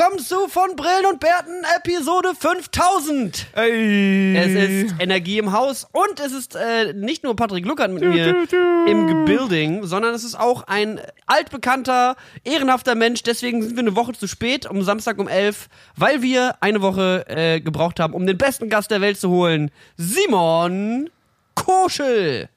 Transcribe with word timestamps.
willkommen 0.00 0.24
zu 0.24 0.48
von 0.48 0.76
Brillen 0.76 1.04
und 1.12 1.20
Bärten 1.20 1.62
Episode 1.76 2.30
5000. 2.34 3.48
Ey. 3.54 4.34
Es 4.34 4.86
ist 4.86 4.94
Energie 4.98 5.36
im 5.36 5.52
Haus 5.52 5.86
und 5.92 6.20
es 6.20 6.32
ist 6.32 6.56
äh, 6.56 6.94
nicht 6.94 7.22
nur 7.22 7.36
Patrick 7.36 7.66
Luckert 7.66 7.90
mit 7.90 8.02
mir 8.02 8.34
im 8.86 9.26
Building, 9.26 9.84
sondern 9.84 10.14
es 10.14 10.24
ist 10.24 10.40
auch 10.40 10.62
ein 10.62 11.02
altbekannter, 11.26 12.16
ehrenhafter 12.44 12.94
Mensch. 12.94 13.24
Deswegen 13.24 13.60
sind 13.60 13.76
wir 13.76 13.80
eine 13.80 13.94
Woche 13.94 14.12
zu 14.12 14.26
spät, 14.26 14.64
um 14.64 14.82
Samstag 14.82 15.18
um 15.18 15.28
11, 15.28 15.68
weil 15.96 16.22
wir 16.22 16.54
eine 16.62 16.80
Woche 16.80 17.26
äh, 17.28 17.60
gebraucht 17.60 18.00
haben, 18.00 18.14
um 18.14 18.26
den 18.26 18.38
besten 18.38 18.70
Gast 18.70 18.90
der 18.90 19.02
Welt 19.02 19.20
zu 19.20 19.28
holen. 19.28 19.70
Simon 19.98 21.10
Koschel. 21.54 22.48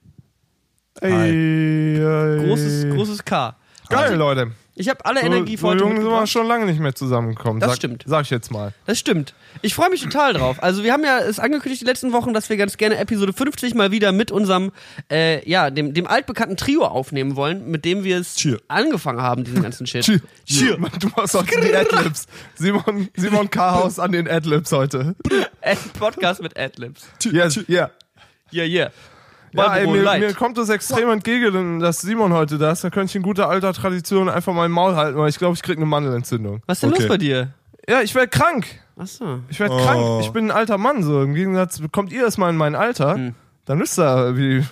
Ey, 1.02 1.12
ey. 1.12 2.48
Großes, 2.48 2.90
großes 2.90 3.26
K. 3.26 3.58
Geil, 3.90 4.16
Leute. 4.16 4.52
Ich 4.76 4.90
habe 4.90 5.06
alle 5.06 5.20
So, 5.20 5.26
Energie 5.28 5.56
für 5.58 5.62
so 5.62 5.68
heute 5.70 5.84
jung 5.84 5.96
sind 5.98 6.06
wir 6.06 6.26
schon 6.28 6.48
lange 6.48 6.66
nicht 6.66 6.80
mehr 6.80 6.96
zusammengekommen. 6.96 7.60
Das 7.60 7.70
sag, 7.72 7.76
stimmt. 7.78 8.04
Sag 8.08 8.24
ich 8.24 8.32
jetzt 8.32 8.52
mal. 8.52 8.74
Das 8.88 8.98
stimmt. 8.98 9.36
Ich 9.62 9.76
freue 9.76 9.90
mich 9.92 10.02
total 10.02 10.34
drauf. 10.34 10.62
Also 10.64 10.84
wir 10.84 10.92
haben 10.94 11.04
ja 11.04 11.20
es 11.20 11.40
angekündigt 11.40 11.82
die 11.82 11.86
letzten 11.86 12.12
Wochen, 12.12 12.34
dass 12.34 12.50
wir 12.50 12.58
ganz 12.58 12.78
gerne 12.78 12.98
Episode 12.98 13.34
50 13.34 13.76
mal 13.76 13.92
wieder 13.92 14.12
mit 14.12 14.32
unserem, 14.32 14.72
äh, 15.12 15.48
ja, 15.48 15.70
dem, 15.70 15.94
dem 15.94 16.08
altbekannten 16.08 16.58
Trio 16.58 16.86
aufnehmen 16.86 17.36
wollen, 17.36 17.70
mit 17.70 17.86
dem 17.86 18.04
wir 18.04 18.18
es 18.18 18.36
Cheer. 18.36 18.58
angefangen 18.68 19.22
haben, 19.22 19.44
diesen 19.44 19.62
ganzen 19.62 19.86
Shit. 19.86 20.06
Cheer. 20.06 20.22
Cheer. 20.46 20.78
Du 21.00 21.08
machst 21.16 21.36
heute 21.36 21.62
die 21.62 21.76
Adlibs. 21.76 22.26
Simon, 22.56 23.10
Simon 23.16 23.50
K. 23.52 23.92
an 23.98 24.12
den 24.12 24.28
Adlibs 24.28 24.72
heute. 24.72 25.16
Ein 25.62 25.78
Podcast 26.00 26.42
mit 26.42 26.58
Adlibs. 26.58 27.06
Yes, 27.24 27.60
yeah. 27.70 27.92
Yeah, 28.52 28.66
yeah. 28.66 28.92
Ja, 29.54 29.76
ey, 29.76 29.88
mir, 29.88 30.02
mir 30.20 30.34
kommt 30.34 30.58
das 30.58 30.70
extrem 30.70 31.10
entgegen, 31.10 31.80
dass 31.80 32.02
Simon 32.02 32.34
heute 32.34 32.58
da 32.58 32.72
ist. 32.72 32.84
Da 32.84 32.90
könnte 32.90 33.12
ich 33.12 33.16
in 33.16 33.22
guter 33.22 33.50
alter 33.50 33.72
Tradition 33.74 34.28
einfach 34.30 34.54
mein 34.54 34.72
Maul 34.72 34.96
halten, 34.96 35.18
weil 35.18 35.30
ich 35.30 35.38
glaube, 35.38 35.54
ich 35.56 35.62
krieg 35.62 35.78
eine 35.78 35.86
Mandelentzündung. 35.86 36.62
Was 36.66 36.78
ist 36.78 36.84
denn 36.84 36.92
Okay. 36.94 37.02
los 37.04 37.10
bei 37.10 37.18
dir? 37.18 37.54
Ja, 37.88 38.02
ich 38.02 38.16
werde 38.16 38.30
krank. 38.30 38.66
Achso. 38.98 39.40
Ich 39.50 39.60
werde 39.60 39.76
Oh. 39.76 39.78
krank. 39.80 40.22
Ich 40.24 40.32
bin 40.32 40.46
ein 40.46 40.52
alter 40.52 40.78
Mann. 40.78 41.04
So 41.04 41.22
im 41.22 41.34
Gegensatz, 41.36 41.82
kommt 41.92 42.12
ihr 42.12 42.24
erstmal 42.24 42.50
in 42.50 42.58
mein 42.58 42.76
Alter, 42.76 43.16
Hm. 43.16 43.36
dann 43.66 43.80
wisst 43.80 44.00
ihr, 44.00 44.36
wie 44.38 44.64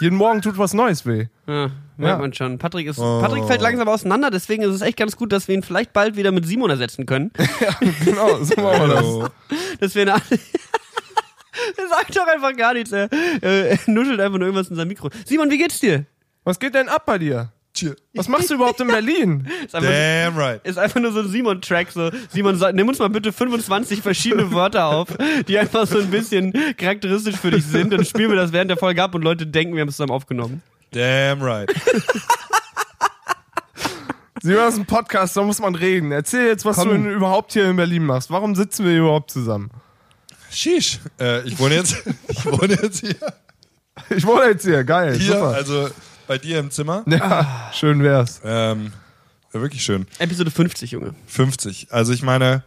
jeden 0.00 0.16
Morgen 0.16 0.42
tut 0.42 0.58
was 0.58 0.74
Neues 0.74 1.06
weh. 1.06 1.26
Ja, 1.46 1.70
merkt 1.96 2.16
Ja. 2.16 2.18
man 2.18 2.32
schon. 2.34 2.58
Patrick 2.58 2.86
ist, 2.86 2.98
Oh. 2.98 3.20
Patrick 3.22 3.44
fällt 3.44 3.62
langsam 3.62 3.88
auseinander, 3.88 4.30
deswegen 4.30 4.62
ist 4.62 4.74
es 4.74 4.82
echt 4.82 4.98
ganz 4.98 5.16
gut, 5.16 5.32
dass 5.32 5.48
wir 5.48 5.54
ihn 5.54 5.62
vielleicht 5.62 5.92
bald 5.94 6.16
wieder 6.16 6.30
mit 6.30 6.46
Simon 6.46 6.68
ersetzen 6.70 7.06
können. 7.06 7.30
Genau, 8.04 8.36
so 8.42 8.60
machen 8.60 8.80
wir 8.82 8.88
das. 8.88 9.30
Dass 9.80 9.94
wir 9.94 10.02
eine 10.02 10.20
Er 11.76 11.88
sagt 11.88 12.16
doch 12.16 12.26
einfach 12.26 12.54
gar 12.56 12.74
nichts. 12.74 12.92
Er, 12.92 13.08
äh, 13.42 13.70
er 13.70 13.78
nuschelt 13.86 14.20
einfach 14.20 14.38
nur 14.38 14.46
irgendwas 14.48 14.68
in 14.68 14.76
sein 14.76 14.88
Mikro. 14.88 15.10
Simon, 15.24 15.50
wie 15.50 15.58
geht's 15.58 15.80
dir? 15.80 16.04
Was 16.44 16.58
geht 16.58 16.74
denn 16.74 16.88
ab 16.88 17.04
bei 17.06 17.18
dir? 17.18 17.52
Was 18.14 18.26
machst 18.26 18.50
du 18.50 18.54
überhaupt 18.54 18.80
in 18.80 18.88
Berlin? 18.88 19.46
Ist 19.64 19.72
einfach, 19.74 19.88
Damn 19.90 20.36
right. 20.36 20.60
ist 20.66 20.78
einfach 20.78 20.98
nur 21.00 21.12
so 21.12 21.20
ein 21.20 21.28
Simon-Track. 21.28 21.92
So. 21.92 22.10
Simon, 22.28 22.56
sag- 22.56 22.74
nimm 22.74 22.88
uns 22.88 22.98
mal 22.98 23.08
bitte 23.08 23.32
25 23.32 24.02
verschiedene 24.02 24.50
Wörter 24.52 24.86
auf, 24.86 25.08
die 25.46 25.56
einfach 25.56 25.86
so 25.86 25.98
ein 25.98 26.10
bisschen 26.10 26.52
charakteristisch 26.76 27.36
für 27.36 27.52
dich 27.52 27.64
sind. 27.64 27.92
Dann 27.92 28.04
spielen 28.04 28.30
wir 28.30 28.36
das 28.36 28.52
während 28.52 28.70
der 28.70 28.78
Folge 28.78 29.00
ab 29.00 29.14
und 29.14 29.22
Leute 29.22 29.46
denken, 29.46 29.74
wir 29.74 29.82
haben 29.82 29.88
es 29.88 29.94
zusammen 29.96 30.10
aufgenommen. 30.10 30.60
Damn 30.90 31.40
right. 31.40 31.72
Simon, 34.40 34.58
das 34.58 34.74
ist 34.74 34.80
ein 34.80 34.86
Podcast, 34.86 35.36
da 35.36 35.42
muss 35.42 35.60
man 35.60 35.74
reden. 35.74 36.12
Erzähl 36.12 36.46
jetzt, 36.46 36.64
was 36.64 36.76
Komm. 36.76 37.04
du 37.04 37.10
überhaupt 37.10 37.52
hier 37.52 37.68
in 37.68 37.76
Berlin 37.76 38.04
machst. 38.04 38.30
Warum 38.30 38.54
sitzen 38.54 38.84
wir 38.86 38.96
überhaupt 38.98 39.30
zusammen? 39.30 39.70
Sheesh. 40.50 41.00
Äh, 41.20 41.46
ich 41.46 41.58
wohne 41.58 41.76
jetzt, 41.76 41.96
ich 42.28 42.44
wohne 42.46 42.78
jetzt 42.80 43.00
hier. 43.00 43.16
Ich 44.10 44.24
wohne 44.26 44.46
jetzt 44.46 44.64
hier, 44.64 44.84
geil. 44.84 45.18
Hier, 45.18 45.34
super. 45.34 45.54
also 45.54 45.90
bei 46.26 46.38
dir 46.38 46.58
im 46.58 46.70
Zimmer. 46.70 47.04
ja, 47.06 47.70
schön 47.74 48.02
wär's. 48.02 48.40
Ähm, 48.44 48.92
ja, 49.52 49.60
wirklich 49.60 49.82
schön. 49.82 50.06
Episode 50.18 50.50
50, 50.50 50.90
Junge. 50.92 51.14
50. 51.26 51.88
Also 51.90 52.12
ich 52.12 52.22
meine, 52.22 52.62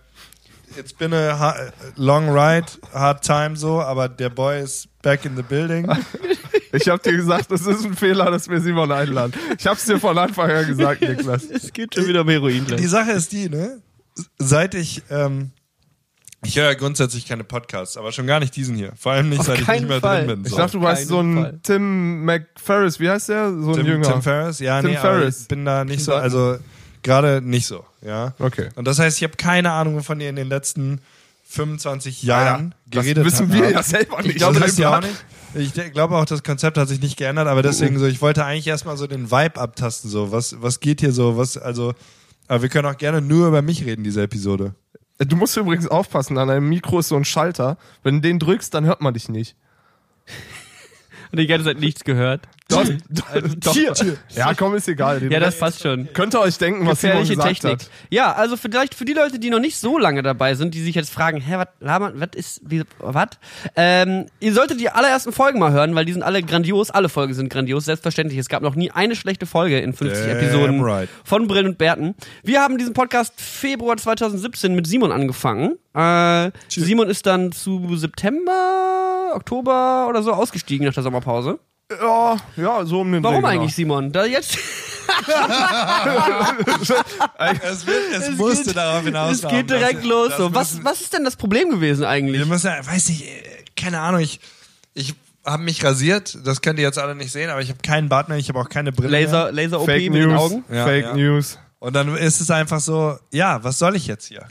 it's 0.78 0.94
been 0.94 1.14
a 1.14 1.72
long 1.96 2.30
ride, 2.30 2.68
hard 2.94 3.24
time 3.24 3.56
so, 3.56 3.82
aber 3.82 4.10
der 4.10 4.30
Boy 4.30 4.62
ist 4.62 4.88
back 5.02 5.26
in 5.26 5.36
the 5.36 5.44
building. 5.44 5.88
Ich 6.74 6.88
hab 6.88 7.04
dir 7.04 7.12
gesagt, 7.12 7.52
es 7.52 7.66
ist 7.66 7.86
ein 7.86 7.96
Fehler, 7.96 8.32
dass 8.32 8.48
wir 8.48 8.62
Simon 8.62 8.92
einladen. 8.92 9.34
Ich 9.58 9.68
hab's 9.68 9.86
dir 9.86 10.00
von 10.00 10.18
Anfang 10.18 10.50
an 10.50 10.68
gesagt, 10.68 11.02
Niklas. 11.02 11.44
Es 11.50 11.74
geht 11.74 11.94
schon 11.94 12.08
wieder 12.08 12.22
um 12.22 12.30
Heroin. 12.30 12.66
Die. 12.66 12.88
Sache 12.88 13.12
ist 13.12 13.32
die, 13.32 13.50
ne? 13.50 13.82
Seit 14.38 14.74
ich, 14.74 15.02
ähm, 15.10 15.52
ich 16.44 16.58
höre 16.58 16.66
ja 16.66 16.74
grundsätzlich 16.74 17.28
keine 17.28 17.44
Podcasts, 17.44 17.98
aber 17.98 18.12
schon 18.12 18.26
gar 18.28 18.40
nicht 18.40 18.56
diesen 18.56 18.76
hier. 18.76 18.94
Vor 18.98 19.12
allem 19.12 19.30
nicht, 19.30 19.40
Auf 19.42 19.46
seit 19.48 19.62
ich 19.62 19.68
nicht 19.68 19.88
mehr 19.88 20.00
Fall. 20.02 20.26
drin 20.26 20.38
bin. 20.38 20.46
Ich 20.46 20.52
So. 20.52 20.58
dachte, 20.58 20.78
du 20.78 20.84
weißt 20.84 21.08
so 21.08 21.20
ein 21.22 21.36
Fall. 21.36 21.60
Tim 21.64 22.26
McFerris, 22.26 23.00
wie 23.00 23.10
heißt 23.10 23.30
der? 23.30 23.50
So 23.62 23.70
ein 23.70 23.76
Tim, 23.76 23.86
Jünger. 23.88 24.12
Tim 24.12 24.22
Ferriss? 24.22 24.60
Ja, 24.60 24.82
Tim 24.82 24.92
nee, 24.92 24.98
aber 24.98 25.10
Ferriss. 25.20 25.42
ich 25.42 25.48
bin 25.48 25.66
da 25.66 25.86
nicht 25.86 26.04
so, 26.04 26.14
also 26.14 26.58
gerade 27.04 27.42
nicht 27.42 27.66
so, 27.68 27.86
ja. 28.02 28.34
Okay. 28.40 28.70
Und 28.76 28.86
das 28.88 28.98
heißt, 29.00 29.18
ich 29.18 29.24
habe 29.24 29.36
keine 29.38 29.72
Ahnung, 29.72 29.96
wovon 29.96 30.20
ihr 30.20 30.30
in 30.30 30.36
den 30.36 30.50
letzten 30.50 31.02
25 31.48 32.24
Jahren 32.24 32.74
das 32.86 33.04
geredet 33.04 33.26
wissen 33.26 33.50
habt. 33.52 33.62
wir 33.62 33.72
ja 33.72 33.84
selber 33.84 34.18
nicht. 34.22 34.32
Ich 34.32 34.36
glaube, 34.38 34.60
das 34.60 34.70
Das 34.72 34.78
ja 34.78 34.98
auch 34.98 35.02
nicht. 35.02 35.16
Ich 35.54 35.74
glaube 35.92 36.16
auch, 36.16 36.24
das 36.24 36.44
Konzept 36.44 36.78
hat 36.78 36.88
sich 36.88 37.02
nicht 37.02 37.18
geändert, 37.18 37.48
aber 37.48 37.62
deswegen 37.62 38.00
so, 38.00 38.06
ich 38.06 38.22
wollte 38.22 38.46
eigentlich 38.46 38.68
erstmal 38.68 38.96
so 38.96 39.06
den 39.06 39.32
Vibe 39.32 39.60
abtasten, 39.60 40.10
so, 40.10 40.32
was, 40.32 40.56
was 40.62 40.80
geht 40.80 41.02
hier 41.02 41.12
so, 41.12 41.36
was, 41.36 41.58
also, 41.58 41.94
aber 42.48 42.62
wir 42.62 42.70
können 42.70 42.88
auch 42.88 42.98
gerne 42.98 43.20
nur 43.22 43.50
über 43.50 43.62
mich 43.62 43.84
reden, 43.86 44.06
diese 44.06 44.22
Episode. 44.24 44.76
Du 45.28 45.36
musst 45.36 45.56
übrigens 45.56 45.88
aufpassen, 45.88 46.38
an 46.38 46.48
deinem 46.48 46.70
Mikro 46.70 47.00
ist 47.00 47.10
so 47.10 47.16
ein 47.16 47.26
Schalter. 47.26 47.78
Wenn 48.02 48.16
du 48.16 48.22
den 48.22 48.40
drückst, 48.40 48.74
dann 48.74 48.86
hört 48.86 49.02
man 49.02 49.14
dich 49.14 49.30
nicht. 49.30 49.56
Und 51.32 51.40
die 51.40 51.48
ganze 51.48 51.66
Zeit 51.66 51.80
nichts 51.80 52.04
gehört. 52.04 52.48
Doch, 52.72 52.86
Also, 53.34 53.56
doch. 53.58 53.74
Tier. 53.74 54.18
Ja, 54.30 54.54
komm, 54.54 54.76
ist 54.76 54.88
egal. 54.88 55.22
Ja, 55.30 55.42
das 55.42 55.60
passt 55.60 55.82
schon. 55.84 56.08
Könnt 56.14 56.34
ihr 56.34 56.40
euch 56.40 56.58
denken, 56.58 56.88
was 56.88 57.02
Simon 57.02 57.18
Gefährliche 57.20 57.36
gesagt 57.36 57.62
Technik. 57.62 57.82
hat. 57.82 57.90
Ja, 58.10 58.32
also 58.34 58.56
vielleicht 58.56 58.96
für 58.96 59.04
die 59.04 59.12
Leute, 59.12 59.40
die 59.40 59.50
noch 59.50 59.60
nicht 59.60 59.78
so 59.78 59.98
lange 59.98 60.24
dabei 60.24 60.56
sind, 60.56 60.74
die 60.74 60.82
sich 60.82 60.96
jetzt 60.96 61.12
fragen, 61.12 61.42
hä, 61.42 61.56
was 61.58 61.68
labern, 61.82 62.14
was 62.16 62.30
ist, 62.36 62.62
wie, 62.64 62.84
was? 63.00 63.28
Ähm, 63.76 64.28
ihr 64.40 64.54
solltet 64.54 64.80
die 64.80 64.90
allerersten 64.90 65.34
Folgen 65.34 65.60
mal 65.60 65.74
hören, 65.74 65.94
weil 65.96 66.06
die 66.06 66.14
sind 66.14 66.24
alle 66.24 66.42
grandios, 66.44 66.92
alle 66.92 67.10
Folgen 67.10 67.34
sind 67.34 67.50
grandios, 67.50 67.86
selbstverständlich. 67.86 68.40
Es 68.40 68.48
gab 68.48 68.64
noch 68.64 68.76
nie 68.76 68.90
eine 68.90 69.18
schlechte 69.18 69.46
Folge 69.46 69.80
in 69.80 69.92
50 69.92 70.26
Damn 70.26 70.38
Episoden 70.38 70.82
right. 70.82 71.10
von 71.26 71.48
Brillen 71.48 71.68
und 71.68 71.78
Bärten. 71.78 72.16
Wir 72.44 72.62
haben 72.62 72.78
diesen 72.78 72.94
Podcast 72.94 73.34
Februar 73.36 73.98
2017 73.98 74.74
mit 74.76 74.88
Simon 74.88 75.12
angefangen. 75.12 75.76
Äh, 75.94 76.52
Simon 76.70 77.10
ist 77.10 77.26
dann 77.26 77.52
zu 77.52 77.98
September, 77.98 79.34
Oktober 79.36 80.08
oder 80.10 80.24
so 80.24 80.32
ausgestiegen 80.32 80.86
nach 80.88 80.94
der 80.94 81.04
Sommerpause. 81.04 81.60
Ja, 82.00 82.38
ja, 82.58 82.86
so 82.86 83.02
um 83.02 83.12
den 83.12 83.24
Warum 83.24 83.42
Dreh, 83.42 83.50
genau. 83.52 83.62
eigentlich, 83.62 83.76
Simon? 83.76 84.12
Da 84.12 84.26
jetzt 84.26 84.58
Es, 87.64 87.86
wird, 87.86 87.98
es, 88.14 88.28
Es 88.30 88.38
musste 88.38 88.66
geht- 88.66 88.76
darauf 88.78 89.04
hinaus. 89.04 89.44
es 89.44 89.48
geht 89.50 89.70
direkt 89.70 90.04
los. 90.04 90.32
So. 90.38 90.54
Was, 90.54 90.84
was 90.84 91.02
ist 91.02 91.14
denn 91.14 91.24
das 91.24 91.36
Problem 91.36 91.70
gewesen 91.70 92.06
eigentlich? 92.06 92.40
Wir 92.40 92.46
müssen, 92.46 92.68
ja- 92.68 92.86
weiß 92.86 93.10
nicht, 93.10 93.24
äh, 93.26 93.44
keine 93.76 94.00
Ahnung, 94.00 94.22
ich, 94.22 94.40
ich 94.94 95.14
habe 95.46 95.64
mich 95.64 95.84
rasiert, 95.84 96.38
das 96.46 96.62
könnt 96.62 96.80
ihr 96.80 96.86
jetzt 96.86 97.00
alle 97.00 97.16
nicht 97.16 97.32
sehen, 97.32 97.50
aber 97.50 97.62
ich 97.62 97.70
habe 97.70 97.80
keinen 97.82 98.10
Bart 98.10 98.30
mehr, 98.30 98.38
ich 98.38 98.48
habe 98.50 98.60
auch 98.60 98.70
keine 98.70 98.92
Brille 98.92 99.10
mehr. 99.10 99.22
Laser, 99.22 99.52
Laser 99.52 99.80
OP 99.82 99.86
Fake 99.88 100.12
mit 100.12 100.22
den 100.22 100.30
News. 100.30 100.40
Augen. 100.42 100.64
Ja, 100.72 100.86
Fake 100.86 101.06
ja. 101.06 101.14
News. 101.16 101.58
Und 101.80 101.96
dann 101.96 102.16
ist 102.16 102.40
es 102.42 102.52
einfach 102.52 102.80
so, 102.80 103.18
ja, 103.32 103.64
was 103.64 103.80
soll 103.80 103.96
ich 103.96 104.06
jetzt 104.08 104.28
hier? 104.28 104.46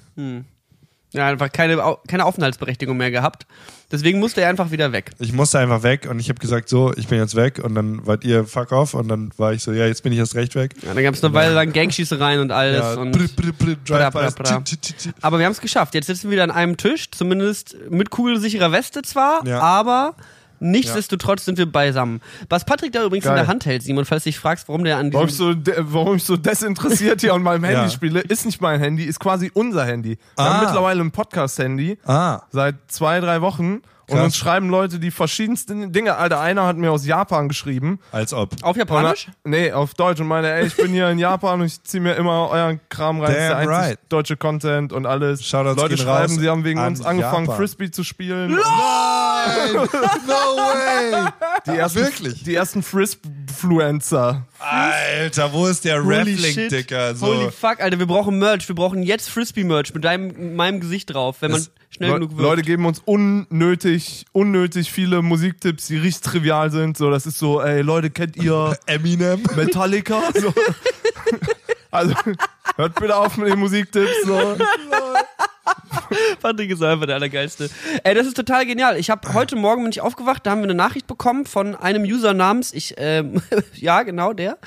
Ja, 1.13 1.27
einfach 1.27 1.51
keine, 1.51 1.77
keine 2.07 2.25
Aufenthaltsberechtigung 2.25 2.97
mehr 2.97 3.11
gehabt. 3.11 3.47
Deswegen 3.91 4.21
musste 4.21 4.43
er 4.43 4.49
einfach 4.49 4.71
wieder 4.71 4.93
weg. 4.93 5.11
Ich 5.19 5.33
musste 5.33 5.59
einfach 5.59 5.83
weg 5.83 6.07
und 6.09 6.21
ich 6.21 6.29
habe 6.29 6.39
gesagt, 6.39 6.69
so, 6.69 6.93
ich 6.97 7.09
bin 7.09 7.19
jetzt 7.19 7.35
weg 7.35 7.59
und 7.63 7.75
dann 7.75 8.07
wart 8.07 8.25
ihr 8.25 8.45
fuck 8.45 8.71
off 8.71 8.95
und 8.95 9.09
dann 9.09 9.33
war 9.37 9.53
ich 9.53 9.63
so, 9.65 9.73
ja, 9.73 9.87
jetzt 9.87 10.05
bin 10.05 10.13
ich 10.13 10.19
erst 10.21 10.37
recht 10.37 10.55
weg. 10.55 10.75
Ja, 10.83 10.95
dann 10.95 11.03
gab 11.03 11.15
es 11.15 11.25
eine 11.25 11.35
Weile 11.35 11.53
lang 11.55 11.73
Gangschießereien 11.73 12.41
und 12.41 12.53
alles. 12.53 12.79
Ja, 12.81 12.95
und 12.95 13.11
brr, 13.11 13.27
brr, 13.35 13.53
brr, 13.53 13.77
Bra, 13.85 14.11
bra, 14.11 14.31
bra. 14.31 14.63
Aber 15.21 15.39
wir 15.41 15.47
haben 15.47 15.53
es 15.53 15.61
geschafft. 15.61 15.95
Jetzt 15.95 16.07
sitzen 16.07 16.25
wir 16.25 16.33
wieder 16.33 16.45
an 16.45 16.53
einem 16.53 16.77
Tisch, 16.77 17.11
zumindest 17.11 17.75
mit 17.91 18.11
kugelsicherer 18.11 18.71
Weste 18.71 19.03
zwar, 19.03 19.45
Ja. 19.45 19.59
aber 19.59 20.15
nichtsdestotrotz 20.61 21.45
sind 21.45 21.59
wir 21.59 21.71
beisammen. 21.71 22.21
Was 22.49 22.65
Patrick 22.65 22.93
da 22.93 23.05
übrigens 23.05 23.25
Geil. 23.25 23.33
in 23.33 23.39
der 23.43 23.47
Hand 23.49 23.67
hält, 23.67 23.83
Simon, 23.83 24.05
falls 24.05 24.25
du 24.25 24.29
dich 24.29 24.39
fragst, 24.39 24.69
warum 24.69 24.85
der 24.85 24.99
an 24.99 25.13
Warum 25.13 25.27
ich, 25.27 25.33
diesem... 25.33 25.47
so, 25.49 25.55
de- 25.55 25.75
warum 25.79 26.17
ich 26.17 26.25
so 26.25 26.37
desinteressiert 26.37 27.21
hier 27.21 27.35
an 27.35 27.43
meinem 27.43 27.65
Handy 27.65 27.83
Ja. 27.83 27.91
spiele, 27.91 28.21
ist 28.21 28.45
nicht 28.47 28.61
mein 28.61 28.79
Handy, 28.81 29.05
ist 29.05 29.19
quasi 29.21 29.51
unser 29.55 29.85
Handy. 29.85 30.11
Wir 30.37 30.45
Ah. 30.45 30.55
haben 30.55 30.65
mittlerweile 30.67 31.01
ein 31.01 31.11
Podcast-Handy 31.11 31.99
Ah, 32.05 32.43
seit 32.51 32.77
zwei, 32.89 33.21
drei 33.21 33.41
Wochen 33.41 33.83
und 34.11 34.17
Krass. 34.17 34.25
uns 34.27 34.37
schreiben 34.37 34.69
Leute 34.69 34.99
die 34.99 35.11
verschiedensten 35.11 35.93
Dinge. 35.93 36.17
Alter, 36.17 36.41
einer 36.41 36.67
hat 36.67 36.77
mir 36.77 36.91
aus 36.93 37.07
Japan 37.07 37.49
geschrieben. 37.49 37.99
als 38.13 38.33
ob. 38.35 38.51
Auf 38.63 38.77
Japanisch? 38.77 39.29
Und, 39.45 39.53
nee, 39.53 39.73
auf 39.73 39.95
Deutsch 39.95 40.21
und 40.21 40.27
meine, 40.27 40.51
ey, 40.53 40.67
ich 40.67 40.77
bin 40.77 40.89
hier 40.93 41.09
in 41.11 41.19
Japan 41.19 41.61
und 41.61 41.67
ich 41.67 41.83
ziehe 41.83 42.03
mir 42.03 42.15
immer 42.15 42.49
euren 42.51 42.81
Kram 42.89 43.21
rein. 43.21 43.33
Das 43.33 43.43
ist 43.43 43.49
der 43.49 43.57
Damn 43.61 43.69
right. 43.69 43.99
deutsche 44.09 44.37
Content 44.37 44.93
und 44.93 45.07
alles. 45.07 45.45
Shoutouts 45.47 45.81
Leute 45.81 45.97
schreiben, 45.97 46.39
sie 46.39 46.49
haben 46.49 46.65
wegen 46.65 46.79
an 46.81 46.89
uns 46.89 47.05
angefangen, 47.05 47.45
Japan. 47.47 47.57
Frisbee 47.57 47.91
zu 47.91 48.05
spielen. 48.05 48.51
Nein! 48.51 49.75
No 50.27 50.35
way! 50.57 51.29
Die 51.67 51.71
ersten, 51.79 51.99
Wirklich? 52.01 52.43
Die 52.45 52.55
ersten 52.55 52.83
Frisbee-Fluencer. 52.83 54.47
Alter, 54.59 55.53
wo 55.53 55.67
ist 55.67 55.85
der 55.85 56.03
Holy 56.03 56.17
Raffling, 56.19 56.53
shit. 56.55 56.73
Dicker? 56.73 57.15
So. 57.15 57.27
Holy 57.27 57.51
fuck, 57.51 57.81
Alter, 57.81 57.99
wir 57.99 58.07
brauchen 58.07 58.39
Merch. 58.39 58.67
Wir 58.69 58.75
brauchen 58.75 59.03
jetzt 59.03 59.31
Frisbee-Merch 59.31 59.95
mit 59.95 60.05
deinem, 60.05 60.57
meinem 60.57 60.81
Gesicht 60.81 61.13
drauf, 61.15 61.37
wenn 61.41 61.53
man 61.53 61.61
Das- 61.61 61.71
schnell 62.01 62.11
Le 62.11 62.15
genug 62.19 62.31
wirft. 62.31 62.43
Leute 62.43 62.63
geben 62.63 62.87
uns 62.87 63.03
unnötig, 63.05 64.25
unnötig 64.33 64.91
viele 64.91 65.23
Musiktipps, 65.23 65.87
die 65.89 65.99
richtig 65.99 66.23
trivial 66.23 66.71
sind. 66.71 66.97
So, 66.97 67.11
das 67.11 67.27
ist 67.27 67.39
so, 67.39 67.61
ey, 67.61 67.83
Leute, 67.83 68.11
kennt 68.11 68.37
ihr 68.37 68.77
Eminem. 68.87 69.43
Metallica? 69.57 70.21
So. 70.35 70.53
Also, 71.93 72.15
Hört 72.77 72.95
bitte 73.01 73.17
auf 73.17 73.37
mit 73.37 73.49
den 73.49 73.59
Musiktipps. 73.59 74.13
So. 74.25 74.57
Patrick 76.41 76.71
ist 76.71 76.83
einfach 76.83 77.07
der 77.07 77.17
Allergeilste. 77.17 77.71
Ey, 78.05 78.15
das 78.15 78.27
ist 78.27 78.37
total 78.37 78.67
genial. 78.67 78.97
Ich 78.99 79.11
habe 79.11 79.33
heute 79.35 79.57
Morgen 79.57 79.83
bin 79.83 79.91
ich 79.91 80.01
aufgewacht, 80.01 80.45
da 80.45 80.51
haben 80.51 80.61
wir 80.61 80.65
eine 80.65 80.75
Nachricht 80.75 81.07
bekommen 81.07 81.47
von 81.47 81.77
einem 81.77 82.03
User 82.03 82.35
namens, 82.35 82.73
ich, 82.73 82.95
ähm, 82.99 83.43
ja, 83.75 84.03
genau, 84.03 84.33
der. 84.33 84.59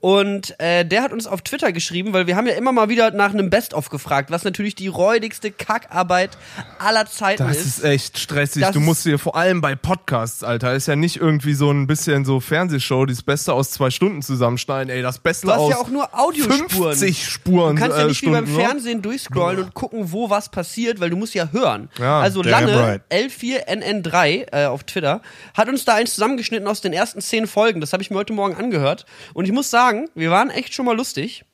Und 0.00 0.58
äh, 0.60 0.84
der 0.84 1.02
hat 1.02 1.12
uns 1.12 1.26
auf 1.26 1.42
Twitter 1.42 1.72
geschrieben, 1.72 2.12
weil 2.12 2.26
wir 2.26 2.36
haben 2.36 2.46
ja 2.46 2.54
immer 2.54 2.72
mal 2.72 2.88
wieder 2.88 3.10
nach 3.10 3.32
einem 3.32 3.50
Best-of 3.50 3.88
gefragt, 3.88 4.30
was 4.30 4.44
natürlich 4.44 4.74
die 4.74 4.88
räudigste 4.88 5.50
Kackarbeit 5.50 6.36
aller 6.78 7.06
Zeiten 7.06 7.46
Das 7.46 7.58
ist. 7.58 7.78
ist 7.78 7.84
echt 7.84 8.18
stressig. 8.18 8.62
Das 8.62 8.72
du 8.72 8.80
musst 8.80 9.04
dir 9.04 9.18
vor 9.18 9.36
allem 9.36 9.60
bei 9.60 9.74
Podcasts, 9.74 10.44
Alter, 10.44 10.74
ist 10.74 10.88
ja 10.88 10.96
nicht 10.96 11.16
irgendwie 11.16 11.54
so 11.54 11.70
ein 11.70 11.86
bisschen 11.86 12.24
so 12.24 12.40
Fernsehshow, 12.40 13.06
das 13.06 13.22
Beste 13.22 13.52
aus 13.52 13.70
zwei 13.70 13.90
Stunden 13.90 14.22
zusammenschneiden. 14.22 14.90
Ey, 14.90 15.02
das 15.02 15.18
Beste 15.18 15.46
Du 15.46 15.52
hast 15.52 15.60
aus 15.60 15.70
ja 15.70 15.76
auch 15.78 15.88
nur 15.88 16.08
Audiospuren. 16.18 16.96
50 16.96 17.26
Spuren. 17.26 17.76
Du 17.76 17.82
kannst 17.82 17.96
ja 17.96 18.04
äh, 18.04 18.08
nicht 18.08 18.22
wie 18.22 18.30
beim 18.30 18.44
ne? 18.44 18.50
Fernsehen 18.50 19.02
durchscrollen 19.02 19.64
und 19.64 19.74
gucken, 19.74 20.12
wo 20.12 20.30
was 20.30 20.49
passiert, 20.50 21.00
weil 21.00 21.10
du 21.10 21.16
musst 21.16 21.34
ja 21.34 21.48
hören. 21.52 21.88
Ja, 21.98 22.20
also 22.20 22.42
Lanne, 22.42 22.78
right. 22.78 23.02
L4NN3 23.10 24.52
äh, 24.52 24.66
auf 24.66 24.84
Twitter, 24.84 25.22
hat 25.54 25.68
uns 25.68 25.84
da 25.84 25.94
eins 25.94 26.14
zusammengeschnitten 26.14 26.66
aus 26.68 26.80
den 26.80 26.92
ersten 26.92 27.20
zehn 27.20 27.46
Folgen. 27.46 27.80
Das 27.80 27.92
habe 27.92 28.02
ich 28.02 28.10
mir 28.10 28.16
heute 28.16 28.32
Morgen 28.32 28.54
angehört. 28.56 29.06
Und 29.34 29.44
ich 29.44 29.52
muss 29.52 29.70
sagen, 29.70 30.08
wir 30.14 30.30
waren 30.30 30.50
echt 30.50 30.74
schon 30.74 30.86
mal 30.86 30.96
lustig. 30.96 31.44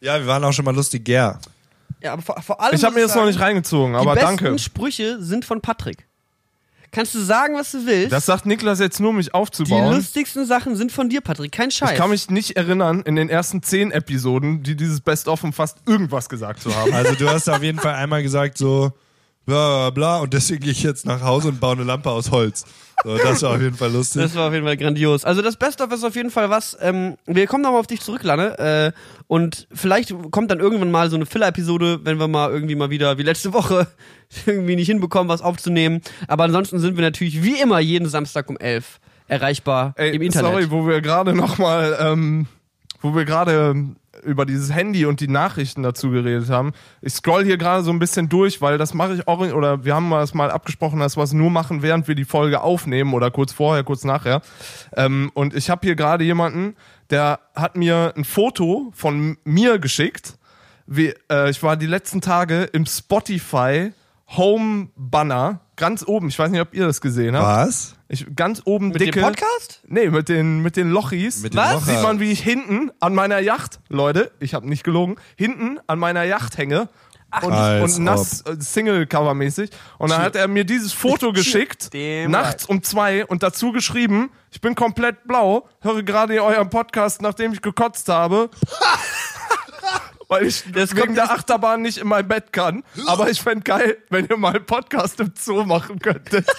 Ja, 0.00 0.18
wir 0.18 0.26
waren 0.26 0.42
auch 0.44 0.52
schon 0.52 0.64
mal 0.64 0.74
lustig, 0.74 1.08
ja. 1.08 1.38
Ja, 2.02 2.14
aber 2.14 2.22
vor, 2.22 2.40
vor 2.42 2.60
allem. 2.60 2.74
Ich 2.74 2.84
habe 2.84 2.94
mir 2.96 3.02
das 3.02 3.14
noch 3.14 3.26
nicht 3.26 3.38
reingezogen, 3.38 3.92
Die 3.92 3.98
aber 3.98 4.14
besten 4.14 4.36
danke. 4.38 4.58
Sprüche 4.58 5.22
sind 5.22 5.44
von 5.44 5.60
Patrick. 5.60 6.06
Kannst 6.92 7.14
du 7.14 7.20
sagen, 7.20 7.54
was 7.54 7.72
du 7.72 7.86
willst? 7.86 8.12
Das 8.12 8.26
sagt 8.26 8.44
Niklas 8.44 8.78
jetzt 8.78 9.00
nur, 9.00 9.10
um 9.10 9.16
mich 9.16 9.28
die 9.28 9.34
aufzubauen. 9.34 9.94
lustigsten 9.94 10.44
Sachen 10.44 10.76
sind 10.76 10.92
von 10.92 11.08
dir, 11.08 11.22
Patrick. 11.22 11.50
Kein 11.50 11.70
Scheiß. 11.70 11.92
Ich 11.92 11.96
kann 11.96 12.10
mich 12.10 12.28
nicht 12.28 12.56
erinnern, 12.56 13.00
in 13.00 13.16
den 13.16 13.30
ersten 13.30 13.62
zehn 13.62 13.90
Episoden, 13.90 14.62
die 14.62 14.76
dieses 14.76 15.00
Best-of 15.00 15.42
umfasst, 15.42 15.78
irgendwas 15.86 16.28
gesagt 16.28 16.62
zu 16.62 16.74
haben. 16.76 16.92
Also 16.92 17.14
du 17.14 17.30
hast 17.30 17.48
auf 17.48 17.62
jeden 17.62 17.78
Fall 17.78 17.94
einmal 17.94 18.22
gesagt 18.22 18.58
so 18.58 18.92
bla 19.46 19.88
bla 19.88 19.90
bla 19.90 20.18
und 20.20 20.32
deswegen 20.32 20.62
gehe 20.62 20.72
ich 20.72 20.82
jetzt 20.82 21.06
nach 21.06 21.22
Hause 21.22 21.48
und 21.48 21.60
baue 21.60 21.72
eine 21.72 21.84
Lampe 21.84 22.10
aus 22.10 22.30
Holz. 22.30 22.64
So, 23.04 23.16
das 23.16 23.42
war 23.42 23.56
auf 23.56 23.60
jeden 23.60 23.76
Fall 23.76 23.90
lustig. 23.90 24.22
Das 24.22 24.34
war 24.36 24.46
auf 24.48 24.52
jeden 24.52 24.64
Fall 24.64 24.76
grandios. 24.76 25.24
Also 25.24 25.42
das 25.42 25.56
Best-of 25.56 25.90
ist 25.92 26.04
auf 26.04 26.14
jeden 26.14 26.30
Fall 26.30 26.50
was. 26.50 26.76
Ähm, 26.80 27.16
wir 27.26 27.46
kommen 27.46 27.62
nochmal 27.62 27.80
auf 27.80 27.86
dich 27.88 28.00
zurück, 28.00 28.22
Lanne. 28.22 28.58
Äh, 28.58 28.92
und 29.26 29.66
vielleicht 29.72 30.14
kommt 30.30 30.50
dann 30.50 30.60
irgendwann 30.60 30.90
mal 30.90 31.10
so 31.10 31.16
eine 31.16 31.26
Filler-Episode, 31.26 32.00
wenn 32.04 32.18
wir 32.20 32.28
mal 32.28 32.50
irgendwie 32.50 32.76
mal 32.76 32.90
wieder, 32.90 33.18
wie 33.18 33.22
letzte 33.22 33.52
Woche, 33.52 33.88
irgendwie 34.46 34.76
nicht 34.76 34.86
hinbekommen, 34.86 35.28
was 35.28 35.42
aufzunehmen. 35.42 36.00
Aber 36.28 36.44
ansonsten 36.44 36.78
sind 36.78 36.96
wir 36.96 37.02
natürlich 37.02 37.42
wie 37.42 37.60
immer 37.60 37.80
jeden 37.80 38.08
Samstag 38.08 38.48
um 38.48 38.56
11 38.56 39.00
erreichbar 39.26 39.94
Ey, 39.96 40.14
im 40.14 40.22
Internet. 40.22 40.52
sorry, 40.52 40.70
wo 40.70 40.86
wir 40.86 41.00
gerade 41.00 41.34
nochmal, 41.34 41.96
ähm, 42.00 42.46
wo 43.00 43.14
wir 43.14 43.24
gerade 43.24 43.70
ähm, 43.70 43.96
über 44.24 44.46
dieses 44.46 44.72
Handy 44.72 45.06
und 45.06 45.20
die 45.20 45.28
Nachrichten 45.28 45.82
dazu 45.82 46.10
geredet 46.10 46.48
haben. 46.50 46.72
Ich 47.00 47.14
scroll 47.14 47.44
hier 47.44 47.56
gerade 47.56 47.82
so 47.82 47.90
ein 47.90 47.98
bisschen 47.98 48.28
durch, 48.28 48.60
weil 48.60 48.78
das 48.78 48.94
mache 48.94 49.14
ich 49.14 49.28
auch, 49.28 49.40
oder 49.40 49.84
wir 49.84 49.94
haben 49.94 50.10
das 50.10 50.34
mal 50.34 50.50
abgesprochen, 50.50 51.00
dass 51.00 51.16
wir 51.16 51.22
es 51.22 51.32
nur 51.32 51.50
machen, 51.50 51.82
während 51.82 52.08
wir 52.08 52.14
die 52.14 52.24
Folge 52.24 52.60
aufnehmen 52.60 53.14
oder 53.14 53.30
kurz 53.30 53.52
vorher, 53.52 53.84
kurz 53.84 54.04
nachher. 54.04 54.42
Ähm, 54.96 55.30
und 55.34 55.54
ich 55.54 55.70
habe 55.70 55.86
hier 55.86 55.96
gerade 55.96 56.24
jemanden, 56.24 56.74
der 57.10 57.40
hat 57.54 57.76
mir 57.76 58.14
ein 58.16 58.24
Foto 58.24 58.92
von 58.94 59.36
mir 59.44 59.78
geschickt. 59.78 60.38
Wie, 60.86 61.14
äh, 61.30 61.50
ich 61.50 61.62
war 61.62 61.76
die 61.76 61.86
letzten 61.86 62.20
Tage 62.20 62.64
im 62.64 62.86
Spotify 62.86 63.92
Home 64.36 64.88
Banner 64.96 65.60
ganz 65.76 66.06
oben. 66.06 66.28
Ich 66.28 66.38
weiß 66.38 66.50
nicht, 66.50 66.60
ob 66.60 66.74
ihr 66.74 66.86
das 66.86 67.00
gesehen 67.00 67.36
habt. 67.36 67.68
Was? 67.68 67.96
Ich, 68.14 68.26
ganz 68.36 68.60
oben 68.66 68.88
Mit 68.88 69.00
dicke. 69.00 69.12
dem 69.20 69.22
Podcast? 69.22 69.80
Nee, 69.86 70.10
mit 70.10 70.28
den, 70.28 70.58
mit 70.60 70.76
den 70.76 70.90
Lochis. 70.90 71.40
Mit 71.42 71.54
den 71.54 71.58
Was? 71.60 71.72
Locher. 71.72 71.84
Sieht 71.86 72.02
man, 72.02 72.20
wie 72.20 72.30
ich 72.30 72.40
hinten 72.42 72.90
an 73.00 73.14
meiner 73.14 73.38
Yacht, 73.38 73.80
Leute, 73.88 74.30
ich 74.38 74.52
habe 74.52 74.68
nicht 74.68 74.84
gelogen, 74.84 75.16
hinten 75.34 75.78
an 75.86 75.98
meiner 75.98 76.22
Yacht 76.24 76.58
hänge. 76.58 76.90
und, 77.42 77.50
als 77.54 77.96
und 77.96 78.04
nass, 78.04 78.42
äh, 78.42 78.56
Single-Cover-mäßig. 78.60 79.70
Und 79.96 80.10
dann 80.10 80.20
hat 80.20 80.36
er 80.36 80.46
mir 80.46 80.64
dieses 80.64 80.92
Foto 80.92 81.32
geschickt, 81.32 81.88
nachts 82.28 82.66
um 82.66 82.82
zwei, 82.82 83.24
und 83.24 83.42
dazu 83.42 83.72
geschrieben, 83.72 84.30
ich 84.50 84.60
bin 84.60 84.74
komplett 84.74 85.26
blau, 85.26 85.66
höre 85.80 86.02
gerade 86.02 86.42
euren 86.44 86.68
Podcast, 86.68 87.22
nachdem 87.22 87.54
ich 87.54 87.62
gekotzt 87.62 88.10
habe. 88.10 88.50
Weil 90.28 90.46
ich 90.48 90.64
Das 90.70 90.90
wegen 90.94 91.06
kommt- 91.06 91.16
der 91.16 91.30
Achterbahn 91.32 91.80
nicht 91.80 91.96
in 91.96 92.08
mein 92.08 92.28
Bett 92.28 92.52
kann. 92.52 92.84
Aber 93.06 93.30
ich 93.30 93.40
fänd 93.40 93.64
geil, 93.64 93.96
wenn 94.10 94.26
ihr 94.26 94.36
mal 94.36 94.54
einen 94.54 94.66
Podcast 94.66 95.18
im 95.20 95.32
Zoo 95.34 95.64
machen 95.64 95.98
könntet. 95.98 96.46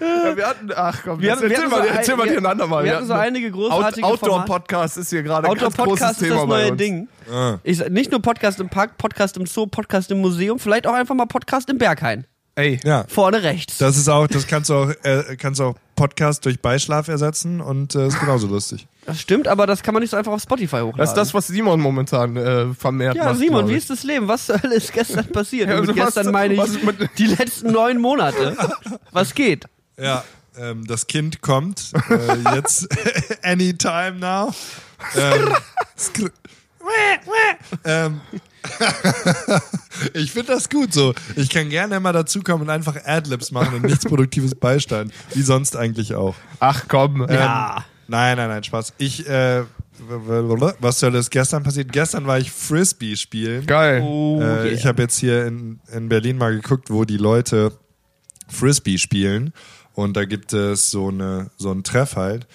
Ja, 0.00 0.36
wir 0.36 0.46
hatten, 0.46 0.70
ach 0.74 1.00
komm, 1.04 1.20
Wir 1.20 1.32
hatten- 1.32 1.42
wir 1.42 1.50
erzähl 1.50 1.68
mal, 1.68 1.82
so 1.82 1.88
erzähl 1.88 2.14
ein- 2.14 2.18
mal 2.18 2.24
wir- 2.26 2.32
dir 2.32 2.38
ein 2.38 2.46
andermal. 2.46 2.84
wir 2.84 2.94
hatten 2.96 3.06
so 3.06 3.14
einige 3.14 3.50
großartige 3.50 4.06
Out. 4.06 4.22
Outdoor-Podcast 4.22 4.96
ist 4.98 5.10
hier 5.10 5.22
gerade 5.24 5.48
ein 5.48 5.54
ganz 5.54 5.76
großes 5.76 5.78
Outdoor-Podcast 5.80 6.22
ist 6.22 6.28
Thema 6.28 6.40
das 6.40 6.48
bei 6.48 6.62
neue 6.62 6.70
uns. 6.70 6.78
Ding. 6.78 7.08
Ah. 7.32 7.58
Ich, 7.64 7.88
nicht 7.88 8.10
nur 8.12 8.22
Podcast 8.22 8.60
im 8.60 8.68
Park, 8.68 8.96
Podcast 8.96 9.36
im 9.36 9.46
Zoo, 9.46 9.66
Podcast 9.66 10.10
im 10.12 10.20
Museum, 10.20 10.58
vielleicht 10.60 10.86
auch 10.86 10.94
einfach 10.94 11.14
mal 11.16 11.26
Podcast 11.26 11.68
im 11.68 11.78
Berghain. 11.78 12.26
Ey, 12.54 12.78
Ja. 12.84 13.04
Vorne 13.08 13.42
rechts. 13.42 13.78
Das 13.78 13.96
ist 13.96 14.08
auch, 14.08 14.26
das 14.28 14.46
kannst 14.46 14.70
du 14.70 14.74
auch, 14.74 14.90
äh, 15.02 15.36
kannst 15.36 15.58
du 15.60 15.64
auch 15.64 15.74
Podcast 15.98 16.44
durch 16.44 16.60
Beischlaf 16.60 17.08
ersetzen 17.08 17.60
und 17.60 17.94
äh, 17.94 18.06
ist 18.06 18.18
genauso 18.20 18.46
lustig. 18.46 18.86
Das 19.06 19.20
stimmt, 19.20 19.48
aber 19.48 19.66
das 19.66 19.82
kann 19.82 19.94
man 19.94 20.02
nicht 20.02 20.10
so 20.10 20.16
einfach 20.16 20.32
auf 20.32 20.42
Spotify 20.42 20.76
hochladen. 20.80 20.98
das 20.98 21.10
ist 21.10 21.16
das, 21.16 21.34
was 21.34 21.46
Simon 21.48 21.80
momentan 21.80 22.36
äh, 22.36 22.74
vermehrt 22.74 23.16
Ja, 23.16 23.24
macht. 23.26 23.38
Simon, 23.38 23.66
wie 23.68 23.72
ich. 23.72 23.78
ist 23.78 23.90
das 23.90 24.02
Leben? 24.04 24.28
Was 24.28 24.46
zur 24.46 24.62
Hölle 24.62 24.74
ist 24.76 24.92
gestern 24.92 25.26
passiert? 25.32 25.68
Ja, 25.68 25.76
also 25.76 25.96
was- 25.96 26.14
gestern 26.14 26.32
meine 26.32 26.54
ich 26.54 26.60
was 26.60 26.70
ist 26.70 26.84
mit- 26.84 27.10
die 27.18 27.26
letzten 27.26 27.72
neun 27.72 27.98
Monate. 28.00 28.56
Was 29.12 29.34
geht? 29.34 29.64
Ja, 29.98 30.24
ähm, 30.58 30.86
das 30.86 31.06
Kind 31.06 31.40
kommt 31.40 31.92
äh, 32.10 32.54
jetzt 32.56 32.86
anytime 33.42 34.12
now. 34.18 34.54
Ähm, 35.16 35.54
ähm, 37.84 38.20
ich 40.14 40.32
finde 40.32 40.52
das 40.52 40.68
gut 40.68 40.92
so. 40.92 41.14
Ich 41.36 41.48
kann 41.50 41.68
gerne 41.68 41.96
immer 41.96 42.12
dazukommen 42.12 42.62
und 42.62 42.70
einfach 42.70 42.96
Adlibs 43.04 43.50
machen 43.50 43.74
und 43.76 43.84
nichts 43.84 44.04
Produktives 44.04 44.54
beisteuern. 44.54 45.12
Wie 45.34 45.42
sonst 45.42 45.76
eigentlich 45.76 46.14
auch. 46.14 46.34
Ach 46.60 46.84
komm. 46.88 47.22
Ähm, 47.22 47.28
Ja. 47.34 47.84
Nein, 48.10 48.38
nein, 48.38 48.48
nein, 48.48 48.64
Spaß. 48.64 48.94
Ich, 48.98 49.28
äh, 49.28 49.64
was 50.80 51.00
soll 51.00 51.12
das 51.12 51.28
gestern 51.28 51.62
passiert? 51.62 51.92
Gestern 51.92 52.26
war 52.26 52.38
ich 52.38 52.50
Frisbee 52.50 53.16
spielen. 53.16 53.66
Geil. 53.66 54.00
Oh, 54.02 54.40
Äh, 54.40 54.44
yeah. 54.44 54.64
Ich 54.66 54.86
habe 54.86 55.02
jetzt 55.02 55.18
hier 55.18 55.44
in, 55.46 55.80
in 55.92 56.08
Berlin 56.08 56.38
mal 56.38 56.54
geguckt, 56.54 56.90
wo 56.90 57.04
die 57.04 57.18
Leute 57.18 57.72
Frisbee 58.48 58.96
spielen. 58.96 59.52
Und 59.92 60.16
da 60.16 60.24
gibt 60.24 60.52
es 60.52 60.90
so, 60.90 61.08
eine, 61.08 61.50
so 61.58 61.70
einen 61.70 61.82
Treff 61.82 62.16
halt. 62.16 62.46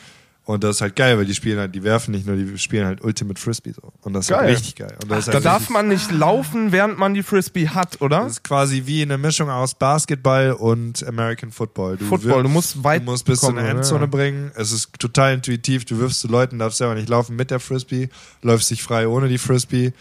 Und 0.46 0.64
das 0.66 0.76
ist 0.76 0.82
halt 0.82 0.98
geil, 0.98 1.18
weil 1.18 1.24
die 1.24 1.34
spielen 1.34 1.58
halt, 1.58 1.74
die 1.74 1.84
werfen 1.84 2.12
nicht 2.12 2.28
nur, 2.28 2.36
die 2.36 2.58
spielen 2.58 2.86
halt 2.86 3.02
Ultimate 3.02 3.40
Frisbee 3.40 3.72
so. 3.72 3.94
Und 4.02 4.12
das 4.12 4.26
ist 4.26 4.32
halt 4.36 4.42
Geil. 4.42 4.54
richtig 4.54 4.76
geil. 4.76 4.98
Und 5.02 5.10
das 5.10 5.20
ist 5.20 5.28
Da 5.30 5.34
halt 5.36 5.46
darf 5.46 5.70
man 5.70 5.88
nicht 5.88 6.12
laufen, 6.12 6.74
während 6.74 6.98
man 7.00 7.14
die 7.14 7.24
Frisbee 7.24 7.70
hat, 7.70 8.02
oder? 8.02 8.24
das 8.24 8.34
ist 8.34 8.44
quasi 8.44 8.84
wie 8.86 9.02
eine 9.04 9.18
Mischung 9.18 9.50
aus 9.50 9.74
Basketball 9.74 10.52
und 10.52 11.02
American 11.08 11.50
Football. 11.52 11.96
Du 11.96 12.04
Football, 12.06 12.40
wirf- 12.40 12.44
du 12.44 12.50
musst 12.50 12.84
weit 12.84 13.02
Du 13.04 13.12
musst 13.12 13.24
bis 13.26 13.40
zu 13.40 13.46
kommen, 13.46 13.58
einer 13.60 13.70
ja. 13.70 13.76
Endzone 13.76 14.08
bringen. 14.10 14.52
Es 14.56 14.74
ist 14.74 14.90
total 15.00 15.36
intuitiv. 15.36 15.86
Du 15.86 15.98
wirfst 16.00 16.20
zu 16.20 16.28
Leuten, 16.28 16.60
darfst 16.60 16.78
selber 16.80 16.96
nicht 16.96 17.08
laufen 17.08 17.38
mit 17.38 17.50
der 17.50 17.62
Frisbee, 17.62 18.10
läufst 18.42 18.70
dich 18.70 18.84
frei 18.84 19.08
ohne 19.08 19.30
die 19.30 19.38
Frisbee. 19.38 19.94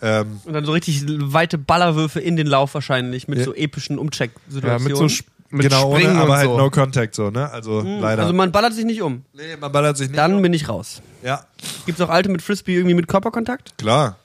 Ähm, 0.00 0.40
Und 0.44 0.52
dann 0.52 0.64
so 0.64 0.70
richtig 0.70 1.02
weite 1.08 1.58
Ballerwürfe 1.58 2.20
in 2.20 2.36
den 2.36 2.46
Lauf 2.46 2.72
wahrscheinlich 2.74 3.26
mit 3.26 3.40
Ja. 3.40 3.46
so 3.46 3.52
epischen 3.52 3.96
Ja, 3.96 4.02
Umcheck-Situationen. 4.02 4.84
mit 4.84 4.96
so 4.96 5.08
mit 5.50 5.62
genau, 5.62 5.92
Springen 5.94 6.12
ohne, 6.12 6.20
aber 6.20 6.32
und 6.32 6.36
halt 6.36 6.48
so. 6.48 6.56
no 6.58 6.70
contact 6.70 7.14
so, 7.14 7.30
ne? 7.30 7.50
Also 7.50 7.80
leider. 7.80 8.22
Also 8.22 8.34
man 8.34 8.52
ballert 8.52 8.74
sich 8.74 8.84
nicht 8.84 9.02
um. 9.02 9.24
nee, 9.32 9.56
man 9.58 9.72
ballert 9.72 9.96
sich 9.96 10.08
nicht. 10.08 10.18
Dann 10.18 10.42
bin 10.42 10.52
ich 10.52 10.68
raus. 10.68 11.02
ja, 11.22 11.44
Gibt's 11.86 12.00
auch 12.00 12.10
alte 12.10 12.28
mit 12.28 12.42
Frisbee 12.42 12.74
irgendwie 12.74 12.94
mit 12.94 13.08
Körperkontakt? 13.08 13.76
klar. 13.78 14.16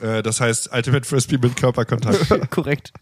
Äh, 0.00 0.22
das 0.22 0.40
heißt 0.40 0.70
Ultimate 0.72 1.06
Frisbee 1.06 1.38
mit 1.38 1.56
Körperkontakt. 1.56 2.50
Korrekt. 2.50 2.92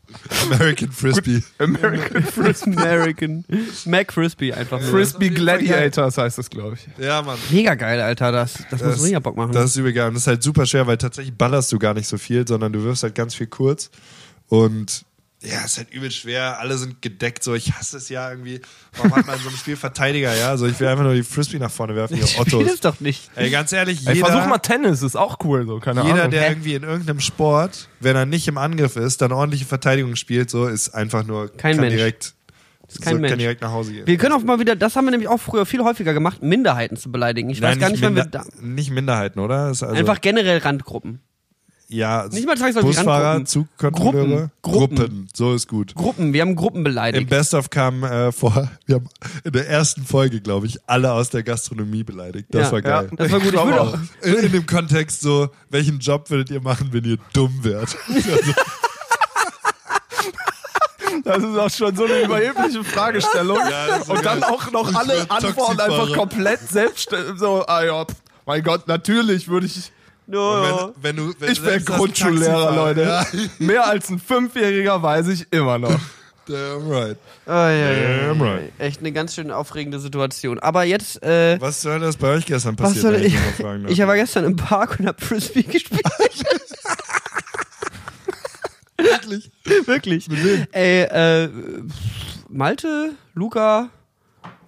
American 0.50 0.90
Frisbee. 0.90 1.42
American 1.58 2.22
Frisbee. 2.24 2.76
American. 2.76 3.44
Mac 3.84 4.12
Frisbee 4.12 4.52
einfach 4.52 4.80
nur. 4.80 4.90
Frisbee 4.90 5.28
Gladiators 5.28 6.16
heißt 6.16 6.38
das, 6.38 6.48
glaube 6.48 6.76
ich. 6.76 7.04
Ja, 7.04 7.22
Mann. 7.22 7.38
Mega 7.50 7.74
geil, 7.74 8.00
Alter. 8.00 8.32
Das, 8.32 8.54
das, 8.70 8.82
muss 8.82 9.02
mega 9.02 9.18
Bock 9.18 9.36
machen. 9.36 9.52
Das 9.52 9.66
ist 9.66 9.76
übel 9.76 9.92
geil. 9.92 10.08
Und 10.08 10.14
das 10.14 10.22
ist 10.22 10.26
halt 10.26 10.42
super 10.42 10.64
schwer, 10.64 10.86
weil 10.86 10.96
tatsächlich 10.96 11.36
ballerst 11.36 11.70
du 11.72 11.78
gar 11.78 11.94
nicht 11.94 12.08
so 12.08 12.16
viel, 12.16 12.46
sondern 12.48 12.72
du 12.72 12.82
wirfst 12.82 13.02
halt 13.02 13.14
ganz 13.14 13.34
viel 13.34 13.46
kurz. 13.46 13.90
Und 14.48 15.04
ja, 15.46 15.60
es 15.64 15.72
ist 15.72 15.78
halt 15.78 15.92
übel 15.92 16.10
schwer. 16.10 16.58
Alle 16.58 16.76
sind 16.76 17.00
gedeckt. 17.02 17.42
So, 17.44 17.54
ich 17.54 17.72
hasse 17.72 17.96
es 17.98 18.08
ja 18.08 18.30
irgendwie. 18.30 18.60
Warum 18.96 19.14
hat 19.14 19.26
man 19.26 19.36
in 19.36 19.42
so 19.42 19.48
einem 19.48 19.56
Spiel 19.58 19.76
Verteidiger, 19.76 20.34
ja? 20.34 20.48
Also 20.50 20.66
ich 20.66 20.78
will 20.80 20.88
einfach 20.88 21.04
nur 21.04 21.14
die 21.14 21.22
Frisbee 21.22 21.58
nach 21.58 21.70
vorne 21.70 21.94
werfen, 21.94 22.14
ich 22.18 22.30
spiel 22.30 22.40
Ottos. 22.58 22.72
es 22.74 22.80
doch 22.80 23.00
nicht. 23.00 23.30
Ey, 23.36 23.50
ganz 23.50 23.72
ehrlich, 23.72 24.06
Ey, 24.06 24.14
jeder, 24.14 24.26
versuch 24.28 24.46
mal 24.48 24.58
Tennis, 24.58 25.02
ist 25.02 25.16
auch 25.16 25.38
cool, 25.44 25.66
so, 25.66 25.78
keine 25.78 26.02
jeder 26.02 26.14
Ahnung. 26.14 26.30
der 26.32 26.42
Hä? 26.42 26.48
irgendwie 26.52 26.74
in 26.74 26.82
irgendeinem 26.82 27.20
Sport, 27.20 27.88
wenn 28.00 28.16
er 28.16 28.26
nicht 28.26 28.48
im 28.48 28.58
Angriff 28.58 28.96
ist, 28.96 29.22
dann 29.22 29.32
ordentliche 29.32 29.64
Verteidigung 29.66 30.16
spielt, 30.16 30.50
so, 30.50 30.66
ist 30.66 30.90
einfach 30.90 31.24
nur, 31.26 31.48
Kein 31.56 31.72
kann 31.76 31.80
Mensch. 31.82 31.94
direkt, 31.96 32.34
ist 32.88 33.02
kein 33.02 33.14
so, 33.14 33.20
Mensch. 33.20 33.30
kann 33.30 33.38
direkt 33.38 33.62
nach 33.62 33.72
Hause 33.72 33.92
gehen. 33.92 34.06
Wir 34.06 34.16
können 34.16 34.32
auch 34.34 34.42
mal 34.42 34.58
wieder, 34.58 34.76
das 34.76 34.96
haben 34.96 35.04
wir 35.04 35.10
nämlich 35.10 35.28
auch 35.28 35.38
früher 35.38 35.66
viel 35.66 35.82
häufiger 35.82 36.14
gemacht, 36.14 36.42
Minderheiten 36.42 36.96
zu 36.96 37.10
beleidigen. 37.12 37.50
Ich 37.50 37.60
weiß 37.62 37.78
gar 37.78 37.90
nicht, 37.90 38.02
wann 38.02 38.14
wir 38.16 38.24
Minder- 38.24 38.44
da. 38.44 38.60
nicht 38.62 38.90
Minderheiten, 38.90 39.38
oder? 39.40 39.70
Ist 39.70 39.82
also, 39.82 39.94
Einfach 39.96 40.20
generell 40.20 40.58
Randgruppen. 40.58 41.20
Ja, 41.88 42.26
Nicht 42.30 42.46
mal 42.46 42.56
zwangsläufig 42.56 42.96
Busfahrer. 42.96 43.44
Zugkontrolleure, 43.44 44.50
Gruppen. 44.62 44.96
Gruppen. 44.96 45.28
so 45.34 45.54
ist 45.54 45.68
gut. 45.68 45.94
Gruppen, 45.94 46.32
wir 46.32 46.42
haben 46.42 46.56
Gruppen 46.56 46.78
Im 46.78 46.84
beleidigt. 46.84 47.28
Best 47.30 47.54
of 47.54 47.70
kam 47.70 48.02
äh, 48.02 48.32
vor, 48.32 48.68
wir 48.86 48.96
haben 48.96 49.08
in 49.44 49.52
der 49.52 49.68
ersten 49.68 50.04
Folge, 50.04 50.40
glaube 50.40 50.66
ich, 50.66 50.78
alle 50.86 51.12
aus 51.12 51.30
der 51.30 51.42
Gastronomie 51.42 52.02
beleidigt. 52.02 52.48
Das 52.50 52.66
Ja. 52.66 52.72
war 52.72 52.82
geil. 52.82 53.10
Das 53.16 53.30
war 53.30 53.38
gut. 53.40 53.54
Ich 53.54 53.64
würde 53.64 53.80
auch. 53.80 53.98
In, 54.22 54.34
in 54.34 54.52
dem 54.52 54.66
Kontext 54.66 55.20
so, 55.20 55.48
welchen 55.70 56.00
Job 56.00 56.28
würdet 56.30 56.50
ihr 56.50 56.60
machen, 56.60 56.88
wenn 56.92 57.04
ihr 57.04 57.18
dumm 57.32 57.62
wärt? 57.62 57.96
Das 61.24 61.38
ist 61.38 61.56
auch 61.58 61.70
schon 61.70 61.96
so 61.96 62.04
eine 62.04 62.20
überhebliche 62.22 62.84
Fragestellung. 62.84 63.58
Ja, 63.68 63.96
und 64.06 64.24
dann 64.24 64.40
geil. 64.40 64.44
auch 64.50 64.70
noch 64.70 64.90
Ich 64.90 64.96
alle 64.96 65.28
Antworten 65.28 65.80
einfach 65.80 66.12
komplett 66.14 66.60
selbst 66.68 67.10
so, 67.36 67.66
ah 67.66 67.82
ja, 67.82 68.06
mein 68.44 68.62
Gott, 68.62 68.86
natürlich 68.86 69.48
würde 69.48 69.66
ich, 69.66 69.90
no, 70.26 70.92
wenn, 71.02 71.16
wenn 71.16 71.16
du, 71.16 71.34
wenn 71.38 71.52
ich 71.52 71.62
als 71.62 71.84
Grundschullehrer, 71.84 72.74
Leute. 72.74 73.02
Ja, 73.02 73.26
Mehr 73.58 73.86
als 73.86 74.08
ein 74.10 74.18
Fünfjähriger 74.18 75.02
weiß 75.02 75.28
ich 75.28 75.46
immer 75.52 75.78
noch. 75.78 75.98
damn 76.46 76.88
right. 76.88 77.16
Oh, 77.46 77.50
ja, 77.50 77.70
ja, 77.70 77.90
ja, 77.92 78.26
Damn 78.28 78.40
ja. 78.40 78.52
right. 78.52 78.72
Echt 78.78 79.00
eine 79.00 79.12
ganz 79.12 79.34
schön 79.34 79.50
aufregende 79.50 79.98
Situation. 80.00 80.58
Aber 80.58 80.84
jetzt, 80.84 81.22
äh, 81.22 81.60
Was 81.60 81.82
soll 81.82 82.00
das 82.00 82.16
bei 82.16 82.28
euch 82.28 82.46
gestern 82.46 82.78
was 82.78 82.94
passiert? 82.94 83.02
soll 83.02 83.14
ich? 83.24 83.34
darf? 83.58 83.90
Ich 83.90 83.98
war 83.98 84.14
gestern 84.14 84.44
im 84.44 84.56
Park 84.56 84.98
und 85.00 85.06
hab 85.06 85.20
Frisbee 85.20 85.62
gespielt. 85.62 86.02
wirklich. 88.96 89.50
Wirklich. 89.86 90.28
Ey, 90.72 91.02
äh, 91.02 91.48
Malte, 92.48 93.12
Luca, 93.34 93.90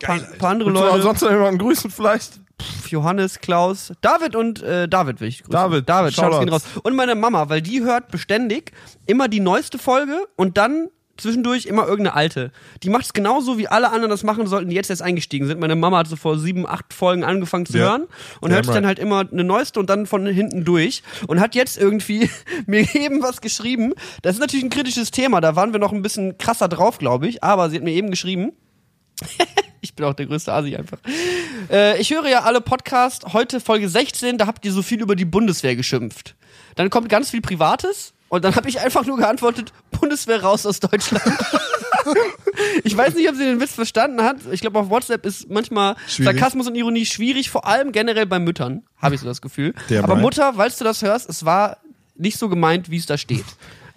paar, 0.01 0.19
Geil, 0.19 0.35
paar 0.39 0.51
andere 0.51 0.73
du 0.73 0.79
auch 0.79 0.93
Leute, 0.93 1.03
sonst 1.03 1.23
noch 1.23 1.31
jemanden 1.31 1.59
grüßen 1.59 1.91
vielleicht? 1.91 2.41
Johannes, 2.89 3.41
Klaus, 3.41 3.93
David 4.01 4.35
und 4.35 4.63
äh, 4.63 4.89
David 4.89 5.21
will 5.21 5.29
ich 5.29 5.39
grüßen. 5.43 5.53
David, 5.53 5.89
David, 5.89 6.15
Shoutouts 6.15 6.41
gehen 6.41 6.49
raus. 6.49 6.63
Und 6.83 6.97
meine 6.97 7.15
Mama, 7.15 7.49
weil 7.49 7.63
die 7.63 7.83
hört 7.83 8.11
beständig 8.11 8.73
immer 9.07 9.29
die 9.29 9.41
neueste 9.41 9.79
Folge 9.79 10.27
und 10.37 10.57
dann 10.57 10.89
zwischendurch 11.19 11.67
immer 11.67 11.83
irgendeine 11.83 12.15
alte. 12.15 12.53
Die 12.85 12.91
macht 12.91 13.05
es 13.07 13.13
genauso, 13.13 13.59
wie 13.59 13.67
alle 13.67 13.89
anderen 13.91 14.11
das 14.11 14.23
machen 14.23 14.47
sollten, 14.47 14.71
die 14.71 14.77
jetzt 14.77 14.89
erst 14.89 15.03
eingestiegen 15.03 15.47
sind. 15.49 15.59
Meine 15.59 15.75
Mama 15.75 15.99
hat 15.99 16.07
so 16.07 16.15
vor 16.15 16.39
sieben, 16.39 16.65
acht 16.67 16.95
Folgen 16.95 17.25
angefangen 17.25 17.67
zu 17.67 17.77
Ja. 17.77 17.89
hören 17.91 18.03
und 18.41 18.51
Damn 18.51 18.53
hört 18.53 18.67
sich 18.67 18.75
dann 18.75 18.87
halt 18.87 19.01
immer 19.01 19.25
eine 19.31 19.43
neueste 19.43 19.81
und 19.81 19.91
dann 19.91 20.07
von 20.07 20.25
hinten 20.27 20.65
durch 20.65 21.03
und 21.27 21.41
hat 21.41 21.57
jetzt 21.57 21.77
irgendwie 21.77 22.31
mir 22.67 22.87
eben 22.95 23.21
was 23.21 23.41
geschrieben. 23.41 23.95
Das 24.23 24.35
ist 24.37 24.41
natürlich 24.41 24.65
ein 24.65 24.71
kritisches 24.71 25.11
Thema, 25.11 25.41
da 25.41 25.57
waren 25.57 25.73
wir 25.73 25.81
noch 25.81 25.93
ein 25.93 26.03
bisschen 26.03 26.39
krasser 26.39 26.69
drauf, 26.69 26.99
glaube 26.99 27.27
ich, 27.27 27.43
aber 27.43 27.69
sie 27.69 27.77
hat 27.77 27.83
mir 27.85 27.93
eben 27.95 28.11
geschrieben, 28.11 28.53
ich 29.81 29.95
bin 29.95 30.07
auch 30.07 30.15
der 30.15 30.27
größte 30.27 30.53
Asi 30.53 30.77
einfach. 30.77 30.99
Äh, 31.71 32.01
ich 32.01 32.11
höre 32.11 32.29
ja 32.29 32.43
alle 32.43 32.61
Podcasts. 32.61 33.33
Heute 33.33 33.61
Folge 33.61 33.89
16, 33.89 34.39
da 34.39 34.47
habt 34.47 34.65
ihr 34.65 34.73
so 34.73 34.83
viel 34.83 35.01
über 35.01 35.17
die 35.17 35.25
Bundeswehr 35.25 35.77
geschimpft. 35.77 36.35
Dann 36.77 36.91
kommt 36.91 37.09
ganz 37.09 37.31
viel 37.31 37.41
Privates 37.41 38.15
und 38.29 38.45
dann 38.45 38.55
habe 38.55 38.69
ich 38.69 38.81
einfach 38.81 39.05
nur 39.05 39.17
geantwortet, 39.17 39.73
Bundeswehr 39.91 40.43
raus 40.43 40.67
aus 40.67 40.81
Deutschland. 40.81 41.25
ich 42.85 42.97
weiß 42.97 43.15
nicht, 43.15 43.29
ob 43.29 43.37
sie 43.37 43.45
den 43.45 43.61
Witz 43.61 43.73
verstanden 43.73 44.23
hat. 44.23 44.37
Ich 44.53 44.61
glaube, 44.61 44.79
auf 44.79 44.91
WhatsApp 44.91 45.25
ist 45.27 45.49
manchmal 45.51 45.97
Schwierig. 46.07 46.39
Sarkasmus 46.39 46.69
und 46.69 46.75
Ironie 46.75 47.07
schwierig, 47.07 47.51
vor 47.51 47.67
allem 47.67 47.93
generell 47.93 48.27
bei 48.27 48.39
Müttern, 48.39 48.85
habe 48.99 49.15
ich 49.15 49.21
so 49.21 49.27
das 49.27 49.41
Gefühl. 49.41 49.75
Der 49.89 50.05
Aber. 50.05 50.17
Mutter, 50.17 50.55
falls 50.55 50.79
du 50.79 50.85
das 50.85 51.03
hörst, 51.03 51.29
es 51.29 51.45
war 51.45 51.79
nicht 52.17 52.39
so 52.39 52.49
gemeint, 52.49 52.91
wie 52.91 52.97
es 52.97 53.07
da 53.07 53.17
steht. 53.17 53.45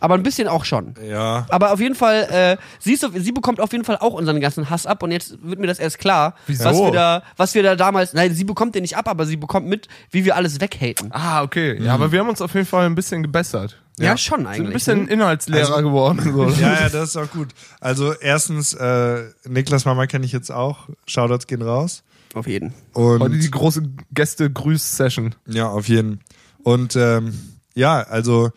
Aber 0.02 0.16
ein 0.16 0.24
bisschen 0.24 0.50
auch 0.50 0.66
schon. 0.66 0.96
Ja. 1.08 1.46
Aber 1.50 1.72
auf 1.72 1.80
jeden 1.80 1.96
Fall, 1.96 2.24
äh, 2.24 2.58
sie, 2.80 2.94
ist, 2.94 3.06
sie 3.16 3.32
bekommt 3.32 3.62
auf 3.62 3.72
jeden 3.72 3.86
Fall 3.86 3.98
auch 4.00 4.14
unseren 4.14 4.42
ganzen 4.42 4.70
Hass 4.70 4.86
ab 4.86 5.02
und 5.04 5.12
jetzt 5.12 5.42
wird 5.42 5.60
mir 5.60 5.68
das 5.68 5.80
erst 5.80 6.00
klar, 6.00 6.36
Wieso? 6.48 6.66
was 6.66 6.78
wir 6.78 6.92
da, 6.92 7.24
was 7.38 7.54
wir 7.56 7.64
da 7.64 7.76
damals, 7.76 8.14
nein, 8.14 8.34
sie 8.36 8.44
bekommt 8.44 8.76
den 8.76 8.82
nicht 8.82 8.98
ab, 8.98 9.08
aber 9.08 9.26
sie 9.26 9.38
bekommt 9.38 9.68
mit, 9.68 9.88
wie 10.10 10.26
wir 10.26 10.36
alles 10.36 10.60
weghaten. 10.60 11.10
Ah, 11.14 11.44
okay. 11.44 11.82
Ja, 11.82 11.94
aber 11.94 12.12
wir 12.12 12.20
haben 12.20 12.28
uns 12.30 12.42
auf 12.42 12.54
jeden 12.54 12.66
Fall 12.66 12.86
ein 12.88 12.96
bisschen 12.96 13.22
gebessert. 13.24 13.78
Ja, 14.00 14.18
schon 14.18 14.40
Sind 14.40 14.48
ein 14.48 14.54
eigentlich. 14.56 14.74
bisschen 14.74 15.04
ne? 15.06 15.12
Inhaltslehrer 15.12 15.76
Also- 15.76 15.88
geworden. 15.88 16.34
So. 16.34 16.50
Ja, 16.62 16.74
ja, 16.82 16.90
das 16.90 17.10
ist 17.10 17.18
auch 17.18 17.30
gut. 17.30 17.50
Also 17.80 18.14
erstens, 18.14 18.74
äh, 18.74 19.24
Niklas 19.48 19.86
Mama 19.86 20.08
kenne 20.08 20.26
ich 20.26 20.32
jetzt 20.32 20.52
auch. 20.52 20.90
Shoutouts 21.06 21.46
gehen 21.46 21.62
raus. 21.62 22.04
Auf 22.34 22.48
jeden. 22.48 22.74
Heute 22.96 23.24
Und 23.26 23.40
die 23.40 23.52
große 23.52 23.84
Gäste-Grüß-Session. 24.14 25.36
ja, 25.46 25.68
auf 25.70 25.88
jeden. 25.88 26.22
Und 26.64 26.96
ähm, 26.96 27.34
ja, 27.76 28.02
also 28.02 28.50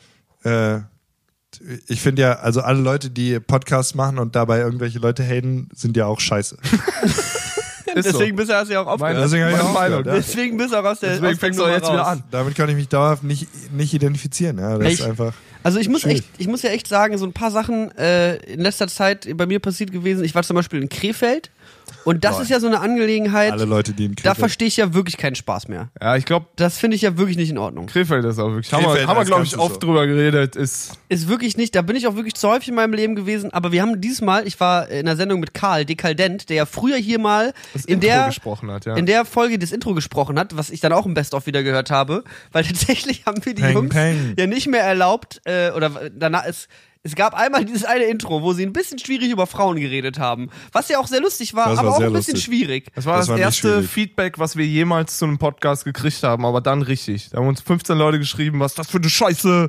äh, 0.45 0.79
ich 1.89 2.01
finde 2.01 2.23
ja, 2.23 2.33
also 2.41 2.61
alle 2.61 2.81
Leute, 2.81 3.11
die 3.11 3.41
Podcasts 3.41 3.95
machen 3.95 4.19
und 4.19 4.35
dabei 4.37 4.59
irgendwelche 4.61 4.99
Leute 4.99 5.23
haten, 5.25 5.69
sind 5.75 5.97
ja 5.97 6.07
auch 6.07 6.21
scheiße. 6.21 6.57
Deswegen 7.97 8.35
bist 8.35 8.51
du 8.51 8.55
hast 8.57 8.71
ja 8.71 8.81
auch 8.81 8.99
Meine, 8.99 9.21
aufgehört. 9.21 9.25
Deswegen 9.25 9.45
meine 9.45 9.63
auch 9.63 9.73
Meinung. 9.73 9.99
aufgehört, 9.99 10.07
ja. 10.07 10.15
Deswegen 10.15 10.57
bist 10.57 10.73
du 10.73 10.77
auch 10.79 10.85
aus 10.85 11.01
der, 11.01 11.11
Deswegen 11.11 11.33
aus 11.33 11.39
fängst 11.39 11.61
du 11.61 11.67
jetzt 11.67 11.89
wieder 11.89 11.99
raus. 12.01 12.09
an. 12.09 12.23
Damit 12.31 12.55
kann 12.57 12.69
ich 12.69 12.75
mich 12.75 12.89
dauerhaft 12.89 13.23
nicht, 13.23 13.47
nicht 13.73 13.95
identifizieren. 13.95 14.59
Ja, 14.59 14.79
das 14.79 14.89
Ich- 14.95 15.01
ist 15.01 15.07
einfach. 15.07 15.33
Also 15.63 15.79
ich 15.79 15.89
muss 15.89 16.03
Schwierig. 16.03 16.19
echt, 16.19 16.29
ich 16.39 16.47
muss 16.47 16.61
ja 16.63 16.71
echt 16.71 16.87
sagen, 16.89 17.17
so 17.17 17.25
ein 17.25 17.33
paar 17.33 17.51
Sachen 17.51 17.91
äh, 17.97 18.35
in 18.53 18.61
letzter 18.61 18.87
Zeit 18.87 19.27
bei 19.35 19.47
mir 19.47 19.61
passiert 19.61 19.93
gewesen. 19.93 20.23
Ich 20.23 20.35
war 20.35 20.43
zum 20.43 20.57
Beispiel 20.57 20.83
in 20.83 20.91
Krefeld 20.91 21.51
und 22.05 22.25
das 22.25 22.37
Boah. 22.37 22.43
ist 22.43 22.49
ja 22.51 22.61
so 22.61 22.67
eine 22.67 22.81
Angelegenheit, 22.81 23.53
Alle 23.53 23.65
Leute, 23.65 23.93
die 23.93 24.07
in 24.07 24.15
da 24.15 24.23
Krefeld- 24.31 24.39
verstehe 24.39 24.69
ich 24.69 24.77
ja 24.77 24.95
wirklich 24.95 25.17
keinen 25.17 25.35
Spaß 25.35 25.69
mehr. 25.69 25.89
Ja, 26.01 26.17
ich 26.17 26.25
glaube, 26.25 26.47
Das 26.57 26.79
finde 26.79 26.97
ich 26.97 27.03
ja 27.03 27.17
wirklich 27.17 27.37
nicht 27.37 27.51
in 27.51 27.59
Ordnung. 27.59 27.87
Krefeld 27.87 28.25
ist 28.25 28.39
auch 28.39 28.49
wirklich. 28.51 28.73
Haben 28.73 28.83
wir, 28.83 28.89
Krefeld 28.91 29.09
haben 29.09 29.17
wir 29.19 29.25
glaube 29.25 29.45
ich, 29.45 29.59
oft 29.59 29.75
so. 29.75 29.81
drüber 29.81 30.07
geredet. 30.07 30.57
Ist 30.57 30.99
Ist 31.09 31.29
wirklich 31.29 31.57
nicht, 31.57 31.75
da 31.75 31.83
bin 31.83 31.97
ich 31.97 32.07
auch 32.07 32.17
wirklich 32.17 32.35
zu 32.35 32.49
häufig 32.49 32.69
in 32.69 32.75
meinem 32.75 32.93
Leben 32.95 33.15
gewesen, 33.15 33.53
aber 33.53 33.73
wir 33.73 33.83
haben 33.83 34.01
dieses 34.01 34.21
Mal, 34.21 34.47
ich 34.47 34.59
war 34.61 34.89
in 34.89 35.07
einer 35.07 35.17
Sendung 35.17 35.41
mit 35.41 35.55
Karl 35.55 35.85
Dekaldent, 35.85 36.49
der 36.49 36.57
ja 36.57 36.67
früher 36.67 36.97
hier 36.97 37.19
mal 37.19 37.53
das 37.73 37.85
in 37.85 37.95
Intro 37.95 38.07
der 38.09 38.27
gesprochen 38.27 38.71
hat, 38.71 38.85
ja. 38.87 38.97
in 38.97 39.07
der 39.07 39.25
Folge 39.25 39.59
das 39.59 39.73
Intro 39.73 39.95
gesprochen 39.95 40.39
hat, 40.39 40.57
was 40.57 40.71
ich 40.71 40.81
dann 40.81 40.93
auch 40.93 41.07
im 41.07 41.15
Best-of 41.15 41.47
wieder 41.47 41.63
gehört 41.63 41.91
habe, 41.91 42.25
weil 42.53 42.65
tatsächlich 42.67 43.25
haben 43.27 43.45
wir 43.45 43.55
die 43.55 43.63
Peng, 43.63 43.75
Jungs 43.75 43.95
peng. 43.95 44.35
ja 44.39 44.47
nicht 44.47 44.67
mehr 44.69 44.83
erlaubt, 44.83 45.41
äh, 45.45 45.71
oder 45.71 45.91
danach, 46.15 46.45
es, 46.47 46.69
es 47.07 47.15
gab 47.15 47.35
einmal 47.35 47.65
dieses 47.67 47.85
eine 47.85 48.05
Intro, 48.05 48.43
wo 48.43 48.55
sie 48.55 48.65
ein 48.65 48.73
bisschen 48.73 48.99
schwierig 48.99 49.31
über 49.31 49.47
Frauen 49.47 49.79
geredet 49.79 50.19
haben, 50.19 50.49
was 50.73 50.89
ja 50.89 50.99
auch 50.99 51.07
sehr 51.07 51.21
lustig 51.21 51.55
war, 51.55 51.69
Das 51.69 51.79
aber 51.79 51.89
war 51.91 51.97
auch 51.97 52.01
ein 52.01 52.13
bisschen 52.15 52.35
lustig. 52.35 52.45
schwierig. 52.45 52.87
das 52.95 53.05
war 53.05 53.19
das 53.19 53.27
das, 53.27 53.33
war 53.35 53.39
erste. 53.39 53.83
Feedback, 53.83 54.39
was 54.39 54.57
wir 54.57 54.67
jemals 54.67 55.19
zu 55.19 55.27
einem 55.27 55.37
Podcast 55.39 55.85
gekriegt 55.85 56.23
haben, 56.23 56.47
aber 56.47 56.63
dann 56.63 56.81
richtig. 56.83 57.29
Da 57.31 57.39
haben 57.39 57.47
uns 57.49 57.61
15 57.61 57.97
Leute 57.99 58.19
geschrieben, 58.19 58.59
was 58.59 58.73
ist 58.73 58.79
das 58.79 58.91
für 58.91 58.97
eine 58.99 59.11
Scheiße. 59.11 59.69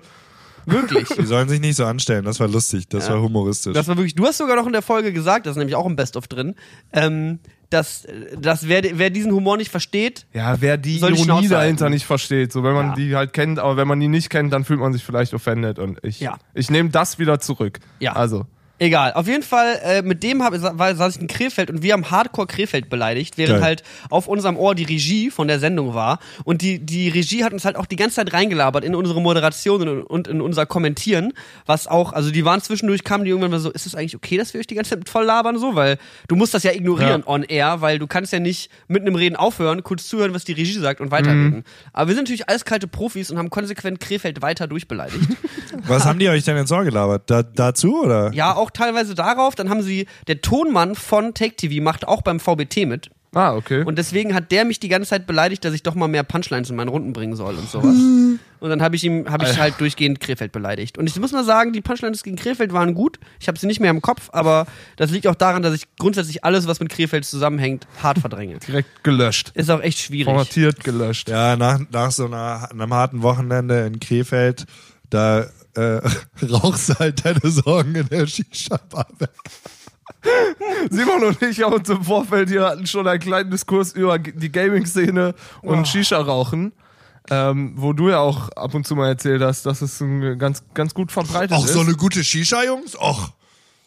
Wirklich. 0.66 1.08
Die 1.10 1.26
sollen 1.26 1.48
sich 1.48 1.60
nicht 1.60 1.76
so 1.76 1.86
anstellen. 1.86 2.26
Das 2.26 2.40
war 2.40 2.48
lustig. 2.48 2.88
Das 2.90 3.08
war 3.10 3.22
humoristisch. 3.22 3.74
Das 3.74 3.88
war 3.88 3.98
wirklich, 3.98 4.16
du 4.16 4.26
hast 4.26 4.38
sogar 4.38 4.56
noch 4.56 4.66
in 4.66 4.74
der 4.74 4.82
Folge 4.82 5.14
gesagt, 5.14 5.46
das 5.46 5.52
ist 5.52 5.58
nämlich 5.58 5.76
auch 5.76 5.86
im 5.86 5.96
Best-of 5.96 6.28
drin, 6.28 6.56
ähm, 6.92 7.40
dass, 7.70 8.08
dass 8.40 8.68
wer, 8.68 8.84
wer 8.98 9.10
diesen 9.10 9.32
Humor 9.32 9.58
nicht 9.58 9.72
versteht, 9.72 10.26
Ja, 10.34 10.56
wer 10.62 10.78
die 10.78 10.96
die 10.96 11.00
Ironie 11.00 11.18
Schnauze 11.24 11.50
dahinter 11.50 11.90
nicht 11.90 12.06
versteht. 12.06 12.52
So, 12.52 12.64
wenn 12.64 12.74
man 12.74 12.90
Ja. 12.90 12.96
die 12.96 13.16
halt 13.16 13.34
kennt, 13.34 13.60
aber 13.60 13.78
wenn 13.78 13.88
man 13.88 14.00
die 14.00 14.08
nicht 14.08 14.30
kennt, 14.30 14.54
dann 14.54 14.64
fühlt 14.64 14.80
man 14.80 14.94
sich 14.94 15.04
vielleicht 15.04 15.34
offended. 15.34 15.80
Und 15.80 16.00
ich, 16.04 16.20
Ja. 16.20 16.38
ich 16.54 16.70
nehme 16.70 16.90
das 16.90 17.20
wieder 17.20 17.40
zurück. 17.40 17.80
Ja. 18.00 18.14
Also. 18.14 18.46
Egal, 18.78 19.14
auf 19.14 19.26
jeden 19.28 19.44
Fall, 19.44 19.80
äh, 19.84 20.02
mit 20.02 20.22
dem 20.22 20.44
hab, 20.44 20.54
war, 20.78 20.94
saß 20.96 21.16
ich 21.16 21.22
in 21.22 21.28
Krefeld 21.28 21.70
und 21.70 21.82
wir 21.82 21.94
haben 21.94 22.12
Hardcore 22.12 22.46
Krefeld 22.46 22.90
beleidigt, 22.90 23.38
während 23.38 23.56
Geil. 23.60 23.64
halt 23.64 23.84
auf 24.10 24.28
unserem 24.28 24.58
Ohr 24.58 24.76
die 24.76 24.84
Regie 24.84 25.32
von 25.32 25.48
der 25.48 25.60
Sendung 25.60 25.94
war. 25.94 26.20
Und 26.44 26.62
die, 26.62 26.80
die 26.80 27.08
Regie 27.08 27.46
hat 27.46 27.54
uns 27.54 27.64
halt 27.64 27.78
auch 27.78 27.86
die 27.86 27.96
ganze 27.96 28.18
Zeit 28.18 28.34
reingelabert 28.34 28.84
in 28.84 28.94
unsere 28.94 29.22
Moderation 29.22 30.02
und, 30.04 30.28
in 30.28 30.42
unser 30.42 30.66
Kommentieren, 30.66 31.32
was 31.66 31.88
auch, 31.88 32.12
also 32.12 32.32
die 32.32 32.44
waren 32.44 32.60
zwischendurch, 32.62 33.06
kamen 33.06 33.24
die 33.24 33.30
irgendwann 33.30 33.52
mal 33.52 33.60
so, 33.60 33.72
ist 33.72 33.86
es 33.86 33.96
eigentlich 33.96 34.16
okay, 34.16 34.36
dass 34.38 34.54
wir 34.54 34.60
euch 34.60 34.68
die 34.68 34.76
ganze 34.76 34.92
Zeit 35.00 35.08
voll 35.08 35.24
labern 35.24 35.58
so? 35.58 35.76
Weil 35.76 35.98
du 36.28 36.36
musst 36.36 36.54
das 36.54 36.64
ja 36.64 36.74
ignorieren 36.74 37.22
Ja. 37.26 37.28
on 37.34 37.44
air, 37.44 37.80
weil 37.80 37.98
du 37.98 38.08
kannst 38.08 38.34
ja 38.34 38.40
nicht 38.40 38.70
mitten 38.90 39.08
im 39.08 39.16
Reden 39.16 39.38
aufhören, 39.38 39.84
kurz 39.84 40.08
zuhören, 40.10 40.34
was 40.34 40.44
die 40.44 40.52
Regie 40.54 40.74
sagt 40.74 41.00
und 41.00 41.12
weiterreden. 41.12 41.64
Aber 41.94 42.10
wir 42.10 42.16
sind 42.16 42.26
natürlich 42.26 42.50
eiskalte 42.50 42.88
Profis 42.88 43.32
und 43.32 43.38
haben 43.38 43.50
konsequent 43.50 44.02
Krefeld 44.02 44.42
weiter 44.42 44.68
durchbeleidigt. 44.68 45.30
Was 45.88 46.06
haben 46.06 46.20
die 46.20 46.30
euch 46.30 46.44
denn 46.46 46.56
ins 46.58 46.72
Ohr 46.72 46.84
gelabert? 46.86 47.24
Da, 47.30 47.44
dazu 47.44 48.04
oder? 48.04 48.32
Ja, 48.34 48.56
auch 48.56 48.65
teilweise 48.72 49.16
darauf. 49.16 49.56
Dann 49.56 49.70
haben 49.70 49.82
sie, 49.82 50.08
der 50.28 50.42
Tonmann 50.42 50.96
von 50.96 51.34
Take 51.34 51.56
TV 51.56 51.84
macht 51.84 52.08
auch 52.08 52.22
beim 52.22 52.40
VBT 52.40 52.86
mit. 52.86 53.10
Ah, 53.36 53.54
okay. 53.54 53.84
Und 53.84 53.98
deswegen 53.98 54.34
hat 54.34 54.52
der 54.52 54.64
mich 54.64 54.80
die 54.80 54.88
ganze 54.88 55.10
Zeit 55.10 55.28
beleidigt, 55.28 55.66
dass 55.66 55.74
ich 55.74 55.84
doch 55.84 55.94
mal 55.94 56.08
mehr 56.08 56.24
Punchlines 56.24 56.70
in 56.70 56.78
meinen 56.78 56.88
Runden 56.88 57.12
bringen 57.12 57.36
soll 57.36 57.56
und 57.56 57.70
sowas. 57.70 57.96
Und 58.62 58.70
dann 58.70 58.82
habe 58.82 58.96
ich 58.96 59.04
ihm, 59.04 59.30
habe 59.30 59.46
ich 59.46 59.60
halt 59.60 59.80
durchgehend 59.80 60.20
Krefeld 60.20 60.52
beleidigt. 60.52 60.98
Und 60.98 61.08
ich 61.08 61.20
muss 61.20 61.34
mal 61.34 61.44
sagen, 61.44 61.72
die 61.72 61.82
Punchlines 61.82 62.24
gegen 62.24 62.36
Krefeld 62.36 62.74
waren 62.74 62.96
gut. 62.96 63.20
Ich 63.40 63.48
habe 63.48 63.60
sie 63.60 63.68
nicht 63.68 63.80
mehr 63.80 63.92
im 63.92 64.02
Kopf, 64.02 64.30
aber 64.32 64.66
das 64.96 65.12
liegt 65.12 65.28
auch 65.28 65.36
daran, 65.36 65.62
dass 65.62 65.76
ich 65.76 65.84
grundsätzlich 66.00 66.44
alles, 66.44 66.66
was 66.66 66.80
mit 66.80 66.90
Krefeld 66.90 67.26
zusammenhängt, 67.26 67.86
hart 68.02 68.18
verdränge. 68.18 68.58
Direkt 68.66 69.04
gelöscht. 69.04 69.52
Ist 69.54 69.70
auch 69.70 69.82
echt 69.82 70.00
schwierig. 70.00 70.26
Formatiert, 70.26 70.84
gelöscht. 70.84 71.30
Ja, 71.30 71.58
nach, 71.58 71.80
nach 71.92 72.12
so 72.12 72.26
einer, 72.26 72.72
einem 72.72 72.92
harten 72.92 73.22
Wochenende 73.22 73.86
in 73.86 74.00
Krefeld, 74.00 74.66
da 75.12 75.46
äh, 75.76 76.02
rauchst 76.46 76.98
halt 77.00 77.26
deine 77.26 77.52
Sorgen 77.52 77.96
in 77.96 78.08
der 78.08 78.28
Shisha-Bar 78.28 79.08
weg. 79.20 79.30
Simon 80.90 81.24
und 81.24 81.42
ich 81.42 81.62
haben 81.62 81.74
uns 81.74 81.90
im 81.90 82.04
Vorfeld 82.04 82.50
hier 82.50 82.66
hatten 82.66 82.88
schon 82.88 83.08
einen 83.08 83.20
kleinen 83.20 83.52
Diskurs 83.52 83.92
über 83.94 84.18
die 84.18 84.52
Gaming-Szene 84.52 85.36
und 85.62 85.88
Shisha-Rauchen. 85.88 86.74
Ähm, 87.32 87.74
wo 87.76 87.94
du 87.94 88.10
ja 88.10 88.20
auch 88.20 88.50
ab 88.50 88.76
und 88.76 88.86
zu 88.86 88.96
mal 88.96 89.08
erzählt 89.08 89.42
hast, 89.42 89.66
dass 89.66 89.82
es 89.82 90.00
ein 90.00 90.38
ganz, 90.38 90.64
ganz 90.76 90.94
gut 90.94 91.12
verbreitet 91.12 91.58
Auch 91.58 91.66
ist. 91.66 91.74
so 91.74 91.80
eine 91.80 91.96
gute 91.96 92.24
Shisha, 92.24 92.64
Jungs? 92.64 92.96
Och, 93.00 93.32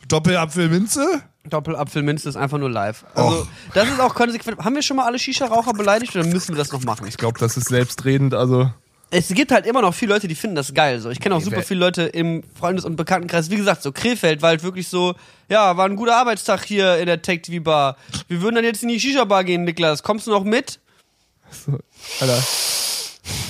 Doppelapfelminze? 0.09 1.23
Doppelapfelminze 1.49 2.29
ist 2.29 2.35
einfach 2.37 2.59
nur 2.59 2.69
live. 2.69 3.05
Also, 3.15 3.43
Och. 3.43 3.49
das 3.75 3.89
ist 3.89 4.01
auch 4.01 4.17
konsequent. 4.17 4.59
Haben 4.59 4.75
wir 4.75 4.83
schon 4.83 4.97
mal 4.97 5.07
alle 5.07 5.21
Shisha-Raucher 5.21 5.73
beleidigt 5.73 6.17
oder 6.17 6.27
müssen 6.27 6.57
wir 6.57 6.59
das 6.59 6.73
noch 6.73 6.83
machen? 6.83 7.07
ich 7.07 7.17
glaube, 7.17 7.39
das 7.39 7.57
ist 7.57 7.69
selbstredend, 7.69 8.35
also 8.35 8.73
es 9.11 9.29
gibt 9.29 9.53
halt 9.53 9.67
immer 9.67 9.83
noch 9.83 9.95
viele 9.95 10.13
Leute, 10.13 10.29
die 10.29 10.35
finden 10.35 10.57
das 10.57 10.75
geil. 10.75 11.01
So, 11.01 11.11
ich 11.11 11.21
kenne 11.21 11.35
auch 11.35 11.41
super 11.41 11.63
viele 11.63 11.81
Leute 11.81 12.03
im 12.03 12.43
Freundes- 12.59 12.85
und 12.85 12.97
Bekanntenkreis. 12.97 13.51
Wie 13.51 13.57
gesagt, 13.57 13.83
so 13.83 13.93
Krefeld 13.93 14.43
war 14.43 14.51
halt 14.51 14.63
wirklich 14.63 14.89
so, 14.89 15.15
ja, 15.49 15.77
war 15.77 15.87
ein 15.87 15.97
guter 15.97 16.17
Arbeitstag 16.17 16.65
hier 16.65 16.99
in 16.99 17.07
der 17.07 17.23
Tech 17.23 17.43
TV 17.43 17.63
Bar. 17.63 17.97
Wir 18.29 18.43
würden 18.43 18.57
dann 18.57 18.65
jetzt 18.65 18.83
in 18.83 18.89
die 18.89 19.01
Shisha 19.01 19.25
Bar 19.25 19.45
gehen, 19.45 19.65
Niklas. 19.65 20.03
Kommst 20.03 20.27
du 20.27 20.31
noch 20.31 20.45
mit? 20.45 20.79
Alter. 22.21 22.43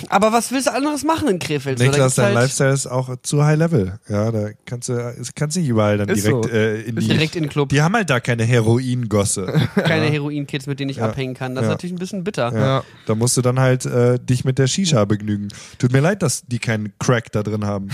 Aber 0.08 0.32
was 0.32 0.50
willst 0.52 0.66
du 0.68 0.72
anderes 0.72 1.04
machen 1.04 1.28
in 1.28 1.38
Krefeld? 1.38 1.78
So, 1.78 1.84
Niklas, 1.84 2.00
gibt's 2.00 2.14
dein 2.16 2.24
halt 2.26 2.34
Lifestyle 2.36 2.72
ist 2.72 2.86
auch 2.86 3.14
zu 3.22 3.44
high 3.44 3.58
level. 3.58 3.98
Ja, 4.08 4.30
da 4.30 4.48
kannst 4.64 4.88
du, 4.88 5.14
kannst 5.34 5.56
nicht 5.56 5.68
überall 5.68 5.98
dann 5.98 6.06
direkt 6.08 6.24
so. 6.44 6.48
äh, 6.50 6.82
in 6.82 6.96
die. 6.96 7.08
direkt 7.08 7.36
in 7.36 7.44
den 7.44 7.48
Club. 7.50 7.68
Die 7.70 7.82
haben 7.82 7.94
halt 7.94 8.10
da 8.10 8.20
keine 8.20 8.44
Heroingosse. 8.44 9.46
Keine 9.76 10.06
Heroin-Kids, 10.06 10.66
mit 10.66 10.80
denen 10.80 10.90
ich 10.90 10.96
Ja. 10.98 11.06
abhängen 11.06 11.34
kann. 11.34 11.54
Das 11.54 11.62
Ja. 11.62 11.68
ist 11.68 11.74
natürlich 11.74 11.94
ein 11.94 11.98
bisschen 11.98 12.24
bitter. 12.24 12.52
Ja. 12.52 12.58
Ja. 12.60 12.84
Da 13.06 13.14
musst 13.14 13.36
du 13.36 13.42
dann 13.42 13.58
halt 13.60 13.84
äh, 13.86 14.18
dich 14.18 14.44
mit 14.44 14.58
der 14.58 14.66
Shisha 14.66 15.04
begnügen. 15.04 15.48
Tut 15.78 15.92
mir 15.92 16.00
leid, 16.00 16.22
dass 16.22 16.42
die 16.46 16.58
keinen 16.58 16.92
Crack 16.98 17.32
da 17.32 17.42
drin 17.42 17.64
haben. 17.64 17.88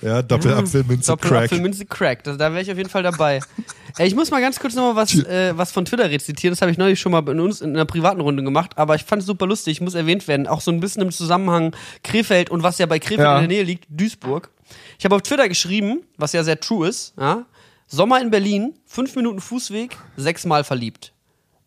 Ja, 0.00 0.22
Doppelapfelminze 0.22 1.12
Crack. 1.16 1.20
Doppelapfelminze 1.22 1.86
Crack. 1.86 2.22
Das, 2.24 2.38
da 2.38 2.52
wäre 2.52 2.62
ich 2.62 2.70
auf 2.70 2.76
jeden 2.76 2.88
Fall 2.88 3.02
dabei. 3.02 3.40
Ey, 3.98 4.06
ich 4.06 4.14
muss 4.14 4.30
mal 4.30 4.40
ganz 4.40 4.60
kurz 4.60 4.74
nochmal 4.74 4.94
was, 4.96 5.14
äh, 5.14 5.56
was 5.56 5.72
von 5.72 5.84
Twitter 5.84 6.08
rezitieren. 6.08 6.52
Das 6.52 6.60
habe 6.62 6.70
ich 6.70 6.78
neulich 6.78 7.00
schon 7.00 7.10
mal 7.10 7.26
in 7.28 7.40
uns 7.40 7.60
in 7.60 7.70
einer 7.70 7.84
privaten 7.84 8.20
Runde 8.20 8.44
gemacht, 8.44 8.72
aber 8.76 8.94
ich 8.94 9.02
fand 9.04 9.22
es 9.22 9.26
super 9.26 9.46
lustig, 9.46 9.80
muss 9.80 9.94
erwähnt 9.94 10.28
werden. 10.28 10.46
Auch 10.46 10.60
so 10.60 10.70
ein 10.70 10.78
bisschen 10.80 11.02
im 11.02 11.10
Zusammenhang 11.10 11.74
Krefeld 12.04 12.48
und 12.50 12.62
was 12.62 12.78
ja 12.78 12.86
bei 12.86 12.98
Krefeld 13.00 13.20
Ja. 13.20 13.34
in 13.40 13.48
der 13.48 13.56
Nähe 13.56 13.64
liegt, 13.64 13.86
Duisburg. 13.88 14.50
Ich 14.98 15.04
habe 15.04 15.16
auf 15.16 15.22
Twitter 15.22 15.48
geschrieben, 15.48 16.02
was 16.16 16.32
ja 16.32 16.44
sehr 16.44 16.60
true 16.60 16.86
ist, 16.88 17.14
ja, 17.18 17.44
Sommer 17.88 18.20
in 18.20 18.30
Berlin, 18.30 18.74
fünf 18.84 19.16
Minuten 19.16 19.40
Fußweg, 19.40 19.96
sechsmal 20.16 20.62
verliebt. 20.62 21.12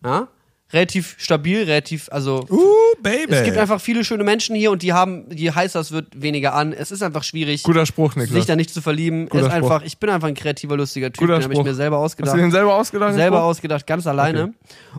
Ja? 0.05 0.27
Relativ 0.74 1.16
stabil, 1.18 1.63
relativ, 1.63 2.08
also 2.12 2.46
Uh, 2.50 2.60
Baby. 3.01 3.34
es 3.34 3.44
gibt 3.44 3.58
einfach 3.58 3.82
viele 3.82 4.04
schöne 4.06 4.24
Menschen 4.24 4.56
hier 4.56 4.72
und 4.72 4.82
die 4.84 4.94
haben, 4.94 5.25
je 5.34 5.51
heißer 5.51 5.80
es 5.80 5.92
wird, 5.92 6.08
weniger 6.22 6.54
an. 6.54 6.72
Es 6.74 6.92
ist 6.92 7.01
einfach 7.04 7.24
schwierig, 7.24 7.63
Guter 7.63 7.86
Spruch, 7.86 8.16
Niklas. 8.16 8.36
sich 8.36 8.46
da 8.46 8.56
nicht 8.56 8.74
zu 8.74 8.82
verlieben. 8.82 9.28
Guter 9.28 9.48
ist 9.48 9.51
einfach, 9.51 9.78
Spruch. 9.78 9.88
ich 9.88 9.98
bin 9.98 10.10
einfach 10.10 10.28
ein 10.28 10.34
kreativer, 10.34 10.78
lustiger 10.78 11.12
Typ. 11.12 11.20
Guter 11.22 11.40
den 11.40 11.44
habe 11.44 11.54
ich 11.54 11.63
mir 11.63 11.74
selber 11.74 11.98
Hast 11.98 12.04
ausgedacht. 12.13 12.36
du 12.36 12.40
den 12.40 12.51
selber 12.51 12.75
ausgedacht? 12.75 13.13
selber 13.16 13.38
Spruch? 13.38 13.46
ausgedacht, 13.48 13.88
ganz 13.88 14.08
alleine. 14.08 14.54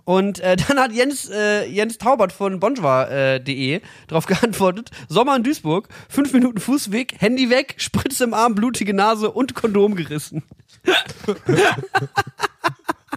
Und 0.04 0.40
äh, 0.40 0.56
dann 0.68 0.78
hat 0.78 0.92
Jens, 0.92 1.30
äh, 1.30 1.66
Jens 1.66 1.98
Taubert 1.98 2.32
von 2.32 2.60
bonjour.de 2.60 3.74
äh, 3.76 3.80
darauf 4.08 4.26
geantwortet: 4.32 4.90
Sommer 5.08 5.36
in 5.36 5.42
Duisburg, 5.42 5.88
fünf 6.08 6.32
Minuten 6.32 6.60
Fußweg, 6.60 7.14
Handy 7.18 7.50
weg, 7.50 7.74
Spritze 7.78 8.24
im 8.24 8.34
Arm, 8.34 8.54
blutige 8.54 8.94
Nase 8.94 9.30
und 9.30 9.54
Kondom 9.54 9.94
gerissen. 9.94 10.42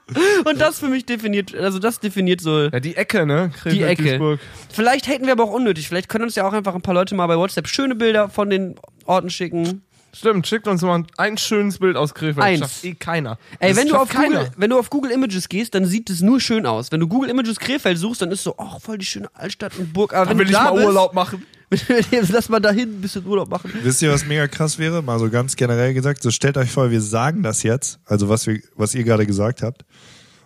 und 0.45 0.61
das 0.61 0.79
für 0.79 0.87
mich 0.87 1.05
definiert, 1.05 1.55
also 1.55 1.79
das 1.79 1.99
definiert 1.99 2.41
so 2.41 2.63
Ja, 2.65 2.79
die 2.79 2.95
Ecke, 2.95 3.25
ne? 3.25 3.51
Krefeld, 3.53 3.75
die 3.75 3.81
Ecke. 3.83 4.03
Duisburg. 4.03 4.39
Vielleicht 4.71 5.07
haten 5.07 5.25
wir 5.25 5.31
aber 5.31 5.45
auch 5.45 5.51
unnötig. 5.53 5.87
Vielleicht 5.87 6.09
können 6.09 6.25
uns 6.25 6.35
ja 6.35 6.47
auch 6.47 6.53
einfach 6.53 6.75
ein 6.75 6.81
paar 6.81 6.93
Leute 6.93 7.15
mal 7.15 7.27
bei 7.27 7.37
WhatsApp 7.37 7.67
schöne 7.67 7.95
Bilder 7.95 8.29
von 8.29 8.49
den 8.49 8.75
Orten 9.05 9.29
schicken. 9.29 9.81
Stimmt, 10.13 10.47
schickt 10.47 10.65
uns 10.67 10.81
mal 10.81 11.03
ein 11.17 11.37
schönes 11.37 11.79
Bild 11.79 11.97
aus 11.97 12.13
Krefeld. 12.13 12.39
Eins. 12.45 12.59
Schafft 12.61 12.85
eh 12.85 12.93
keiner. 12.93 13.37
Ey, 13.59 13.69
Das 13.73 13.77
wenn 13.77 13.89
du, 13.89 13.95
auf 13.97 14.09
Google, 14.09 14.29
keiner. 14.29 14.51
wenn 14.55 14.69
du 14.69 14.79
auf 14.79 14.89
Google 14.89 15.11
Images 15.11 15.49
gehst, 15.49 15.75
dann 15.75 15.85
sieht 15.85 16.09
es 16.09 16.21
nur 16.21 16.39
schön 16.39 16.65
aus. 16.65 16.89
Wenn 16.93 17.01
du 17.01 17.07
Google 17.09 17.29
Images 17.29 17.59
Krefeld 17.59 17.97
suchst, 17.97 18.21
dann 18.21 18.31
ist 18.31 18.43
so, 18.43 18.55
ach, 18.57 18.79
voll 18.79 18.97
die 18.97 19.05
schöne 19.05 19.27
Altstadt 19.33 19.77
und 19.77 19.91
Burg. 19.91 20.13
Aber 20.13 20.23
Da 20.25 20.31
wenn 20.31 20.37
will 20.37 20.45
du 20.45 20.51
ich 20.51 20.57
da 20.57 20.63
mal 20.65 20.73
bist, 20.75 20.85
Urlaub 20.87 21.13
machen. 21.13 21.45
lass 22.29 22.49
mal 22.49 22.59
dahin 22.59 22.97
ein 22.97 23.01
bisschen 23.01 23.25
Urlaub 23.25 23.49
machen. 23.49 23.71
Wisst 23.83 24.01
ihr, 24.01 24.11
was 24.11 24.25
mega 24.25 24.47
krass 24.47 24.77
wäre? 24.77 25.01
Mal 25.01 25.19
so 25.19 25.29
ganz 25.29 25.55
generell 25.55 25.93
gesagt. 25.93 26.23
So 26.23 26.31
stellt 26.31 26.57
euch 26.57 26.71
vor, 26.71 26.91
wir 26.91 27.01
sagen 27.01 27.43
das 27.43 27.63
jetzt, 27.63 27.99
also 28.05 28.29
was, 28.29 28.47
wir, 28.47 28.59
was 28.75 28.95
ihr 28.95 29.03
gerade 29.03 29.25
gesagt 29.25 29.61
habt. 29.61 29.85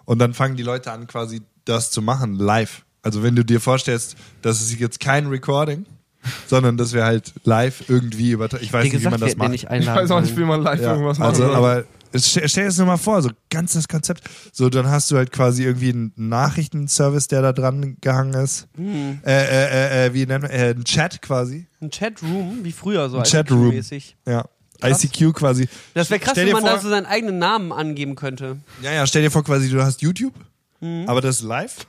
Und 0.05 0.19
dann 0.19 0.33
fangen 0.33 0.55
die 0.55 0.63
Leute 0.63 0.91
an, 0.91 1.07
quasi 1.07 1.41
das 1.65 1.91
zu 1.91 2.01
machen, 2.01 2.35
live. 2.35 2.83
Also 3.01 3.23
wenn 3.23 3.35
du 3.35 3.43
dir 3.43 3.59
vorstellst, 3.59 4.15
das 4.41 4.61
ist 4.61 4.79
jetzt 4.79 4.99
kein 4.99 5.27
Recording, 5.27 5.85
sondern 6.47 6.77
dass 6.77 6.93
wir 6.93 7.05
halt 7.05 7.33
live 7.43 7.83
irgendwie 7.87 8.31
übertragen. 8.31 8.63
Ich 8.63 8.73
weiß 8.73 8.85
Wie 8.85 8.89
nicht, 8.89 8.99
wie 9.01 9.03
man 9.05 9.13
gesagt, 9.13 9.31
das 9.31 9.37
macht. 9.37 9.51
nicht 9.51 9.67
Ich 9.71 9.87
weiß 9.87 10.11
auch 10.11 10.21
nicht, 10.21 10.35
wie 10.37 10.43
man 10.43 10.61
live 10.61 10.81
Ja, 10.81 10.91
irgendwas 10.91 11.19
machen 11.19 11.29
also, 11.29 11.53
aber 11.53 11.85
stell, 12.15 12.47
stell 12.49 12.63
dir 12.63 12.69
das 12.69 12.77
nur 12.77 12.87
mal 12.87 12.97
vor, 12.97 13.21
so 13.21 13.29
ganz 13.49 13.73
das 13.73 13.87
Konzept. 13.87 14.23
So, 14.51 14.69
dann 14.69 14.87
hast 14.87 15.11
du 15.11 15.17
halt 15.17 15.31
quasi 15.31 15.63
irgendwie 15.63 15.89
einen 15.89 16.13
Nachrichtenservice, 16.15 17.27
der 17.27 17.41
da 17.41 17.53
dran 17.53 17.97
gehangen 18.01 18.33
ist. 18.33 18.67
Hm. 18.75 19.19
Äh, 19.25 19.31
äh, 19.31 20.05
äh, 20.07 20.13
wie 20.13 20.25
nennt 20.25 20.43
man, 20.43 20.51
äh, 20.51 20.71
ein 20.71 20.83
Chat 20.83 21.21
quasi. 21.21 21.67
Ein 21.81 21.91
Chatroom, 21.91 22.59
wie 22.63 22.71
früher 22.71 23.09
so. 23.09 23.17
Ein 23.19 23.23
Chatroom. 23.25 23.73
Ja. 24.25 24.45
Krass. 24.81 25.03
ICQ 25.03 25.33
quasi. 25.33 25.67
Das 25.93 26.09
wäre 26.09 26.19
krass, 26.21 26.37
wenn 26.37 26.51
man 26.53 26.63
da 26.63 26.71
vor- 26.71 26.79
so 26.79 26.89
seinen 26.89 27.05
eigenen 27.05 27.37
Namen 27.37 27.73
angeben 27.73 28.15
könnte. 28.15 28.57
Ja, 28.81 28.91
ja, 28.93 29.05
stell 29.05 29.21
dir 29.23 29.29
vor, 29.31 29.43
quasi, 29.43 29.69
du 29.69 29.83
hast 29.83 30.01
YouTube, 30.01 30.33
aber 31.05 31.19
das 31.21 31.37
ist 31.37 31.41
live. 31.43 31.85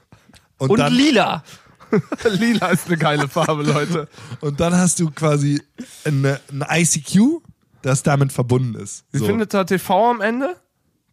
Und, 0.59 0.67
Mhm. 0.69 0.71
Und 0.73 0.79
dann, 0.81 0.93
lila. 0.93 1.45
Lila 2.39 2.69
ist 2.69 2.87
eine 2.87 2.97
geile 2.99 3.29
Farbe, 3.29 3.65
Leute. 3.65 4.07
und 4.41 4.61
dann 4.61 4.77
hast 4.77 5.01
du 5.01 5.11
quasi 5.11 5.61
ein 6.05 6.39
ICQ, 6.69 7.41
das 7.83 8.03
damit 8.03 8.33
verbunden 8.33 8.75
ist. 8.75 9.05
Wie 9.13 9.19
So. 9.19 9.27
findet 9.27 9.55
da 9.55 9.65
TV 9.65 10.11
am 10.11 10.21
Ende? 10.21 10.57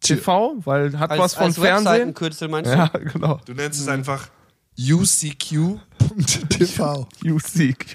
TV, 0.00 0.54
weil 0.64 0.98
hat 0.98 1.10
Als, 1.10 1.20
was 1.20 1.34
von 1.34 1.44
als 1.46 1.54
Fernsehen. 1.56 1.84
Webseitenkürzel 1.86 2.48
meinst 2.48 2.70
du? 2.70 2.76
Ja, 2.76 2.86
genau. 2.86 3.40
Du 3.44 3.52
nennst 3.54 3.80
es 3.80 3.88
einfach 3.88 4.28
ucq.tv. 4.78 5.80
UC. 7.24 7.76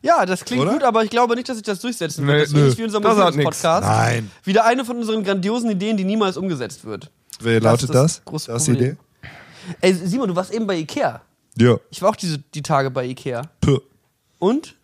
Ja, 0.00 0.24
das 0.24 0.42
klingt 0.46 0.62
Oder? 0.62 0.72
gut, 0.72 0.82
aber 0.84 1.04
ich 1.04 1.10
glaube 1.10 1.34
nicht, 1.36 1.46
dass 1.46 1.58
sich 1.58 1.66
das 1.66 1.80
durchsetzen 1.80 2.24
Nee, 2.24 2.32
wird. 2.32 2.56
Das 2.56 2.78
wie 2.78 2.84
unser. 2.84 2.98
Podcast. 3.00 3.86
Nein. 3.86 4.30
Wieder 4.44 4.64
eine 4.64 4.86
von 4.86 4.96
unseren 4.96 5.22
grandiosen 5.22 5.68
Ideen, 5.70 5.98
die 5.98 6.04
niemals 6.04 6.38
umgesetzt 6.38 6.82
wird. 6.86 7.10
Wer 7.40 7.60
Das 7.60 7.64
lautet 7.64 7.90
das? 7.90 8.16
das 8.16 8.24
große 8.24 8.52
Das. 8.52 8.68
Idee? 8.68 8.96
Ey, 9.82 9.92
Simon, 9.92 10.28
du 10.28 10.36
warst 10.36 10.54
eben 10.54 10.66
bei 10.66 10.78
Ikea. 10.78 11.20
Ja. 11.58 11.76
Ich 11.90 12.00
war 12.00 12.08
auch 12.08 12.16
diese, 12.16 12.38
die 12.38 12.62
Tage 12.62 12.90
bei 12.90 13.04
Ikea. 13.06 13.42
Puh. 13.60 13.80
Und? 14.38 14.76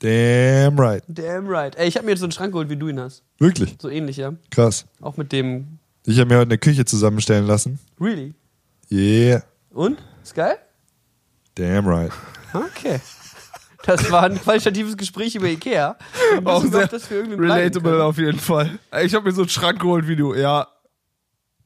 Damn 0.00 0.78
right. 0.78 1.02
Damn 1.08 1.48
right. 1.48 1.74
Ey, 1.76 1.88
ich 1.88 1.96
habe 1.96 2.04
mir 2.06 2.12
jetzt 2.12 2.20
so 2.20 2.26
einen 2.26 2.32
Schrank 2.32 2.52
geholt, 2.52 2.68
wie 2.68 2.76
du 2.76 2.88
ihn 2.88 3.00
hast. 3.00 3.22
Wirklich. 3.38 3.76
So 3.80 3.88
ähnlich, 3.88 4.16
ja. 4.16 4.34
Krass. 4.50 4.86
Auch 5.00 5.16
mit 5.16 5.32
dem. 5.32 5.78
Ich 6.06 6.18
habe 6.18 6.28
mir 6.30 6.36
heute 6.38 6.50
eine 6.50 6.58
Küche 6.58 6.84
zusammenstellen 6.84 7.46
lassen. 7.46 7.78
Really? 8.00 8.34
Yeah. 8.90 9.42
Und? 9.70 9.98
Ist 10.22 10.34
geil? 10.34 10.56
Damn 11.56 11.86
right. 11.86 12.12
Okay. 12.54 13.00
Das 13.84 14.10
war 14.10 14.24
ein 14.24 14.40
qualitatives 14.40 14.96
Gespräch 14.96 15.34
über 15.34 15.46
Ikea. 15.48 15.96
Auch 16.44 16.62
sehr 16.62 16.88
irgendwie 17.10 17.36
bleiben 17.36 17.40
relatable 17.40 18.04
auf 18.04 18.18
jeden 18.18 18.38
Fall. 18.38 18.78
Ey, 18.90 19.06
Ich 19.06 19.14
habe 19.14 19.26
mir 19.26 19.32
so 19.34 19.42
einen 19.42 19.48
Schrank 19.48 19.80
geholt, 19.80 20.06
wie 20.06 20.16
du. 20.16 20.34
Ja, 20.34 20.68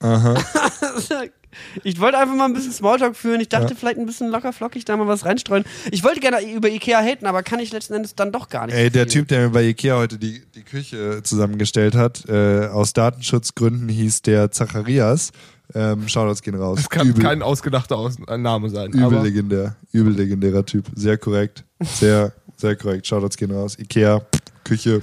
Aha. 0.03 0.35
Ich 1.85 2.01
wollte 2.01 2.19
einfach 2.19 2.35
mal 2.35 2.47
ein 2.47 2.55
bisschen 2.55 2.73
Smalltalk 2.73 3.17
führen. 3.17 3.41
Ich 3.41 3.49
dachte, 3.49 3.75
vielleicht 3.75 3.99
ein 3.99 4.07
bisschen 4.07 4.29
locker 4.31 4.53
flockig 4.53 4.85
da 4.85 4.97
mal 4.97 5.07
was 5.07 5.25
reinstreuen. 5.25 5.65
Ich 5.91 6.03
wollte 6.05 6.21
gerne 6.21 6.41
über 6.53 6.69
Ikea 6.69 7.01
haten, 7.01 7.27
aber 7.27 7.43
kann 7.43 7.61
ich 7.61 7.73
letzten 7.73 7.95
Endes 7.95 8.15
dann 8.15 8.33
doch 8.33 8.49
gar 8.49 8.67
nicht. 8.67 8.75
Ey, 8.75 8.91
der. 8.91 9.07
Typ, 9.07 9.29
der 9.29 9.47
mir 9.49 9.51
bei 9.51 9.65
Ikea 9.65 9.97
heute 9.97 10.17
die, 10.19 10.43
die 10.55 10.63
Küche 10.63 11.21
zusammengestellt 11.23 11.95
hat, 11.95 12.29
äh, 12.29 12.67
aus 12.67 12.93
Datenschutzgründen 12.95 13.89
hieß 13.89 14.23
der 14.23 14.51
Zacharias. 14.51 15.33
Ähm, 15.75 16.07
Shoutouts 16.09 16.43
gehen 16.43 16.55
raus. 16.55 16.79
das 16.79 16.91
kann 16.91 17.09
übel, 17.09 17.23
kein 17.23 17.43
ausgedachter 17.43 17.97
Aus 17.97 18.17
äh, 18.29 18.37
Name 18.37 18.69
sein. 18.69 18.91
übel 18.91 19.05
aber 19.05 19.23
legendär. 19.23 19.77
Übel 19.93 20.15
legendärer 20.15 20.65
Typ. 20.67 20.87
Sehr 20.95 21.17
korrekt. 21.17 21.65
Sehr, 21.81 22.33
sehr 22.57 22.77
korrekt. 22.77 23.07
Shoutouts 23.07 23.37
gehen 23.37 23.51
raus. 23.51 23.79
Ikea, 23.79 24.23
Küche, 24.65 25.03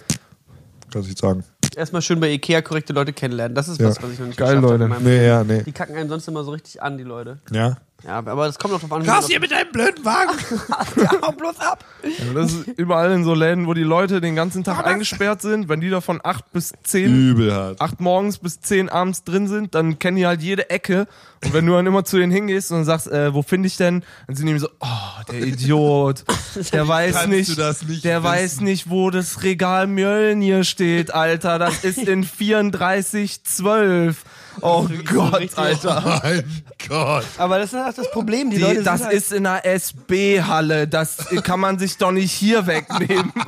kann 0.92 1.02
ich 1.02 1.08
nicht 1.10 1.20
sagen. 1.20 1.44
Erstmal 1.76 2.02
schön 2.02 2.20
bei 2.20 2.30
Ikea 2.32 2.62
korrekte 2.62 2.94
Leute 2.94 3.14
kennenlernen. 3.14 3.56
Das 3.56 3.68
ist 3.68 3.80
Ja. 3.80 3.88
was, 3.90 4.02
was 4.02 4.12
ich 4.12 4.20
noch 4.20 4.28
nicht 4.28 4.38
Geil, 4.38 4.56
geschafft 4.56 4.74
habe 4.74 4.88
Leute. 4.88 5.04
Nee, 5.04 5.26
ja, 5.28 5.44
nee. 5.44 5.64
Die 5.64 5.72
kacken 5.72 5.96
einen 5.96 6.10
sonst 6.10 6.28
immer 6.28 6.44
so 6.44 6.52
richtig 6.52 6.82
an, 6.82 6.98
die 6.98 7.04
Leute. 7.04 7.40
Ja? 7.52 7.78
Ja, 8.06 8.18
aber 8.18 8.48
es 8.48 8.58
kommt 8.58 8.74
noch 8.74 8.80
drauf 8.80 8.92
an. 8.94 9.08
Raus 9.10 9.28
hier 9.28 9.40
mit 9.42 9.52
deinem 9.52 9.72
blöden 9.74 10.06
Wagen! 10.06 10.30
auf- 10.72 10.96
ja, 10.98 11.12
hau 11.22 11.32
bloß 11.34 11.60
ab! 11.60 11.84
Ja, 12.04 12.34
das 12.34 12.54
ist 12.54 12.68
überall 12.78 13.12
in 13.12 13.26
so 13.26 13.34
Läden, 13.34 13.68
wo 13.68 13.74
die 13.74 13.84
Leute 13.84 14.22
den 14.22 14.36
ganzen 14.38 14.64
Tag 14.64 14.86
eingesperrt 14.88 15.42
sind. 15.42 15.68
Wenn 15.68 15.82
die 15.82 15.90
da 15.90 16.00
von 16.00 16.22
8 16.24 16.52
bis 16.54 16.72
10, 16.84 17.14
Übel 17.14 17.54
hart. 17.54 17.82
8 17.82 18.00
morgens 18.00 18.38
bis 18.38 18.62
10 18.62 18.88
abends 18.88 19.26
drin 19.26 19.48
sind, 19.50 19.76
dann 19.76 20.00
kennen 20.00 20.16
die 20.16 20.26
halt 20.26 20.42
jede 20.42 20.70
Ecke. 20.70 21.08
Und 21.44 21.54
wenn 21.54 21.66
du 21.66 21.74
dann 21.74 21.86
immer 21.88 22.06
zu 22.06 22.18
denen 22.18 22.32
hingehst 22.32 22.72
und 22.72 22.86
sagst, 22.86 23.08
äh, 23.08 23.34
wo 23.34 23.42
finde 23.42 23.68
ich 23.68 23.76
denn? 23.78 24.04
Dann 24.28 24.36
sind 24.36 24.48
die 24.48 24.58
so, 24.60 24.70
oh, 24.80 24.88
der 25.30 25.42
Idiot. 25.42 26.24
Der 26.74 26.88
weiß 26.88 27.28
nicht, 27.28 27.58
das 27.58 27.84
nicht 27.84 28.04
der 28.04 28.24
wissen? 28.24 28.32
weiß 28.34 28.60
nicht, 28.62 28.90
wo 28.90 29.10
das 29.10 29.44
Regal 29.44 29.88
Mjölnir 29.88 30.64
steht, 30.64 31.14
Alter. 31.14 31.60
Das 31.60 31.84
ist 31.84 31.98
in 32.00 32.22
3412. 32.40 34.24
Oh 34.62 34.88
Gott, 35.06 35.58
Alter. 35.58 36.20
Mein 36.24 36.44
Gott. 36.88 37.26
Aber 37.38 37.60
das 37.60 37.74
ist 37.74 37.80
auch 37.80 37.94
das 37.94 38.12
Problem. 38.12 38.50
Die, 38.50 38.58
Die, 38.58 38.62
Leute 38.62 38.84
das 38.84 39.04
halt, 39.04 39.14
ist 39.14 39.32
in 39.32 39.46
einer 39.46 39.66
SB-Halle. 39.66 40.88
Das 40.88 41.28
kann 41.44 41.60
man 41.60 41.78
sich 41.78 41.98
doch 41.98 42.12
nicht 42.12 42.32
hier 42.32 42.68
wegnehmen. 42.68 43.34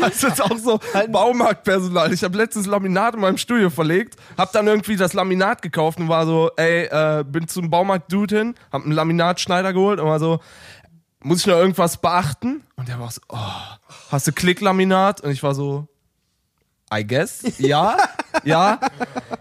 Das 0.00 0.22
ist 0.22 0.40
auch 0.42 0.56
so 0.56 0.80
Baumarktpersonal. 1.10 2.12
Ich 2.12 2.24
habe 2.24 2.36
letztens 2.38 2.66
Laminat 2.66 3.14
in 3.14 3.20
meinem 3.20 3.36
Studio 3.36 3.68
verlegt, 3.68 4.16
hab 4.36 4.52
dann 4.52 4.66
irgendwie 4.66 4.96
das 4.96 5.12
Laminat 5.12 5.60
gekauft 5.60 5.98
und 5.98 6.08
war 6.08 6.24
so, 6.24 6.50
ey, 6.56 6.84
äh, 6.84 7.24
bin 7.24 7.48
zum 7.48 7.68
Baumarkt-Dude 7.68 8.38
hin, 8.38 8.54
hab 8.72 8.84
einen 8.84 8.92
Laminatschneider 8.92 9.72
geholt 9.72 10.00
und 10.00 10.06
war 10.06 10.20
so, 10.20 10.40
muss 11.20 11.40
ich 11.40 11.46
noch 11.46 11.56
irgendwas 11.56 11.98
beachten? 11.98 12.62
Und 12.76 12.88
der 12.88 12.98
war 12.98 13.10
so, 13.10 13.20
oh, 13.28 13.36
hast 14.10 14.26
du 14.26 14.32
Klicklaminat? 14.32 15.20
Und 15.20 15.30
ich 15.30 15.42
war 15.42 15.54
so, 15.54 15.86
I 16.92 17.06
guess, 17.06 17.42
ja, 17.58 17.96
ja. 18.44 18.80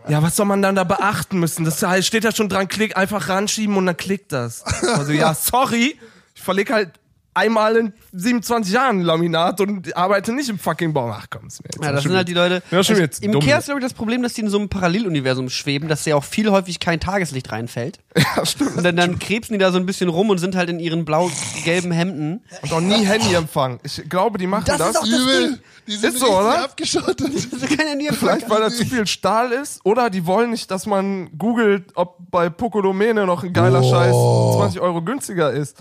Ja, 0.09 0.21
was 0.21 0.35
soll 0.35 0.45
man 0.45 0.61
dann 0.61 0.75
da 0.75 0.83
beachten 0.83 1.39
müssen? 1.39 1.63
Das 1.63 1.83
steht 2.05 2.23
da 2.25 2.33
schon 2.33 2.49
dran, 2.49 2.67
klick, 2.67 2.97
einfach 2.97 3.29
ranschieben 3.29 3.77
und 3.77 3.85
dann 3.85 3.95
klickt 3.95 4.31
das. 4.33 4.63
Also 4.63 5.13
ja, 5.13 5.33
sorry, 5.33 5.97
ich 6.35 6.41
verlege 6.41 6.73
halt 6.73 6.91
einmal 7.37 7.75
in 7.77 7.93
27 8.13 8.73
Jahren 8.73 9.01
Laminat 9.01 9.61
und 9.61 9.95
arbeite 9.95 10.33
nicht 10.33 10.49
im 10.49 10.59
fucking 10.59 10.93
Bau. 10.93 11.09
Ach 11.15 11.27
komm, 11.29 11.47
ist 11.47 11.63
mir 11.63 11.69
jetzt 11.73 11.83
Ja, 11.85 11.91
das 11.91 12.03
sind 12.03 12.15
halt 12.15 12.27
die 12.27 12.33
Leute. 12.33 12.55
Ja, 12.71 12.83
schon 12.83 12.95
Also, 12.95 13.01
jetzt 13.01 13.23
Im 13.23 13.31
dumm. 13.31 13.41
Ikea 13.41 13.57
ist, 13.59 13.65
glaube 13.65 13.79
ich, 13.79 13.85
das 13.85 13.93
Problem, 13.93 14.23
dass 14.23 14.33
die 14.33 14.41
in 14.41 14.49
so 14.49 14.57
einem 14.57 14.69
Paralleluniversum 14.69 15.49
schweben, 15.49 15.87
dass 15.87 16.03
ja 16.05 16.15
auch 16.15 16.23
viel 16.23 16.49
häufig 16.51 16.79
kein 16.79 16.99
Tageslicht 16.99 17.51
reinfällt. 17.51 17.99
Ja, 18.35 18.45
stimmt. 18.45 18.77
Und 18.77 18.83
dann, 18.83 18.95
dann 18.95 19.19
krebsen 19.19 19.53
die 19.53 19.59
da 19.59 19.71
so 19.71 19.77
ein 19.77 19.85
bisschen 19.85 20.09
rum 20.09 20.31
und 20.31 20.39
sind 20.39 20.55
halt 20.55 20.69
in 20.69 20.79
ihren 20.79 21.05
blau-gelben 21.05 21.91
Hemden. 21.91 22.41
Und 22.63 22.73
auch 22.73 22.81
nie 22.81 23.05
Handyempfang. 23.05 23.79
Ich 23.83 24.09
glaube, 24.09 24.37
die 24.39 24.47
machen 24.47 24.63
Das 24.65 24.79
das. 24.79 24.89
ist 24.89 24.97
auch 24.97 25.01
das 25.03 25.19
Übel. 25.19 25.59
Die 25.87 25.95
sind 25.95 26.13
Ist 26.15 26.19
so, 26.19 26.27
oder? 26.37 26.63
abgeschottet. 26.63 27.31
Vielleicht, 27.31 28.49
weil 28.49 28.59
da 28.61 28.69
zu 28.69 28.85
viel 28.85 29.05
Stahl 29.07 29.51
ist. 29.51 29.79
Oder 29.85 30.09
die 30.09 30.25
wollen 30.25 30.49
nicht, 30.51 30.69
dass 30.71 30.85
man 30.85 31.29
googelt, 31.37 31.91
ob 31.95 32.17
bei 32.31 32.49
Pocodomene 32.49 33.25
noch 33.25 33.43
ein 33.43 33.53
geiler 33.53 33.81
Oh. 33.83 33.89
Scheiß 33.91 34.15
20 34.57 34.81
Euro 34.81 35.01
günstiger 35.01 35.51
ist. 35.51 35.77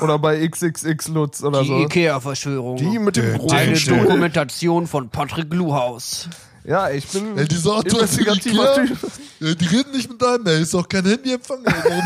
Oder 0.00 0.18
bei 0.18 0.36
XXX 0.84 1.08
Lutz 1.08 1.42
oder 1.42 1.62
Die 1.62 1.68
so. 1.68 1.78
Ikea-Verschwörung. 1.80 2.76
Die 2.76 2.98
mit 2.98 3.16
dem 3.16 3.38
großen 3.38 3.56
Eine. 3.56 3.78
Dokumentation 3.78 4.86
von 4.86 5.08
Patrick 5.08 5.52
Luhaus. 5.52 6.28
Ja, 6.66 6.88
ich 6.90 7.06
bin 7.08 7.36
Ey, 7.36 7.46
dieser 7.46 7.76
Otto 7.76 7.96
investigativer 7.98 8.72
Ikea, 8.82 8.86
Typ. 8.86 8.98
äh, 9.42 9.54
Die 9.54 9.66
reden 9.66 9.92
nicht 9.92 10.08
mit 10.10 10.22
deinem, 10.22 10.46
ey, 10.46 10.62
ist 10.62 10.74
auch 10.74 10.88
kein 10.88 11.04
Handyempfang. 11.04 11.58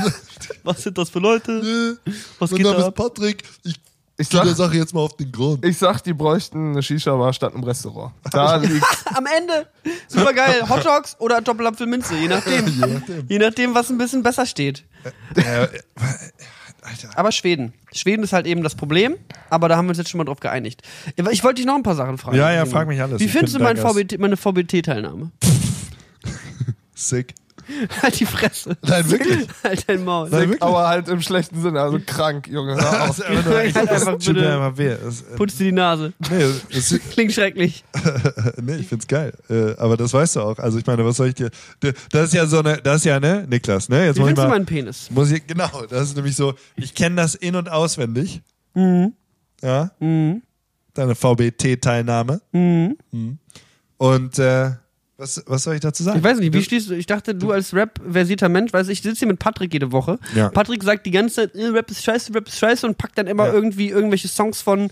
Was 0.64 0.82
sind 0.82 0.98
das 0.98 1.10
für 1.10 1.20
Leute? 1.20 1.96
Äh, 2.06 2.10
Was 2.40 2.50
mein 2.50 2.58
geht 2.58 2.66
Name 2.66 2.78
da 2.80 2.88
ist? 2.88 2.94
Patrick. 2.96 3.44
Ich, 3.62 3.76
Ich 4.16 4.28
gehe 4.28 4.40
der 4.42 4.48
sag, 4.56 4.66
Sache 4.66 4.76
jetzt 4.78 4.92
mal 4.94 5.02
auf 5.02 5.16
den 5.16 5.30
Grund. 5.30 5.64
ich 5.64 5.78
sag, 5.78 6.00
die 6.02 6.12
bräuchten 6.12 6.72
eine 6.72 6.82
Shisha-Bar 6.82 7.32
statt 7.34 7.54
einem 7.54 7.62
Restaurant. 7.62 8.12
Da 8.32 8.56
liegt 8.62 8.84
Am 9.14 9.26
Ende. 9.26 9.68
Super 10.08 10.32
geil. 10.32 10.68
Hot 10.68 10.84
Dogs 10.84 11.14
oder 11.20 11.40
Doppelapfelminze, 11.40 12.16
je 12.20 12.26
nachdem. 12.26 13.02
je 13.28 13.38
nachdem, 13.38 13.74
was 13.76 13.90
ein 13.90 13.98
bisschen 13.98 14.24
besser 14.24 14.44
steht. 14.44 14.82
Äh, 15.36 15.68
Alter. 16.88 17.10
Aber 17.16 17.32
Schweden. 17.32 17.72
Schweden 17.92 18.22
ist 18.22 18.32
halt 18.32 18.46
eben 18.46 18.62
das 18.62 18.74
Problem, 18.74 19.16
aber 19.50 19.68
da 19.68 19.76
haben 19.76 19.86
wir 19.86 19.90
uns 19.90 19.98
jetzt 19.98 20.10
schon 20.10 20.18
mal 20.18 20.24
drauf 20.24 20.40
geeinigt. 20.40 20.82
Ich 21.16 21.44
wollte 21.44 21.56
dich 21.56 21.66
noch 21.66 21.74
ein 21.74 21.82
paar 21.82 21.94
Sachen 21.94 22.18
fragen. 22.18 22.36
Ja, 22.36 22.52
ja, 22.52 22.66
frag 22.66 22.88
mich 22.88 23.00
alles. 23.00 23.20
Wie 23.20 23.28
findest 23.28 23.56
du 23.56 23.60
mein. 23.60 23.76
VBT, 23.76 24.18
meine 24.18 24.36
VBT-Teilnahme? 24.36 25.30
Sick. 26.94 27.34
halt 28.02 28.18
die 28.20 28.26
Fresse. 28.26 28.76
Nein, 28.82 29.10
wirklich. 29.10 29.46
halt 29.62 29.88
dein 29.88 30.04
Maul. 30.04 30.28
Nein, 30.30 30.40
wirklich. 30.42 30.62
aber 30.62 30.88
halt 30.88 31.08
im 31.08 31.20
schlechten 31.20 31.60
Sinne, 31.62 31.80
also 31.80 31.98
krank, 32.04 32.48
Junge. 32.48 32.76
Hör 32.76 33.02
auf. 33.10 33.18
Nur, 33.18 33.62
ich, 33.62 33.74
Halt 33.74 33.88
einfach 33.90 34.18
tut 34.18 34.34
mir 34.36 34.52
einfach 34.54 34.76
weh. 34.78 34.88
Äh, 34.92 34.98
Putz 35.36 35.56
dir 35.56 35.64
die 35.64 35.72
Nase. 35.72 36.12
nee, 36.30 36.44
das, 36.72 36.98
Klingt 37.10 37.32
schrecklich. 37.32 37.84
nee, 38.60 38.76
ich 38.76 38.88
find's 38.88 39.06
geil. 39.06 39.32
Äh, 39.50 39.74
aber 39.76 39.96
das 39.96 40.12
weißt 40.12 40.36
du 40.36 40.40
auch. 40.42 40.58
Also 40.58 40.78
ich 40.78 40.86
meine, 40.86 41.04
was 41.04 41.16
soll 41.16 41.28
ich 41.28 41.34
dir. 41.34 41.50
Das 42.10 42.24
ist 42.24 42.34
ja 42.34 42.46
so 42.46 42.58
eine, 42.60 42.78
das 42.78 42.96
ist 42.96 43.04
ja, 43.04 43.20
ne, 43.20 43.46
Niklas, 43.48 43.88
ne? 43.88 44.06
Jetzt 44.06 44.16
Wie 44.16 44.20
muss 44.20 44.30
ich 44.30 44.36
findest 44.36 44.38
du 44.44 44.48
mal. 44.48 44.54
meinen 44.56 44.66
Penis? 44.66 45.10
Muss 45.10 45.30
ich, 45.30 45.46
genau, 45.46 45.70
das 45.88 46.08
ist 46.08 46.16
nämlich 46.16 46.36
so, 46.36 46.54
ich 46.76 46.94
kenne 46.94 47.16
das 47.16 47.34
in- 47.34 47.56
und 47.56 47.70
auswendig. 47.70 48.40
Mhm. 48.74 49.12
Ja. 49.62 49.90
Deine 50.00 51.14
VBT-Teilnahme. 51.14 52.40
Mhm. 52.52 52.96
Und 53.96 54.38
äh, 54.38 54.70
was, 55.18 55.42
was 55.46 55.64
soll 55.64 55.74
ich 55.74 55.80
dazu 55.80 56.04
sagen? 56.04 56.18
Ich 56.18 56.24
weiß 56.24 56.38
nicht, 56.38 56.52
wie 56.54 56.62
stehst 56.62 56.88
du? 56.88 56.94
Ich 56.94 57.06
dachte, 57.06 57.34
du 57.34 57.50
als 57.50 57.74
Rap-versierter 57.74 58.48
Mensch, 58.48 58.72
weißt 58.72 58.88
ich 58.88 59.02
sitze 59.02 59.18
hier 59.18 59.28
mit 59.28 59.40
Patrick 59.40 59.72
jede 59.72 59.90
Woche. 59.90 60.18
Ja. 60.34 60.48
Patrick 60.48 60.82
sagt 60.84 61.04
die 61.06 61.10
ganze 61.10 61.34
Zeit, 61.34 61.56
äh, 61.56 61.66
Rap 61.66 61.90
ist 61.90 62.04
scheiße, 62.04 62.32
Rap 62.34 62.46
ist 62.46 62.58
scheiße 62.58 62.86
und 62.86 62.96
packt 62.96 63.18
dann 63.18 63.26
immer 63.26 63.48
Ja. 63.48 63.52
irgendwie 63.52 63.88
irgendwelche 63.88 64.28
Songs 64.28 64.62
von 64.62 64.90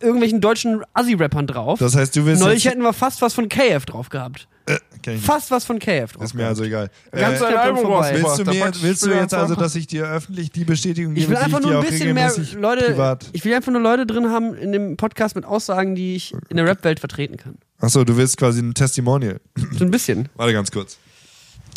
irgendwelchen 0.00 0.40
deutschen 0.40 0.82
Assi-Rappern 0.94 1.46
drauf. 1.46 1.78
Das 1.78 1.94
heißt, 1.96 2.16
du 2.16 2.24
willst. 2.26 2.42
Neulich 2.42 2.64
hätten 2.66 2.82
wir 2.82 2.92
fast 2.92 3.20
was 3.22 3.34
von 3.34 3.48
KF 3.48 3.84
drauf 3.86 4.08
gehabt. 4.08 4.48
äh. 4.66 4.78
Fast 5.18 5.50
was 5.52 5.64
von 5.64 5.78
KF 5.78 6.12
drauf. 6.12 6.24
Ist 6.24 6.34
mir 6.34 6.46
also 6.48 6.64
egal. 6.64 6.90
Ganz 7.12 7.40
Äh, 7.40 7.44
ein 7.46 7.56
Album 7.56 7.82
vorbei. 7.82 8.14
willst 8.20 8.38
du, 8.40 8.44
mir, 8.44 8.72
willst 8.80 9.06
du 9.06 9.10
jetzt 9.10 9.34
also, 9.34 9.54
dass 9.54 9.76
ich 9.76 9.86
dir 9.86 10.06
öffentlich 10.06 10.50
die 10.50 10.64
Bestätigung 10.64 11.14
gebe, 11.14 11.22
Ich 11.24 11.28
will 11.28 11.36
die 11.36 11.42
einfach 11.42 11.60
ich 11.60 11.66
nur 11.66 11.78
ein 11.80 11.86
bisschen 11.86 12.12
mehr 12.14 12.32
Leute, 12.58 12.84
privat. 12.86 13.26
ich 13.32 13.44
will 13.44 13.54
einfach 13.54 13.70
nur 13.70 13.80
Leute 13.82 14.04
drin 14.06 14.30
haben 14.30 14.54
in 14.54 14.72
dem 14.72 14.96
Podcast 14.96 15.36
mit 15.36 15.44
Aussagen, 15.44 15.94
die 15.94 16.16
ich 16.16 16.34
in 16.48 16.56
der 16.56 16.66
Rap-Welt 16.66 16.98
vertreten 16.98 17.36
kann. 17.36 17.56
Achso, 17.78 18.02
du 18.04 18.16
willst 18.16 18.36
quasi 18.38 18.60
ein 18.60 18.74
Testimonial. 18.74 19.40
So 19.78 19.84
ein 19.84 19.90
bisschen. 19.92 20.28
Warte 20.36 20.52
ganz 20.52 20.70
kurz. 20.72 20.98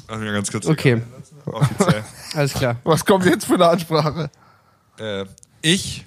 Warte 0.07 0.23
mir 0.23 0.31
ganz 0.33 0.49
kurz. 0.51 0.65
Okay, 0.65 1.03
Offiziell. 1.45 2.03
alles 2.33 2.53
klar. 2.53 2.77
Was 2.83 3.05
kommt 3.05 3.25
jetzt 3.25 3.45
für 3.45 3.55
eine 3.55 3.67
Ansprache? 3.67 4.31
äh, 4.97 5.25
ich, 5.61 6.03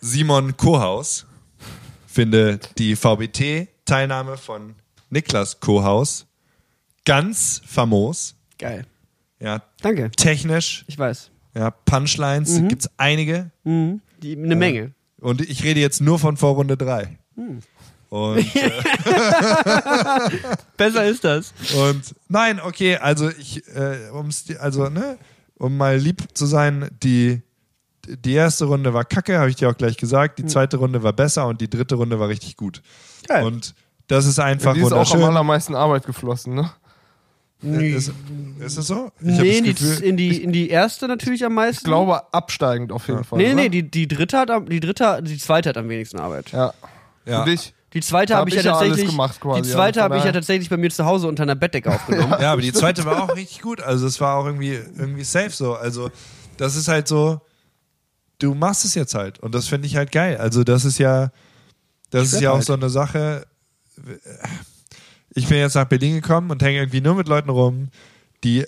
Simon 0.00 0.56
Kohaus, 0.56 1.26
finde 2.06 2.58
die 2.78 2.96
VBT-Teilnahme 2.96 4.36
von 4.36 4.74
Niklas 5.10 5.60
Kohaus 5.60 6.26
ganz 7.04 7.62
famos. 7.66 8.34
Geil. 8.58 8.86
Ja, 9.40 9.62
Danke. 9.82 10.10
technisch, 10.12 10.84
Ich 10.88 10.98
weiß. 10.98 11.30
ja, 11.54 11.70
Punchlines 11.70 12.50
Mhm. 12.60 12.68
gibt's 12.68 12.88
einige. 12.96 13.50
Mhm. 13.64 14.00
Die, 14.22 14.36
eine 14.36 14.56
Menge. 14.56 14.92
Und 15.20 15.40
ich 15.42 15.62
rede 15.64 15.80
jetzt 15.80 16.00
nur 16.00 16.18
von 16.18 16.36
Vorrunde 16.36 16.76
3. 16.76 17.18
Hm. 17.36 17.60
Und, 18.08 18.38
äh, 18.56 18.70
Besser 20.76 21.04
ist 21.06 21.24
das. 21.24 21.52
und 21.74 22.14
nein, 22.28 22.60
okay, 22.60 22.96
also 22.96 23.28
ich, 23.30 23.66
äh, 23.74 24.10
um's, 24.12 24.44
also, 24.58 24.88
ne, 24.88 25.18
um 25.56 25.76
mal 25.76 25.96
lieb 25.98 26.22
zu 26.34 26.46
sein, 26.46 26.88
die, 27.02 27.42
die 28.08 28.32
erste 28.34 28.66
Runde 28.66 28.92
war 28.94 29.04
kacke, 29.04 29.38
habe 29.38 29.50
ich 29.50 29.56
dir 29.56 29.68
auch 29.70 29.76
gleich 29.76 29.96
gesagt. 29.96 30.38
Die 30.38 30.42
Hm. 30.42 30.48
zweite 30.48 30.76
Runde 30.76 31.02
war 31.02 31.12
besser 31.12 31.46
und 31.46 31.60
die 31.60 31.68
dritte 31.70 31.94
Runde 31.96 32.18
war 32.18 32.28
richtig 32.28 32.56
gut. 32.56 32.82
Geil. 33.28 33.44
Und 33.44 33.74
das 34.08 34.26
ist 34.26 34.38
einfach 34.38 34.74
Die 34.74 34.80
ist 34.80 34.86
auch 34.86 34.92
am 34.92 34.98
wunderschön. 34.98 35.22
allermeisten 35.24 35.74
Arbeit 35.74 36.06
geflossen, 36.06 36.54
ne? 36.54 36.70
Ist, 37.62 38.12
ist 38.60 38.76
es 38.76 38.86
so? 38.86 39.10
Ich 39.20 39.26
Nee, 39.26 39.58
in 39.58 39.64
das 39.64 39.74
die, 39.74 39.84
Gefühl, 39.84 40.04
in, 40.04 40.16
die, 40.16 40.42
in 40.42 40.52
die 40.52 40.68
erste 40.68 41.08
natürlich 41.08 41.44
am 41.44 41.54
meisten. 41.54 41.78
Ich 41.78 41.84
glaube, 41.84 42.32
absteigend 42.32 42.92
auf 42.92 43.08
jeden 43.08 43.24
Fall. 43.24 43.38
Nee, 43.38 43.46
oder? 43.46 43.54
nee, 43.54 43.68
die, 43.70 43.90
die 43.90 44.06
dritte 44.06 44.38
hat 44.38 44.50
am, 44.50 44.68
die 44.68 44.78
dritte, 44.78 45.20
die 45.22 45.38
zweite 45.38 45.70
hat 45.70 45.78
am 45.78 45.88
wenigsten 45.88 46.18
Arbeit. 46.18 46.52
Ja. 46.52 46.74
ja. 47.24 47.44
Für 47.44 47.50
dich. 47.50 47.72
Die 47.94 48.02
zweite 48.02 48.34
habe 48.34 48.42
hab 48.42 48.48
ich, 48.48 48.54
ja 48.56 48.60
ja 48.60 48.72
tatsächlich. 48.72 49.08
gemacht 49.08 49.40
quasi, 49.40 49.62
die 49.62 49.68
zweite 49.70 50.00
also 50.00 50.00
habe 50.02 50.14
von 50.14 50.18
ich 50.18 50.24
ja 50.26 50.32
tatsächlich 50.32 50.68
bei 50.68 50.76
mir 50.76 50.90
zu 50.90 51.06
Hause 51.06 51.28
unter 51.28 51.44
einer 51.44 51.54
Bettdecke 51.54 51.90
aufgenommen. 51.90 52.34
Ja, 52.40 52.52
aber 52.52 52.60
die 52.60 52.72
zweite 52.74 53.06
war 53.06 53.22
auch 53.22 53.34
richtig 53.34 53.62
gut. 53.62 53.80
Also 53.80 54.06
es 54.06 54.20
war 54.20 54.36
auch 54.36 54.44
irgendwie, 54.44 54.72
irgendwie 54.74 55.24
safe 55.24 55.50
so. 55.50 55.74
Also 55.74 56.10
das 56.58 56.76
ist 56.76 56.88
halt 56.88 57.08
so, 57.08 57.40
du 58.38 58.54
machst 58.54 58.84
es 58.84 58.94
jetzt 58.94 59.14
halt. 59.14 59.38
Und 59.40 59.54
das 59.54 59.68
finde 59.68 59.86
ich 59.86 59.96
halt 59.96 60.12
geil. 60.12 60.36
Also 60.36 60.64
das 60.64 60.84
ist 60.84 60.98
ja, 60.98 61.30
das 62.10 62.32
ist 62.32 62.40
ja 62.40 62.50
auch 62.50 62.56
halt. 62.56 62.66
so 62.66 62.72
eine 62.74 62.90
Sache. 62.90 63.46
Ich 65.34 65.48
bin 65.48 65.58
jetzt 65.58 65.74
nach 65.74 65.86
Berlin 65.86 66.14
gekommen 66.14 66.50
und 66.50 66.62
hänge 66.62 66.78
irgendwie 66.78 67.00
nur 67.00 67.14
mit 67.14 67.28
Leuten 67.28 67.50
rum, 67.50 67.88
die 68.44 68.64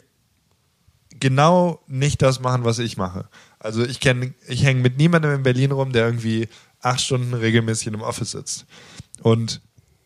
genau 1.20 1.80
nicht 1.86 2.22
das 2.22 2.40
machen, 2.40 2.64
was 2.64 2.78
ich 2.78 2.96
mache. 2.96 3.28
Also 3.58 3.84
ich 3.84 4.00
kenne, 4.00 4.34
ich 4.46 4.64
hänge 4.64 4.80
mit 4.80 4.96
niemandem 4.98 5.34
in 5.34 5.42
Berlin 5.42 5.72
rum, 5.72 5.92
der 5.92 6.06
irgendwie 6.06 6.48
acht 6.80 7.00
Stunden 7.00 7.34
regelmäßig 7.34 7.88
in 7.88 7.94
einem 7.94 8.02
Office 8.02 8.32
sitzt. 8.32 8.66
Und 9.22 9.60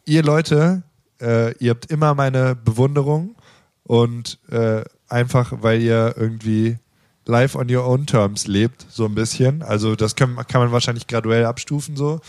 ihr 0.05 0.22
Leute, 0.22 0.83
äh, 1.20 1.57
ihr 1.59 1.70
habt 1.70 1.87
immer 1.87 2.14
meine 2.14 2.57
Bewunderung 2.57 3.37
und 3.85 4.38
äh, 4.51 4.85
einfach, 5.09 5.53
weil 5.61 5.83
ihr 5.83 6.14
irgendwie 6.16 6.79
live 7.26 7.54
on 7.54 7.74
your 7.74 7.85
own 7.85 8.06
terms 8.06 8.46
lebt, 8.46 8.87
so 8.88 9.04
ein 9.04 9.14
bisschen. 9.14 9.62
Also 9.62 9.96
das 9.96 10.16
kann, 10.16 10.37
kann 10.48 10.61
man 10.61 10.72
wahrscheinlich 10.72 11.06
graduell 11.06 11.44
abstufen 11.44 11.96
so. 11.96 12.20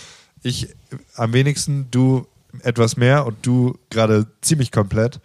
Ich 0.43 0.69
am 1.15 1.33
wenigsten, 1.33 1.87
du 1.89 2.27
etwas 2.61 2.97
mehr 2.97 3.25
und 3.25 3.37
du 3.45 3.77
gerade 3.89 4.27
ziemlich 4.41 4.71
komplett. 4.71 5.19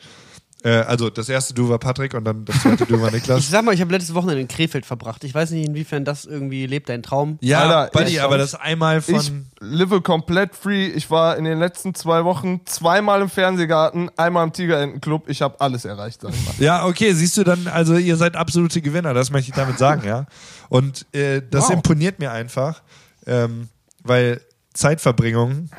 Äh, 0.65 0.71
also 0.71 1.09
das 1.09 1.29
erste 1.29 1.55
Du 1.55 1.69
war 1.69 1.79
Patrick 1.79 2.15
und 2.15 2.25
dann 2.25 2.45
das 2.45 2.61
zweite 2.63 2.85
Du 2.85 3.01
war 3.01 3.09
Ich 3.15 3.15
Niklas. 3.15 3.49
sag 3.49 3.65
mal, 3.65 3.73
ich 3.75 3.81
habe 3.81 3.93
letztes 3.93 4.13
Wochenende 4.15 4.41
in 4.41 4.49
Krefeld 4.49 4.85
verbracht. 4.87 5.23
Ich 5.23 5.33
weiß 5.33 5.53
nicht, 5.53 5.67
inwiefern 5.69 6.05
das 6.05 6.25
irgendwie 6.25 6.67
lebt, 6.67 6.89
dein 6.89 7.03
Traum. 7.05 7.39
Ja, 7.41 7.61
Alter, 7.63 7.91
Buddy, 7.93 8.13
ich- 8.15 8.23
aber 8.23 8.39
das 8.39 8.55
einmal 8.57 9.01
von... 9.01 9.15
Ich 9.17 9.33
live 9.61 10.03
komplett 10.03 10.57
free. 10.57 10.87
Ich 10.89 11.11
war 11.11 11.37
in 11.37 11.45
den 11.45 11.59
letzten 11.61 11.95
zwei 11.95 12.25
Wochen 12.25 12.61
zweimal 12.65 13.23
im 13.23 13.29
Fernsehgarten, 13.31 14.11
einmal 14.17 14.45
im 14.45 14.53
Tigerentenclub. 14.53 15.29
Ich 15.29 15.43
habe 15.43 15.61
alles 15.61 15.85
erreicht, 15.85 16.21
sag 16.23 16.33
ich 16.35 16.45
mal. 16.45 16.55
Ja, 16.59 16.85
okay, 16.87 17.13
siehst 17.13 17.37
du 17.37 17.45
dann, 17.45 17.69
also 17.69 17.97
ihr 17.97 18.17
seid 18.17 18.35
absolute 18.35 18.81
Gewinner, 18.83 19.15
das 19.15 19.31
möchte 19.31 19.51
ich 19.51 19.57
damit 19.57 19.79
sagen, 19.79 20.03
ja. 20.07 20.27
Und 20.69 21.07
äh, 21.15 21.41
das 21.49 21.65
Wow. 21.67 21.75
imponiert 21.75 22.19
mir 22.19 22.33
einfach, 22.33 22.83
ähm, 23.27 23.69
weil 24.03 24.41
Zeitverbringung 24.75 25.71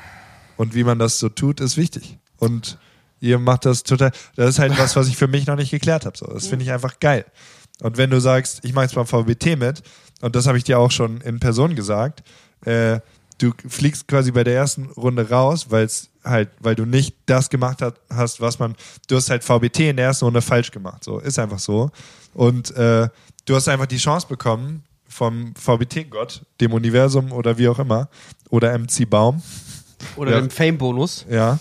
und 0.58 0.76
wie 0.76 0.84
man 0.84 1.00
das 1.00 1.20
so 1.20 1.30
tut, 1.30 1.60
ist 1.62 1.78
wichtig. 1.78 2.18
Und 2.38 2.78
ihr 3.20 3.40
macht 3.40 3.66
das 3.66 3.84
total, 3.84 4.12
das 4.36 4.50
ist 4.52 4.60
halt 4.60 4.78
was, 4.78 4.96
was 4.96 5.08
ich 5.08 5.18
für 5.18 5.28
mich 5.28 5.46
noch 5.48 5.56
nicht 5.56 5.72
geklärt 5.72 6.06
habe. 6.06 6.18
So. 6.18 6.26
Das 6.28 6.48
finde 6.48 6.64
ich 6.66 6.72
einfach 6.72 7.00
geil. 7.00 7.26
Und 7.82 7.98
wenn 7.98 8.10
du 8.10 8.20
sagst, 8.20 8.60
ich 8.64 8.74
mache 8.74 8.86
jetzt 8.86 8.96
beim 8.96 9.06
VBT 9.08 9.58
mit, 9.58 9.82
und 10.22 10.36
das 10.36 10.48
habe 10.48 10.58
ich 10.58 10.64
dir 10.66 10.80
auch 10.80 10.92
schon 10.92 11.22
in 11.22 11.40
Person 11.40 11.76
gesagt, 11.76 12.24
äh, 12.66 13.00
du 13.38 13.54
fliegst 13.68 14.08
quasi 14.08 14.32
bei 14.32 14.44
der 14.44 14.56
ersten 14.56 14.88
Runde 14.88 15.30
raus, 15.30 15.68
weil's 15.70 16.10
halt, 16.26 16.50
weil 16.60 16.76
du 16.76 16.86
nicht 16.86 17.16
das 17.26 17.50
gemacht 17.50 17.82
hat, 17.82 18.00
hast, 18.10 18.42
was 18.42 18.60
man, 18.60 18.76
du 19.08 19.16
hast 19.16 19.30
halt 19.30 19.44
VBT 19.46 19.80
in 19.92 19.96
der 19.98 20.08
ersten 20.08 20.26
Runde 20.26 20.42
falsch 20.42 20.72
gemacht, 20.72 21.04
so 21.06 21.20
ist 21.20 21.40
einfach 21.40 21.60
so. 21.60 21.90
Und 22.34 22.72
äh, 22.76 23.08
du 23.46 23.56
hast 23.56 23.70
einfach 23.70 23.86
die 23.86 23.98
Chance 23.98 24.28
bekommen 24.28 24.84
vom 25.08 25.54
VBT-Gott, 25.56 26.42
dem 26.60 26.74
Universum 26.74 27.32
oder 27.32 27.58
wie 27.58 27.70
auch 27.70 27.80
immer, 27.80 28.10
oder 28.50 28.78
MC 28.78 29.10
Baum, 29.10 29.42
Oder 30.18 30.32
Ja. 30.32 30.42
dem 30.42 30.50
Fame-Bonus. 30.50 31.26
ja, 31.30 31.60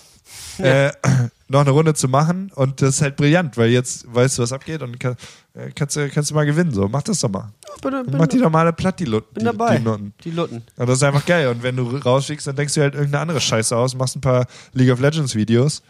äh, 0.64 0.92
noch 1.48 1.60
eine 1.60 1.70
Runde 1.70 1.94
zu 1.94 2.08
machen. 2.08 2.50
Und 2.54 2.82
das 2.82 2.96
ist 2.96 3.02
halt 3.02 3.16
brillant, 3.16 3.56
weil 3.56 3.70
jetzt 3.70 4.12
weißt 4.14 4.38
du, 4.38 4.42
was 4.42 4.52
abgeht 4.52 4.82
und 4.82 5.00
kann, 5.00 5.16
äh, 5.54 5.70
kannst, 5.74 5.96
du, 5.96 6.08
kannst 6.10 6.30
du 6.30 6.34
mal 6.34 6.44
gewinnen. 6.44 6.72
So, 6.72 6.88
mach 6.88 7.02
das 7.02 7.20
doch 7.20 7.30
mal. 7.30 7.52
Bin, 7.80 7.90
bin, 8.06 8.16
Mach 8.18 8.26
die 8.26 8.42
alle 8.42 8.72
platt, 8.72 8.98
die, 9.00 9.04
Lut 9.04 9.32
bin 9.34 9.40
die, 9.40 9.44
dabei. 9.46 9.78
die 9.78 9.84
Noten. 9.84 10.12
Die 10.24 10.30
Lutten. 10.30 10.62
Und 10.76 10.88
das 10.88 10.98
ist 10.98 11.02
einfach 11.02 11.24
geil. 11.24 11.48
Und 11.48 11.62
wenn 11.62 11.76
du 11.76 11.96
rausfliegst, 11.96 12.46
dann 12.46 12.56
denkst 12.56 12.74
du 12.74 12.80
halt 12.80 12.94
irgendeine 12.94 13.22
andere 13.22 13.40
Scheiße 13.40 13.76
aus, 13.76 13.94
machst 13.94 14.16
ein 14.16 14.20
paar 14.20 14.46
League 14.72 14.92
of 14.92 15.00
Legends 15.00 15.34
Videos. 15.34 15.82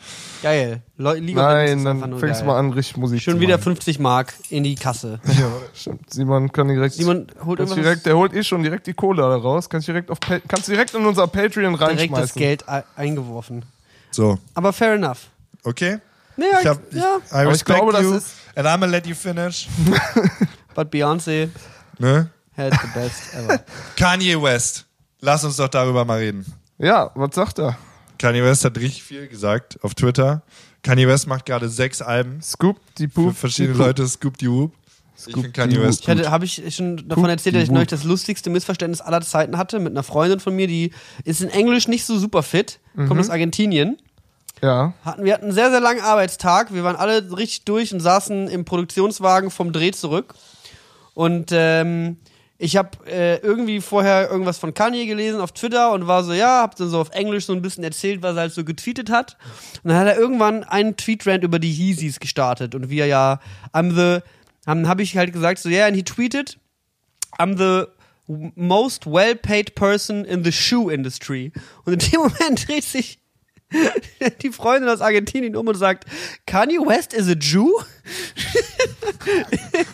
Geil. 0.42 0.82
Le 0.96 1.14
League 1.14 1.36
of 1.36 1.52
Legends 1.52 1.84
Nein, 1.84 2.00
dann 2.00 2.18
fängst 2.18 2.42
du 2.42 2.44
mal 2.44 2.58
an, 2.58 2.72
richtig 2.72 2.96
Musik 2.96 3.22
Schon 3.22 3.34
zu 3.34 3.40
wieder 3.40 3.54
machen. 3.56 3.64
50 3.64 3.98
Mark 3.98 4.34
in 4.50 4.64
die 4.64 4.74
Kasse. 4.74 5.20
Ja, 5.38 5.50
stimmt. 5.72 6.12
Simon 6.12 6.50
kann 6.52 6.68
direkt. 6.68 6.94
Simon 6.94 7.26
holt 7.44 7.60
irgendwas 7.60 7.76
direkt, 7.82 8.06
der 8.06 8.16
holt 8.16 8.32
eh 8.34 8.42
schon 8.42 8.62
direkt 8.62 8.86
die 8.88 8.94
Kohle 8.94 9.22
da 9.22 9.36
raus. 9.36 9.68
Kannst 9.70 9.86
direkt 9.86 10.10
auf 10.10 10.18
kannst 10.48 10.68
direkt 10.68 10.94
in 10.94 11.06
unser 11.06 11.26
Patreon 11.28 11.74
direkt 11.74 11.80
das 11.80 11.88
reinschmeißen. 12.00 12.38
Geld 12.40 12.64
e- 12.68 12.82
eingeworfen. 12.96 13.62
So, 14.10 14.38
Aber 14.54 14.72
fair 14.72 14.94
enough. 14.94 15.28
okay? 15.64 15.98
Ja, 16.36 16.60
Ich 16.60 16.66
hab, 16.66 16.92
ja. 16.92 17.18
ich, 17.26 17.32
I 17.32 17.36
respect 17.46 17.78
glaube, 17.78 17.92
das 17.92 18.02
you, 18.02 18.14
ist- 18.14 18.34
and 18.54 18.66
I'm 18.66 18.78
gonna 18.80 18.86
let 18.86 19.06
you 19.06 19.14
finish. 19.14 19.68
but 20.74 20.90
Beyoncé 20.90 21.48
Ne? 21.98 22.30
had 22.56 22.72
the 22.72 22.88
best 22.94 23.34
ever. 23.34 23.60
Kanye 23.96 24.40
West. 24.40 24.84
Lass 25.20 25.42
uns 25.44 25.56
doch 25.56 25.68
darüber 25.68 26.04
mal 26.04 26.18
reden. 26.18 26.46
Ja, 26.78 27.10
was 27.14 27.34
sagt 27.34 27.58
er? 27.58 27.76
Kanye 28.18 28.42
West 28.44 28.64
hat 28.64 28.76
richtig 28.78 29.02
viel 29.02 29.26
gesagt 29.28 29.78
auf 29.82 29.94
Twitter. 29.94 30.42
Kanye 30.82 31.08
West 31.08 31.26
macht 31.26 31.46
gerade 31.46 31.68
sechs 31.68 32.00
Alben 32.00 32.40
Scoop, 32.40 32.78
die 32.98 33.08
für 33.08 33.14
Poop. 33.14 33.36
verschiedene 33.36 33.74
die 33.74 33.78
Poop. 33.78 33.86
Leute. 33.88 34.06
Scoop 34.08 34.38
die 34.38 34.48
Whoop. 34.48 34.72
Ich 35.26 35.34
finde 35.34 35.50
Kanye 35.50 35.82
West 35.82 36.06
habe 36.06 36.44
ich 36.44 36.62
schon 36.74 37.08
davon 37.08 37.28
erzählt, 37.28 37.56
dass 37.56 37.64
ich 37.64 37.70
neulich 37.70 37.88
das 37.88 38.04
lustigste 38.04 38.50
Missverständnis 38.50 39.00
aller 39.00 39.20
Zeiten 39.20 39.58
hatte 39.58 39.80
mit 39.80 39.92
einer 39.92 40.04
Freundin 40.04 40.38
von 40.38 40.54
mir, 40.54 40.68
die 40.68 40.92
ist 41.24 41.40
in 41.40 41.50
Englisch 41.50 41.88
nicht 41.88 42.04
so 42.04 42.18
super 42.18 42.42
fit, 42.42 42.78
kommt 42.94 43.18
aus 43.18 43.30
Argentinien. 43.30 43.98
Ja. 44.62 44.92
Hatten, 45.04 45.24
wir 45.24 45.34
hatten 45.34 45.44
einen 45.44 45.54
sehr, 45.54 45.70
sehr 45.70 45.80
langen 45.80 46.00
Arbeitstag. 46.00 46.72
Wir 46.74 46.84
waren 46.84 46.96
alle 46.96 47.36
richtig 47.36 47.64
durch 47.64 47.92
und 47.92 48.00
saßen 48.00 48.48
im 48.48 48.64
Produktionswagen 48.64 49.50
vom 49.50 49.72
Dreh 49.72 49.92
zurück. 49.92 50.34
Und 51.14 51.50
ähm, 51.52 52.16
ich 52.58 52.76
habe 52.76 52.90
äh, 53.06 53.36
irgendwie 53.38 53.80
vorher 53.80 54.30
irgendwas 54.30 54.58
von 54.58 54.74
Kanye 54.74 55.06
gelesen 55.06 55.40
auf 55.40 55.52
Twitter 55.52 55.92
und 55.92 56.08
war 56.08 56.24
so, 56.24 56.32
ja, 56.32 56.62
hab 56.62 56.74
dann 56.74 56.88
so 56.88 57.00
auf 57.00 57.10
Englisch 57.10 57.46
so 57.46 57.52
ein 57.52 57.62
bisschen 57.62 57.84
erzählt, 57.84 58.20
was 58.22 58.34
er 58.34 58.42
halt 58.42 58.52
so 58.52 58.64
getweetet 58.64 59.10
hat. 59.10 59.36
Und 59.84 59.90
dann 59.90 59.98
hat 59.98 60.08
er 60.08 60.18
irgendwann 60.18 60.64
einen 60.64 60.96
Tweetrand 60.96 61.44
über 61.44 61.60
die 61.60 61.72
Yeezys 61.72 62.18
gestartet 62.18 62.74
und 62.74 62.90
wie 62.90 62.98
er 62.98 63.06
ja, 63.06 63.40
I'm 63.72 63.94
the, 63.94 64.24
habe 64.68 65.02
ich 65.02 65.16
halt 65.16 65.32
gesagt, 65.32 65.58
so, 65.58 65.68
yeah, 65.68 65.86
and 65.86 65.96
he 65.96 66.02
tweeted, 66.02 66.58
I'm 67.38 67.56
the 67.56 67.88
most 68.28 69.06
well-paid 69.06 69.74
person 69.74 70.24
in 70.24 70.44
the 70.44 70.52
shoe 70.52 70.90
industry. 70.90 71.52
Und 71.84 71.94
in 71.94 71.98
dem 71.98 72.20
Moment 72.38 72.68
dreht 72.68 72.84
sich 72.84 73.18
die 74.42 74.50
Freundin 74.50 74.88
aus 74.88 75.00
Argentinien 75.00 75.56
um 75.56 75.66
und 75.68 75.76
sagt, 75.76 76.06
Kanye 76.46 76.78
West 76.78 77.12
is 77.12 77.28
a 77.28 77.34
Jew? 77.34 77.70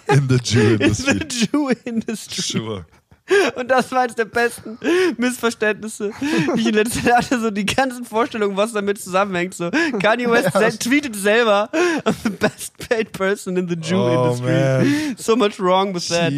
In 0.08 0.28
the 0.28 0.38
Jew 0.42 0.74
In 0.80 0.94
the 0.94 1.10
Industry. 1.10 1.48
Jew 1.52 1.70
industry. 1.84 2.42
Sure. 2.42 2.86
Und 3.56 3.68
das 3.70 3.90
war 3.90 4.00
eines 4.02 4.16
der 4.16 4.26
besten 4.26 4.78
Missverständnisse, 5.16 6.10
die 6.56 6.60
ich 6.60 6.66
in 6.68 6.74
letzter 6.74 7.02
Zeit 7.02 7.14
hatte. 7.14 7.40
So 7.40 7.50
die 7.50 7.64
ganzen 7.64 8.04
Vorstellungen, 8.04 8.56
was 8.56 8.72
damit 8.72 9.00
zusammenhängt. 9.00 9.54
So, 9.54 9.70
Kanye 10.00 10.30
West 10.30 10.52
sel 10.52 10.72
tweetet 10.76 11.16
selber, 11.16 11.70
I'm 12.04 12.14
the 12.22 12.30
best 12.30 12.76
paid 12.88 13.12
person 13.12 13.56
in 13.56 13.68
the 13.68 13.76
Jew 13.76 13.96
Oh, 13.96 14.24
industry. 14.26 14.52
man. 14.52 15.14
So 15.16 15.36
much 15.36 15.58
wrong 15.58 15.94
with 15.94 16.08
that. 16.08 16.32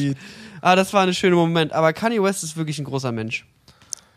Ah, 0.62 0.76
das 0.76 0.92
war 0.92 1.02
ein 1.02 1.12
schöner 1.14 1.36
Moment. 1.36 1.72
Aber 1.72 1.92
Kanye 1.92 2.22
West 2.22 2.44
ist 2.44 2.56
wirklich 2.56 2.78
ein 2.78 2.84
großer 2.84 3.10
Mensch. 3.12 3.46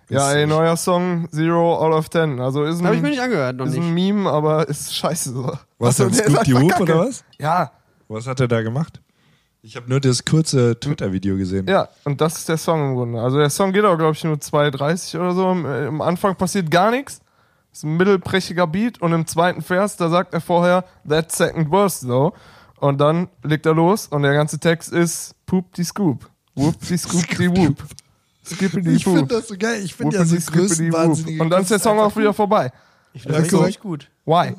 Ja, 0.09 0.31
ey, 0.33 0.47
neuer 0.47 0.75
Song 0.77 1.27
Zero 1.31 1.75
out 1.77 1.93
of 1.93 2.09
Ten. 2.09 2.39
Also 2.39 2.63
ist 2.63 2.79
ein, 2.79 2.85
Habe 2.85 2.95
ich 2.95 3.01
mir 3.01 3.09
nicht 3.09 3.21
angehört, 3.21 3.57
noch 3.57 3.65
ist 3.67 3.73
nicht. 3.73 3.83
ein 3.83 3.93
Meme, 3.93 4.29
aber 4.29 4.67
ist 4.67 4.95
scheiße 4.95 5.31
so. 5.31 5.57
Was 5.77 5.99
Achso, 6.01 6.09
denn, 6.09 6.13
Scoop 6.33 6.43
die 6.45 6.55
Whoop 6.55 6.79
oder 6.79 6.99
was? 6.99 7.23
Ja, 7.39 7.71
Was 8.07 8.25
hat 8.25 8.39
er 8.39 8.47
da 8.47 8.61
gemacht? 8.63 8.99
Ich 9.61 9.75
habe 9.75 9.89
nur 9.89 9.99
das 9.99 10.23
kurze 10.23 10.79
Twitter-Video 10.79 11.35
gesehen. 11.35 11.67
ja, 11.67 11.89
und 12.05 12.21
das 12.21 12.37
ist 12.37 12.49
der 12.49 12.57
Song 12.57 12.91
im 12.91 12.95
Grunde. 12.95 13.21
Also 13.21 13.37
der 13.37 13.49
Song 13.49 13.73
geht 13.73 13.83
auch, 13.83 13.97
glaube 13.97 14.13
ich, 14.13 14.23
nur 14.23 14.35
2,30 14.35 15.19
oder 15.19 15.33
so. 15.33 15.47
Am, 15.47 15.65
äh, 15.65 16.03
Anfang 16.03 16.35
passiert 16.35 16.71
gar 16.71 16.91
nichts. 16.91 17.19
Ist 17.73 17.83
ein 17.83 17.97
mittelprächiger 17.97 18.67
Beat 18.67 19.01
und 19.01 19.11
im 19.13 19.27
zweiten 19.27 19.61
Vers, 19.61 19.97
da 19.97 20.09
sagt 20.09 20.33
er 20.33 20.41
vorher, 20.41 20.85
that 21.07 21.31
second 21.31 21.69
verse 21.69 22.07
though. 22.07 22.33
Und 22.77 22.99
dann 22.99 23.27
legt 23.43 23.65
er 23.65 23.73
los 23.73 24.07
und 24.07 24.23
der 24.23 24.33
ganze 24.33 24.59
Text 24.59 24.91
ist 24.93 25.35
Poop 25.45 25.73
die 25.73 25.83
Scoop. 25.83 26.29
Whoop 26.55 26.79
die 26.87 26.97
Scoop 26.97 27.27
die 27.37 27.49
Whoop. 27.49 27.83
Skippity 28.45 28.91
Ich 28.91 29.03
finde 29.03 29.25
das 29.25 29.49
so 29.49 29.55
geil. 29.57 29.81
Ich 29.83 29.93
finde 29.93 30.15
ja 30.15 30.25
so 30.25 30.35
größten 30.35 30.67
skippity 30.67 30.93
wahnsinnige 30.93 31.39
whoop. 31.39 31.41
Und 31.45 31.49
dann 31.51 31.61
ist 31.61 31.71
der 31.71 31.79
Song 31.79 31.99
auch 31.99 32.15
wieder 32.15 32.33
vorbei. 32.33 32.71
Ich 33.13 33.23
finde 33.23 33.41
das 33.41 33.53
richtig 33.53 33.79
gut. 33.81 34.09
Why? 34.25 34.55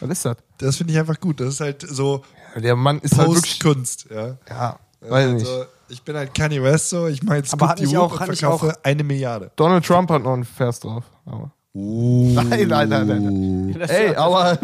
Was 0.00 0.10
ist 0.10 0.24
das? 0.24 0.36
Das 0.58 0.76
finde 0.76 0.92
ich 0.92 0.98
einfach 0.98 1.18
gut. 1.20 1.40
Das 1.40 1.48
ist 1.48 1.60
halt 1.60 1.82
so 1.82 2.22
Der 2.56 2.76
Mann 2.76 2.98
ist 3.00 3.16
halt 3.18 3.28
wirklich. 3.28 3.58
Postkunst. 3.58 4.06
Ja. 4.10 4.36
Ja, 4.48 4.78
weiß 5.00 5.32
nicht. 5.32 5.46
Also, 5.46 5.64
ich 5.88 6.02
bin 6.02 6.16
halt 6.16 6.34
Kanye 6.34 6.62
West 6.62 6.90
so, 6.90 7.06
ich 7.06 7.22
mache 7.22 7.36
jetzt 7.36 7.52
Aber 7.52 7.66
Scoop 7.66 7.76
die 7.76 7.82
nicht 7.86 7.94
Whoop 7.96 8.02
auch- 8.12 8.20
und 8.20 8.28
nicht 8.30 8.40
verkaufe 8.40 8.70
auch- 8.72 8.84
eine 8.84 9.04
Milliarde. 9.04 9.50
Donald 9.56 9.84
Trump 9.84 10.10
hat 10.10 10.22
noch 10.22 10.32
einen 10.32 10.44
Vers 10.44 10.80
drauf. 10.80 11.04
Aber. 11.24 11.50
Uh. 11.74 12.32
Nein, 12.34 12.68
nein, 12.68 12.88
nein, 12.88 13.06
nein. 13.06 13.80
Ey, 13.88 14.16
aber 14.16 14.58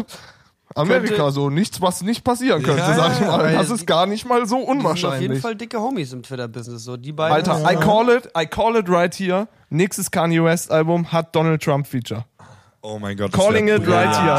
Amerika 0.75 1.29
so, 1.29 1.51
nichts, 1.51 1.79
was 1.79 2.01
nicht 2.01 2.23
passieren 2.23 2.63
könnte, 2.63 2.79
Ja, 2.79 2.95
sag 2.95 3.13
ich 3.13 3.27
mal. 3.27 3.53
Das 3.53 3.69
ist 3.69 3.85
gar 3.85 4.07
nicht 4.07 4.25
mal 4.25 4.47
so 4.47 4.55
sind 4.55 4.63
auf 4.63 4.67
jeden 4.67 4.79
unwahrscheinlich. 4.79 5.39
Fall 5.41 5.55
dicke 5.55 5.79
Homies 5.79 6.11
im 6.13 6.23
Twitter-Business. 6.23 6.83
So, 6.83 6.97
die 6.97 7.11
beiden. 7.11 7.35
Alter, 7.35 7.71
I 7.71 7.75
call 7.75 8.09
it, 8.09 8.27
I 8.35 8.47
call 8.47 8.75
it 8.75 8.89
right 8.89 9.13
here. 9.13 9.47
Nächstes 9.69 10.09
Kanye 10.09 10.43
West 10.43 10.71
Album 10.71 11.11
hat 11.11 11.35
Donald 11.35 11.61
Trump 11.61 11.85
Feature. 11.85 12.25
Oh 12.85 12.99
mein 12.99 13.15
Gott. 13.15 13.31
Calling 13.31 13.69
it 13.69 13.79
right 13.79 14.11
brilliant. 14.11 14.17
here. 14.17 14.35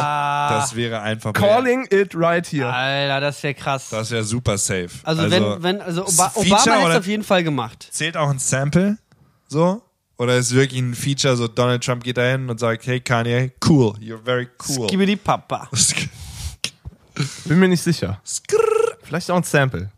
Das 0.51 0.77
wäre 0.77 1.01
einfach 1.01 1.33
Calling 1.33 1.87
it 1.91 2.15
right 2.15 2.47
here. 2.47 2.71
Alter, 2.71 3.21
das 3.21 3.43
wäre 3.43 3.55
krass. 3.55 3.89
Das 3.91 4.11
wäre 4.11 4.23
super 4.23 4.59
safe. 4.59 4.91
also, 5.03 5.31
wenn, 5.31 5.63
wenn, 5.63 5.81
also 5.81 6.03
Oba 6.03 6.29
Feature 6.29 6.55
Obama 6.55 6.77
hätte 6.77 6.91
es 6.91 6.99
auf 6.99 7.07
jeden 7.07 7.25
Fall 7.25 7.43
gemacht. 7.43 7.89
Zählt 7.91 8.17
auch 8.19 8.29
ein 8.29 8.39
Sample 8.39 8.99
so? 9.49 9.83
Oder 10.17 10.37
ist 10.37 10.55
wirklich 10.55 10.81
ein 10.81 10.95
Feature, 10.95 11.37
so 11.37 11.49
Donald 11.49 11.83
Trump 11.83 12.05
geht 12.05 12.17
da 12.17 12.23
hin 12.23 12.49
und 12.49 12.61
sagt, 12.61 12.87
hey 12.87 13.01
Kanye, 13.01 13.53
cool, 13.69 13.95
you're 14.01 14.23
very 14.23 14.49
cool. 14.69 14.89
Skibidi 14.89 15.17
Papa. 15.17 15.69
Bin 17.45 17.59
mir 17.59 17.69
nicht 17.69 17.83
sicher. 17.83 18.21
Vielleicht 19.03 19.31
auch 19.31 19.37
ein 19.37 19.43
Sample. 19.43 19.91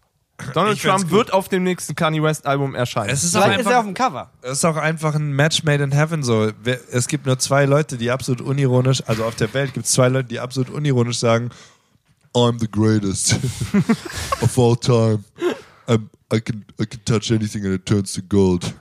Donald 0.53 0.77
Ich 0.77 0.83
Trump 0.83 1.11
wird 1.11 1.33
auf 1.33 1.49
dem 1.49 1.62
nächsten 1.64 1.94
Kanye 1.94 2.22
West 2.22 2.46
Album 2.46 2.75
erscheinen. 2.75 3.11
Es 3.11 3.25
ist 3.25 3.35
auch 3.37 3.42
Vielleicht 3.44 3.61
ist 3.61 3.66
er 3.66 3.81
auf 3.81 3.87
einfach, 3.87 3.87
dem 3.87 3.94
Cover. 3.94 4.31
es 4.42 4.53
ist 4.53 4.64
auch 4.64 4.77
einfach 4.77 5.14
ein 5.14 5.33
Match 5.33 5.62
made 5.64 5.83
in 5.83 5.92
heaven 5.92 6.22
so. 6.22 6.51
Es 6.90 7.09
gibt 7.09 7.27
nur 7.27 7.38
zwei 7.38 7.64
Leute, 7.64 7.96
die 7.96 8.11
absolut 8.11 8.40
unironisch, 8.42 9.03
also 9.07 9.25
auf 9.25 9.35
der 9.35 9.53
Welt 9.55 9.72
gibt 9.75 9.87
es 9.87 9.92
zwei 9.92 10.09
Leute, 10.09 10.29
die 10.29 10.40
absolut 10.40 10.70
unironisch 10.70 11.18
sagen, 11.18 11.51
I'm 12.35 12.59
the 12.61 12.68
greatest 12.70 13.37
of 14.42 14.59
all 14.59 14.77
time. 14.77 15.25
I'm, 15.88 16.09
I, 16.31 16.40
can, 16.40 16.66
I 16.79 16.85
can 16.85 17.03
touch 17.07 17.31
anything 17.33 17.64
and 17.64 17.75
it 17.75 17.87
turns 17.87 18.12
to 18.12 18.20
gold. 18.29 18.75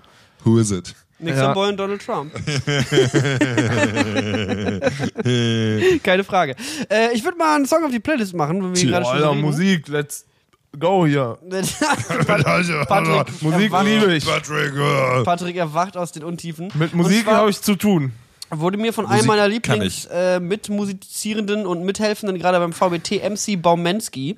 Who 0.44 0.60
is 0.60 0.72
it? 0.72 0.94
Nixon 1.20 1.44
Ja. 1.44 1.54
Boy 1.54 1.70
und 1.70 1.78
Donald 1.78 2.06
Trump. 2.06 2.34
Keine 6.04 6.26
Frage. 6.26 6.56
Äh, 6.90 7.14
ich 7.14 7.24
würde 7.24 7.38
mal 7.38 7.56
einen 7.56 7.66
Song 7.66 7.86
auf 7.86 7.92
die 7.92 8.02
Playlist 8.02 8.34
machen, 8.34 8.62
wenn 8.62 8.76
wir 8.76 8.86
gerade 8.92 9.06
schon. 9.06 9.40
Musik, 9.42 9.88
let's 9.88 10.26
go 10.80 11.06
hier. 11.06 11.38
Patrick, 11.50 13.42
Musik 13.42 13.72
erwacht, 13.72 13.86
liebe 13.86 14.16
ich. 14.16 14.26
Patrick, 14.26 14.74
äh. 14.76 15.24
Patrick 15.24 15.56
erwacht 15.56 15.98
aus 15.98 16.12
den 16.12 16.24
Untiefen. 16.24 16.72
Mit 16.74 16.94
Musik 16.94 17.26
habe 17.28 17.50
ich 17.50 17.62
zu 17.62 17.76
tun. 17.76 18.14
Wurde 18.50 18.78
mir 18.78 18.94
von 18.94 19.06
einem 19.06 19.26
Musik 19.26 19.28
meiner 19.28 19.42
kann 19.44 19.52
Lieblings 19.52 20.06
äh, 20.06 20.40
mitmusizierenden 20.40 21.66
und 21.66 21.84
mithelfenden, 21.84 22.38
gerade 22.38 22.60
beim 22.60 22.74
VBT, 22.74 23.24
MC 23.28 23.62
Baumensky, 23.62 24.38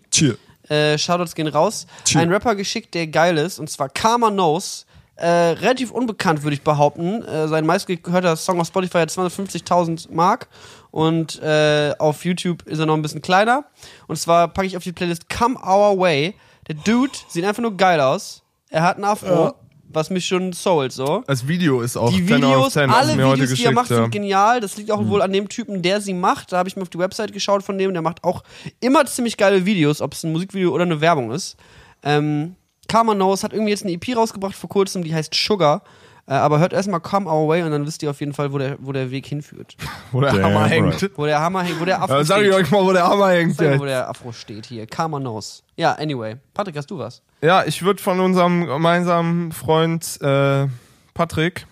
äh, 0.70 0.98
Shoutouts 0.98 1.36
gehen 1.36 1.48
raus, 1.48 1.88
Tja. 2.06 2.22
ein 2.22 2.32
Rapper 2.32 2.56
geschickt, 2.56 2.94
der 2.94 3.08
geil 3.08 3.38
ist, 3.38 3.60
und 3.60 3.70
zwar 3.70 3.90
Karma 3.90 4.30
Knows. 4.30 4.86
Äh, 5.18 5.28
relativ 5.28 5.90
unbekannt, 5.90 6.44
würde 6.44 6.54
ich 6.54 6.62
behaupten. 6.62 7.24
Äh, 7.24 7.48
sein 7.48 7.66
meistgehörter 7.66 8.36
Song 8.36 8.62
auf 8.62 8.68
Spotify 8.68 9.00
hat 9.00 9.10
250.000 9.10 10.12
Mark 10.12 10.48
und 10.92 11.42
äh, 11.42 11.94
auf 12.00 12.26
YouTube 12.26 12.64
ist 12.64 12.80
er 12.80 12.86
noch 12.86 12.96
ein 12.96 13.02
bisschen 13.02 13.22
kleiner. 13.22 13.66
Und 14.08 14.18
zwar 14.18 14.48
packe 14.48 14.68
ich 14.68 14.78
auf 14.78 14.84
die 14.84 14.92
Playlist 14.94 15.30
Come 15.30 15.58
Our 15.60 15.98
Way. 16.00 16.34
Der 16.68 16.76
Dude 16.76 17.12
sieht 17.28 17.46
einfach 17.46 17.62
nur 17.62 17.76
geil 17.78 18.00
aus. 18.02 18.44
Er 18.70 18.84
hat 18.84 18.96
einen 18.96 19.06
Afro, 19.06 19.28
Ja. 19.46 19.54
was 19.90 20.10
mich 20.10 20.26
schon 20.26 20.52
soult, 20.54 20.92
so. 20.92 21.24
Das 21.28 21.48
Video 21.48 21.82
ist 21.82 21.96
auch 21.96 22.10
Die 22.10 22.26
10 22.26 22.38
Videos, 22.38 22.74
10, 22.74 22.92
hast 22.92 22.98
alle 23.10 23.18
Videos, 23.18 23.54
die 23.54 23.64
er 23.66 23.72
macht, 23.72 23.90
ja. 23.90 24.02
sind 24.02 24.12
genial. 24.12 24.60
Das 24.60 24.76
liegt 24.78 24.92
auch 24.92 25.06
wohl 25.08 25.22
an 25.22 25.32
dem 25.32 25.48
Typen, 25.48 25.82
der 25.82 26.02
sie 26.02 26.14
macht. 26.14 26.52
Da 26.52 26.58
habe 26.58 26.68
ich 26.68 26.76
mir 26.76 26.82
auf 26.82 26.90
die 26.90 27.00
Website 27.00 27.32
geschaut 27.32 27.64
von 27.64 27.78
dem. 27.78 27.94
Der 27.94 28.02
macht 28.02 28.24
auch 28.24 28.44
immer 28.82 29.06
ziemlich 29.06 29.38
geile 29.38 29.66
Videos, 29.66 30.02
ob 30.02 30.14
es 30.14 30.24
ein 30.24 30.32
Musikvideo 30.34 30.72
oder 30.74 30.84
eine 30.84 31.00
Werbung 31.00 31.32
ist. 31.32 31.56
Ähm, 32.04 32.56
Karma 32.90 33.14
Knows 33.16 33.44
hat 33.44 33.54
irgendwie 33.54 33.72
jetzt 33.72 33.84
eine 33.84 33.94
EP 33.94 34.16
rausgebracht 34.16 34.56
vor 34.56 34.70
kurzem, 34.70 35.04
die 35.04 35.14
heißt 35.14 35.34
Sugar. 35.34 35.84
Äh, 36.30 36.34
aber 36.34 36.60
hört 36.60 36.74
erstmal 36.74 37.00
Come 37.00 37.30
Our 37.30 37.48
Way 37.48 37.64
und 37.64 37.72
dann 37.72 37.86
wisst 37.88 38.04
ihr 38.04 38.10
auf 38.10 38.20
jeden 38.20 38.34
Fall, 38.34 38.52
wo 38.52 38.58
der, 38.58 38.76
wo 38.80 38.92
der 38.92 39.12
Weg 39.12 39.26
hinführt. 39.26 39.78
Wo 40.12 40.22
der 40.22 40.32
Damn 40.34 40.44
Hammer 40.44 40.62
right. 40.62 40.72
hängt. 40.72 41.12
Wo 41.18 41.26
der 41.26 41.40
Hammer 41.42 41.64
hängt, 41.64 41.80
wo 41.82 41.86
der 41.86 42.02
Afro 42.02 42.16
Ja, 42.16 42.24
sag 42.24 42.42
ich 42.42 42.48
steht. 42.48 42.54
euch 42.56 42.72
mal, 42.72 42.84
wo 42.86 42.94
der 42.94 43.08
Hammer 43.08 43.30
hängt. 43.30 43.56
Sag 43.58 43.80
wo 43.80 43.86
der 43.86 44.10
Afro 44.10 44.32
steht 44.32 44.66
hier. 44.66 44.88
Karma 44.88 45.20
Knows. 45.20 45.64
Ja, 45.76 45.94
anyway. 45.94 46.38
Patrick, 46.54 46.78
hast 46.78 46.90
du 46.92 46.98
was? 46.98 47.22
Ja, 47.42 47.64
ich 47.66 47.84
würde 47.84 48.02
von 48.02 48.20
unserem 48.20 48.66
gemeinsamen 48.66 49.52
Freund 49.52 50.20
äh, 50.22 50.68
Patrick 51.14 51.66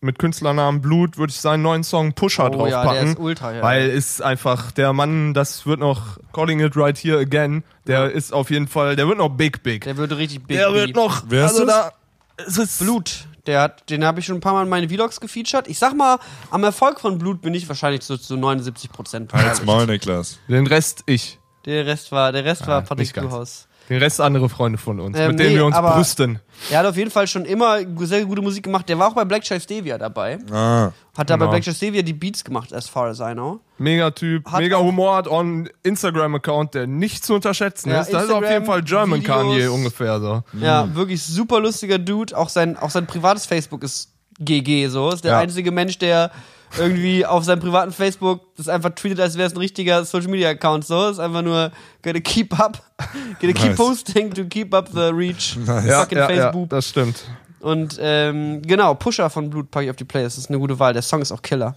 mit 0.00 0.18
Künstlernamen 0.18 0.80
Blut 0.80 1.18
würde 1.18 1.30
ich 1.30 1.40
seinen 1.40 1.62
neuen 1.62 1.84
Song 1.84 2.12
Pusher 2.14 2.50
Oh 2.52 2.66
ja, 2.66 2.82
draufpacken. 2.82 3.02
der 3.04 3.12
ist 3.12 3.18
ultra, 3.18 3.54
ja. 3.54 3.62
Weil 3.62 3.88
ist 3.90 4.22
einfach 4.22 4.70
der 4.72 4.92
Mann, 4.92 5.34
das 5.34 5.66
wird 5.66 5.80
noch 5.80 6.18
Calling 6.32 6.60
it 6.60 6.76
right 6.76 6.96
here 6.96 7.18
again. 7.18 7.64
Der 7.86 8.10
ist 8.10 8.32
auf 8.32 8.50
jeden 8.50 8.68
Fall, 8.68 8.96
der 8.96 9.08
wird 9.08 9.18
noch 9.18 9.28
big 9.30 9.62
big. 9.62 9.84
Der 9.84 9.96
würde 9.96 10.16
richtig 10.16 10.46
big 10.46 10.56
Der 10.56 10.72
wird 10.72 10.94
noch, 10.94 11.24
Wer 11.28 11.44
ist 11.46 11.52
also 11.52 11.66
das? 11.66 11.92
da, 12.36 12.44
es 12.46 12.56
ist 12.58 12.78
Blut. 12.80 13.26
Der 13.46 13.60
hat, 13.60 13.88
den 13.90 14.04
habe 14.04 14.20
ich 14.20 14.26
schon 14.26 14.36
ein 14.36 14.40
paar 14.40 14.52
Mal 14.52 14.64
in 14.64 14.68
meine 14.68 14.88
Vlogs 14.88 15.20
gefeatured. 15.20 15.68
Ich 15.68 15.78
sag 15.78 15.94
mal, 15.94 16.18
am 16.50 16.64
Erfolg 16.64 17.00
von 17.00 17.18
Blut 17.18 17.40
bin 17.40 17.54
ich 17.54 17.68
wahrscheinlich 17.68 18.02
so 18.02 18.16
zu 18.16 18.36
79 18.36 18.90
Prozent. 18.90 19.32
Halt's 19.32 19.64
Maul, 19.64 19.86
Niklas. 19.86 20.38
Den 20.48 20.66
Rest 20.66 21.02
ich. 21.06 21.38
Der 21.64 21.86
Rest 21.86 22.12
war, 22.12 22.32
der 22.32 22.44
Rest 22.44 22.66
war 22.66 22.82
Patrick. 22.82 23.12
Kluhaus. 23.12 23.68
Den 23.90 23.98
Rest 23.98 24.20
andere 24.20 24.48
Freunde 24.48 24.78
von 24.78 25.00
uns, 25.00 25.18
Ähm, 25.18 25.28
mit 25.32 25.40
denen 25.40 25.48
nee, 25.50 25.56
wir 25.56 25.66
uns 25.66 25.74
aber- 25.74 25.96
brüsten. 25.96 26.38
Er 26.70 26.78
hat 26.78 26.86
auf 26.86 26.96
jeden 26.96 27.10
Fall 27.10 27.26
schon 27.26 27.44
immer 27.44 27.78
sehr 28.06 28.24
gute 28.24 28.40
Musik 28.40 28.62
gemacht. 28.62 28.88
Der 28.88 28.98
war 28.98 29.08
auch 29.08 29.14
bei 29.14 29.24
Black 29.24 29.42
Child 29.42 29.62
Stevia 29.62 29.98
dabei. 29.98 30.38
Ah. 30.52 30.92
Hat 31.18 31.28
da 31.28 31.34
bei 31.36 31.38
Genau. 31.38 31.50
Black 31.50 31.62
Child 31.64 31.76
Stevia 31.76 32.02
die 32.02 32.12
Beats 32.12 32.44
gemacht, 32.44 32.72
as 32.72 32.88
far 32.88 33.08
as 33.08 33.18
I 33.18 33.32
know. 33.32 33.58
Mega 33.78 34.10
Typ, 34.12 34.46
Hat 34.50 34.60
mega 34.60 34.78
Humor, 34.78 35.16
hat 35.16 35.26
auch 35.26 35.40
einen 35.40 35.68
Instagram-Account, 35.82 36.74
der 36.74 36.86
nicht 36.86 37.24
zu 37.24 37.34
unterschätzen 37.34 37.90
Ja, 37.90 38.00
ist. 38.02 38.12
Das 38.12 38.24
ist 38.24 38.30
auf 38.30 38.48
jeden 38.48 38.64
Fall 38.64 38.82
German 38.82 39.18
Instagram, 39.18 39.42
Kanye 39.46 39.56
Videos. 39.56 39.74
ungefähr 39.74 40.20
so. 40.20 40.42
Ja, 40.60 40.94
wirklich 40.94 41.22
super 41.22 41.58
lustiger 41.60 41.98
Dude. 41.98 42.36
Auch 42.36 42.48
sein, 42.48 42.76
auch 42.76 42.90
sein 42.90 43.06
privates 43.06 43.46
Facebook 43.46 43.82
ist 43.82 44.12
GG 44.38 44.86
so. 44.88 45.10
Ist 45.10 45.24
der 45.24 45.32
Ja. 45.32 45.38
einzige 45.40 45.72
Mensch, 45.72 45.98
der 45.98 46.30
irgendwie 46.78 47.26
auf 47.26 47.44
seinem 47.44 47.60
privaten 47.60 47.92
Facebook 47.92 48.42
das 48.56 48.68
einfach 48.68 48.90
tweetet, 48.90 49.20
als 49.20 49.36
wäre 49.36 49.48
es 49.48 49.54
ein 49.54 49.58
richtiger 49.58 50.04
Social 50.04 50.28
Media 50.30 50.50
Account. 50.50 50.86
So 50.86 51.08
ist 51.08 51.18
einfach 51.18 51.42
nur 51.42 51.72
gotta 52.02 52.20
keep 52.20 52.58
up, 52.58 52.82
gotta 53.40 53.52
keep 53.52 53.70
Nice. 53.70 53.76
posting 53.76 54.32
to 54.32 54.44
keep 54.44 54.72
up 54.74 54.88
the 54.92 55.10
reach. 55.12 55.56
Nice. 55.66 55.86
Ja, 55.86 56.00
Fucking 56.02 56.18
ja, 56.18 56.30
ja, 56.30 56.36
Facebook. 56.42 56.70
das 56.70 56.88
stimmt. 56.88 57.24
Und 57.60 57.98
ähm, 58.00 58.62
genau, 58.62 58.94
Pusher 58.94 59.28
von 59.28 59.50
Blut 59.50 59.70
packe 59.70 59.84
ich 59.84 59.90
auf 59.90 59.96
die 59.96 60.04
Playlist. 60.04 60.36
Das 60.38 60.44
ist 60.44 60.50
eine 60.50 60.58
gute 60.58 60.78
Wahl. 60.78 60.92
Der 60.92 61.02
Song 61.02 61.20
ist 61.20 61.30
auch 61.32 61.42
Killer. 61.42 61.76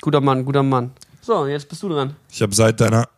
Guter 0.00 0.20
Mann, 0.20 0.44
guter 0.44 0.62
Mann. 0.62 0.92
So, 1.20 1.46
jetzt 1.46 1.68
bist 1.68 1.82
du 1.82 1.88
dran. 1.88 2.16
Ich 2.30 2.40
habe 2.40 2.54
seit 2.54 2.80
deiner. 2.80 3.08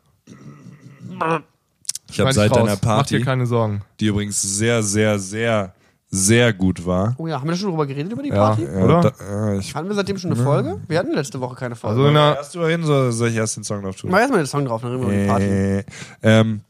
Ich 2.10 2.20
habe 2.20 2.32
seit 2.32 2.50
raus. 2.50 2.58
deiner 2.58 2.70
Mach 2.70 2.74
dir 2.80 2.86
Party, 2.86 3.20
keine 3.20 3.46
Sorgen. 3.46 3.82
die 4.00 4.06
übrigens 4.06 4.40
sehr, 4.40 4.82
sehr, 4.82 5.18
sehr, 5.18 5.72
sehr 6.08 6.52
gut 6.52 6.86
war. 6.86 7.14
Oh 7.18 7.26
ja, 7.26 7.36
haben 7.40 7.46
wir 7.48 7.52
da 7.52 7.58
schon 7.58 7.70
drüber 7.70 7.86
geredet 7.86 8.12
über 8.12 8.22
die. 8.22 8.30
Party? 8.30 8.62
Ja, 8.64 8.70
Oder? 8.84 9.00
Da, 9.00 9.12
ja, 9.54 9.58
ich, 9.58 9.74
Hatten 9.74 9.88
wir 9.88 9.94
seitdem 9.94 10.18
schon 10.18 10.32
eine 10.32 10.42
Folge? 10.42 10.80
Wir 10.88 10.98
hatten 10.98 11.12
letzte 11.12 11.40
Woche 11.40 11.56
keine 11.56 11.74
Folge. 11.76 12.00
Also 12.00 12.12
der, 12.12 12.36
erst 12.36 12.54
drüber 12.54 12.68
reden, 12.68 12.84
so 12.84 13.10
soll 13.10 13.28
ich 13.28 13.36
erst 13.36 13.56
den 13.56 13.64
Song 13.64 13.82
drauf 13.82 13.96
tun? 13.96 14.10
Mach 14.10 14.18
erstmal 14.20 14.40
den 14.40 14.46
Song 14.46 14.64
drauf, 14.64 14.82
dann 14.82 14.92
reden 14.92 15.02
wir 15.02 15.12
über 15.12 15.22
die 15.22 15.28
Party. 15.28 15.44
Äh, 15.46 15.84
ähm, 16.22 16.60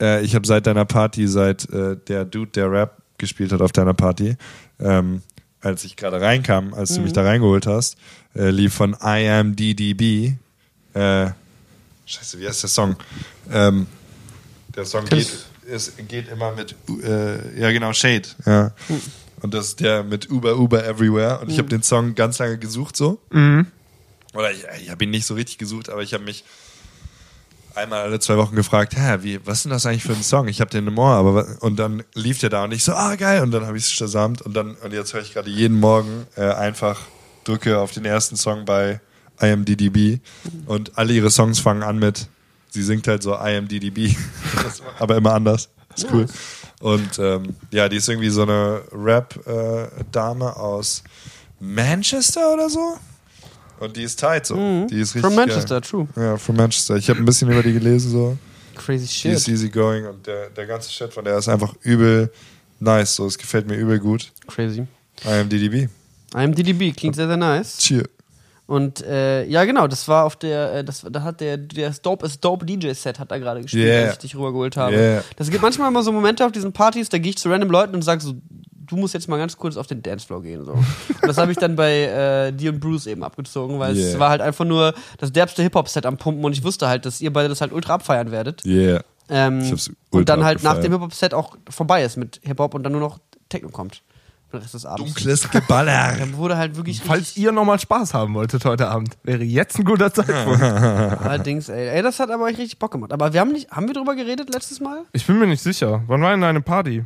äh, 0.00 0.22
ich 0.24 0.34
habe 0.34 0.46
seit 0.46 0.66
deiner 0.66 0.84
Party, 0.84 1.26
seit 1.26 1.68
äh, 1.70 1.96
der 1.96 2.24
Dude, 2.24 2.52
der 2.52 2.70
Rap 2.70 2.96
gespielt 3.18 3.52
hat 3.52 3.60
auf 3.60 3.72
deiner 3.72 3.92
Party, 3.92 4.36
ähm, 4.78 5.20
als 5.60 5.84
ich 5.84 5.96
gerade 5.96 6.20
reinkam, 6.20 6.72
als 6.72 6.92
Mhm. 6.92 6.94
du 6.96 7.00
mich 7.02 7.12
da 7.12 7.22
reingeholt 7.22 7.66
hast, 7.66 7.96
äh, 8.34 8.50
lief 8.50 8.72
von 8.72 8.96
I 9.04 9.28
Am 9.28 9.56
DDB. 9.56 10.34
Äh, 10.94 11.30
scheiße, 12.06 12.38
wie 12.40 12.46
heißt 12.48 12.62
der 12.62 12.70
Song? 12.70 12.96
Ähm, 13.52 13.86
der 14.74 14.84
Song 14.86 15.04
geht, 15.04 15.46
es 15.70 15.92
geht 16.08 16.28
immer 16.28 16.52
mit, 16.52 16.74
äh, 17.02 17.60
ja 17.60 17.70
genau, 17.70 17.92
Shade. 17.92 18.28
Ja. 18.46 18.72
Mhm. 18.88 19.00
Und 19.42 19.54
das 19.54 19.68
ist 19.68 19.80
der 19.80 20.04
mit 20.04 20.30
Uber, 20.30 20.58
Uber 20.58 20.84
Everywhere. 20.84 21.40
Und 21.40 21.50
ich 21.50 21.58
habe 21.58 21.68
den 21.68 21.82
Song 21.82 22.14
ganz 22.14 22.38
lange 22.38 22.58
gesucht 22.58 22.96
so. 22.96 23.20
Oder 24.34 24.52
ich, 24.52 24.64
ich 24.82 24.90
habe 24.90 25.04
ihn 25.04 25.10
nicht 25.10 25.26
so 25.26 25.34
richtig 25.34 25.58
gesucht, 25.58 25.88
aber 25.88 26.02
ich 26.02 26.12
habe 26.12 26.24
mich 26.24 26.44
einmal 27.74 28.02
alle 28.02 28.20
zwei 28.20 28.36
Wochen 28.36 28.54
gefragt, 28.54 28.94
hä, 28.96 29.18
wie, 29.22 29.44
was 29.46 29.58
ist 29.58 29.64
denn 29.64 29.72
das 29.72 29.86
eigentlich 29.86 30.02
für 30.02 30.12
ein 30.12 30.22
Song? 30.22 30.48
Ich 30.48 30.60
habe 30.60 30.70
den 30.70 30.86
im 30.86 30.98
Ohr, 30.98 31.14
aber 31.14 31.46
und 31.60 31.76
dann 31.78 32.02
lief 32.14 32.38
der 32.38 32.50
da 32.50 32.64
und 32.64 32.72
ich 32.72 32.84
so, 32.84 32.92
ah 32.92 33.16
geil, 33.16 33.42
und 33.42 33.50
dann 33.50 33.66
habe 33.66 33.76
ich 33.76 33.84
es 33.84 33.92
shazamt 33.92 34.42
und 34.42 34.54
dann 34.54 34.74
und 34.76 34.92
jetzt 34.92 35.14
höre 35.14 35.22
ich 35.22 35.32
gerade 35.32 35.50
jeden 35.50 35.80
Morgen 35.80 36.26
äh, 36.36 36.42
einfach 36.42 37.00
drücke 37.44 37.78
auf 37.78 37.92
den 37.92 38.04
ersten 38.04 38.36
Song 38.36 38.64
bei 38.64 39.00
IMDDB 39.40 40.20
und 40.66 40.98
alle 40.98 41.12
ihre 41.12 41.30
Songs 41.30 41.58
fangen 41.58 41.82
an 41.82 41.98
mit, 41.98 42.28
sie 42.70 42.82
singt 42.82 43.06
halt 43.08 43.22
so 43.22 43.34
IMDDB, 43.34 44.14
aber 44.98 45.16
immer 45.16 45.34
anders. 45.34 45.68
Ist 45.96 46.06
cool. 46.12 46.26
Und 46.80 47.18
ähm, 47.18 47.56
ja, 47.70 47.88
die 47.88 47.96
ist 47.96 48.08
irgendwie 48.08 48.30
so 48.30 48.42
eine 48.42 48.82
Rap-Dame 48.92 50.56
aus 50.56 51.02
Manchester 51.58 52.54
oder 52.54 52.70
so. 52.70 52.96
Und 53.80 53.96
die 53.96 54.02
ist 54.04 54.18
tight 54.20 54.46
so. 54.46 54.86
Die 54.90 55.00
ist 55.00 55.14
richtig 55.14 55.20
From 55.22 55.36
geil. 55.36 55.46
Manchester, 55.46 55.80
true. 55.80 56.06
Ja, 56.16 56.36
from 56.36 56.56
Manchester. 56.56 56.96
Ich 56.96 57.08
habe 57.10 57.18
ein 57.18 57.24
bisschen 57.24 57.50
über 57.50 57.62
die 57.62 57.72
gelesen, 57.72 58.10
so. 58.10 58.36
Crazy 58.76 59.06
Die 59.22 59.28
ist 59.34 59.44
shit. 59.44 59.48
easy 59.54 59.68
going 59.68 60.06
und 60.06 60.26
der, 60.26 60.48
der 60.50 60.66
ganze 60.66 60.90
Shit 60.90 61.12
von 61.12 61.24
der 61.24 61.36
ist 61.36 61.48
einfach 61.48 61.74
übel 61.82 62.32
nice. 62.78 63.16
So, 63.16 63.26
es 63.26 63.36
gefällt 63.36 63.66
mir 63.66 63.76
übel 63.76 63.98
gut. 63.98 64.30
Crazy. 64.46 64.86
IMDDB. 65.24 65.88
IMDDB 66.34 66.92
klingt 66.96 67.16
sehr, 67.16 67.26
sehr 67.26 67.36
nice. 67.36 67.78
Cheer. 67.78 68.04
Und 68.70 69.04
äh, 69.04 69.44
ja, 69.46 69.64
genau, 69.64 69.88
das 69.88 70.06
war 70.06 70.24
auf 70.24 70.36
der, 70.36 70.72
äh, 70.74 70.84
das, 70.84 71.04
da 71.10 71.24
hat 71.24 71.40
der, 71.40 71.56
der 71.56 71.90
Dope 71.90 72.24
is 72.24 72.38
Dope 72.38 72.64
DJ 72.64 72.92
Set 72.92 73.18
hat 73.18 73.28
da 73.32 73.36
gerade 73.38 73.62
gespielt, 73.62 73.84
Yeah. 73.84 74.02
als 74.04 74.12
ich 74.12 74.18
dich 74.20 74.36
rübergeholt 74.36 74.76
habe. 74.76 74.94
Yeah. 74.94 75.24
Das 75.34 75.50
gibt 75.50 75.60
manchmal 75.60 75.88
immer 75.88 76.04
so 76.04 76.12
Momente 76.12 76.46
auf 76.46 76.52
diesen 76.52 76.72
Partys, 76.72 77.08
da 77.08 77.18
gehe 77.18 77.30
ich 77.30 77.38
zu 77.38 77.48
random 77.50 77.68
Leuten 77.68 77.96
und 77.96 78.02
sage 78.02 78.20
so, 78.20 78.34
du 78.86 78.96
musst 78.96 79.12
jetzt 79.12 79.26
mal 79.28 79.38
ganz 79.38 79.56
kurz 79.56 79.76
auf 79.76 79.88
den 79.88 80.02
Dancefloor 80.04 80.40
gehen. 80.42 80.64
So. 80.64 80.74
Und 80.74 80.84
das 81.22 81.36
habe 81.36 81.50
ich 81.50 81.58
dann 81.58 81.74
bei 81.74 82.02
äh, 82.04 82.52
dir 82.52 82.70
und 82.72 82.78
Bruce 82.78 83.08
eben 83.08 83.24
abgezogen, 83.24 83.80
weil 83.80 83.96
es 83.98 84.10
Yeah. 84.12 84.20
war 84.20 84.30
halt 84.30 84.40
einfach 84.40 84.64
nur 84.64 84.94
das 85.18 85.32
derbste 85.32 85.64
Hip-Hop-Set 85.64 86.06
am 86.06 86.16
Pumpen 86.16 86.44
und 86.44 86.52
ich 86.52 86.62
wusste 86.62 86.86
halt, 86.86 87.04
dass 87.06 87.20
ihr 87.20 87.32
beide 87.32 87.48
das 87.48 87.60
halt 87.60 87.72
ultra 87.72 87.94
abfeiern 87.94 88.30
werdet. 88.30 88.64
Yeah. 88.64 89.02
Ähm, 89.28 89.76
und 90.10 90.28
dann 90.28 90.44
halt 90.44 90.62
nach 90.62 90.74
abgefeiert. 90.76 90.84
dem 90.84 90.92
Hip-Hop-Set 90.92 91.34
auch 91.34 91.56
vorbei 91.68 92.04
ist 92.04 92.16
mit 92.16 92.40
Hip-Hop 92.44 92.74
und 92.74 92.84
dann 92.84 92.92
nur 92.92 93.00
noch 93.00 93.18
Techno 93.48 93.70
kommt. 93.70 94.02
Den 94.52 94.60
Rest 94.60 94.74
des 94.74 94.86
Abends. 94.86 95.14
Dunkles 95.14 95.50
Geballer. 95.50 96.16
Dann 96.18 96.36
wurde 96.36 96.56
halt 96.56 96.76
wirklich 96.76 97.00
falls 97.00 97.36
ihr 97.36 97.52
nochmal 97.52 97.78
Spaß 97.78 98.14
haben 98.14 98.34
wolltet 98.34 98.64
heute 98.64 98.88
Abend, 98.88 99.16
wäre 99.22 99.44
jetzt 99.44 99.78
ein 99.78 99.84
guter 99.84 100.12
Zeitpunkt. 100.12 100.62
allerdings, 100.62 101.68
ey, 101.68 101.88
ey, 101.88 102.02
das 102.02 102.18
hat 102.20 102.30
aber 102.30 102.48
echt 102.48 102.58
richtig 102.58 102.78
Bock 102.78 102.90
gemacht. 102.92 103.12
Aber 103.12 103.32
wir 103.32 103.40
haben 103.40 103.52
nicht, 103.52 103.70
haben 103.70 103.86
wir 103.86 103.94
drüber 103.94 104.14
geredet 104.16 104.52
letztes 104.52 104.80
Mal? 104.80 105.02
Ich 105.12 105.26
bin 105.26 105.38
mir 105.38 105.46
nicht 105.46 105.62
sicher. 105.62 106.02
Wann 106.06 106.20
war 106.22 106.30
denn 106.32 106.40
deine 106.40 106.60
Party? 106.60 107.04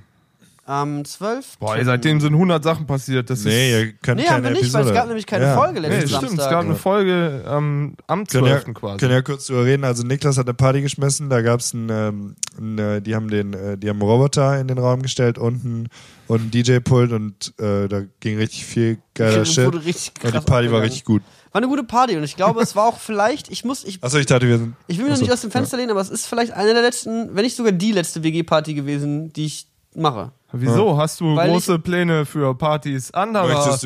Am 0.66 1.04
12. 1.04 1.58
Boah, 1.58 1.76
ey, 1.76 1.84
seitdem 1.84 2.22
sind 2.22 2.32
100 2.32 2.64
Sachen 2.64 2.86
passiert. 2.86 3.28
Das 3.28 3.44
Nee, 3.44 3.70
ist, 3.70 3.86
ihr 3.86 3.92
könnt 4.00 4.18
Nee, 4.18 4.26
haben 4.26 4.42
keine 4.42 4.44
wir 4.54 4.62
nicht, 4.62 4.72
weil 4.72 4.80
Episode. 4.80 4.88
es 4.88 4.94
gab 4.94 5.06
nämlich 5.08 5.26
keine 5.26 5.44
Ja. 5.44 5.54
Folge 5.58 5.80
nee, 5.82 5.88
letzten 5.88 6.08
stimmt. 6.08 6.22
Es 6.22 6.28
Samstag. 6.30 6.50
gab 6.50 6.64
eine 6.64 6.74
Folge 6.74 7.44
ähm, 7.46 7.94
am 8.06 8.26
Können 8.26 8.46
ja, 8.46 8.62
12. 8.62 8.74
quasi. 8.74 8.96
können 8.96 9.12
ja 9.12 9.20
kurz 9.20 9.46
drüber 9.46 9.66
reden. 9.66 9.84
Also 9.84 10.04
Niklas 10.04 10.38
hat 10.38 10.46
eine 10.46 10.54
Party 10.54 10.80
geschmissen, 10.80 11.28
da 11.28 11.42
gab 11.42 11.60
es 11.60 11.74
einen, 11.74 11.90
ähm, 11.90 12.34
einen, 12.56 12.78
äh, 12.78 13.02
die 13.02 13.14
haben 13.14 13.28
den, 13.28 13.52
äh, 13.52 13.76
die 13.76 13.90
haben 13.90 14.00
einen 14.00 14.08
Roboter 14.10 14.58
in 14.58 14.68
den 14.68 14.78
Raum 14.78 15.02
gestellt 15.02 15.36
und 15.36 15.66
einen, 15.66 15.88
und 16.26 16.40
einen 16.40 16.50
DJ-Pult 16.50 17.12
und 17.12 17.52
äh, 17.58 17.88
da 17.88 18.02
ging 18.20 18.38
richtig 18.38 18.64
viel 18.64 18.98
geiler 19.14 19.44
Shit. 19.44 19.66
Und 19.66 19.84
die 19.84 20.40
Party 20.40 20.70
war 20.70 20.82
richtig 20.82 21.04
gut. 21.04 21.22
War 21.52 21.60
eine 21.60 21.68
gute 21.68 21.84
Party 21.84 22.16
und 22.16 22.24
ich 22.24 22.36
glaube, 22.36 22.60
es 22.62 22.74
war 22.74 22.86
auch 22.86 22.98
vielleicht, 22.98 23.50
ich 23.50 23.64
muss, 23.64 23.84
ich, 23.84 24.02
Achso, 24.02 24.18
ich 24.18 24.26
dachte, 24.26 24.48
wir 24.48 24.58
sind. 24.58 24.74
ich 24.88 24.98
will 24.98 25.04
mich 25.04 25.14
noch 25.14 25.20
nicht 25.20 25.32
aus 25.32 25.42
dem 25.42 25.50
Fenster 25.50 25.76
lehnen, 25.76 25.90
aber 25.90 26.00
es 26.00 26.10
ist 26.10 26.26
vielleicht 26.26 26.52
eine 26.52 26.72
der 26.72 26.82
letzten, 26.82 27.34
wenn 27.36 27.44
nicht 27.44 27.56
sogar 27.56 27.72
die 27.72 27.92
letzte 27.92 28.22
WG-Party 28.22 28.74
gewesen, 28.74 29.32
die 29.32 29.46
ich 29.46 29.68
mache. 29.94 30.32
Wieso? 30.56 30.96
Hast 30.96 31.20
du 31.20 31.34
Weil 31.34 31.50
große 31.50 31.80
Pläne 31.80 32.24
für 32.24 32.54
Partys? 32.54 33.12
Anderer, 33.12 33.76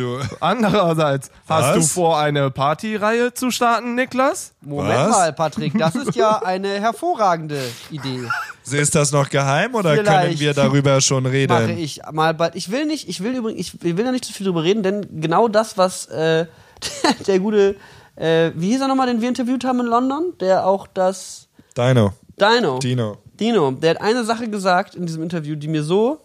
Andererseits, 0.40 1.30
hast 1.48 1.74
du 1.74 1.80
Was? 1.80 1.92
vor, 1.92 2.18
eine 2.18 2.50
Partyreihe 2.50 3.32
zu 3.32 3.50
starten, 3.50 3.94
Niklas? 3.94 4.52
Moment 4.60 4.98
Was? 4.98 5.10
mal, 5.10 5.32
Patrick, 5.32 5.78
das 5.78 5.94
ist 5.94 6.14
ja 6.14 6.42
eine 6.42 6.68
hervorragende 6.80 7.60
Idee. 7.90 8.20
Ist 8.70 8.94
das 8.94 9.12
noch 9.12 9.30
geheim 9.30 9.74
oder 9.74 9.94
können 9.94 10.06
Vielleicht 10.06 10.40
wir 10.40 10.52
darüber 10.52 11.00
schon 11.00 11.22
Mache 11.22 11.32
reden? 11.32 11.78
ich 11.78 12.02
mal 12.12 12.34
bald. 12.34 12.54
Ich 12.54 12.70
will 12.70 12.84
nicht, 12.84 13.08
ich 13.08 13.22
will 13.22 13.34
übrigens, 13.34 13.60
ich 13.60 13.96
will 13.96 14.04
da 14.04 14.12
nicht 14.12 14.26
zu 14.26 14.34
viel 14.34 14.44
drüber 14.44 14.62
reden, 14.62 14.82
denn 14.82 15.22
genau 15.22 15.48
das, 15.48 15.78
was 15.78 16.04
äh, 16.08 16.44
der 17.26 17.38
gute, 17.38 17.76
äh, 18.16 18.50
wie 18.54 18.68
hieß 18.68 18.82
er 18.82 18.88
nochmal, 18.88 19.06
den 19.06 19.22
wir 19.22 19.28
interviewt 19.30 19.64
haben 19.64 19.80
in 19.80 19.86
London, 19.86 20.34
der 20.38 20.66
auch 20.66 20.86
das 20.86 21.48
Dino. 21.78 22.12
Dino. 22.38 22.78
Dino. 22.78 23.16
Dino, 23.40 23.70
der 23.70 23.90
hat 23.90 24.02
eine 24.02 24.24
Sache 24.24 24.50
gesagt 24.50 24.94
in 24.94 25.06
diesem 25.06 25.22
Interview, 25.22 25.56
die 25.56 25.68
mir 25.68 25.82
so 25.82 26.20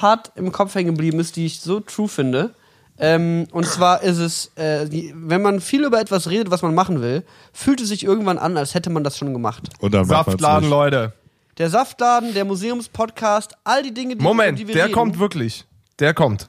hart 0.00 0.32
im 0.36 0.50
Kopf 0.52 0.74
hängen 0.74 0.92
geblieben 0.94 1.20
ist, 1.20 1.36
die 1.36 1.46
ich 1.46 1.60
so 1.60 1.80
true 1.80 2.08
finde. 2.08 2.54
Ähm, 3.00 3.46
und 3.52 3.64
zwar 3.66 4.02
ist 4.02 4.18
es, 4.18 4.50
äh, 4.56 4.88
die, 4.88 5.12
wenn 5.14 5.40
man 5.42 5.60
viel 5.60 5.84
über 5.84 6.00
etwas 6.00 6.28
redet, 6.30 6.50
was 6.50 6.62
man 6.62 6.74
machen 6.74 7.00
will, 7.00 7.22
fühlt 7.52 7.80
es 7.80 7.88
sich 7.88 8.02
irgendwann 8.02 8.38
an, 8.38 8.56
als 8.56 8.74
hätte 8.74 8.90
man 8.90 9.04
das 9.04 9.16
schon 9.16 9.32
gemacht. 9.32 9.68
Und 9.80 9.94
dann 9.94 10.04
Saftladen, 10.04 10.62
nicht. 10.62 10.70
Leute. 10.70 11.12
Der 11.58 11.70
Saftladen, 11.70 12.34
der 12.34 12.44
Museumspodcast, 12.44 13.54
all 13.64 13.82
die 13.82 13.94
Dinge, 13.94 14.16
die, 14.16 14.22
Moment, 14.22 14.58
die 14.58 14.66
wir 14.66 14.74
der 14.74 14.84
reden, 14.86 14.94
kommt 14.94 15.18
wirklich. 15.18 15.64
Der 16.00 16.12
kommt. 16.14 16.48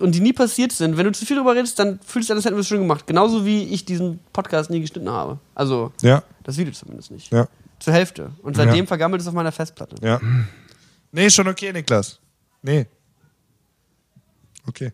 und 0.00 0.14
die 0.14 0.20
nie 0.20 0.32
passiert 0.32 0.72
sind. 0.72 0.96
Wenn 0.96 1.04
du 1.06 1.12
zu 1.12 1.24
viel 1.24 1.36
darüber 1.36 1.54
redest, 1.54 1.78
dann 1.78 1.98
fühlt 2.04 2.22
es 2.22 2.26
sich 2.26 2.30
an, 2.32 2.36
als 2.38 2.44
hätten 2.44 2.56
wir 2.56 2.60
es 2.60 2.68
schon 2.68 2.78
gemacht. 2.78 3.06
Genauso 3.06 3.44
wie 3.46 3.64
ich 3.64 3.84
diesen 3.84 4.18
Podcast 4.32 4.68
nie 4.70 4.80
geschnitten 4.80 5.08
habe. 5.10 5.38
Also, 5.54 5.92
Ja, 6.02 6.22
das 6.44 6.56
Video 6.56 6.72
zumindest 6.72 7.10
nicht. 7.12 7.32
ja, 7.32 7.46
Zur 7.78 7.92
Hälfte. 7.94 8.30
Und 8.42 8.56
seitdem 8.56 8.80
Ja. 8.84 8.86
vergammelt 8.86 9.22
es 9.22 9.28
auf 9.28 9.34
meiner 9.34 9.52
Festplatte. 9.52 9.96
ja. 10.04 10.20
Nee, 11.12 11.30
schon 11.30 11.46
okay, 11.48 11.72
Niklas. 11.72 12.18
Nee. 12.66 12.86
Okay. 14.68 14.92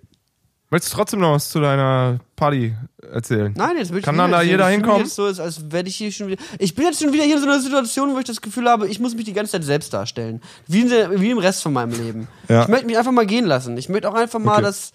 Möchtest 0.70 0.92
du 0.92 0.96
trotzdem 0.96 1.20
noch 1.20 1.32
was 1.32 1.48
zu 1.50 1.60
deiner 1.60 2.20
Party 2.36 2.74
erzählen? 3.10 3.52
Nein, 3.56 3.76
jetzt 3.78 3.90
will 3.90 3.98
ich 3.98 4.04
Kann 4.04 4.16
dann 4.16 4.30
da 4.30 4.42
jeder 4.42 4.68
hinkommen? 4.68 5.02
Jetzt 5.02 5.14
so, 5.14 5.24
als, 5.24 5.40
als 5.40 5.70
werde 5.70 5.88
ich 5.88 5.96
hier 5.96 6.12
schon 6.12 6.28
wieder. 6.28 6.42
Ich 6.58 6.74
bin 6.74 6.84
jetzt 6.84 7.02
schon 7.02 7.12
wieder 7.12 7.24
hier 7.24 7.36
in 7.36 7.42
so 7.42 7.48
einer 7.48 7.60
Situation, 7.60 8.14
wo 8.14 8.18
ich 8.18 8.24
das 8.24 8.40
Gefühl 8.40 8.68
habe, 8.68 8.88
ich 8.88 9.00
muss 9.00 9.14
mich 9.14 9.24
die 9.24 9.32
ganze 9.32 9.52
Zeit 9.52 9.64
selbst 9.64 9.92
darstellen. 9.92 10.42
Wie, 10.66 10.82
in 10.82 10.90
der, 10.90 11.18
wie 11.20 11.30
im 11.30 11.38
Rest 11.38 11.62
von 11.62 11.72
meinem 11.72 11.92
Leben. 11.92 12.28
Ja. 12.48 12.62
Ich 12.62 12.68
möchte 12.68 12.86
mich 12.86 12.98
einfach 12.98 13.12
mal 13.12 13.26
gehen 13.26 13.46
lassen. 13.46 13.76
Ich 13.78 13.88
möchte 13.88 14.08
auch 14.08 14.14
einfach 14.14 14.38
mal, 14.38 14.54
Okay. 14.54 14.62
dass 14.62 14.78
ist, 14.78 14.94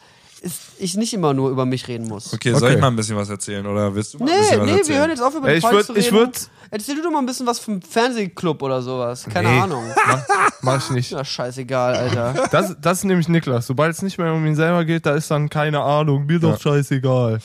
ich 0.80 0.96
nicht 0.96 1.14
immer 1.14 1.34
nur 1.34 1.50
über 1.50 1.66
mich 1.66 1.88
reden 1.88 2.08
muss. 2.08 2.34
Okay, 2.34 2.52
soll 2.54 2.64
Okay. 2.64 2.76
ich 2.76 2.82
mal 2.82 2.88
ein 2.88 2.96
bisschen 2.96 3.16
was 3.18 3.30
erzählen 3.30 3.66
oder 3.66 3.94
willst 3.94 4.14
du 4.14 4.20
mal 4.20 4.26
ein 4.26 4.32
Nee, 4.36 4.40
bisschen 4.42 4.60
was 4.60 4.66
nee, 4.66 4.72
erzählen? 4.74 4.88
wir 4.96 5.00
hören 5.00 5.10
jetzt 5.12 5.22
auf 5.22 5.36
über 5.36 5.48
den 5.48 5.58
ich 5.58 5.64
Fall 5.64 5.76
würd- 5.76 5.86
zu 5.86 5.96
ich 5.96 6.06
reden. 6.14 6.18
würd- 6.32 6.48
Erzähl 6.70 6.96
du 6.96 7.02
doch 7.04 7.12
mal 7.12 7.20
ein 7.20 7.26
bisschen 7.26 7.48
was 7.48 7.60
vom 7.60 7.82
Fernsehclub 7.82 8.62
oder 8.62 8.82
sowas. 8.82 9.26
Keine 9.32 9.50
Nee. 9.50 9.60
Ahnung. 9.60 9.84
Mach, 10.08 10.24
mach 10.62 10.84
ich 10.84 10.90
nicht. 10.92 11.12
Ja, 11.12 11.24
scheißegal, 11.24 11.96
Alter. 11.96 12.48
Das, 12.52 12.76
das 12.82 12.98
ist 13.00 13.04
nämlich 13.06 13.30
Niklas. 13.30 13.68
Sobald 13.68 13.94
es 13.96 14.02
nicht 14.02 14.18
mehr 14.18 14.34
um 14.34 14.46
ihn 14.46 14.56
selber 14.56 14.84
geht, 14.84 15.06
da 15.06 15.16
ist 15.16 15.32
dann 15.32 15.50
keine 15.50 15.80
Ahnung. 15.82 16.26
Mir 16.26 16.40
doch 16.40 16.60
scheißegal. 16.60 17.40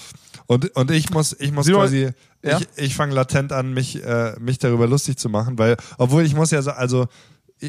Und, 0.47 0.75
und 0.77 0.91
ich 0.91 1.11
muss, 1.11 1.37
ich 1.39 1.53
muss 1.53 1.67
Simon, 1.67 1.83
quasi, 1.83 2.11
ja? 2.43 2.59
ich, 2.59 2.67
ich 2.77 2.95
fange 2.97 3.15
latent 3.15 3.53
an, 3.53 3.73
mich, 3.73 4.03
äh, 4.05 4.35
mich 4.41 4.59
darüber 4.59 4.87
lustig 4.89 5.17
zu 5.17 5.29
machen, 5.29 5.57
weil, 5.59 5.77
obwohl 5.99 6.25
ich 6.25 6.35
muss 6.35 6.51
ja 6.51 6.61
sagen, 6.61 6.79
also 6.79 7.07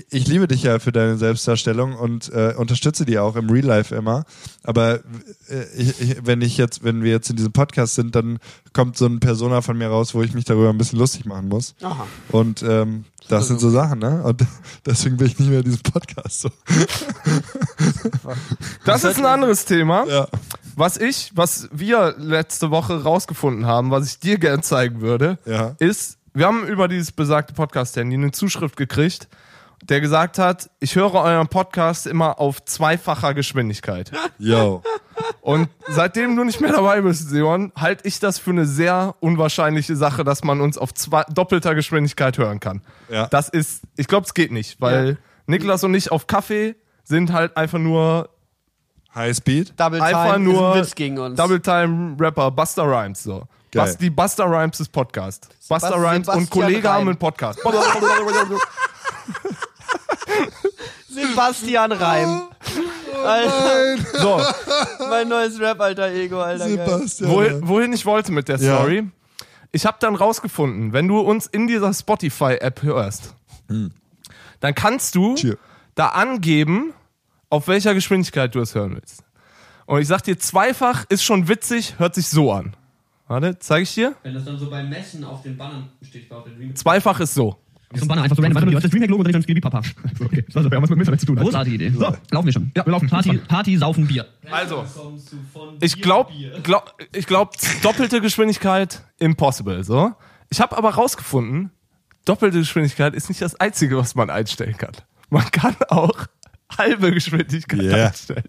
ich, 0.10 0.28
liebe 0.28 0.48
dich 0.48 0.64
ja 0.64 0.80
für 0.80 0.92
deine 0.92 1.18
Selbstdarstellung 1.18 1.94
und 1.96 2.32
äh, 2.34 2.54
unterstütze 2.58 3.06
die 3.06 3.20
auch 3.20 3.36
im 3.36 3.50
Real 3.50 3.66
Life 3.66 3.94
immer. 3.96 4.26
Aber 4.64 4.96
äh, 5.50 5.64
ich, 5.78 6.02
ich, 6.02 6.26
wenn 6.26 6.42
ich 6.42 6.58
jetzt, 6.58 6.84
wenn 6.84 7.04
wir 7.04 7.12
jetzt 7.12 7.30
in 7.30 7.36
diesem 7.36 7.52
Podcast 7.52 7.96
sind, 7.96 8.16
dann 8.16 8.40
kommt 8.74 8.98
so 8.98 9.06
ein 9.06 9.20
Persona 9.20 9.62
von 9.62 9.78
mir 9.78 9.88
raus, 9.88 10.16
wo 10.16 10.24
ich 10.24 10.34
mich 10.34 10.46
darüber 10.46 10.70
ein 10.70 10.78
bisschen 10.78 10.98
lustig 11.00 11.26
machen 11.26 11.48
muss. 11.48 11.76
Aha. 11.84 12.08
Und 12.30 12.64
ähm, 12.64 13.06
das 13.30 13.48
sind 13.48 13.60
so 13.60 13.70
Sachen, 13.70 14.00
ne? 14.00 14.24
Und 14.24 14.42
deswegen 14.86 15.18
bin 15.18 15.28
ich 15.28 15.38
nicht 15.40 15.50
mehr 15.50 15.60
in 15.60 15.66
diesem 15.66 15.84
Podcast 15.84 16.42
so. 16.42 16.50
Das 18.86 19.04
ist 19.04 19.18
ein 19.18 19.26
anderes 19.26 19.66
Thema. 19.66 20.06
Ja. 20.08 20.28
Was 20.76 20.98
ich, 20.98 21.32
was 21.36 21.70
wir 21.72 22.16
letzte 22.18 22.72
Woche 22.72 23.04
rausgefunden 23.04 23.66
haben, 23.66 23.92
was 23.92 24.08
ich 24.08 24.20
dir 24.20 24.38
gern 24.40 24.64
zeigen 24.64 25.02
würde, 25.02 25.38
Ja. 25.46 25.76
ist, 25.80 26.18
wir 26.34 26.48
haben 26.48 26.66
über 26.68 26.88
dieses 26.88 27.12
besagte 27.12 27.54
Podcast-Handy 27.54 28.16
eine 28.16 28.32
Zuschrift 28.32 28.76
gekriegt, 28.76 29.28
der 29.90 30.02
gesagt 30.02 30.40
hat, 30.40 30.70
ich 30.80 30.96
höre 30.96 31.14
euren 31.14 31.48
Podcast 31.48 32.08
immer 32.08 32.40
auf 32.40 32.64
zweifacher 32.64 33.34
Geschwindigkeit. 33.34 34.12
Yo. 34.40 34.82
Und 35.42 35.70
seitdem 35.90 36.36
du 36.36 36.44
nicht 36.44 36.62
mehr 36.62 36.72
dabei 36.72 37.02
bist, 37.02 37.30
Simon, 37.30 37.72
halte 37.78 38.08
ich 38.08 38.20
das 38.20 38.40
für 38.40 38.52
eine 38.52 38.66
sehr 38.66 39.16
unwahrscheinliche 39.20 39.96
Sache, 39.96 40.24
dass 40.24 40.44
man 40.44 40.62
uns 40.62 40.78
auf 40.78 40.94
zwei, 40.94 41.24
doppelter 41.30 41.76
Geschwindigkeit 41.76 42.38
hören 42.38 42.60
kann. 42.60 42.82
Ja. 43.10 43.28
Das 43.28 43.50
ist, 43.50 43.84
ich 43.98 44.08
glaube, 44.08 44.26
es 44.26 44.34
geht 44.34 44.52
nicht, 44.52 44.80
weil 44.82 45.10
Ja. 45.10 45.16
Niklas 45.46 45.84
und 45.84 45.94
ich 45.94 46.12
auf 46.12 46.28
Kaffee 46.28 46.76
sind 47.04 47.34
halt 47.34 47.58
einfach 47.58 47.80
nur 47.80 48.30
High 49.14 49.36
Speed. 49.36 49.74
Double 49.78 50.00
Time 50.00 50.18
einfach 50.18 50.34
ist 50.38 50.42
nur 50.42 50.74
ein 50.76 50.82
Witz 50.82 50.96
gegen 50.96 51.20
uns. 51.20 51.36
Double 51.38 51.60
Time 51.60 52.16
Rapper 52.20 52.50
Buster 52.52 52.84
Rhymes 52.84 53.24
so. 53.24 53.44
Geil. 53.72 53.86
Bas, 53.86 53.98
die 53.98 54.10
Buster 54.10 54.46
Rhymes 54.46 54.78
des 54.78 54.88
Podcast. 54.88 55.50
Buster 55.68 55.96
Rhymes 55.96 56.28
und 56.30 56.36
Sebastian 56.46 56.50
Kollege 56.50 56.88
haben 56.90 57.00
Reim. 57.00 57.08
einen 57.10 57.18
Podcast. 57.18 57.60
Sebastian 61.10 61.92
Reim. 61.92 62.42
Alter, 63.24 63.98
so, 64.20 64.42
mein 65.10 65.28
neues 65.30 65.60
Rap-Alter 65.60 66.12
Ego, 66.12 66.42
Alter. 66.42 66.66
Geil. 66.68 66.86
Sebastian. 66.86 67.30
wohin, 67.32 67.68
wohin 67.68 67.94
ich 67.94 68.06
wollte 68.06 68.32
mit 68.32 68.48
der 68.50 68.58
Ja. 68.58 68.78
Story. 68.78 69.10
Ich 69.72 69.86
habe 69.86 69.98
dann 70.00 70.16
rausgefunden, 70.16 70.94
wenn 70.94 71.08
du 71.08 71.20
uns 71.20 71.48
in 71.48 71.68
dieser 71.68 71.94
Spotify-App 71.94 72.84
hörst, 72.84 73.34
dann 74.60 74.76
kannst 74.76 75.16
du 75.16 75.36
Tja. 75.36 75.56
da 75.96 76.10
angeben, 76.10 76.94
auf 77.50 77.68
welcher 77.68 77.94
Geschwindigkeit 77.94 78.54
du 78.54 78.60
es 78.60 78.76
hören 78.76 78.96
willst. 78.96 79.24
Und 79.86 80.02
ich 80.02 80.08
sag 80.08 80.22
dir, 80.22 80.38
zweifach 80.38 81.06
ist 81.10 81.24
schon 81.24 81.48
witzig, 81.48 81.96
hört 82.00 82.16
sich 82.16 82.28
so 82.28 82.52
an. 82.52 82.76
Warte, 83.28 83.58
zeige 83.60 83.84
ich 83.84 83.94
dir. 83.96 84.16
Wenn 84.24 84.34
das 84.34 84.46
dann 84.46 84.58
so 84.60 84.70
beim 84.70 84.90
Messen 84.90 85.24
auf 85.24 85.42
den 85.44 85.58
Bannern 85.58 85.90
steht, 86.02 86.32
auf 86.32 86.44
den. 86.44 86.76
Zweifach 86.76 87.20
ist 87.20 87.34
so. 87.34 87.58
So 87.96 88.06
ein 88.06 88.08
Banner 88.08 88.24
einfach 88.24 88.36
so 88.36 88.42
random. 88.42 88.64
Warte, 88.64 88.80
das 88.82 88.92
Dreamhack-Logo 88.92 89.24
und 89.24 89.34
dann 89.34 89.44
Baby 89.44 89.62
Papa. 89.62 89.82
Okay. 90.24 90.46
Das 90.52 90.64
hat 90.66 90.72
was 90.72 90.90
mit 90.90 91.08
Milch 91.08 91.20
zu 91.20 91.26
tun. 91.26 91.36
Großartige 91.36 91.76
Idee. 91.76 91.90
So, 91.92 92.16
laufen 92.32 92.46
wir 92.46 92.54
schon. 92.54 92.72
Ja, 92.76 92.86
wir 92.86 92.92
laufen. 92.92 93.10
Party, 93.10 93.38
Party, 93.38 93.78
saufen, 93.78 94.08
Bier. 94.08 94.26
Also, 94.50 94.86
ich 95.80 96.02
glaube, 96.02 96.32
glaub, 96.64 96.96
ich 97.14 97.28
glaub, 97.28 97.54
doppelte 97.82 98.22
Geschwindigkeit 98.22 99.04
impossible. 99.20 99.84
So, 99.84 100.14
ich 100.50 100.62
habe 100.62 100.78
aber 100.78 100.92
rausgefunden, 100.92 101.72
doppelte 102.26 102.60
Geschwindigkeit 102.60 103.14
ist 103.14 103.30
nicht 103.30 103.42
das 103.42 103.56
einzige, 103.60 103.98
was 103.98 104.16
man 104.16 104.30
einstellen 104.30 104.78
kann. 104.78 104.94
Man 105.30 105.50
kann 105.52 105.76
auch 105.90 106.28
halbe 106.78 107.12
Geschwindigkeit 107.12 107.82
Yeah. 107.82 108.08
einstellen. 108.08 108.44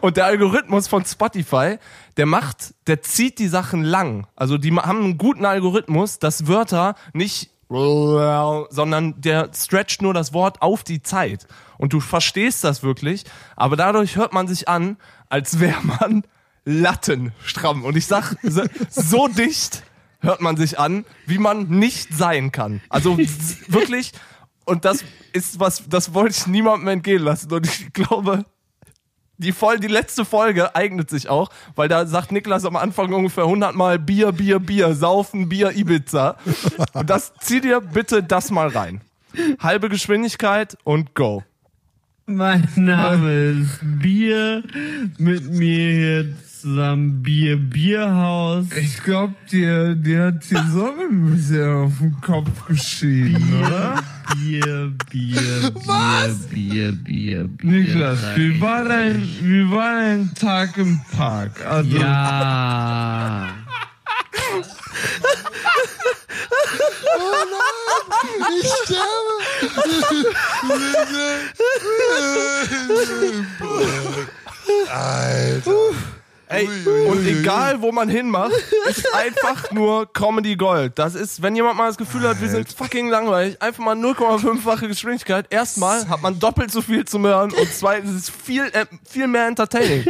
Und 0.00 0.16
der 0.16 0.24
Algorithmus 0.26 0.88
von 0.88 1.04
Spotify, 1.04 1.76
der 2.16 2.26
macht, 2.26 2.74
der 2.86 3.02
zieht 3.02 3.38
die 3.38 3.48
Sachen 3.48 3.82
lang. 3.82 4.26
Also 4.34 4.56
die 4.56 4.70
haben 4.72 4.98
einen 5.04 5.18
guten 5.18 5.44
Algorithmus, 5.44 6.18
dass 6.18 6.46
Wörter 6.46 6.94
nicht 7.12 7.50
sondern 7.68 9.20
der 9.20 9.50
stretcht 9.54 10.02
nur 10.02 10.14
das 10.14 10.32
Wort 10.32 10.62
auf 10.62 10.84
die 10.84 11.02
Zeit. 11.02 11.46
Und 11.76 11.92
du 11.92 12.00
verstehst 12.00 12.64
das 12.64 12.82
wirklich, 12.82 13.24
aber 13.56 13.76
dadurch 13.76 14.16
hört 14.16 14.32
man 14.32 14.48
sich 14.48 14.68
an, 14.68 14.96
als 15.28 15.60
wäre 15.60 15.82
man 15.82 16.24
lattenstramm. 16.64 17.84
Und 17.84 17.96
ich 17.96 18.06
sag, 18.06 18.36
so, 18.90 19.28
dicht 19.28 19.82
hört 20.20 20.40
man 20.40 20.56
sich 20.56 20.78
an, 20.78 21.04
wie 21.26 21.38
man 21.38 21.68
nicht 21.68 22.12
sein 22.12 22.52
kann. 22.52 22.80
Also 22.88 23.18
wirklich, 23.18 24.12
und 24.64 24.84
das 24.84 25.04
ist 25.32 25.60
was, 25.60 25.88
das 25.88 26.14
wollte 26.14 26.36
ich 26.36 26.46
niemandem 26.46 26.88
entgehen 26.88 27.22
lassen. 27.22 27.52
Und 27.52 27.66
ich 27.66 27.92
glaube, 27.92 28.44
die, 29.38 29.52
Voll 29.52 29.78
die 29.78 29.88
letzte 29.88 30.24
Folge 30.24 30.74
eignet 30.74 31.10
sich 31.10 31.28
auch, 31.28 31.50
weil 31.74 31.88
da 31.88 32.06
sagt 32.06 32.32
Niklas 32.32 32.64
am 32.64 32.76
Anfang 32.76 33.12
ungefähr 33.12 33.44
100 33.44 33.74
Mal 33.74 33.98
Bier, 33.98 34.32
Bier, 34.32 34.58
Bier, 34.58 34.94
Saufen, 34.94 35.48
Bier, 35.48 35.76
Ibiza. 35.76 36.36
Und 36.92 37.08
das, 37.08 37.32
zieh 37.40 37.60
dir 37.60 37.80
bitte 37.80 38.22
das 38.22 38.50
mal 38.50 38.68
rein. 38.68 39.00
Halbe 39.60 39.88
Geschwindigkeit 39.88 40.76
und 40.84 41.14
go. 41.14 41.44
Mein 42.26 42.68
Name 42.76 43.62
ist 43.62 43.78
Bier. 43.82 44.62
Mit 45.18 45.50
mir 45.50 45.92
hier 45.92 46.34
zusammen 46.60 47.22
Bier, 47.22 47.56
Bierhaus. 47.56 48.66
Ich 48.76 49.02
glaube, 49.02 49.34
dir, 49.50 49.94
dir 49.94 50.26
hat 50.26 50.44
die 50.50 50.56
Sonne 50.72 51.04
ein 51.10 51.30
bisschen 51.34 51.70
auf 51.70 51.98
den 52.00 52.20
Kopf 52.20 52.66
geschieden, 52.66 53.60
oder? 53.60 54.02
Bier, 54.34 54.92
Bier, 55.10 55.70
Bier, 55.70 56.34
Bier, 56.50 56.92
Bier, 56.92 57.44
Bier. 57.44 57.70
Niklas, 57.70 58.18
wie 58.36 58.60
war 58.60 58.84
dein, 58.84 59.22
wie 59.40 59.70
war 59.70 60.00
dein 60.00 60.34
Tag 60.34 60.76
im 60.76 61.00
Park? 61.16 61.64
Also, 61.64 61.96
Ja. 61.96 63.48
Ich 68.60 68.70
sterbe. 68.84 69.34
Alter. 74.90 76.07
Ey, 76.50 76.66
und 77.08 77.26
egal 77.26 77.80
wo 77.82 77.92
man 77.92 78.08
hinmacht, 78.08 78.52
ist 78.88 79.14
einfach 79.14 79.70
nur 79.72 80.10
Comedy 80.12 80.56
Gold. 80.56 80.98
Das 80.98 81.14
ist, 81.14 81.42
wenn 81.42 81.54
jemand 81.54 81.76
mal 81.76 81.88
das 81.88 81.98
Gefühl 81.98 82.22
hat, 82.22 82.40
wir 82.40 82.48
sind 82.48 82.72
fucking 82.72 83.10
langweilig, 83.10 83.60
einfach 83.60 83.84
mal 83.84 83.94
0,5-fache 83.94 84.88
Geschwindigkeit. 84.88 85.46
Erstmal 85.50 86.08
hat 86.08 86.22
man 86.22 86.38
doppelt 86.38 86.70
so 86.70 86.80
viel 86.80 87.04
zum 87.04 87.26
Hören 87.26 87.52
und 87.52 87.68
zweitens 87.72 88.12
ist 88.12 88.28
es 88.28 88.30
viel, 88.30 88.64
äh, 88.72 88.86
viel 89.06 89.26
mehr 89.26 89.46
entertaining. 89.46 90.06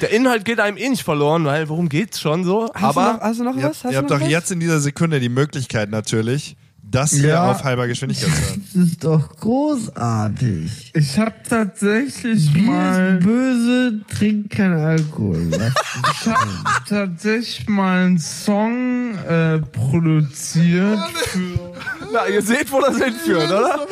Der 0.00 0.10
Inhalt 0.10 0.44
geht 0.44 0.60
einem 0.60 0.76
eh 0.76 0.88
nicht 0.88 1.02
verloren, 1.02 1.44
weil 1.44 1.68
worum 1.68 1.88
geht's 1.88 2.20
schon 2.20 2.44
so? 2.44 2.70
Hast 2.74 2.84
aber 2.84 3.04
du 3.04 3.12
noch, 3.12 3.20
hast 3.20 3.40
du 3.40 3.44
noch 3.44 3.56
was? 3.56 3.84
Hast 3.84 3.92
ihr 3.92 3.98
habt 3.98 4.10
doch 4.10 4.20
jetzt 4.20 4.50
in 4.50 4.60
dieser 4.60 4.80
Sekunde 4.80 5.18
die 5.18 5.28
Möglichkeit 5.28 5.90
natürlich, 5.90 6.56
das 6.90 7.10
hier 7.12 7.28
Ja. 7.28 7.50
auf 7.50 7.64
halber 7.64 7.86
Geschwindigkeit 7.86 8.30
zu 8.30 8.40
hören. 8.40 8.64
Das 8.74 8.82
ist 8.82 9.04
doch 9.04 9.36
großartig. 9.36 10.90
ich 10.94 11.18
habe 11.18 11.34
tatsächlich 11.48 12.52
Bier 12.52 12.62
mal, 12.62 13.16
ist 13.18 13.24
böse, 13.24 14.00
trink 14.16 14.50
kein 14.50 14.72
Alkohol. 14.72 15.50
ich 15.52 16.26
habe 16.26 16.48
tatsächlich 16.88 17.68
mal 17.68 18.04
einen 18.06 18.18
Song 18.18 19.14
äh, 19.26 19.58
produziert 19.58 20.98
für 21.26 21.68
na, 22.12 22.26
ihr 22.26 22.40
seht, 22.42 22.72
wo 22.72 22.80
das 22.80 22.96
hinführt, 22.96 23.50
oder? 23.50 23.86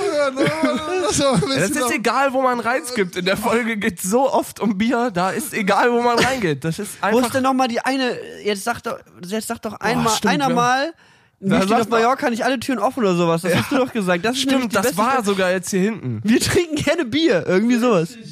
Das 1.06 1.18
Das 1.18 1.40
bisschen 1.40 1.76
ist 1.82 1.90
egal, 1.92 2.32
wo 2.32 2.40
man 2.40 2.60
reinskippt. 2.60 3.16
In 3.16 3.24
der 3.26 3.36
Folge 3.36 3.76
geht 3.76 4.00
so 4.00 4.32
oft 4.32 4.58
um 4.60 4.78
Bier, 4.78 5.10
da 5.10 5.30
ist 5.30 5.52
egal, 5.52 5.92
wo 5.92 6.00
man 6.00 6.18
reingeht. 6.18 6.64
Das 6.64 6.78
ist 6.78 6.92
Wo 7.02 7.06
ist 7.08 7.14
einfach. 7.16 7.30
denn 7.32 7.42
nochmal 7.42 7.68
die 7.68 7.80
eine, 7.80 8.16
jetzt 8.42 8.64
sag 8.64 8.80
doch, 8.82 8.98
jetzt 9.26 9.48
sag 9.48 9.60
doch 9.62 9.74
einmal, 9.74 10.14
stimmt, 10.14 10.32
einer 10.34 10.48
ja. 10.48 10.54
mal, 10.54 10.94
sag 11.40 11.62
auf 11.62 11.68
mal- 11.88 12.00
Mallorca 12.00 12.30
nicht 12.30 12.44
alle 12.44 12.58
Türen 12.60 12.78
offen 12.78 13.00
oder 13.00 13.14
sowas. 13.14 13.42
Das 13.42 13.54
hast 13.54 13.70
du 13.72 13.76
doch 13.76 13.92
gesagt. 13.92 14.24
Das 14.24 14.38
Stimmt, 14.38 14.74
das 14.74 14.96
war 14.96 15.10
Stelle. 15.12 15.24
sogar 15.24 15.50
jetzt 15.50 15.70
hier 15.70 15.80
hinten. 15.80 16.20
Wir 16.24 16.40
trinken 16.40 16.76
gerne 16.76 17.04
Bier, 17.04 17.44
irgendwie 17.46 17.76
sowas. 17.78 18.16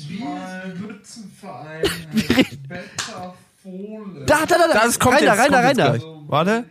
Da, 4.26 4.46
da, 4.46 4.58
da, 4.58 4.66
da. 4.72 4.72
Das 4.84 4.98
kommt 4.98 5.14
rein 5.16 5.24
jetzt, 5.24 5.36
da, 5.36 5.42
rein 5.42 5.52
da, 5.52 5.60
rein 5.60 5.76
da. 5.76 5.88
gleich. 5.96 6.02
Warte, 6.26 6.64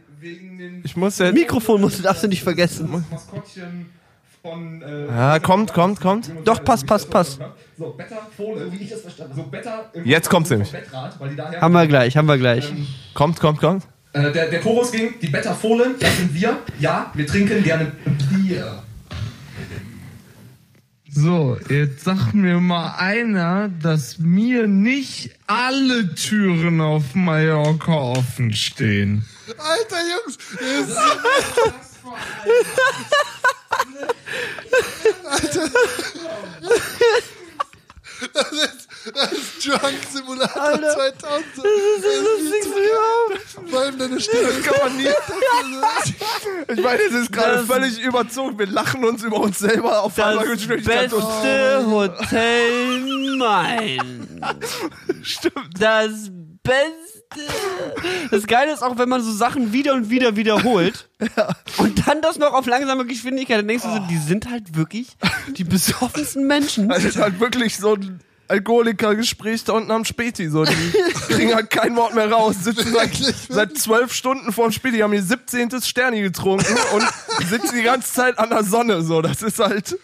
ich 0.84 0.96
muss 0.96 1.18
jetzt. 1.18 1.34
Mikrofon 1.34 1.82
musst 1.82 2.00
du, 2.00 2.04
darfst 2.04 2.24
du 2.24 2.28
nicht 2.28 2.44
vergessen. 2.44 3.04
Maskottchen 3.12 3.88
von 4.42 4.82
äh, 4.82 5.08
Ja, 5.08 5.40
kommt, 5.40 5.74
kommt, 5.74 6.00
kommt. 6.02 6.32
Doch, 6.46 6.64
passt, 6.64 6.86
passt, 6.86 7.10
passt. 7.10 7.40
So, 7.78 7.90
Better 7.92 8.28
Fohlen, 8.38 8.72
wie 8.72 8.84
ich 8.84 8.90
das 8.90 9.02
verstanden 9.02 9.34
habe. 9.34 9.44
So, 9.44 9.50
Better 9.50 9.92
Jetzt 10.04 10.30
kommt's 10.30 10.50
nämlich. 10.50 10.72
Bettrad, 10.72 11.20
weil 11.20 11.30
die 11.30 11.36
daher 11.36 11.62
Haben 11.62 11.74
wir 11.74 11.88
gleich, 11.88 12.16
haben 12.18 12.28
wir 12.28 12.38
gleich. 12.38 12.72
Kommt, 13.14 13.40
kommt, 13.40 13.60
kommt. 13.60 13.84
Äh, 14.14 14.32
der, 14.32 14.49
der 14.49 14.61
Chorus 14.61 14.91
ging, 14.91 15.20
die 15.20 15.28
Better 15.28 15.55
Fohlen, 15.55 15.95
das 15.99 16.16
sind 16.18 16.34
wir. 16.34 16.59
Ja, 16.80 17.11
wir 17.16 17.26
trinken 17.26 17.64
gerne 17.64 17.91
Bier. 18.30 18.84
So, 21.09 21.57
jetzt 21.70 22.03
sagt 22.03 22.34
mir 22.34 22.59
mal 22.59 22.95
einer, 22.97 23.70
dass 23.70 24.20
mir 24.20 24.68
nicht 24.68 25.32
alle 25.47 26.14
Türen 26.16 26.82
auf 26.82 27.16
Mallorca 27.16 27.91
offen 27.91 28.53
stehen. 28.53 29.26
Alter 29.57 29.97
Jungs, 30.09 30.38
ist 30.59 30.97
Alter. 35.30 35.70
Das 38.34 38.51
ist, 38.51 38.88
das 39.14 39.32
ist 39.32 39.66
Drunk 39.68 39.93
Simulator 40.12 40.62
Alter. 40.62 40.93
2000. 40.93 41.45
Das 41.56 41.66
ist 41.66 42.04
das 42.04 42.24
lustigste 42.24 42.80
überhaupt. 42.80 43.70
Vor 43.70 43.80
allem 43.80 43.97
deine 43.97 44.20
Stimme. 44.22 44.49
Kann 44.64 44.76
man 44.84 44.97
nie. 44.97 45.08
Ich 46.70 46.84
meine, 46.84 47.01
es 47.01 47.14
ist 47.14 47.32
gerade 47.32 47.58
Das- 47.58 47.66
völlig 47.68 47.99
überzogen. 48.01 48.58
Wir 48.60 48.68
lachen 48.68 49.04
uns 49.04 49.24
über 49.24 49.39
uns 49.39 49.60
selber 49.60 50.01
auf 50.04 50.16
Das 50.16 50.26
einmal 50.26 50.49
und- 50.49 50.68
beste 50.86 51.86
Hotel 51.88 53.38
Main. 53.38 54.39
Stimmt. 55.22 55.56
Das 55.80 56.12
Beste. 56.64 57.14
Das 58.30 58.45
Geile 58.45 58.72
ist 58.74 58.84
auch, 58.84 58.97
wenn 58.97 59.10
man 59.10 59.22
so 59.24 59.32
Sachen 59.32 59.74
wieder 59.74 59.93
und 59.93 60.10
wieder 60.12 60.36
wiederholt 60.36 61.10
und 61.78 62.08
dann 62.08 62.22
das 62.22 62.38
noch 62.38 62.54
auf 62.54 62.68
langsame 62.68 63.06
Geschwindigkeit, 63.06 63.58
dann 63.60 63.68
denkst 63.68 63.84
du 63.84 63.89
so, 63.91 63.99
die 64.08 64.18
sind 64.18 64.49
halt 64.51 64.76
wirklich 64.76 65.08
die 65.58 65.64
besoffensten 65.64 66.45
Menschen. 66.45 66.91
Also 66.91 67.08
es 67.08 67.16
ist 67.16 67.22
halt 67.22 67.39
wirklich 67.39 67.78
so 67.78 67.95
ein 67.95 68.20
Alkoholiker-Gespräch 68.48 69.64
da 69.64 69.74
unten 69.74 69.91
am 69.91 70.06
Späti. 70.06 70.50
So. 70.50 70.64
Die 70.66 70.74
kriegen 71.34 71.56
halt 71.56 71.70
kein 71.70 71.96
Wort 71.96 72.16
mehr 72.16 72.32
raus. 72.32 72.56
Sitzen 72.64 72.94
seit, 72.94 73.14
seit 73.50 73.78
zwölf 73.78 74.14
Stunden 74.14 74.52
vorm 74.52 74.72
Späti, 74.72 75.00
haben 75.00 75.14
ihr 75.14 75.24
17. 75.24 75.82
Sterni 75.82 76.22
getrunken 76.22 76.76
und 76.94 77.48
sitzen 77.48 77.76
die 77.76 77.84
ganze 77.84 78.14
Zeit 78.14 78.38
an 78.39 78.50
der 78.50 78.64
Sonne. 78.64 79.02
So. 79.02 79.22
Das 79.22 79.41
ist 79.41 79.60
halt. 79.60 79.96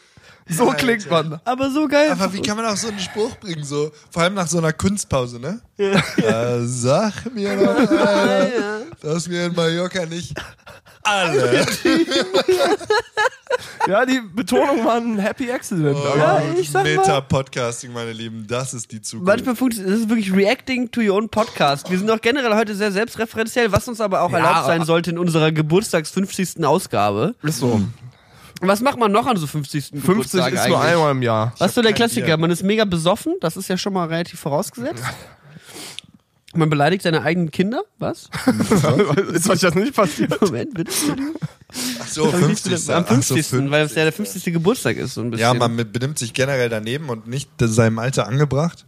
So 0.49 0.65
klingt 0.71 1.09
man. 1.09 1.39
Aber 1.45 1.69
so 1.69 1.87
geil. 1.87 2.11
Aber 2.11 2.33
wie 2.33 2.41
kann 2.41 2.57
man 2.57 2.65
auch 2.65 2.75
so 2.75 2.87
einen 2.87 2.99
Spruch 2.99 3.35
bringen, 3.35 3.63
so, 3.63 3.91
vor 4.09 4.23
allem 4.23 4.33
nach 4.33 4.47
so 4.47 4.57
einer 4.57 4.73
Kunstpause, 4.73 5.39
ne? 5.39 5.61
Äh, 5.77 6.61
sag 6.63 7.33
mir 7.35 7.55
doch, 7.55 7.77
Alter, 7.77 8.81
dass 9.01 9.29
wir 9.29 9.45
in 9.45 9.53
Mallorca 9.53 10.07
nicht 10.07 10.33
alle. 11.09 11.65
Ja, 13.87 14.05
die 14.05 14.21
Betonung 14.21 14.85
war 14.85 14.97
ein 14.97 15.17
Happy 15.17 15.51
Accident. 15.51 15.97
aber 15.97 16.17
Ja, 16.17 16.41
ich 16.57 16.69
sag 16.69 16.83
mal- 16.83 16.95
Meta-Podcasting, 16.97 17.91
meine 17.91 18.11
Lieben, 18.13 18.45
das 18.47 18.73
ist 18.73 18.91
die 18.91 19.01
Zukunft. 19.01 19.27
Manchmal 19.27 19.55
funktioniert 19.55 19.93
das 19.93 20.01
ist 20.01 20.09
wirklich 20.09 20.33
Reacting 20.33 20.91
to 20.91 21.01
your 21.01 21.15
own 21.15 21.27
Podcast. 21.29 21.89
Wir 21.89 21.97
sind 21.97 22.09
auch 22.11 22.21
generell 22.21 22.53
heute 22.55 22.75
sehr 22.75 22.91
selbstreferenziell, 22.91 23.71
was 23.71 23.87
uns 23.87 23.99
aber 23.99 24.21
auch 24.21 24.31
erlaubt 24.31 24.65
sein 24.67 24.83
sollte 24.85 25.09
in 25.09 25.17
unserer 25.17 25.51
Geburtstags 25.51 26.11
50. 26.11 26.63
Ausgabe. 26.63 27.33
ist 27.41 27.57
so. 27.59 27.81
Was 28.61 28.81
macht 28.81 28.99
man 28.99 29.11
noch 29.11 29.25
an 29.25 29.37
so 29.37 29.47
50. 29.47 29.85
50 29.85 30.03
Geburtstag 30.05 30.53
ist 30.53 30.59
eigentlich? 30.59 30.69
nur 30.75 30.81
einmal 30.81 31.11
im 31.11 31.21
Jahr. 31.21 31.53
Was 31.57 31.69
ist 31.69 31.75
so 31.75 31.81
der 31.81 31.93
Klassiker? 31.93 32.25
Bier. 32.27 32.37
Man 32.37 32.51
ist 32.51 32.61
mega 32.61 32.85
besoffen, 32.85 33.35
das 33.41 33.55
ist 33.57 33.69
ja 33.69 33.77
schon 33.77 33.93
mal 33.93 34.07
relativ 34.07 34.39
vorausgesetzt. 34.39 35.03
Man 36.55 36.69
beleidigt 36.69 37.03
seine 37.03 37.21
eigenen 37.21 37.51
Kinder, 37.51 37.83
was? 37.99 38.29
ist 39.33 39.49
euch 39.49 39.59
das 39.59 39.75
nicht 39.75 39.95
passiert? 39.95 40.41
Moment, 40.41 40.73
bitte. 40.73 40.91
Ach 41.99 42.07
so, 42.07 42.25
Am 42.25 42.31
50. 42.31 42.71
50. 42.71 42.95
Am 42.95 43.03
Ach 43.03 43.09
so, 43.09 43.35
50. 43.35 43.47
50. 43.47 43.71
weil 43.71 43.85
es 43.85 43.95
ja 43.95 44.03
der 44.03 44.13
50. 44.13 44.53
Geburtstag 44.53 44.97
ist, 44.97 45.13
so 45.13 45.21
ein 45.21 45.29
bisschen. 45.29 45.43
Ja, 45.43 45.53
man 45.53 45.75
benimmt 45.91 46.17
sich 46.17 46.33
generell 46.33 46.69
daneben 46.69 47.09
und 47.09 47.27
nicht 47.27 47.51
seinem 47.59 47.99
Alter 47.99 48.27
angebracht. 48.27 48.85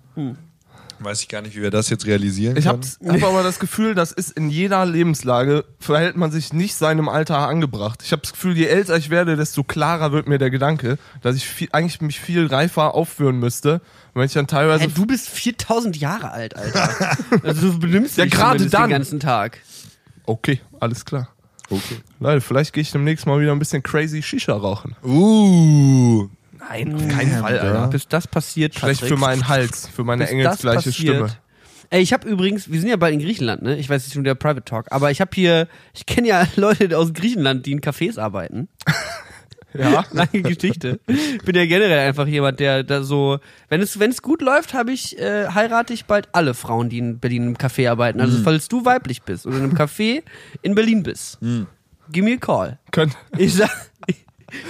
Weiß 1.04 1.22
ich 1.22 1.28
gar 1.30 1.42
nicht, 1.42 1.56
wie 1.56 1.62
wir 1.64 1.72
das 1.72 1.90
jetzt 1.90 2.06
realisieren 2.06 2.56
Ich 2.58 2.66
können. 2.66 2.82
habe 3.10 3.22
hab 3.22 3.30
aber 3.30 3.42
das 3.44 3.60
Gefühl, 3.60 3.96
das 3.96 4.12
ist 4.12 4.32
in 4.32 4.50
jeder 4.52 4.86
Lebenslage, 4.86 5.66
verhält 5.80 6.16
man 6.16 6.30
sich 6.32 6.54
nicht 6.54 6.76
seinem 6.76 7.10
Alter 7.10 7.40
angebracht. 7.48 8.02
Ich 8.06 8.12
habe 8.12 8.22
das 8.22 8.34
Gefühl, 8.34 8.56
je 8.56 8.66
älter 8.66 8.96
ich 8.98 9.10
werde, 9.10 9.36
desto 9.36 9.64
klarer 9.64 10.12
wird 10.12 10.28
mir 10.28 10.38
der 10.38 10.52
Gedanke, 10.52 11.00
dass 11.24 11.36
ich 11.36 11.46
viel, 11.48 11.70
eigentlich 11.72 12.02
mich 12.02 12.20
viel 12.20 12.46
reifer 12.46 12.94
aufführen 12.94 13.40
müsste. 13.40 13.76
Und 14.14 14.20
wenn 14.20 14.26
ich 14.26 14.34
dann 14.34 14.46
teilweise... 14.48 14.84
Hey, 14.84 14.92
du 14.94 15.06
bist 15.08 15.28
4000 15.30 15.98
Jahre 15.98 16.32
alt, 16.32 16.56
Alter. 16.56 17.18
Also 17.44 17.72
du 17.72 17.80
benimmst 17.80 18.18
Ja, 18.18 18.26
dich 18.26 18.34
gerade 18.34 18.66
dann. 18.68 18.84
den 18.84 18.90
ganzen 18.92 19.20
Tag. 19.20 19.60
okay, 20.26 20.62
alles 20.80 21.04
klar. 21.06 21.30
Okay. 21.70 21.98
Leute, 22.20 22.42
vielleicht 22.42 22.74
gehe 22.74 22.82
ich 22.82 22.92
demnächst 22.92 23.26
mal 23.26 23.40
wieder 23.40 23.54
ein 23.54 23.60
bisschen 23.60 23.82
crazy 23.82 24.22
Shisha 24.22 24.54
rauchen. 24.54 24.96
Uh. 25.04 26.28
Nein, 26.70 26.96
auf 26.96 27.08
keinen 27.08 27.40
Fall, 27.42 27.60
Alter. 27.60 27.88
Bis 27.88 28.08
das 28.08 28.28
passiert, 28.28 28.76
Schlecht 28.76 29.02
Patrick. 29.02 29.18
für 29.18 29.20
meinen 29.20 29.48
Hals, 29.48 29.88
für 29.88 30.04
meine 30.04 30.28
engelsgleiche 30.30 30.90
passiert. 30.90 31.16
Stimme. 31.16 31.30
Ey, 31.90 32.02
ich 32.02 32.14
habe 32.14 32.28
übrigens, 32.30 32.72
wir 32.72 32.80
sind 32.80 32.90
ja 32.90 32.96
bald 32.96 33.14
in 33.14 33.20
Griechenland, 33.20 33.64
ne? 33.64 33.76
Ich 33.78 33.90
weiß 33.90 34.04
nicht 34.06 34.14
schon 34.14 34.24
der 34.24 34.36
Private 34.36 34.64
Talk, 34.64 34.86
aber 34.92 35.12
ich 35.12 35.20
habe 35.20 35.32
hier, 35.34 35.68
ich 35.94 36.06
kenne 36.06 36.28
ja 36.30 36.48
Leute 36.56 36.98
aus 36.98 37.14
Griechenland, 37.14 37.66
die 37.66 37.72
in 37.74 37.82
Cafés 37.82 38.20
arbeiten. 38.20 38.68
Ja. 39.74 40.04
Lange 40.12 40.42
Geschichte. 40.42 41.00
Ich 41.08 41.44
bin 41.46 41.56
ja 41.56 41.66
generell 41.66 42.06
einfach 42.06 42.28
jemand, 42.28 42.60
der 42.60 42.84
da 42.84 43.04
so, 43.04 43.40
wenn 43.70 43.80
es 43.80 44.00
wenn 44.02 44.12
es 44.12 44.22
gut 44.22 44.42
läuft, 44.42 44.74
habe 44.74 44.92
ich 44.92 45.18
äh, 45.18 45.48
heirate 45.48 45.94
ich 45.94 46.04
bald 46.08 46.28
alle 46.34 46.54
Frauen, 46.56 46.90
die 46.90 46.98
in 46.98 47.20
Berlin 47.20 47.48
im 47.48 47.58
Café 47.58 47.90
arbeiten. 47.90 48.20
Also 48.20 48.40
Mhm. 48.40 48.44
falls 48.44 48.68
du 48.68 48.84
weiblich 48.84 49.22
bist 49.22 49.46
oder 49.48 49.56
in 49.60 49.64
einem 49.64 49.74
Café 49.78 50.24
in 50.62 50.76
Berlin 50.76 51.04
bist, 51.04 51.40
give 52.12 52.26
me 52.26 52.34
a 52.34 52.38
call. 52.38 52.80
Könnte, 52.92 53.16
Ich 53.38 53.54
sag, 53.54 53.70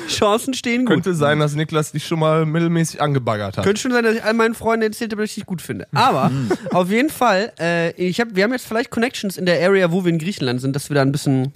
Chancen 0.08 0.54
stehen 0.54 0.86
gut. 0.86 0.96
könnte 0.96 1.14
sein, 1.14 1.40
dass 1.40 1.56
Niklas 1.56 1.92
dich 1.92 2.06
schon 2.06 2.20
mal 2.20 2.46
mittelmäßig 2.46 3.02
angebaggert 3.02 3.58
hat. 3.58 3.64
Könnte 3.64 3.82
schon 3.82 3.92
sein, 3.92 4.04
dass 4.04 4.16
ich 4.16 4.24
all 4.24 4.34
meinen 4.34 4.56
Freunden 4.56 4.84
erzählt 4.84 5.12
habe, 5.12 5.22
dass 5.22 5.32
ich 5.32 5.36
dich 5.36 5.46
gut 5.46 5.62
finde. 5.62 5.88
Aber 5.94 6.32
auf 6.72 6.90
jeden 6.90 7.10
Fall, 7.10 7.54
äh, 7.60 7.92
ich 7.94 8.20
hab, 8.20 8.36
wir 8.36 8.44
haben 8.44 8.52
jetzt 8.52 8.68
vielleicht 8.68 8.92
Connections 8.92 9.38
in 9.38 9.46
der 9.46 9.62
Area, 9.62 9.92
wo 9.92 10.04
wir 10.04 10.12
in 10.12 10.20
Griechenland 10.20 10.62
sind, 10.62 10.76
dass 10.76 10.90
wir 10.90 10.96
da 10.96 11.02
ein 11.02 11.12
bisschen 11.12 11.52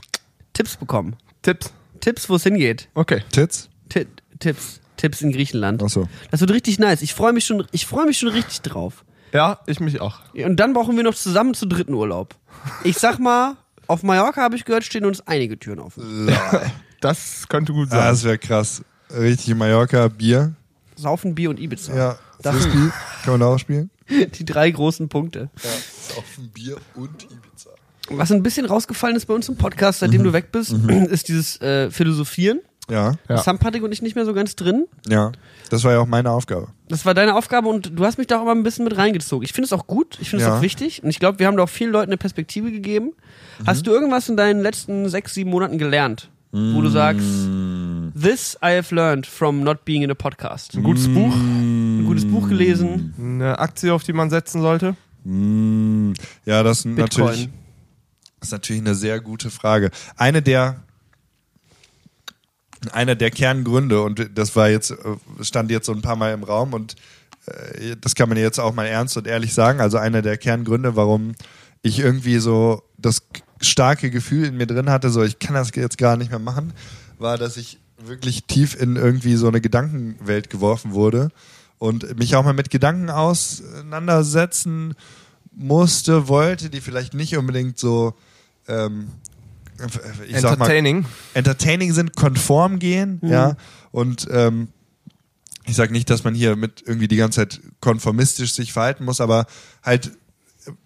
Tipps 0.53 0.77
bekommen. 0.77 1.15
Tipps. 1.41 1.73
Tipps, 1.99 2.29
wo 2.29 2.35
es 2.35 2.43
hingeht. 2.43 2.89
Okay. 2.93 3.23
Tits? 3.31 3.69
Ti 3.89 4.05
Tipps. 4.39 4.79
Tipps 4.97 5.21
in 5.21 5.31
Griechenland. 5.31 5.83
Achso. 5.83 6.07
Das 6.31 6.39
wird 6.41 6.51
richtig 6.51 6.79
nice. 6.79 7.01
Ich 7.01 7.13
freue 7.13 7.33
mich 7.33 7.45
schon, 7.45 7.65
ich 7.71 7.85
freue 7.85 8.05
mich 8.05 8.17
schon 8.17 8.29
richtig 8.29 8.61
drauf. 8.61 9.03
Ja, 9.33 9.59
ich 9.65 9.79
mich 9.79 9.99
auch. 9.99 10.19
Und 10.33 10.57
dann 10.57 10.73
brauchen 10.73 10.95
wir 10.95 11.03
noch 11.03 11.15
zusammen 11.15 11.53
zu 11.53 11.65
dritten 11.65 11.93
Urlaub. 11.93 12.35
Ich 12.83 12.97
sag 12.97 13.19
mal, 13.19 13.57
auf 13.87 14.03
Mallorca 14.03 14.41
habe 14.41 14.55
ich 14.55 14.65
gehört, 14.65 14.83
stehen 14.83 15.05
uns 15.05 15.21
einige 15.27 15.59
Türen 15.59 15.79
offen. 15.79 16.29
Das 17.01 17.45
könnte 17.49 17.73
gut 17.73 17.87
Ah, 17.91 17.95
sein. 17.97 18.05
das 18.07 18.23
wäre 18.23 18.37
krass. 18.37 18.83
Richtig 19.15 19.49
in 19.49 19.57
Mallorca, 19.57 20.07
Bier. 20.07 20.53
Saufen, 20.95 21.35
Bier 21.35 21.49
und 21.49 21.59
Ibiza. 21.59 21.95
Ja. 21.95 22.17
Das- 22.41 22.55
Frisbee. 22.55 22.91
Kann 23.23 23.33
man 23.33 23.39
da 23.41 23.47
auch 23.47 23.59
spielen? 23.59 23.89
Die 24.09 24.45
drei 24.45 24.69
großen 24.71 25.09
Punkte. 25.09 25.49
Ja. 25.63 25.69
Auf 26.17 26.25
ein 26.37 26.49
Bier 26.49 26.77
und 26.95 27.23
Ibiza. 27.23 27.69
Was 28.09 28.31
ein 28.31 28.43
bisschen 28.43 28.65
rausgefallen 28.65 29.15
ist 29.15 29.25
bei 29.25 29.33
uns 29.33 29.49
im 29.49 29.57
Podcast, 29.57 29.99
seitdem 29.99 30.23
du 30.23 30.31
weg 30.33 30.51
bist, 30.51 30.71
ist 31.09 31.27
dieses 31.27 31.59
äh, 31.61 31.89
Philosophieren. 31.91 32.59
Ja. 32.87 33.11
Ja. 33.11 33.17
Das 33.27 33.47
haben 33.47 33.57
Patrick 33.57 33.81
und 33.81 33.91
ich 33.91 34.03
nicht 34.03 34.15
mehr 34.15 34.25
so 34.25 34.33
ganz 34.35 34.55
drin. 34.55 34.85
Ja. 35.07 35.31
Das 35.71 35.83
war 35.83 35.93
ja 35.93 35.99
auch 35.99 36.05
meine 36.05 36.29
Aufgabe. 36.29 36.67
Das 36.87 37.03
war 37.03 37.15
deine 37.15 37.33
Aufgabe 37.35 37.67
und 37.67 37.97
du 37.97 38.05
hast 38.05 38.19
mich 38.19 38.27
da 38.27 38.37
auch 38.37 38.43
immer 38.43 38.51
ein 38.53 38.61
bisschen 38.61 38.83
mit 38.85 38.95
reingezogen. 38.95 39.43
Ich 39.43 39.53
finde 39.53 39.65
es 39.65 39.73
auch 39.73 39.87
gut, 39.87 40.19
ich 40.21 40.29
finde 40.29 40.43
es 40.45 40.49
Ja. 40.49 40.57
auch 40.57 40.61
wichtig 40.61 41.01
und 41.03 41.09
ich 41.09 41.17
glaube, 41.17 41.39
wir 41.39 41.47
haben 41.47 41.57
da 41.57 41.63
auch 41.63 41.69
vielen 41.69 41.91
Leuten 41.91 42.09
eine 42.11 42.17
Perspektive 42.17 42.71
gegeben. 42.71 43.13
Hast 43.65 43.87
du 43.87 43.91
irgendwas 43.91 44.29
in 44.29 44.37
deinen 44.37 44.61
letzten 44.61 45.09
sechs, 45.09 45.33
sieben 45.33 45.49
Monaten 45.49 45.79
gelernt, 45.79 46.29
wo 46.55 46.81
du 46.81 46.89
sagst, 46.89 47.25
this 48.19 48.57
I 48.63 48.77
have 48.77 48.93
learned 48.95 49.25
from 49.27 49.61
not 49.61 49.83
being 49.83 50.03
in 50.03 50.11
a 50.11 50.15
podcast? 50.15 50.75
Ein 50.75 50.83
gutes 50.83 51.07
Buch. 51.07 51.33
Ein 51.35 52.05
gutes 52.05 52.25
Buch 52.25 52.47
gelesen, 52.47 53.13
Eine 53.19 53.59
Aktie, 53.59 53.93
auf 53.93 54.03
die 54.03 54.13
man 54.13 54.29
setzen 54.29 54.61
sollte. 54.61 54.95
Mm, 55.25 56.13
Ja, 56.45 56.63
das 56.63 56.79
ist 56.79 56.85
natürlich, 56.85 57.49
das 58.39 58.49
ist 58.49 58.51
natürlich 58.51 58.81
eine 58.81 58.95
sehr 58.95 59.19
gute 59.19 59.49
Frage. 59.49 59.91
Eine 60.15 60.41
der 60.41 60.81
einer 62.91 63.15
der 63.15 63.31
Kerngründe 63.31 64.01
und 64.03 64.29
das 64.35 64.55
war 64.55 64.69
jetzt 64.69 64.91
äh, 64.91 64.95
stand 65.41 65.71
jetzt 65.71 65.87
so 65.87 65.91
ein 65.91 66.01
paar 66.03 66.15
Mal 66.15 66.33
im 66.33 66.43
Raum 66.43 66.73
und 66.73 66.95
äh, 67.47 67.95
das 67.99 68.13
kann 68.15 68.29
man 68.29 68.37
jetzt 68.37 68.59
auch 68.59 68.75
mal 68.75 68.85
ernst 68.85 69.17
und 69.17 69.25
ehrlich 69.27 69.53
sagen. 69.53 69.81
Also 69.81 69.97
einer 69.97 70.21
der 70.21 70.37
Kerngründe, 70.37 70.95
warum 70.95 71.33
ich 71.81 71.99
irgendwie 71.99 72.37
so 72.37 72.83
das 72.97 73.23
starke 73.65 74.09
Gefühl 74.11 74.45
in 74.45 74.57
mir 74.57 74.67
drin 74.67 74.89
hatte, 74.89 75.09
so 75.09 75.23
ich 75.23 75.39
kann 75.39 75.55
das 75.55 75.71
jetzt 75.75 75.97
gar 75.97 76.17
nicht 76.17 76.29
mehr 76.31 76.39
machen, 76.39 76.73
war, 77.17 77.37
dass 77.37 77.57
ich 77.57 77.79
wirklich 77.97 78.45
tief 78.45 78.79
in 78.79 78.95
irgendwie 78.95 79.35
so 79.35 79.47
eine 79.47 79.61
Gedankenwelt 79.61 80.49
geworfen 80.49 80.93
wurde 80.93 81.29
und 81.77 82.17
mich 82.17 82.35
auch 82.35 82.43
mal 82.43 82.53
mit 82.53 82.69
Gedanken 82.69 83.09
auseinandersetzen 83.09 84.95
musste, 85.51 86.27
wollte, 86.27 86.69
die 86.69 86.81
vielleicht 86.81 87.13
nicht 87.13 87.37
unbedingt 87.37 87.79
so 87.79 88.15
ähm, 88.67 89.09
ich 90.27 90.39
sag 90.39 90.57
mal, 90.57 90.65
Entertaining. 90.65 91.05
entertaining 91.33 91.93
sind, 91.93 92.15
konform 92.15 92.79
gehen, 92.79 93.19
ja. 93.23 93.57
Und 93.91 94.27
ähm, 94.31 94.69
ich 95.65 95.75
sage 95.75 95.91
nicht, 95.91 96.09
dass 96.09 96.23
man 96.23 96.33
hier 96.33 96.55
mit 96.55 96.83
irgendwie 96.85 97.07
die 97.07 97.15
ganze 97.15 97.41
Zeit 97.41 97.61
konformistisch 97.81 98.53
sich 98.53 98.71
verhalten 98.71 99.03
muss, 99.03 99.19
aber 99.19 99.47
halt 99.83 100.11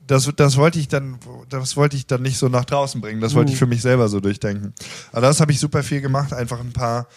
das, 0.07 0.29
das 0.35 0.57
wollte 0.57 0.79
ich 0.79 0.87
dann, 0.87 1.17
das 1.49 1.77
wollte 1.77 1.95
ich 1.95 2.07
dann 2.07 2.21
nicht 2.21 2.37
so 2.37 2.47
nach 2.49 2.65
draußen 2.65 2.99
bringen. 3.01 3.21
Das 3.21 3.35
wollte 3.35 3.51
ich 3.51 3.57
für 3.57 3.67
mich 3.67 3.81
selber 3.81 4.09
so 4.09 4.19
durchdenken. 4.19 4.73
Aber 5.11 5.21
das 5.21 5.39
habe 5.39 5.51
ich 5.51 5.59
super 5.59 5.83
viel 5.83 6.01
gemacht, 6.01 6.33
einfach 6.33 6.59
ein 6.59 6.73
paar, 6.73 7.07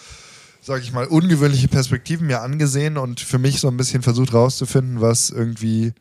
sag 0.61 0.83
ich 0.83 0.93
mal, 0.93 1.07
ungewöhnliche 1.07 1.69
Perspektiven 1.69 2.27
mir 2.27 2.41
angesehen 2.43 2.99
und 2.99 3.21
für 3.21 3.39
mich 3.39 3.61
so 3.61 3.69
ein 3.69 3.77
bisschen 3.77 4.03
versucht 4.03 4.33
rauszufinden, 4.35 5.01
was 5.01 5.31
irgendwie 5.31 5.93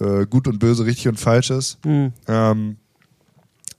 äh, 0.00 0.26
gut 0.26 0.48
und 0.48 0.58
böse, 0.58 0.84
richtig 0.84 1.08
und 1.08 1.18
falsch 1.20 1.50
ist. 1.50 1.78
Ähm, 2.28 2.76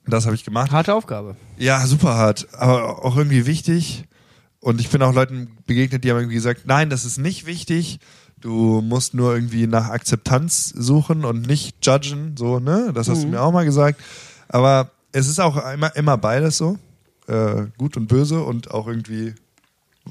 das 0.08 0.26
habe 0.26 0.36
ich 0.36 0.44
gemacht. 0.44 0.72
Harte 0.72 0.94
Aufgabe. 0.94 1.36
Ja, 1.58 1.86
super 1.86 2.16
hart, 2.16 2.48
aber 2.54 3.06
auch 3.06 3.16
irgendwie 3.16 3.46
wichtig. 3.46 4.06
und 4.60 4.80
ich 4.80 4.90
bin 4.90 5.02
auch 5.02 5.14
Leuten 5.14 5.58
begegnet, 5.66 6.04
die 6.04 6.10
haben 6.12 6.18
irgendwie 6.18 6.36
gesagt, 6.36 6.62
nein, 6.66 6.90
das 6.90 7.04
ist 7.06 7.18
nicht 7.18 7.46
wichtig. 7.46 8.00
Du 8.44 8.82
musst 8.82 9.14
nur 9.14 9.34
irgendwie 9.34 9.68
nach 9.68 9.88
Akzeptanz 9.90 10.68
suchen 10.76 11.24
und 11.24 11.48
nicht 11.48 11.78
judgen, 11.86 12.36
so, 12.38 12.60
ne? 12.60 12.92
Das 12.94 13.08
hast 13.08 13.24
du 13.24 13.28
mir 13.28 13.42
auch 13.42 13.54
mal 13.54 13.64
gesagt. 13.64 14.02
Aber 14.50 14.92
es 15.14 15.28
ist 15.30 15.40
auch 15.40 15.56
immer, 15.72 15.96
immer 15.96 16.18
beides 16.18 16.58
so. 16.58 16.78
Äh, 17.28 17.68
gut 17.78 17.96
und 17.96 18.08
böse 18.08 18.44
und 18.44 18.70
auch 18.72 18.88
irgendwie 18.88 19.34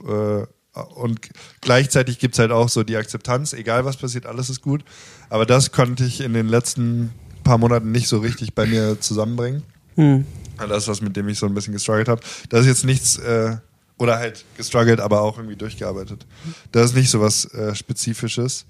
äh, 0.08 0.46
und 0.94 1.20
gleichzeitig 1.60 2.18
gibt 2.18 2.34
es 2.34 2.38
halt 2.38 2.52
auch 2.52 2.70
so 2.70 2.84
die 2.84 2.96
Akzeptanz, 2.96 3.52
egal 3.52 3.84
was 3.84 3.98
passiert, 3.98 4.24
alles 4.24 4.48
ist 4.48 4.62
gut. 4.62 4.82
Aber 5.28 5.44
das 5.44 5.70
konnte 5.70 6.02
ich 6.06 6.22
in 6.22 6.32
den 6.32 6.48
letzten 6.48 7.12
paar 7.44 7.58
Monaten 7.58 7.92
nicht 7.92 8.08
so 8.08 8.16
richtig 8.20 8.54
bei 8.54 8.64
mir 8.64 8.98
zusammenbringen. 8.98 9.62
Hm. 9.96 10.24
Ja, 10.58 10.66
Das 10.66 10.84
ist 10.84 10.88
was, 10.88 11.02
mit 11.02 11.16
dem 11.16 11.28
ich 11.28 11.38
so 11.38 11.44
ein 11.44 11.52
bisschen 11.52 11.74
gestruggelt 11.74 12.08
habe. 12.08 12.22
Das 12.48 12.62
ist 12.62 12.66
jetzt 12.68 12.84
nichts, 12.86 13.18
äh, 13.18 13.56
oder 14.02 14.18
halt 14.18 14.44
gestruggelt, 14.56 15.00
aber 15.00 15.22
auch 15.22 15.38
irgendwie 15.38 15.54
durchgearbeitet. 15.56 16.26
Das 16.72 16.86
ist 16.86 16.96
nicht 16.96 17.08
so 17.08 17.20
was 17.20 17.44
äh, 17.54 17.74
Spezifisches. 17.74 18.66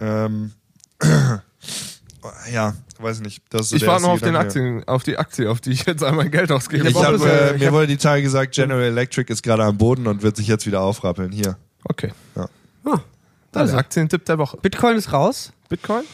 Ähm, 0.00 0.52
ja, 2.52 2.74
weiß 2.98 3.20
nicht. 3.20 3.42
Das 3.50 3.62
ist 3.62 3.68
so 3.70 3.76
Ich 3.76 3.86
warte 3.86 4.02
noch 4.02 4.10
auf, 4.10 4.20
den. 4.20 4.34
Aktien, 4.34 4.82
auf 4.88 5.02
die 5.02 5.18
Aktie, 5.18 5.50
auf 5.50 5.60
die 5.60 5.72
ich 5.72 5.84
jetzt 5.84 6.02
einmal 6.02 6.30
Geld 6.30 6.50
ausgebe. 6.50 6.88
Ich 6.88 6.96
hab 6.96 7.20
äh, 7.20 7.54
ich 7.54 7.60
mir 7.60 7.72
wurde 7.72 7.86
die 7.86 7.98
Tage 7.98 8.22
gesagt, 8.22 8.54
General 8.54 8.82
Electric 8.82 9.30
ist 9.30 9.42
gerade 9.42 9.64
am 9.64 9.76
Boden 9.76 10.06
und 10.06 10.22
wird 10.22 10.36
sich 10.36 10.46
jetzt 10.46 10.66
wieder 10.66 10.80
aufrappeln. 10.80 11.32
Hier. 11.32 11.58
Okay. 11.84 12.12
Ja. 12.34 12.48
Ah, 12.84 13.00
Also 13.52 13.76
Aktientipp 13.76 14.24
der 14.24 14.38
Woche. 14.38 14.56
Bitcoin 14.56 14.96
ist 14.96 15.12
raus. 15.12 15.52
Bitcoin? 15.68 16.04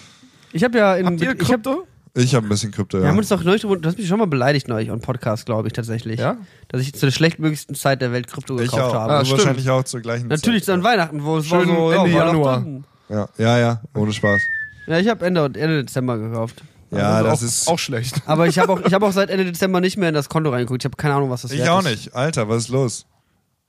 Ich 0.53 0.65
habe 0.65 0.79
ja 0.79 0.97
in 0.97 1.07
Habt 1.07 1.21
ihr 1.21 1.33
ich 1.33 1.53
hab, 1.53 1.63
Krypto? 1.63 1.87
Ich 2.21 2.35
habe 2.35 2.47
ein 2.47 2.49
bisschen 2.49 2.71
Krypto, 2.73 2.99
Wir 2.99 3.05
ja. 3.05 3.11
haben 3.11 3.19
uns 3.19 3.29
doch 3.29 3.43
neulich, 3.45 3.63
du 3.63 3.81
hast 3.85 3.97
mich 3.99 4.09
schon 4.09 4.19
mal 4.19 4.27
beleidigt 4.27 4.67
neulich 4.69 4.91
on 4.91 5.01
Podcast, 5.01 5.47
glaube 5.47 5.69
ich 5.69 5.73
tatsächlich. 5.75 6.19
Ja? 6.19 6.37
Dass 6.69 6.81
ich 6.83 6.93
zu 6.95 7.07
der 7.07 7.13
schlechtmöglichsten 7.13 7.75
Zeit 7.77 8.01
der 8.03 8.13
Welt 8.13 8.27
Krypto 8.27 8.59
Ich 8.59 8.71
gekauft 8.71 8.95
auch. 8.95 9.01
habe. 9.01 9.13
Ah, 9.15 9.25
stimmt. 9.25 9.39
wahrscheinlich 9.41 9.71
auch 9.71 9.85
zur 9.85 10.01
gleichen 10.01 10.29
Natürlich 10.29 10.65
Zeit. 10.65 10.75
an 10.75 10.83
Weihnachten, 10.85 11.23
wo 11.25 11.39
es 11.39 11.47
Schön 11.47 11.69
war 11.69 11.77
so 11.77 11.91
Ende 11.93 12.11
ja, 12.11 12.27
Januar. 12.27 12.67
Ja, 13.09 13.29
ja, 13.39 13.59
ja, 13.59 13.81
ohne 13.95 14.13
Spaß. 14.13 14.41
Ja, 14.87 14.99
ich 14.99 15.09
habe 15.09 15.25
Ende, 15.25 15.45
Ende 15.45 15.85
Dezember 15.85 16.19
gekauft. 16.19 16.63
Ja, 16.91 17.23
das 17.23 17.41
auch, 17.41 17.47
ist. 17.47 17.69
auch 17.69 17.79
schlecht. 17.79 18.17
Aber 18.27 18.47
ich 18.47 18.59
habe 18.59 18.73
auch, 18.73 18.81
ich 18.85 18.93
hab 18.95 19.03
auch 19.03 19.13
seit 19.13 19.29
Ende 19.31 19.45
Dezember 19.45 19.81
nicht 19.81 19.97
mehr 19.99 20.09
in 20.09 20.15
das 20.15 20.29
Konto 20.29 20.51
reingeguckt. 20.51 20.83
Ich 20.83 20.87
habe 20.87 20.97
keine 20.97 21.15
Ahnung, 21.15 21.31
was 21.31 21.43
das 21.43 21.53
ich 21.53 21.59
wert 21.61 21.69
auch 21.69 21.81
ist. 21.81 21.91
nicht. 21.91 22.15
Alter, 22.17 22.49
was 22.49 22.65
ist 22.65 22.69
los? 22.71 23.07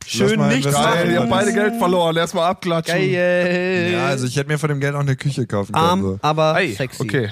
Schön 0.08 0.40
nichts 0.48 0.72
machen. 0.72 1.12
ihr 1.12 1.20
habt 1.20 1.30
beide 1.30 1.54
Geld 1.54 1.76
verloren. 1.76 2.16
Erstmal 2.16 2.50
abklatschen. 2.50 2.96
Geil. 2.96 3.90
Ja, 3.94 4.06
also 4.08 4.26
ich 4.26 4.38
hätte 4.38 4.48
mir 4.50 4.58
von 4.58 4.70
dem 4.70 4.80
Geld 4.80 4.96
auch 4.96 5.02
eine 5.02 5.18
Küche 5.18 5.46
kaufen 5.46 5.74
können. 5.74 5.86
Arm, 5.86 6.02
So. 6.02 6.20
aber 6.22 6.58
Ey, 6.60 6.74
sexy. 6.74 7.04
okay. 7.04 7.30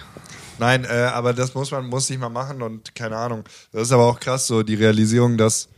Nein, 0.60 0.86
äh, 0.86 1.10
aber 1.14 1.34
das 1.34 1.54
muss 1.54 1.72
man 1.72 1.88
muss 1.88 2.10
ich 2.10 2.18
mal 2.18 2.30
machen 2.30 2.62
und 2.62 2.96
keine 2.96 3.18
Ahnung. 3.18 3.44
Das 3.72 3.84
ist 3.84 3.92
aber 3.92 4.06
auch 4.06 4.20
krass, 4.20 4.48
so 4.48 4.64
die 4.64 4.76
Realisierung, 4.76 5.38
dass 5.38 5.70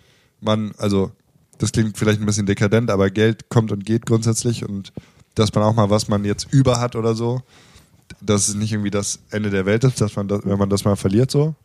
man, 0.41 0.73
also 0.77 1.11
das 1.57 1.71
klingt 1.71 1.97
vielleicht 1.97 2.19
ein 2.19 2.25
bisschen 2.25 2.45
dekadent, 2.45 2.89
aber 2.89 3.09
Geld 3.09 3.49
kommt 3.49 3.71
und 3.71 3.85
geht 3.85 4.05
grundsätzlich 4.05 4.67
und 4.67 4.93
dass 5.35 5.53
man 5.53 5.63
auch 5.63 5.73
mal 5.73 5.89
was 5.89 6.07
man 6.07 6.25
jetzt 6.25 6.47
über 6.51 6.79
hat 6.79 6.95
oder 6.95 7.15
so, 7.15 7.41
dass 8.21 8.47
es 8.47 8.55
nicht 8.55 8.71
irgendwie 8.71 8.91
das 8.91 9.19
Ende 9.29 9.49
der 9.49 9.65
Welt 9.65 9.83
ist, 9.83 10.01
dass 10.01 10.15
man 10.15 10.27
das, 10.27 10.41
wenn 10.45 10.57
man 10.57 10.69
das 10.69 10.85
mal 10.85 10.95
verliert 10.95 11.31
so. 11.31 11.55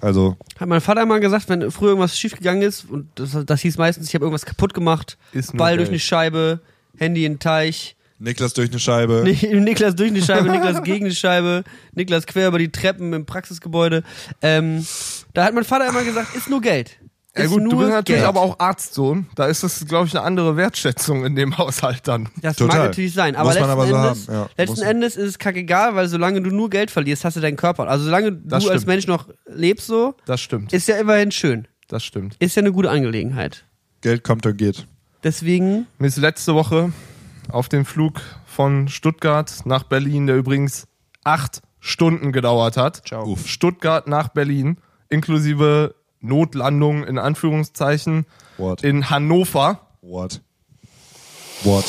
Also 0.00 0.36
Hat 0.58 0.68
mein 0.68 0.80
Vater 0.80 1.04
mal 1.04 1.20
gesagt, 1.20 1.48
wenn 1.48 1.70
früher 1.70 1.90
irgendwas 1.90 2.18
schiefgegangen 2.18 2.62
ist, 2.62 2.88
und 2.88 3.08
das, 3.16 3.36
das 3.44 3.60
hieß 3.60 3.76
meistens, 3.76 4.08
ich 4.08 4.14
habe 4.14 4.24
irgendwas 4.24 4.46
kaputt 4.46 4.72
gemacht, 4.72 5.18
Ball 5.52 5.72
Geld. 5.72 5.80
durch 5.80 5.88
eine 5.90 5.98
Scheibe, 5.98 6.60
Handy 6.96 7.26
in 7.26 7.34
den 7.34 7.38
Teich, 7.38 7.96
Niklas 8.20 8.52
durch 8.52 8.70
eine 8.70 8.78
Scheibe. 8.78 9.22
Ni- 9.24 9.60
Niklas 9.60 9.96
durch 9.96 10.10
eine 10.10 10.22
Scheibe, 10.22 10.50
Niklas 10.50 10.82
gegen 10.84 11.06
eine 11.06 11.14
Scheibe, 11.14 11.64
Niklas 11.94 12.26
quer 12.26 12.48
über 12.48 12.58
die 12.58 12.70
Treppen 12.70 13.12
im 13.12 13.26
Praxisgebäude. 13.26 14.02
Ähm, 14.42 14.86
da 15.34 15.44
hat 15.44 15.54
mein 15.54 15.64
Vater 15.64 15.88
immer 15.88 16.04
gesagt, 16.04 16.34
ist 16.36 16.48
nur 16.50 16.60
Geld. 16.60 16.96
Ja 17.36 17.44
Ist 17.44 17.50
gut, 17.50 17.62
nur 17.62 17.70
du 17.72 17.78
bist 17.78 17.90
natürlich 17.90 18.20
Geld. 18.22 18.28
aber 18.28 18.40
auch 18.40 18.58
Arztsohn. 18.58 19.26
Da 19.36 19.46
ist 19.46 19.62
das, 19.62 19.86
glaube 19.86 20.08
ich, 20.08 20.16
eine 20.16 20.24
andere 20.26 20.56
Wertschätzung 20.56 21.24
in 21.24 21.36
dem 21.36 21.56
Haushalt 21.58 22.00
dann. 22.08 22.28
Das 22.42 22.56
Total. 22.56 22.76
mag 22.78 22.86
natürlich 22.88 23.14
sein, 23.14 23.36
aber 23.36 23.54
letzten, 23.54 23.70
aber 23.70 23.86
so 23.86 23.94
Endes, 23.94 24.28
haben, 24.28 24.34
ja. 24.34 24.48
letzten 24.58 24.82
Endes 24.82 25.16
ist 25.16 25.28
es 25.28 25.38
kackegal, 25.38 25.94
weil 25.94 26.08
solange 26.08 26.42
du 26.42 26.50
nur 26.50 26.68
Geld 26.70 26.90
verlierst, 26.90 27.24
hast 27.24 27.36
du 27.36 27.40
deinen 27.40 27.56
Körper. 27.56 27.88
Also 27.88 28.04
solange 28.04 28.32
Das 28.32 28.64
du 28.64 28.70
als 28.70 28.80
stimmt. 28.82 28.86
Mensch 28.88 29.06
noch 29.06 29.28
lebst 29.46 29.86
so, 29.86 30.14
Das 30.26 30.40
stimmt. 30.40 30.72
ist 30.72 30.88
ja 30.88 30.96
immerhin 30.96 31.30
schön. 31.30 31.68
Das 31.86 32.04
stimmt. 32.04 32.34
Ist 32.40 32.56
ja 32.56 32.60
eine 32.62 32.72
gute 32.72 32.90
Angelegenheit. 32.90 33.64
Geld 34.00 34.24
kommt 34.24 34.44
und 34.44 34.56
geht. 34.58 34.86
Deswegen, 35.22 35.86
Mir 35.98 36.08
ist 36.08 36.16
letzte 36.16 36.54
Woche 36.56 36.92
auf 37.50 37.68
dem 37.68 37.84
Flug 37.84 38.20
von 38.46 38.88
Stuttgart 38.88 39.52
nach 39.64 39.84
Berlin, 39.84 40.26
der 40.26 40.36
übrigens 40.36 40.86
acht 41.24 41.62
Stunden 41.80 42.32
gedauert 42.32 42.76
hat. 42.76 43.02
Ciao. 43.06 43.24
Uff. 43.26 43.46
Stuttgart 43.46 44.06
nach 44.06 44.28
Berlin, 44.28 44.78
inklusive 45.08 45.94
Notlandung 46.20 47.04
in 47.04 47.18
Anführungszeichen 47.18 48.26
What? 48.58 48.82
in 48.82 49.08
Hannover, 49.10 49.80
What? 50.02 50.40
What? 51.62 51.84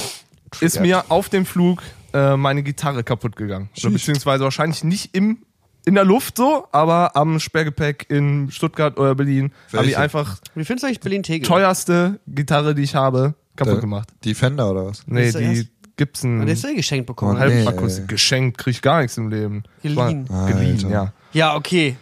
ist 0.60 0.80
mir 0.80 1.06
auf 1.10 1.30
dem 1.30 1.46
Flug 1.46 1.82
äh, 2.14 2.36
meine 2.36 2.64
Gitarre 2.64 3.04
kaputt 3.04 3.36
gegangen. 3.36 3.70
Oder 3.82 3.92
beziehungsweise 3.92 4.44
wahrscheinlich 4.44 4.84
nicht 4.84 5.16
im 5.16 5.44
in 5.84 5.96
der 5.96 6.06
Luft 6.06 6.38
so, 6.38 6.68
aber 6.72 7.16
am 7.16 7.40
Sperrgepäck 7.40 8.06
in 8.10 8.52
Stuttgart 8.52 9.00
oder 9.00 9.16
Berlin 9.16 9.52
habe 9.74 9.88
ich 9.88 9.98
einfach 9.98 10.38
wie 10.54 10.64
findest 10.64 10.84
du 10.84 10.88
eigentlich 10.88 11.00
Berlin-Tegel? 11.00 11.48
teuerste 11.48 12.20
Gitarre, 12.28 12.76
die 12.76 12.84
ich 12.84 12.94
habe, 12.94 13.34
kaputt 13.56 13.78
Äh, 13.78 13.82
gemacht. 13.82 14.10
Die 14.24 14.34
Fender 14.34 14.70
oder 14.72 14.88
was? 14.88 15.04
Nee, 15.08 15.32
die 15.32 15.38
erst- 15.38 15.68
Gibson 15.98 16.40
Und 16.40 16.46
der 16.48 16.54
ist 16.54 16.64
ja 16.64 16.74
geschenkt 16.74 17.06
bekommen. 17.06 17.36
Oh, 17.36 17.40
Halb- 17.40 17.54
nee. 17.54 17.66
Halbakustik. 17.66 18.08
Geschenkt, 18.08 18.58
krieg 18.58 18.74
ich 18.76 18.82
gar 18.82 19.02
nichts 19.02 19.18
im 19.18 19.30
Leben. 19.30 19.64
Geliehen. 19.84 20.28
War- 20.30 20.48
Geliehen, 20.48 20.76
Alter. 20.78 20.90
ja. 20.90 21.14
Ja, 21.34 21.56
okay. 21.56 21.96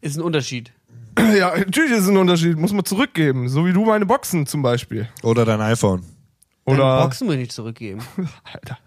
Ist 0.00 0.16
ein 0.16 0.22
Unterschied. 0.22 0.72
Ja, 1.36 1.56
natürlich 1.56 1.92
ist 1.92 2.02
es 2.02 2.08
ein 2.08 2.16
Unterschied, 2.16 2.56
muss 2.58 2.72
man 2.72 2.84
zurückgeben. 2.84 3.48
So 3.48 3.64
wie 3.66 3.72
du 3.72 3.84
meine 3.84 4.04
Boxen 4.06 4.46
zum 4.46 4.62
Beispiel. 4.62 5.08
Oder 5.22 5.44
dein 5.44 5.60
iPhone. 5.60 6.02
Deine 6.66 6.78
Oder 6.82 7.02
Boxen 7.02 7.26
muss 7.26 7.34
ich 7.34 7.40
nicht 7.40 7.52
zurückgeben. 7.52 8.00
Alter. 8.52 8.78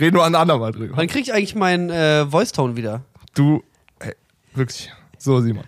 Reden 0.00 0.16
wir 0.16 0.24
ein 0.24 0.34
andermal 0.34 0.72
drüber. 0.72 0.96
Wann 0.96 1.06
krieg 1.08 1.22
ich 1.22 1.32
eigentlich 1.32 1.54
meinen 1.54 1.90
äh, 1.90 2.24
Voice-Tone 2.26 2.76
wieder? 2.76 3.02
Du, 3.34 3.62
ey, 3.98 4.14
wirklich. 4.54 4.90
So, 5.18 5.40
Simon. 5.40 5.64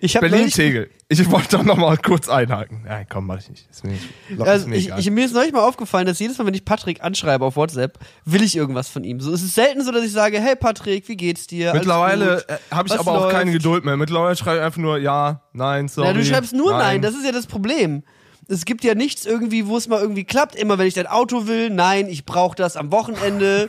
Ich 0.00 0.16
habe 0.16 0.28
Berlin-Tegel. 0.28 0.90
Ich 1.08 1.30
wollte 1.30 1.56
doch 1.56 1.62
noch 1.62 1.76
mal 1.76 1.96
kurz 1.98 2.28
einhaken. 2.28 2.82
Nein, 2.84 3.06
komm, 3.08 3.26
mach 3.26 3.38
ich 3.38 3.48
nicht. 3.50 3.68
Ist 3.70 3.84
mir, 3.84 3.92
nicht, 3.92 4.40
Also 4.40 4.66
mir 4.66 4.76
ich, 4.76 4.90
ich, 4.96 5.10
mir 5.10 5.24
ist 5.24 5.34
neulich 5.34 5.52
mal 5.52 5.60
aufgefallen, 5.62 6.06
dass 6.06 6.18
jedes 6.18 6.38
Mal, 6.38 6.46
wenn 6.46 6.54
ich 6.54 6.64
Patrick 6.64 7.02
anschreibe 7.02 7.44
auf 7.44 7.56
WhatsApp, 7.56 7.98
will 8.24 8.42
ich 8.42 8.56
irgendwas 8.56 8.88
von 8.88 9.04
ihm. 9.04 9.20
So, 9.20 9.32
es 9.32 9.42
ist 9.42 9.54
selten 9.54 9.84
so, 9.84 9.92
dass 9.92 10.04
ich 10.04 10.12
sage, 10.12 10.40
hey 10.40 10.56
Patrick, 10.56 11.08
wie 11.08 11.16
geht's 11.16 11.46
dir? 11.46 11.74
Mittlerweile 11.74 12.44
äh, 12.48 12.56
habe 12.70 12.88
ich 12.88 12.94
Was 12.94 13.00
aber 13.00 13.26
auch 13.26 13.30
keine 13.30 13.50
läuft? 13.50 13.62
Geduld 13.62 13.84
mehr. 13.84 13.96
Mittlerweile 13.96 14.34
schreibe 14.36 14.58
ich 14.58 14.64
einfach 14.64 14.80
nur 14.80 14.98
ja, 14.98 15.42
nein, 15.52 15.88
sorry. 15.88 16.08
Ja, 16.08 16.14
du 16.14 16.24
schreibst 16.24 16.54
nur 16.54 16.72
nein. 16.72 17.02
das 17.02 17.14
ist 17.14 17.24
ja 17.24 17.32
das 17.32 17.46
Problem. 17.46 18.02
Es 18.48 18.64
gibt 18.64 18.84
ja 18.84 18.94
nichts 18.94 19.26
irgendwie, 19.26 19.66
wo 19.66 19.76
es 19.76 19.88
mal 19.88 20.00
irgendwie 20.00 20.24
klappt. 20.24 20.54
Immer 20.54 20.78
wenn 20.78 20.86
ich 20.86 20.94
dein 20.94 21.08
Auto 21.08 21.48
will, 21.48 21.68
nein, 21.68 22.08
ich 22.08 22.24
brauche 22.24 22.54
das 22.54 22.76
am 22.76 22.92
Wochenende. 22.92 23.68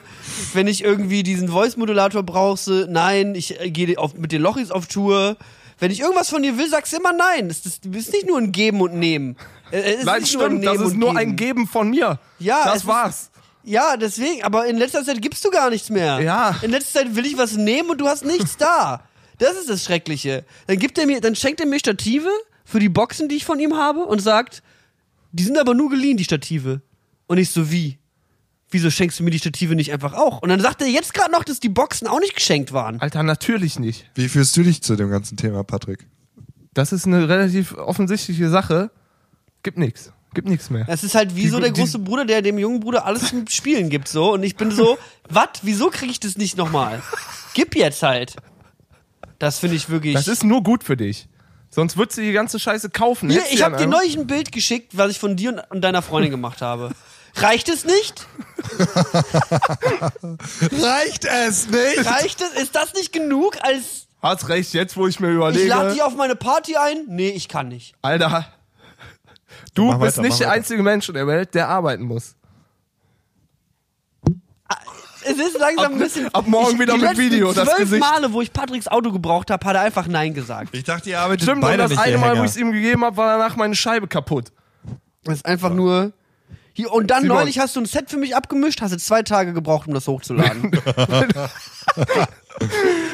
wenn 0.53 0.67
ich 0.67 0.83
irgendwie 0.83 1.23
diesen 1.23 1.49
Voice-Modulator 1.49 2.21
brauche, 2.23 2.87
nein, 2.87 3.33
ich 3.35 3.59
äh, 3.59 3.71
gehe 3.71 3.95
mit 4.15 4.31
den 4.31 4.41
Lochis 4.41 4.71
auf 4.71 4.85
Tour. 4.85 5.37
Wenn 5.79 5.91
ich 5.91 5.99
irgendwas 5.99 6.29
von 6.29 6.41
dir 6.41 6.57
will, 6.57 6.67
sagst 6.69 6.93
du 6.93 6.97
immer 6.97 7.13
nein. 7.13 7.47
Das, 7.49 7.61
das, 7.61 7.79
das 7.81 7.95
ist 8.03 8.13
nicht 8.13 8.27
nur 8.27 8.37
ein 8.39 8.51
Geben 8.51 8.81
und 8.81 8.95
Nehmen. 8.95 9.35
Äh, 9.71 9.79
Es 9.79 9.99
ist 9.99 10.05
Nein, 10.05 10.21
nicht 10.21 10.33
nur 10.33 10.45
ein 10.45 10.51
stimmt, 10.61 10.65
das 10.65 10.87
ist 10.87 10.95
nur 10.95 11.09
Geben. 11.09 11.17
ein 11.17 11.35
Geben 11.35 11.67
von 11.67 11.89
mir. 11.89 12.19
Ja, 12.39 12.65
das 12.65 12.77
ist- 12.77 12.87
war's. 12.87 13.31
Ja, 13.63 13.97
deswegen, 13.97 14.43
aber 14.43 14.65
in 14.67 14.77
letzter 14.77 15.03
Zeit 15.03 15.21
gibst 15.21 15.43
du 15.43 15.49
gar 15.49 15.69
nichts 15.69 15.89
mehr. 15.89 16.21
Ja. 16.21 16.55
In 16.61 16.71
letzter 16.71 17.01
Zeit 17.01 17.15
will 17.17 17.25
ich 17.25 17.37
was 17.37 17.53
nehmen 17.57 17.89
und 17.89 17.97
du 17.99 18.07
hast 18.07 18.23
nichts 18.23 18.55
da. 18.55 19.03
Das 19.39 19.57
ist 19.57 19.69
das 19.69 19.83
Schreckliche. 19.83 20.45
Dann 20.67 20.79
gibt 20.79 20.97
er 20.97 21.05
mir, 21.05 21.19
dann 21.19 21.35
schenkt 21.35 21.59
er 21.59 21.65
mir 21.67 21.77
Stative 21.77 22.29
für 22.63 22.79
die 22.79 22.87
Boxen, 22.89 23.27
die 23.27 23.35
ich 23.35 23.45
von 23.45 23.59
ihm 23.59 23.75
habe 23.75 24.05
und 24.05 24.19
sagt, 24.19 24.63
die 25.33 25.43
sind 25.43 25.57
aber 25.57 25.73
nur 25.73 25.89
geliehen, 25.89 26.15
die 26.15 26.23
Stative. 26.23 26.81
Und 27.27 27.39
ich 27.39 27.49
so, 27.51 27.69
wie? 27.69 27.99
Wieso 28.69 28.89
schenkst 28.91 29.19
du 29.19 29.23
mir 29.23 29.31
die 29.31 29.39
Stative 29.39 29.75
nicht 29.75 29.93
einfach 29.93 30.13
auch? 30.13 30.41
Und 30.41 30.49
dann 30.49 30.59
sagt 30.59 30.81
er 30.81 30.87
jetzt 30.87 31.13
gerade 31.13 31.31
noch, 31.31 31.43
dass 31.45 31.59
die 31.61 31.69
Boxen 31.69 32.05
auch 32.07 32.19
nicht 32.19 32.35
geschenkt 32.35 32.73
waren. 32.73 32.99
Alter, 32.99 33.23
natürlich 33.23 33.79
nicht. 33.79 34.09
Wie 34.15 34.27
fühlst 34.27 34.57
du 34.57 34.63
dich 34.63 34.81
zu 34.83 34.95
dem 34.97 35.09
ganzen 35.09 35.37
Thema, 35.37 35.63
Patrick? 35.63 36.05
Das 36.73 36.91
ist 36.91 37.05
eine 37.07 37.29
relativ 37.29 37.73
offensichtliche 37.77 38.49
Sache. 38.49 38.91
Gibt 39.63 39.77
nichts. 39.77 40.11
Gibt 40.33 40.49
nichts 40.49 40.69
mehr. 40.69 40.85
Es 40.89 41.03
ist 41.05 41.15
halt 41.15 41.35
wie 41.35 41.43
Die- 41.43 41.47
so 41.47 41.59
der 41.61 41.71
die- 41.71 41.79
große 41.79 41.99
Bruder, 41.99 42.25
der 42.25 42.41
dem 42.41 42.57
jungen 42.59 42.81
Bruder 42.81 43.05
alles 43.05 43.29
zum 43.29 43.47
Spielen 43.47 43.89
gibt, 43.89 44.09
so. 44.09 44.33
Und 44.33 44.43
ich 44.43 44.57
bin 44.57 44.69
so, 44.71 44.97
was? 45.29 45.47
Wieso 45.63 45.89
krieg 45.89 46.11
ich 46.11 46.19
das 46.19 46.37
nicht 46.37 46.57
nochmal? 46.57 47.01
Gib 47.53 47.75
jetzt 47.75 48.03
halt. 48.03 48.35
Das 49.39 49.59
finde 49.59 49.77
ich 49.77 49.89
wirklich. 49.89 50.13
Das 50.13 50.27
ist 50.27 50.43
nur 50.43 50.61
gut 50.61 50.83
für 50.83 50.97
dich. 50.97 51.27
Sonst 51.69 51.95
würdest 51.97 52.17
du 52.17 52.21
die 52.21 52.31
ganze 52.33 52.59
Scheiße 52.59 52.89
kaufen. 52.89 53.29
Hier, 53.29 53.43
ich 53.51 53.63
habe 53.63 53.77
dir 53.77 53.87
neulich 53.87 54.17
ein 54.17 54.27
Bild 54.27 54.51
geschickt, 54.51 54.97
was 54.97 55.11
ich 55.11 55.19
von 55.19 55.35
dir 55.37 55.51
und, 55.53 55.59
und 55.71 55.81
deiner 55.81 56.01
Freundin 56.01 56.31
gemacht 56.31 56.61
habe. 56.61 56.91
Reicht 57.37 57.69
es 57.69 57.85
nicht? 57.85 58.25
Reicht 60.81 61.25
es 61.25 61.67
nicht? 61.67 62.05
Reicht 62.05 62.41
es? 62.41 62.61
Ist 62.61 62.75
das 62.75 62.93
nicht 62.93 63.13
genug 63.13 63.57
als 63.61 64.07
Hast 64.21 64.49
recht, 64.49 64.73
jetzt 64.73 64.97
wo 64.97 65.07
ich 65.07 65.19
mir 65.19 65.29
ich 65.29 65.35
überlege. 65.35 65.67
lade 65.67 65.93
die 65.93 66.01
auf 66.01 66.15
meine 66.15 66.35
Party 66.35 66.75
ein? 66.75 67.05
Nee, 67.07 67.29
ich 67.29 67.47
kann 67.47 67.67
nicht. 67.67 67.93
Alter. 68.01 68.47
Du 69.73 69.85
Mach 69.85 69.99
bist 69.99 70.17
weiter, 70.17 70.27
nicht 70.27 70.39
der 70.39 70.51
einzige 70.51 70.81
Mensch 70.81 71.07
in 71.07 71.15
der 71.15 71.27
Welt, 71.27 71.53
der 71.53 71.69
arbeiten 71.69 72.03
muss. 72.03 72.35
Es 75.23 75.37
ist 75.37 75.59
langsam 75.59 75.93
ein 75.93 75.99
bisschen. 75.99 76.33
ab 76.33 76.47
morgen 76.47 76.79
wieder 76.79 76.93
die 76.93 77.01
mit 77.01 77.17
Video, 77.17 77.51
das 77.51 77.65
zwölf 77.65 77.79
Gesicht. 77.79 77.99
Male, 77.99 78.31
wo 78.31 78.41
ich 78.41 78.53
Patricks 78.53 78.87
Auto 78.87 79.11
gebraucht 79.11 79.51
habe, 79.51 79.65
hat 79.65 79.75
er 79.75 79.81
einfach 79.81 80.07
Nein 80.07 80.33
gesagt. 80.33 80.69
Ich 80.73 80.85
dachte, 80.85 81.09
ihr 81.09 81.19
arbeitet 81.19 81.43
Stimmt, 81.43 81.57
und 81.57 81.69
beide 81.69 81.83
das 81.83 81.91
nicht, 81.91 81.99
eine 81.99 82.17
Mal, 82.17 82.37
wo 82.37 82.43
ich 82.43 82.51
es 82.51 82.57
ihm 82.57 82.71
gegeben 82.71 83.03
habe, 83.03 83.17
war 83.17 83.37
danach 83.37 83.57
meine 83.57 83.75
Scheibe 83.75 84.07
kaputt. 84.07 84.53
Das 85.25 85.35
ist 85.35 85.45
einfach 85.45 85.73
nur. 85.73 86.13
Hier, 86.77 86.93
und 86.93 87.07
dann 87.07 87.23
Simon. 87.23 87.37
neulich 87.39 87.57
hast 87.57 87.75
du 87.75 87.79
ein 87.79 87.87
Set 87.87 88.11
für 88.11 88.17
mich 88.17 88.35
abgemischt, 88.35 88.81
hast 88.81 88.91
du 88.93 88.99
zwei 88.99 89.23
Tage 89.23 89.51
gebraucht, 89.51 89.87
um 89.87 89.95
das 89.95 90.05
hochzuladen. 90.07 90.71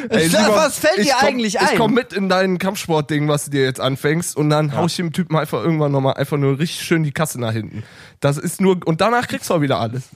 Ey, 0.09 0.27
Simon, 0.27 0.49
was 0.49 0.79
fällt 0.79 0.97
ich 0.97 1.07
dir 1.07 1.13
komm, 1.17 1.27
eigentlich 1.29 1.55
Ich 1.55 1.61
ein? 1.61 1.77
komm 1.77 1.93
mit 1.93 2.11
in 2.11 2.27
dein 2.27 2.57
Kampfsportding, 2.57 3.29
was 3.29 3.45
du 3.45 3.51
dir 3.51 3.63
jetzt 3.63 3.79
anfängst, 3.79 4.35
und 4.35 4.49
dann 4.49 4.75
hau 4.75 4.87
ich 4.87 4.97
dem 4.97 5.13
Typen 5.13 5.37
einfach 5.37 5.63
irgendwann 5.63 5.93
nochmal 5.93 6.15
einfach 6.15 6.35
nur 6.35 6.59
richtig 6.59 6.81
schön 6.85 7.03
die 7.03 7.13
Kasse 7.13 7.39
nach 7.39 7.53
hinten. 7.53 7.83
Das 8.19 8.37
ist 8.37 8.59
nur, 8.59 8.85
und 8.85 8.99
danach 8.99 9.29
kriegst 9.29 9.49
du 9.49 9.53
auch 9.53 9.61
wieder 9.61 9.79
alles. 9.79 10.09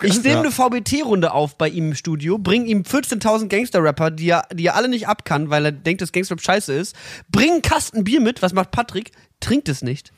Ich 0.00 0.22
nehme 0.22 0.40
eine 0.40 0.50
VBT-Runde 0.50 1.32
auf 1.32 1.58
bei 1.58 1.68
ihm 1.68 1.88
im 1.88 1.94
Studio, 1.94 2.38
bring 2.38 2.64
ihm 2.64 2.84
14.000 2.84 3.48
Gangster-Rapper, 3.48 4.12
die 4.12 4.30
er, 4.30 4.44
die 4.50 4.64
er 4.64 4.76
alle 4.76 4.88
nicht 4.88 5.08
ab 5.08 5.26
kann, 5.26 5.50
weil 5.50 5.66
er 5.66 5.72
denkt, 5.72 6.00
dass 6.00 6.12
Gangster-Rap 6.12 6.40
scheiße 6.40 6.72
ist. 6.72 6.96
Bring 7.30 7.50
einen 7.52 7.62
Kasten 7.62 8.04
Bier 8.04 8.22
mit. 8.22 8.40
Was 8.40 8.54
macht 8.54 8.70
Patrick? 8.70 9.12
Trinkt 9.40 9.68
es 9.68 9.82
nicht. 9.82 10.10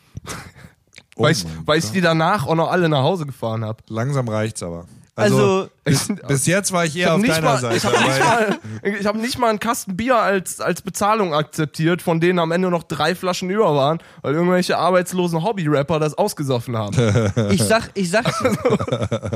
Weil, 1.22 1.32
ich, 1.32 1.44
weil 1.64 1.78
ich 1.78 1.90
die 1.90 2.00
danach 2.00 2.46
auch 2.46 2.54
noch 2.54 2.70
alle 2.70 2.88
nach 2.88 3.02
Hause 3.02 3.26
gefahren 3.26 3.64
habe. 3.64 3.82
Langsam 3.88 4.28
reicht's 4.28 4.62
aber. 4.62 4.86
Also, 5.20 5.68
bis, 5.84 6.08
bis 6.26 6.46
jetzt 6.46 6.72
war 6.72 6.84
ich 6.84 6.96
eher 6.96 7.14
auf 7.14 7.20
nicht 7.20 7.30
deiner 7.30 7.46
mal, 7.46 7.58
Seite. 7.58 7.76
ich 7.76 7.84
habe 7.84 7.98
nicht, 7.98 8.20
mal, 8.20 8.58
ich 9.00 9.06
hab 9.06 9.16
nicht 9.16 9.38
mal 9.38 9.50
einen 9.50 9.60
Kasten 9.60 9.96
Bier 9.96 10.16
als, 10.16 10.60
als 10.60 10.82
Bezahlung 10.82 11.34
akzeptiert, 11.34 12.02
von 12.02 12.20
denen 12.20 12.38
am 12.38 12.52
Ende 12.52 12.70
noch 12.70 12.82
drei 12.84 13.14
Flaschen 13.14 13.50
über 13.50 13.74
waren, 13.74 13.98
weil 14.22 14.34
irgendwelche 14.34 14.78
arbeitslosen 14.78 15.42
Hobby-Rapper 15.42 15.98
das 15.98 16.16
ausgesoffen 16.16 16.76
haben. 16.76 16.96
ich 17.50 17.62
sag, 17.62 17.90
ich 17.94 18.10
sag, 18.10 18.32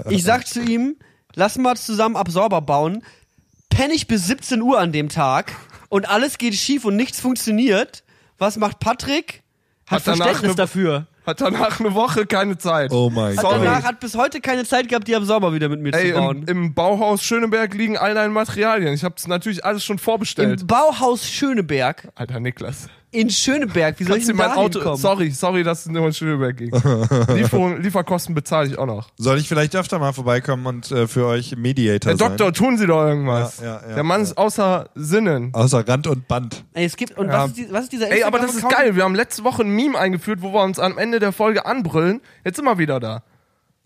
ich 0.09 0.23
sag 0.23 0.47
zu 0.47 0.63
ihm, 0.63 0.97
lass 1.35 1.59
mal 1.59 1.77
zusammen 1.77 2.17
Absorber 2.17 2.61
bauen. 2.61 3.03
Penn 3.69 3.91
ich 3.91 4.07
bis 4.07 4.27
17 4.27 4.63
Uhr 4.63 4.79
an 4.79 4.93
dem 4.93 5.09
Tag 5.09 5.53
und 5.89 6.09
alles 6.09 6.39
geht 6.39 6.55
schief 6.55 6.85
und 6.85 6.97
nichts 6.97 7.21
funktioniert. 7.21 8.05
Was 8.39 8.57
macht 8.57 8.81
Patrick? 8.81 9.43
Hat, 9.87 9.97
Hat 9.97 10.03
Verständnis 10.03 10.57
dafür. 10.57 11.07
Hat 11.27 11.41
danach 11.41 11.81
eine 11.81 11.95
Woche 11.95 12.27
keine 12.27 12.59
Zeit. 12.59 12.93
Oh 12.93 13.11
mein 13.11 13.37
Gott. 13.37 13.55
Danach 13.55 13.83
hat 13.85 14.01
bis 14.01 14.15
heute 14.15 14.41
keine 14.41 14.65
Zeit 14.65 14.89
gehabt, 14.89 15.09
die 15.09 15.17
Absorber 15.17 15.55
wieder 15.55 15.69
mit 15.69 15.81
mir 15.81 15.95
Ey, 15.95 16.13
zu 16.13 16.19
bauen. 16.19 16.43
im, 16.47 16.65
im 16.65 16.75
Bauhaus 16.75 17.23
Schöneberg 17.23 17.73
liegen 17.75 17.97
all 17.97 18.15
deine 18.15 18.33
Materialien. 18.33 18.93
Ich 18.93 19.05
habe 19.05 19.15
natürlich 19.27 19.65
alles 19.65 19.85
schon 19.85 19.99
vorbestellt. 19.99 20.61
Im 20.61 20.67
Bauhaus 20.67 21.27
Schöneberg 21.29 22.09
Alter 22.15 22.41
Niklas. 22.41 22.89
In 23.15 23.31
Schöneberg. 23.31 23.99
Wie 24.01 24.05
soll 24.05 24.17
ich 24.19 24.27
Kannst 24.27 24.39
du 24.39 24.43
denn 24.43 24.49
mein 24.51 24.59
Auto. 24.59 24.79
hinkommen? 24.81 24.99
Sorry, 24.99 25.31
sorry, 25.31 25.63
dass 25.63 25.81
es 25.81 25.93
nur 25.93 26.07
in 26.07 26.13
Schöneberg 26.13 26.57
ging. 26.57 26.71
Lieferung, 27.35 27.81
Lieferkosten 27.81 28.35
bezahle 28.35 28.69
ich 28.69 28.79
auch 28.79 28.87
noch. 28.87 29.09
Soll 29.17 29.39
ich 29.39 29.49
vielleicht 29.49 29.75
öfter 29.77 29.99
mal 29.99 30.13
vorbeikommen 30.13 30.67
und 30.67 30.91
äh, 30.91 31.07
für 31.07 31.27
euch 31.27 31.57
Mediator 31.57 32.11
Herr 32.13 32.19
sein? 32.19 32.29
Doktor, 32.29 32.53
tun 32.53 32.77
Sie 32.77 32.87
doch 32.87 33.05
irgendwas. 33.07 33.61
Ja, 33.61 33.67
ja, 33.67 33.89
ja, 33.89 33.95
Der 33.95 34.03
Mann 34.05 34.21
ja. 34.21 34.25
ist 34.25 34.39
außer 34.39 34.89
Sinnen. 34.95 35.55
Außer 35.55 35.87
Rand 35.87 36.07
und 36.07 36.29
Band. 36.29 36.65
Ey, 36.75 36.85
es 36.85 36.97
gibt 36.97 37.17
und 37.17 37.29
Ja. 37.29 37.45
was, 37.45 37.51
ist 37.51 37.57
die, 37.59 37.67
was 37.73 37.83
ist 37.85 37.93
dieser 37.93 38.11
Ey, 38.11 38.25
aber 38.25 38.39
das 38.39 38.55
ist 38.55 38.69
geil. 38.69 38.97
Wir 38.97 39.05
haben 39.05 39.15
letzte 39.15 39.45
Woche 39.45 39.63
ein 39.63 39.71
Meme 39.71 39.99
eingeführt, 39.99 40.43
wo 40.43 40.53
wir 40.53 40.63
uns 40.63 40.79
am 40.79 40.99
Ende 40.99 41.19
der 41.21 41.33
Folge 41.33 41.65
anbrüllen. 41.67 42.21
Jetzt 42.45 42.57
sind 42.57 42.65
wir 42.65 42.79
wieder 42.79 43.01
da. 43.01 43.23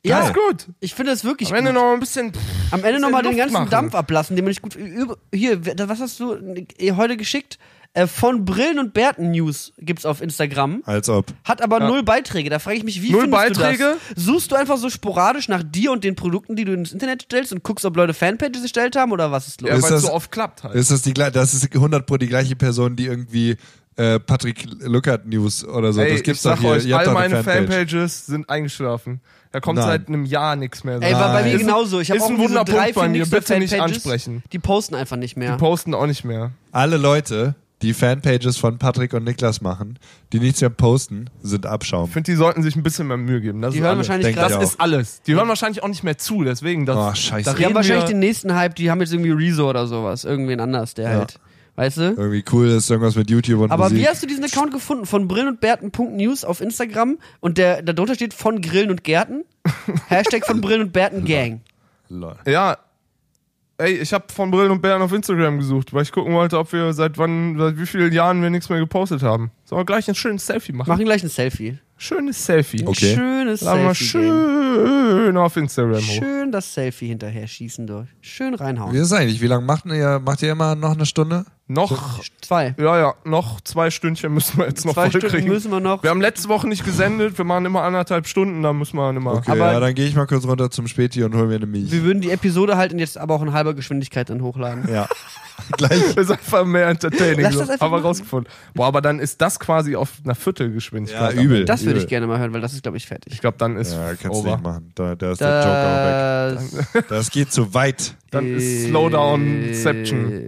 Ja, 0.04 0.20
ist 0.20 0.32
gut. 0.34 0.68
Ich 0.80 0.94
finde 0.94 1.10
das 1.12 1.24
wirklich 1.24 1.50
Am 1.50 1.56
Ende 1.56 1.72
gut. 1.72 1.80
noch 1.82 1.92
ein 1.92 2.00
bisschen. 2.00 2.32
Am 2.70 2.84
Ende 2.84 3.00
nochmal 3.00 3.22
den 3.24 3.36
ganzen 3.36 3.52
machen. 3.52 3.68
Dampf 3.70 3.94
ablassen, 3.94 4.36
den 4.36 4.44
man 4.44 4.50
nicht 4.50 4.62
gut. 4.62 4.74
Über, 4.76 5.16
hier, 5.34 5.60
was 5.88 6.00
hast 6.00 6.20
du 6.20 6.34
äh, 6.78 6.92
heute 6.92 7.16
geschickt? 7.16 7.58
Äh, 7.98 8.06
von 8.06 8.44
Brillen 8.44 8.78
und 8.78 8.94
Bärten 8.94 9.32
News 9.32 9.72
gibt's 9.78 10.06
auf 10.06 10.20
Instagram. 10.22 10.82
Als 10.86 11.08
ob. 11.08 11.26
Hat 11.44 11.62
aber 11.62 11.80
null 11.80 12.02
Beiträge. 12.04 12.48
Da 12.48 12.58
frage 12.60 12.76
ich 12.76 12.84
mich, 12.84 13.02
wie 13.02 13.10
Null 13.10 13.22
findest 13.22 13.42
Beiträge? 13.58 13.96
du 14.08 14.14
das? 14.14 14.24
Suchst 14.24 14.52
du 14.52 14.56
einfach 14.56 14.76
so 14.76 14.88
sporadisch 14.88 15.48
nach 15.48 15.62
dir 15.64 15.90
und 15.90 16.04
den 16.04 16.14
Produkten, 16.14 16.54
die 16.54 16.64
du 16.64 16.72
ins 16.74 16.92
Internet 16.92 17.22
stellst 17.22 17.52
und 17.52 17.64
guckst, 17.64 17.84
ob 17.84 17.96
Leute 17.96 18.14
Fanpages 18.14 18.62
erstellt 18.62 18.94
haben 18.94 19.10
oder 19.10 19.32
was 19.32 19.48
ist 19.48 19.60
los? 19.60 19.70
Ja, 19.70 19.76
Ist 19.76 19.82
weil 19.82 19.92
es 19.94 20.02
so 20.02 20.12
oft 20.12 20.30
klappt 20.30 20.62
halt. 20.62 20.74
Ist 20.74 20.90
das 20.90 21.02
die 21.02 21.12
gleiche, 21.12 21.32
das 21.32 21.54
ist 21.54 21.74
100 21.74 22.06
pro 22.06 22.16
die 22.18 22.28
gleiche 22.28 22.54
Person, 22.54 22.94
die 22.94 23.06
irgendwie 23.06 23.56
äh, 23.96 24.20
Patrick 24.20 24.64
Luckert 24.80 25.26
News 25.26 25.64
oder 25.64 25.92
so, 25.92 26.00
Ey, 26.00 26.10
das 26.10 26.18
ich 26.18 26.24
gibt's 26.24 26.42
sag 26.42 26.54
doch 26.56 26.60
hier. 26.62 26.70
euch, 26.70 26.94
all 26.94 27.12
meine 27.12 27.42
Fanpage. 27.42 27.66
Fanpages 27.66 28.26
sind 28.26 28.48
eingeschlafen. 28.48 29.20
Da 29.50 29.60
kommt 29.60 29.78
Nein. 29.78 29.88
seit 29.88 30.08
einem 30.08 30.24
Jahr 30.24 30.54
nichts 30.54 30.84
mehr. 30.84 31.00
Ey, 31.02 31.14
war 31.14 31.32
bei 31.32 31.42
mir 31.42 31.54
Ist 31.54 31.60
genauso. 31.62 31.98
Ich 31.98 32.10
habe 32.10 32.20
auch 32.20 32.28
ein 32.28 32.36
irgendwie 32.38 32.54
so 32.54 32.64
drei, 32.64 32.92
bei 32.92 33.10
vier 33.10 33.26
Bitte 33.26 33.58
nicht 33.58 33.80
ansprechen. 33.80 34.44
Die 34.52 34.58
posten 34.58 34.94
einfach 34.94 35.16
nicht 35.16 35.36
mehr. 35.36 35.52
Die 35.52 35.58
posten 35.58 35.94
auch 35.94 36.06
nicht 36.06 36.22
mehr. 36.24 36.52
Alle 36.70 36.96
Leute, 36.96 37.54
die 37.82 37.94
Fanpages 37.94 38.56
von 38.56 38.78
Patrick 38.78 39.12
und 39.14 39.24
Niklas 39.24 39.60
machen, 39.60 39.98
die 40.32 40.40
nichts 40.40 40.60
mehr 40.60 40.70
posten, 40.70 41.30
sind 41.42 41.64
Abschaum. 41.66 42.06
Ich 42.06 42.12
finde, 42.12 42.30
die 42.32 42.36
sollten 42.36 42.62
sich 42.62 42.74
ein 42.74 42.82
bisschen 42.82 43.06
mehr 43.06 43.16
Mühe 43.16 43.40
geben. 43.40 43.62
Das 43.62 43.72
Die 43.72 43.78
ist 43.78 43.84
hören 43.84 43.96
alles. 43.98 44.08
wahrscheinlich 44.08 44.34
Das 44.36 44.52
auch. 44.54 44.62
ist 44.62 44.80
alles. 44.80 45.22
Die 45.22 45.34
hören 45.34 45.48
wahrscheinlich 45.48 45.82
auch 45.82 45.88
nicht 45.88 46.02
mehr 46.02 46.18
zu, 46.18 46.42
deswegen. 46.42 46.86
Das, 46.86 46.96
Oh, 46.96 47.14
scheiße. 47.14 47.50
da 47.50 47.56
Die 47.56 47.64
haben 47.64 47.74
wahrscheinlich 47.74 48.06
den 48.06 48.18
nächsten 48.18 48.54
Hype, 48.54 48.74
die 48.74 48.90
haben 48.90 49.00
jetzt 49.00 49.12
irgendwie 49.12 49.30
Rezo 49.30 49.70
oder 49.70 49.86
sowas. 49.86 50.24
Irgendwen 50.24 50.58
anders, 50.60 50.94
der 50.94 51.08
halt. 51.10 51.38
Weißt 51.76 51.98
du? 51.98 52.02
Irgendwie 52.16 52.44
cool 52.50 52.66
ist 52.66 52.90
irgendwas 52.90 53.14
mit 53.14 53.30
YouTube 53.30 53.60
und 53.60 53.70
Aber 53.70 53.84
Musik. 53.84 53.98
wie 53.98 54.08
hast 54.08 54.20
du 54.20 54.26
diesen 54.26 54.42
Account 54.42 54.72
gefunden? 54.72 55.06
Von 55.06 55.28
Brillen 55.28 55.46
und 55.46 55.60
Bärten.news 55.60 56.44
auf 56.44 56.60
Instagram 56.60 57.18
und 57.38 57.56
der 57.56 57.82
darunter 57.82 58.16
steht 58.16 58.34
von 58.34 58.60
Grillen 58.60 58.90
und 58.90 59.04
Gärten. 59.04 59.44
Hashtag 60.08 60.44
von 60.44 60.60
Brillen 60.60 60.80
und 60.82 60.92
Bärten 60.92 61.24
Gang. 61.24 61.60
Lol. 62.08 62.34
Ja. 62.46 62.78
Ey, 63.80 63.92
ich 63.92 64.12
habe 64.12 64.24
von 64.32 64.50
Brillen 64.50 64.72
und 64.72 64.82
Bären 64.82 65.02
auf 65.02 65.12
Instagram 65.12 65.58
gesucht, 65.58 65.94
weil 65.94 66.02
ich 66.02 66.10
gucken 66.10 66.34
wollte, 66.34 66.58
ob 66.58 66.72
wir 66.72 66.92
seit 66.92 67.16
wann, 67.16 67.56
seit 67.56 67.78
wie 67.78 67.86
vielen 67.86 68.12
Jahren 68.12 68.42
wir 68.42 68.50
nichts 68.50 68.68
mehr 68.68 68.80
gepostet 68.80 69.22
haben. 69.22 69.52
Sollen 69.68 69.80
wir 69.80 69.84
gleich 69.84 70.08
ein 70.08 70.14
schönes 70.14 70.46
Selfie 70.46 70.72
machen? 70.72 70.88
Machen 70.88 71.04
gleich 71.04 71.22
ein 71.22 71.28
Selfie. 71.28 71.78
Schönes 71.98 72.46
Selfie. 72.46 72.86
Okay. 72.86 73.14
Schönes 73.14 73.60
wir 73.60 73.74
Selfie. 73.74 74.04
schön 74.04 75.36
auf 75.36 75.56
Instagram 75.58 75.96
hoch. 76.00 76.00
Schön 76.18 76.50
das 76.52 76.72
Selfie 76.72 77.08
hinterher 77.08 77.46
schießen 77.46 77.86
durch. 77.86 78.08
Schön 78.22 78.54
reinhauen. 78.54 78.94
Wie 78.94 78.98
ist 78.98 79.06
es 79.06 79.12
eigentlich? 79.12 79.42
Wie 79.42 79.46
lange 79.46 79.66
macht 79.66 79.84
ihr? 79.86 80.20
Macht 80.24 80.40
ihr 80.42 80.52
immer 80.52 80.74
noch 80.74 80.92
eine 80.94 81.04
Stunde? 81.04 81.44
Noch, 81.66 82.20
Zwei. 82.40 82.74
ja, 82.78 82.98
ja, 82.98 83.14
noch 83.24 83.60
zwei 83.60 83.90
Stündchen 83.90 84.32
müssen 84.32 84.56
wir 84.56 84.68
jetzt 84.68 84.86
noch 84.86 84.94
Zwei 84.94 85.10
Stunden 85.10 85.28
kriegen. 85.28 85.48
müssen 85.48 85.70
wir 85.70 85.80
noch. 85.80 86.02
Wir 86.02 86.08
haben 86.08 86.22
letzte 86.22 86.48
Woche 86.48 86.66
nicht 86.66 86.82
gesendet, 86.82 87.36
wir 87.36 87.44
machen 87.44 87.66
immer 87.66 87.82
anderthalb 87.82 88.26
Stunden, 88.26 88.62
da 88.62 88.72
müssen 88.72 88.96
wir 88.96 89.10
immer. 89.10 89.34
Okay, 89.34 89.50
Aber- 89.50 89.72
ja, 89.72 89.78
dann 89.80 89.94
gehe 89.94 90.06
ich 90.06 90.14
mal 90.14 90.26
kurz 90.26 90.46
runter 90.46 90.70
zum 90.70 90.88
Späti 90.88 91.22
und 91.24 91.34
hol 91.34 91.46
mir 91.46 91.56
eine 91.56 91.66
Milch. 91.66 91.92
Wir 91.92 92.04
würden 92.04 92.22
die 92.22 92.30
Episode 92.30 92.78
halt 92.78 92.94
jetzt 92.94 93.18
aber 93.18 93.34
auch 93.34 93.42
in 93.42 93.52
halber 93.52 93.74
Geschwindigkeit 93.74 94.30
dann 94.30 94.40
hochladen. 94.40 94.88
Ja. 94.90 95.08
Gleich. 95.76 96.14
Das 96.14 96.24
ist 96.26 96.30
einfach 96.30 96.64
mehr 96.64 96.86
entertaining. 96.88 97.40
Lass 97.40 97.54
so. 97.54 97.60
das 97.60 97.70
einfach 97.70 97.86
Haben 97.86 97.90
wir 97.92 97.96
machen. 97.98 98.06
rausgefunden. 98.06 98.52
Boah, 98.74 98.86
aber 98.86 99.00
dann 99.02 99.18
ist 99.18 99.40
das 99.40 99.58
quasi 99.60 99.96
auf 99.96 100.10
einer 100.24 100.34
Viertelgeschwindigkeit. 100.34 101.34
Ja, 101.34 101.40
übel. 101.42 101.64
Das 101.64 101.84
würde 101.84 101.98
ich 102.00 102.06
gerne 102.06 102.26
mal 102.26 102.38
hören, 102.38 102.52
weil 102.52 102.60
das 102.60 102.72
ist, 102.72 102.82
glaube 102.82 102.96
ich, 102.96 103.06
fertig. 103.06 103.32
Ich 103.32 103.40
glaube, 103.40 103.56
dann 103.58 103.76
ist 103.76 103.92
Ja, 103.92 104.08
kannst 104.10 104.24
du 104.24 104.30
over. 104.32 104.50
nicht 104.52 104.62
machen. 104.62 104.92
Da, 104.94 105.14
da 105.14 105.32
ist 105.32 105.40
der 105.40 105.58
Joker 105.58 106.54
Das 106.54 106.94
weg. 106.94 107.04
Das 107.08 107.30
geht 107.30 107.52
zu 107.52 107.74
weit. 107.74 108.14
Dann 108.30 108.46
ist 108.56 108.86
Slowdown-Ception. 108.88 110.42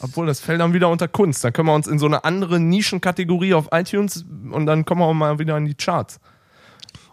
Obwohl, 0.00 0.26
das 0.26 0.40
fällt 0.40 0.60
dann 0.60 0.72
wieder 0.72 0.88
unter 0.88 1.08
Kunst. 1.08 1.44
Dann 1.44 1.52
können 1.52 1.68
wir 1.68 1.74
uns 1.74 1.86
in 1.86 1.98
so 1.98 2.06
eine 2.06 2.24
andere 2.24 2.58
Nischenkategorie 2.60 3.54
auf 3.54 3.68
iTunes 3.72 4.24
und 4.50 4.66
dann 4.66 4.84
kommen 4.84 5.00
wir 5.00 5.06
auch 5.06 5.14
mal 5.14 5.38
wieder 5.38 5.56
in 5.56 5.64
die 5.66 5.74
Charts. 5.74 6.18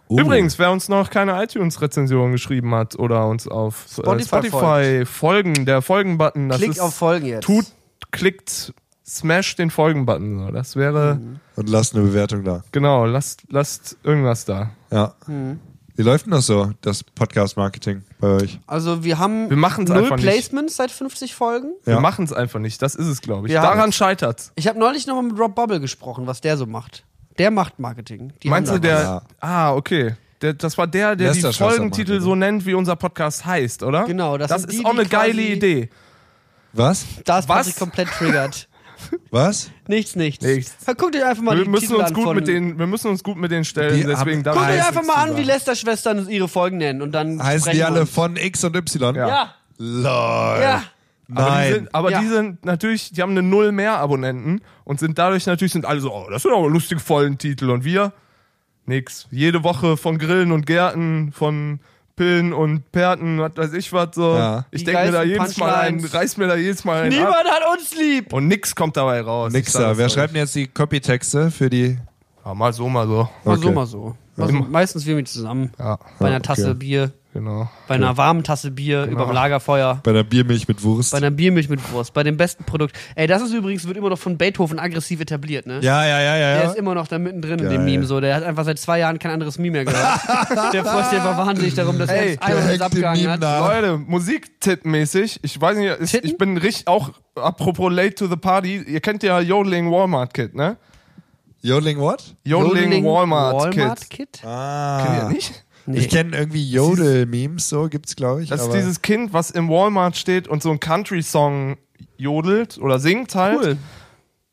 Uh, 0.10 0.20
Übrigens, 0.20 0.58
wer 0.58 0.72
uns 0.72 0.88
noch 0.89 1.10
keine 1.10 1.41
iTunes-Rezension 1.43 2.32
geschrieben 2.32 2.74
hat 2.74 2.97
oder 2.97 3.28
uns 3.28 3.47
auf 3.47 3.86
äh, 3.97 4.01
Spotify 4.01 4.26
Spotify 4.28 5.05
folgen, 5.05 5.66
der 5.66 5.82
Folgen-Button, 5.82 6.47
das 6.49 6.58
Klick 6.60 6.72
ist, 6.72 6.80
auf 6.80 6.95
Folgen 6.95 7.26
jetzt. 7.26 7.43
tut, 7.43 7.66
klickt, 8.12 8.74
smash 9.05 9.55
den 9.58 9.70
Folgen-Button. 9.70 10.45
So. 10.47 10.51
Das 10.51 10.76
wäre, 10.78 11.20
Und 11.55 11.68
lasst 11.70 11.93
eine 11.95 12.03
Bewertung 12.05 12.43
da. 12.45 12.64
genau, 12.72 13.05
lasst, 13.05 13.43
lasst 13.49 13.97
irgendwas 14.03 14.45
da. 14.45 14.72
Ja. 14.91 15.14
Mhm. 15.28 15.60
Wie 15.95 16.03
läuft 16.03 16.26
denn 16.28 16.32
das 16.32 16.45
so, 16.45 16.72
das 16.82 17.03
Podcast-Marketing 17.03 18.03
bei 18.20 18.28
euch? 18.28 18.60
Also 18.68 19.03
wir 19.03 19.18
haben 19.18 19.49
Wir 19.49 19.58
machen's 19.58 19.89
null 19.89 20.03
einfach 20.03 20.16
nicht. 20.18 20.26
Placements 20.26 20.76
seit 20.76 20.91
50 20.91 21.34
Folgen. 21.34 21.72
Wir 21.86 21.95
Ja. 21.95 21.99
machen 21.99 22.24
es 22.24 22.32
einfach 22.32 22.60
nicht. 22.60 22.82
Das 22.84 22.93
ist 22.93 23.08
es, 23.08 23.20
glaube 23.22 23.47
ich. 23.47 23.53
Wir 23.53 23.62
Daran 23.62 23.80
haben's. 23.80 23.95
scheitert's. 23.95 24.51
Ich 24.55 24.68
habe 24.68 24.78
neulich 24.78 25.08
nochmal 25.08 25.24
mit 25.24 25.39
Rob 25.39 25.55
Bubble 25.55 25.80
gesprochen, 25.80 26.28
was 26.28 26.39
der 26.39 26.55
so 26.55 26.68
macht. 26.68 27.03
Der 27.38 27.51
macht 27.51 27.79
Marketing. 27.79 28.33
Die 28.43 28.49
Meinst 28.49 28.71
du, 28.71 28.79
der. 28.79 28.99
Ja. 28.99 29.21
Ah, 29.39 29.73
okay. 29.73 30.15
Der, 30.41 30.53
das 30.53 30.77
war 30.77 30.85
der, 30.88 31.15
der 31.15 31.31
die 31.33 31.39
Lästerschwester 31.41 31.75
Folgentitel 31.77 32.21
so 32.21 32.35
nennt, 32.35 32.65
wie 32.65 32.73
unser 32.75 32.95
Podcast 32.95 33.45
heißt, 33.45 33.81
oder? 33.83 34.05
Genau, 34.05 34.38
das 34.38 34.49
das 34.49 34.65
ist 34.65 34.71
die, 34.71 34.85
auch 34.85 34.91
die 34.91 34.99
eine 34.99 35.07
geile 35.09 35.41
Idee. 35.41 35.89
Was? 36.73 37.05
Da 37.25 37.39
ist 37.39 37.49
Was? 37.49 37.75
Komplett 37.75 38.09
triggert. 38.09 38.67
Was? 39.31 39.69
nichts, 39.88 40.15
nichts. 40.15 40.43
Nichts. 40.43 40.75
Guckt 40.97 41.15
euch 41.15 41.23
einfach 41.23 41.43
mal 41.43 41.57
Wir 41.57 41.63
die 41.63 41.69
müssen, 41.69 41.88
Titel 41.88 41.95
uns 41.99 42.07
an 42.09 42.13
gut 42.13 42.35
mit 42.35 42.47
den, 42.47 42.79
wir 42.79 42.88
müssen 42.88 43.09
uns 43.09 43.23
gut 43.23 43.38
mit 43.38 43.51
denen 43.51 43.65
stellen, 43.65 43.95
Die 43.95 44.03
deswegen 44.03 44.43
Guckt 44.43 44.57
euch 44.57 44.88
einfach 44.88 45.03
mal 45.03 45.15
an, 45.15 45.38
wie. 45.38 45.43
Lester-Schwestern 45.43 46.27
ihre 46.29 46.47
Folgen 46.47 46.77
nennen 46.77 47.01
und 47.01 47.11
dann 47.11 47.41
Heißen 47.41 47.71
die 47.71 47.83
alle 47.83 48.01
uns. 48.01 48.09
von 48.09 48.35
X 48.38 48.63
und 48.63 48.75
Y? 48.75 49.15
Ja. 49.15 49.27
Ja, 49.27 49.53
Lol. 49.77 50.61
ja. 50.61 50.83
Aber, 51.30 51.41
die 51.45 51.49
Nein. 51.51 51.73
sind, 51.73 51.95
aber 51.95 52.11
Ja. 52.11 52.21
die 52.21 52.28
sind 52.28 52.65
natürlich, 52.65 53.11
die 53.11 53.21
haben 53.21 53.32
eine 53.32 53.43
Null 53.43 53.71
mehr 53.71 53.97
Abonnenten 53.99 54.61
und 54.86 54.99
sind 54.99 55.17
dadurch 55.17 55.45
natürlich 55.45 55.73
sind 55.73 55.86
alle 55.86 55.99
so, 55.99 56.13
oh, 56.13 56.28
das 56.30 56.43
sind 56.43 56.53
aber 56.53 56.69
lustige 56.69 57.01
Folgentitel 57.01 57.69
und 57.69 57.84
wir 57.84 58.13
nix. 58.86 59.28
Jede 59.32 59.63
Woche 59.63 59.97
von 59.97 60.17
Grillen 60.17 60.51
und 60.51 60.65
Gärten, 60.65 61.32
von 61.34 61.80
Pillen 62.15 62.53
und 62.53 62.91
Perten, 62.91 63.39
was 63.39 63.51
weiß 63.55 63.73
ich 63.73 63.91
was 63.93 64.15
so. 64.15 64.36
Ja. 64.36 64.65
Ich 64.71 64.84
denke 64.84 65.05
mir 65.05 65.11
da 65.11 65.23
jedes 65.23 65.57
Mal 65.57 65.75
ein, 65.75 66.03
reiß 66.03 66.38
mir 66.38 66.47
da 66.47 66.55
jedes 66.55 66.84
Mal 66.86 67.03
ein 67.03 67.11
ab 67.13 67.19
Niemand 67.19 67.36
hat 67.49 67.78
uns 67.78 67.95
lieb. 67.95 68.34
und 68.34 68.47
nix 68.47 68.73
kommt 68.75 68.97
dabei 68.97 69.21
raus. 69.21 69.53
Nix 69.53 69.73
da. 69.73 69.97
Wer 69.97 70.09
schreibt 70.09 70.34
denn 70.34 70.41
jetzt 70.41 70.55
die 70.55 70.67
Copytexte 70.67 71.51
für 71.51 71.69
die? 71.69 71.97
Ja, 72.45 72.53
mal 72.53 72.71
so, 72.73 72.88
mal 72.89 73.05
so. 73.05 73.30
Mal 73.43 73.57
so, 73.57 73.65
Okay. 73.67 73.75
mal 73.75 73.86
so. 73.86 74.15
Also 74.38 74.53
meistens 74.53 75.05
wir 75.05 75.15
mit 75.15 75.28
zusammen. 75.28 75.71
Ja. 75.78 75.99
Bei 76.19 76.28
einer 76.28 76.38
okay. 76.38 76.45
Tasse 76.47 76.73
Bier. 76.75 77.11
Genau. 77.38 77.69
Bei 77.88 77.93
einer 77.93 78.17
warmen 78.17 78.43
Tasse 78.43 78.71
Bier 78.71 79.03
überm 79.03 79.31
Lagerfeuer. 79.31 79.99
Bei 80.01 80.11
der 80.11 80.23
Biermilch 80.23 80.67
mit 80.67 80.81
Wurst. 80.81 81.11
Bei 81.11 81.19
einer 81.19 81.29
Biermilch 81.29 81.69
mit 81.69 81.91
Wurst, 81.91 82.11
bei 82.15 82.23
dem 82.23 82.35
besten 82.35 82.63
Produkt. 82.63 82.97
Ey, 83.13 83.27
das 83.27 83.43
ist 83.43 83.53
übrigens, 83.53 83.85
wird 83.85 83.95
immer 83.95 84.09
noch 84.09 84.17
von 84.17 84.39
Beethoven 84.39 84.79
aggressiv 84.79 85.21
etabliert, 85.21 85.67
ne? 85.67 85.79
ja, 85.83 86.03
ja, 86.03 86.19
ja, 86.19 86.35
ja. 86.35 86.53
Der 86.55 86.63
ja. 86.63 86.69
ist 86.71 86.77
immer 86.77 86.95
noch 86.95 87.07
da 87.07 87.19
mittendrin 87.19 87.59
in 87.59 87.65
Geil. 87.65 87.77
dem 87.77 87.85
Meme 87.85 88.05
so. 88.07 88.19
Der 88.19 88.38
hat 88.38 88.43
einfach 88.43 88.65
seit 88.65 88.79
zwei 88.79 88.97
Jahren 88.97 89.19
kein 89.19 89.29
anderes 89.29 89.59
Meme 89.59 89.83
mehr 89.83 89.85
gehört. 89.85 90.19
der 90.73 90.83
freut 90.83 91.05
sich 91.11 91.19
einfach 91.19 91.38
wahnsinnig 91.38 91.75
darum, 91.75 91.99
dass 91.99 92.09
Ey, 92.09 92.39
er 92.41 92.43
einmal 92.43 92.89
dem 92.89 93.01
Meme 93.01 93.31
hat. 93.33 93.39
nach. 93.39 93.67
Leute, 93.67 93.97
Musiktipp-mäßig, 93.99 95.41
ich 95.43 95.61
weiß 95.61 95.77
nicht, 95.77 95.95
ist, 95.99 96.15
ich 96.15 96.39
bin 96.39 96.57
richtig 96.57 96.88
auch, 96.88 97.11
apropos 97.35 97.93
late 97.93 98.15
to 98.15 98.25
the 98.25 98.35
party, 98.35 98.77
ihr 98.77 98.99
kennt 98.99 99.21
ja 99.21 99.39
Yodeling 99.39 99.91
Walmart 99.91 100.33
Kid, 100.33 100.55
ne? 100.55 100.77
Yodeling 101.61 101.99
what? 101.99 102.35
Yodeling, 102.43 103.05
Walmart, 103.05 103.75
Walmart 103.75 104.09
Kid. 104.09 104.31
Kid? 104.31 104.45
Ah. 104.45 105.03
Kennt 105.05 105.17
ihr 105.17 105.29
nicht? 105.35 105.65
Nee. 105.88 105.99
Ich 105.99 106.09
kenne 106.09 106.38
irgendwie 106.38 106.69
Jodel-Memes, 106.69 107.69
so 107.69 107.88
gibt's, 107.88 108.17
glaube 108.17 108.43
ich. 108.43 108.49
Das 108.49 108.61
ist 108.61 108.73
dieses 108.73 109.01
Kind, 109.01 109.31
was 109.31 109.51
im 109.51 109.69
Walmart 109.69 110.17
steht 110.17 110.49
und 110.49 110.61
so 110.61 110.69
einen 110.69 110.81
Country-Song 110.81 111.77
jodelt 112.17 112.77
oder 112.77 112.99
singt 112.99 113.33
halt. 113.35 113.57
Cool. 113.57 113.77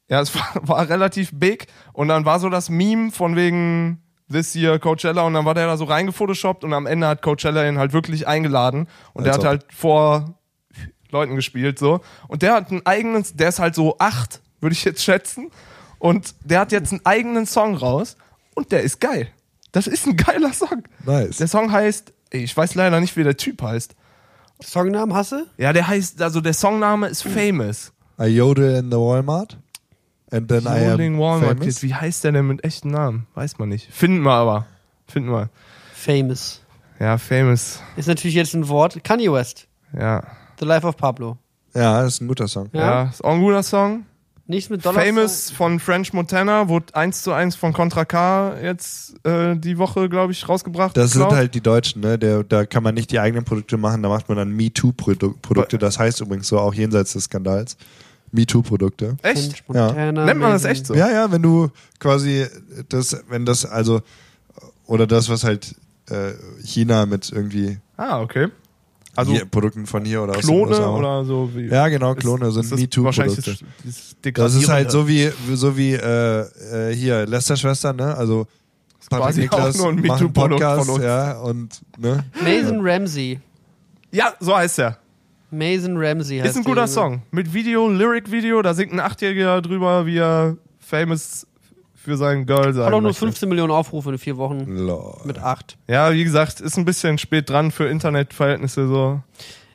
Ja, 0.09 0.21
es 0.21 0.33
war, 0.35 0.49
war 0.63 0.89
relativ 0.89 1.31
big 1.33 1.67
und 1.93 2.07
dann 2.09 2.25
war 2.25 2.39
so 2.39 2.49
das 2.49 2.71
Meme 2.71 3.11
von 3.11 3.35
wegen 3.35 4.01
This 4.31 4.55
Year 4.55 4.79
Coachella 4.79 5.23
und 5.23 5.35
dann 5.35 5.45
war 5.45 5.55
der 5.55 5.67
da 5.67 5.77
so 5.77 5.85
reingefotoshoppt 5.85 6.63
und 6.63 6.73
am 6.73 6.87
Ende 6.87 7.09
hat 7.09 7.21
Coachella 7.21 7.69
ihn 7.69 7.79
halt 7.79 7.93
wirklich 7.93 8.29
eingeladen 8.29 8.87
und 9.13 9.25
der 9.25 9.35
Als 9.35 9.45
hat 9.45 9.49
halt 9.49 9.67
vor 9.73 10.39
Leuten 11.11 11.35
gespielt 11.35 11.79
so 11.81 12.01
und 12.29 12.43
der 12.43 12.55
hat 12.55 12.71
ein 12.71 12.87
eigenes, 12.87 13.35
der 13.35 13.49
ist 13.49 13.59
halt 13.59 13.75
so 13.75 13.97
acht, 13.99 14.41
würde 14.61 14.73
ich 14.73 14.85
jetzt 14.85 15.03
schätzen 15.03 15.51
und 15.99 16.35
der 16.45 16.61
hat 16.61 16.73
jetzt 16.73 16.93
einen 16.93 17.05
eigenen 17.05 17.47
Song 17.47 17.75
raus 17.75 18.17
und 18.55 18.73
der 18.73 18.83
ist 18.83 19.01
geil. 19.01 19.29
Das 19.75 19.89
ist 19.89 20.07
ein 20.07 20.17
geiler 20.17 20.53
Song. 20.53 20.85
Nice. 21.05 21.39
Der 21.39 21.49
Song 21.49 21.73
heißt, 21.73 22.13
ich 22.31 22.57
weiß 22.57 22.77
leider 22.77 23.01
nicht, 23.01 23.17
wie 23.17 23.25
der 23.25 23.37
Typ 23.37 23.61
heißt. 23.61 23.97
Songnamen 24.63 25.17
hasse? 25.17 25.49
Ja, 25.59 25.73
der 25.73 25.89
heißt, 25.89 26.23
also 26.23 26.41
der 26.41 26.55
Songname 26.55 27.09
ist 27.09 27.25
Famous. 27.25 27.93
I 28.21 28.27
yodel 28.27 28.77
in 28.77 28.93
the 28.93 28.97
Walmart. 28.97 29.59
And 30.31 30.49
then 30.49 30.63
I 30.63 30.69
am 30.69 30.91
Yodeling 30.91 31.19
Walmart 31.19 31.59
famous. 31.59 31.81
Kid. 31.81 31.83
Wie 31.83 31.95
heißt 31.95 32.23
der 32.23 32.31
denn 32.31 32.47
mit 32.47 32.63
echten 32.63 32.93
Namen? 32.93 33.27
Weiß 33.35 33.59
man 33.59 33.69
nicht. 33.69 33.93
Finden 33.93 34.23
wir 34.23 34.31
aber. 34.31 34.67
Finden 35.09 35.31
wir. 35.31 35.51
Famous. 35.93 36.63
Ja, 37.01 37.19
Famous. 37.19 37.81
Ist 37.97 38.07
natürlich 38.07 38.37
jetzt 38.37 38.55
ein 38.55 38.69
Wort. 38.69 39.03
Kanye 39.03 39.33
West. 39.33 39.67
Ja. 39.93 40.23
The 40.61 40.67
Life 40.67 40.87
of 40.87 40.97
Pablo. 40.97 41.37
Ja, 41.75 42.01
das 42.03 42.15
ist 42.15 42.21
ein 42.21 42.29
guter 42.29 42.47
Song. 42.47 42.71
Ja. 42.73 42.81
Ja, 42.81 43.03
ist 43.11 43.25
auch 43.25 43.33
ein 43.33 43.41
guter 43.41 43.65
Song. 43.65 44.07
Nichts 44.47 44.69
mit 44.69 44.85
Dollar. 44.85 45.03
Famous 45.03 45.51
von 45.51 45.81
French 45.81 46.13
Montana 46.13 46.69
wurde 46.69 46.95
1 46.95 47.23
zu 47.23 47.33
1 47.33 47.57
von 47.57 47.73
Contra 47.73 48.05
K 48.05 48.57
jetzt 48.63 49.15
äh, 49.25 49.57
die 49.57 49.79
Woche, 49.79 50.09
glaube 50.09 50.33
ich, 50.33 50.47
rausgebracht. 50.49 50.97
Das 50.97 51.13
sind 51.13 51.23
Glaub. 51.23 51.33
halt 51.33 51.55
die 51.55 51.63
Deutschen, 51.63 52.03
ne? 52.03 52.19
Der, 52.19 52.45
da 52.45 52.67
kann 52.67 52.83
man 52.83 52.95
nicht 52.95 53.11
die 53.11 53.19
eigenen 53.19 53.45
Produkte 53.45 53.79
machen, 53.79 54.03
da 54.03 54.11
macht 54.11 54.29
man 54.29 54.37
dann 54.37 54.51
MeToo-Produkte. 54.51 55.79
Das 55.79 55.99
heißt 55.99 56.21
übrigens 56.21 56.49
so 56.49 56.59
auch 56.59 56.75
jenseits 56.75 57.15
des 57.15 57.25
Skandals. 57.25 57.77
MeToo-Produkte. 58.33 59.17
Echt? 59.23 59.65
Ja. 59.73 59.87
Montana, 59.87 60.25
Nennt 60.27 60.41
man 60.41 60.51
das 60.51 60.65
echt 60.65 60.87
so? 60.87 60.95
Ja, 60.95 61.11
ja, 61.11 61.33
wenn 61.33 61.41
du 61.41 61.71
quasi 61.99 62.47
das, 62.89 63.23
wenn 63.29 63.47
das 63.47 63.65
also, 63.65 64.03
oder 64.87 65.07
das, 65.07 65.29
was 65.31 65.45
halt 65.45 65.75
äh, 66.11 66.33
China 66.63 67.07
mit 67.07 67.31
irgendwie 67.33 67.79
Ah, 67.97 68.21
okay. 68.21 68.49
Also 69.17 69.33
hier, 69.33 69.45
Produkten 69.45 69.87
von 69.87 70.05
hier 70.05 70.23
oder 70.23 70.37
aus 70.37 70.43
Klone 70.45 70.71
USA. 70.73 70.91
oder 70.91 71.25
so 71.25 71.51
wie. 71.55 71.67
Ja, 71.67 71.89
genau, 71.89 72.13
Ist- 72.13 72.21
Klone 72.21 72.51
sind 72.51 72.63
ist 72.65 72.73
das 72.73 72.81
MeToo-Produkte. 72.81 73.05
wahrscheinlich 73.05 73.37
Das, 73.37 73.65
dieses 73.85 74.17
Das 74.35 74.55
ist 74.55 74.69
halt 74.69 74.91
so 74.91 75.07
wie, 75.09 75.31
so 75.55 75.77
wie 75.77 75.93
äh, 75.95 76.41
äh, 76.91 76.95
hier, 76.95 77.27
Lester-Schwestern, 77.27 77.97
ne? 77.97 78.17
Also 78.17 78.47
quasi 79.09 79.47
Patrick 79.49 79.53
auch 79.53 79.59
Niklas 79.67 79.79
nur 79.79 79.89
ein 80.27 80.33
Podcast, 80.33 80.87
von 80.87 80.95
uns. 80.97 81.05
ja, 81.05 81.33
und 81.39 81.81
ne? 81.99 82.25
Mason 82.43 82.79
Ramsey. 82.81 83.39
Ja, 84.11 84.33
so 84.41 84.57
heißt 84.57 84.79
er. 84.81 84.99
Mason 85.51 85.97
Ramsey 85.97 86.39
heißt 86.39 86.51
Ist 86.51 86.57
ein 86.57 86.65
guter. 86.65 86.87
Song. 86.89 87.23
Mit 87.31 87.53
Video, 87.53 87.89
Lyric-Video, 87.89 88.61
da 88.63 88.75
singt 88.75 88.93
ein 88.93 89.01
Achtjähriger 89.01 89.61
drüber, 89.63 90.07
wie 90.07 90.17
er 90.19 90.57
famous 90.81 91.47
für 92.05 92.17
sein 92.17 92.45
Girl 92.47 92.73
sein 92.75 92.85
Hat 92.85 92.93
auch 92.93 93.01
nur 93.01 93.11
möchte. 93.11 93.21
15 93.21 93.49
Millionen 93.49 93.73
Aufrufe 93.73 94.11
in 94.11 94.19
vier 94.19 94.37
Wochen. 94.37 94.65
Lol. 94.67 95.17
Mit 95.25 95.39
acht. 95.39 95.77
Ja, 95.89 96.13
wie 96.13 96.23
gesagt, 96.25 96.61
ist 96.61 96.77
ein 96.77 96.85
bisschen 96.85 97.19
spät 97.19 97.49
dran 97.49 97.71
für 97.71 97.89
Internetverhältnisse 97.89 98.87
so. 98.87 99.21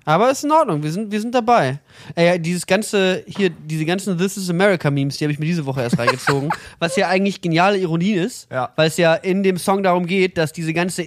Aber 0.06 0.32
ist 0.32 0.44
in 0.44 0.52
Ordnung, 0.52 0.82
wir 0.82 0.92
sind, 0.92 1.12
wir 1.12 1.22
sind 1.22 1.36
dabei. 1.36 1.78
Ey, 2.16 2.40
dieses 2.40 2.66
ganze, 2.66 3.24
hier, 3.28 3.52
diese 3.52 3.86
ganzen 3.86 4.18
This 4.18 4.38
is 4.38 4.50
America 4.50 4.90
Memes, 4.90 5.18
die 5.18 5.26
habe 5.26 5.32
ich 5.34 5.38
mir 5.40 5.46
diese 5.46 5.66
Woche 5.68 5.82
erst 5.82 6.00
reingezogen. 6.00 6.50
was 6.80 6.96
ja 6.96 7.10
eigentlich 7.10 7.42
geniale 7.42 7.78
Ironie 7.78 8.14
ist, 8.14 8.48
Ja. 8.52 8.72
weil 8.76 8.88
es 8.88 8.98
ja 8.98 9.14
in 9.14 9.44
dem 9.44 9.58
Song 9.58 9.84
darum 9.84 10.08
geht, 10.08 10.38
dass 10.40 10.52
diese 10.52 10.74
ganze 10.74 11.04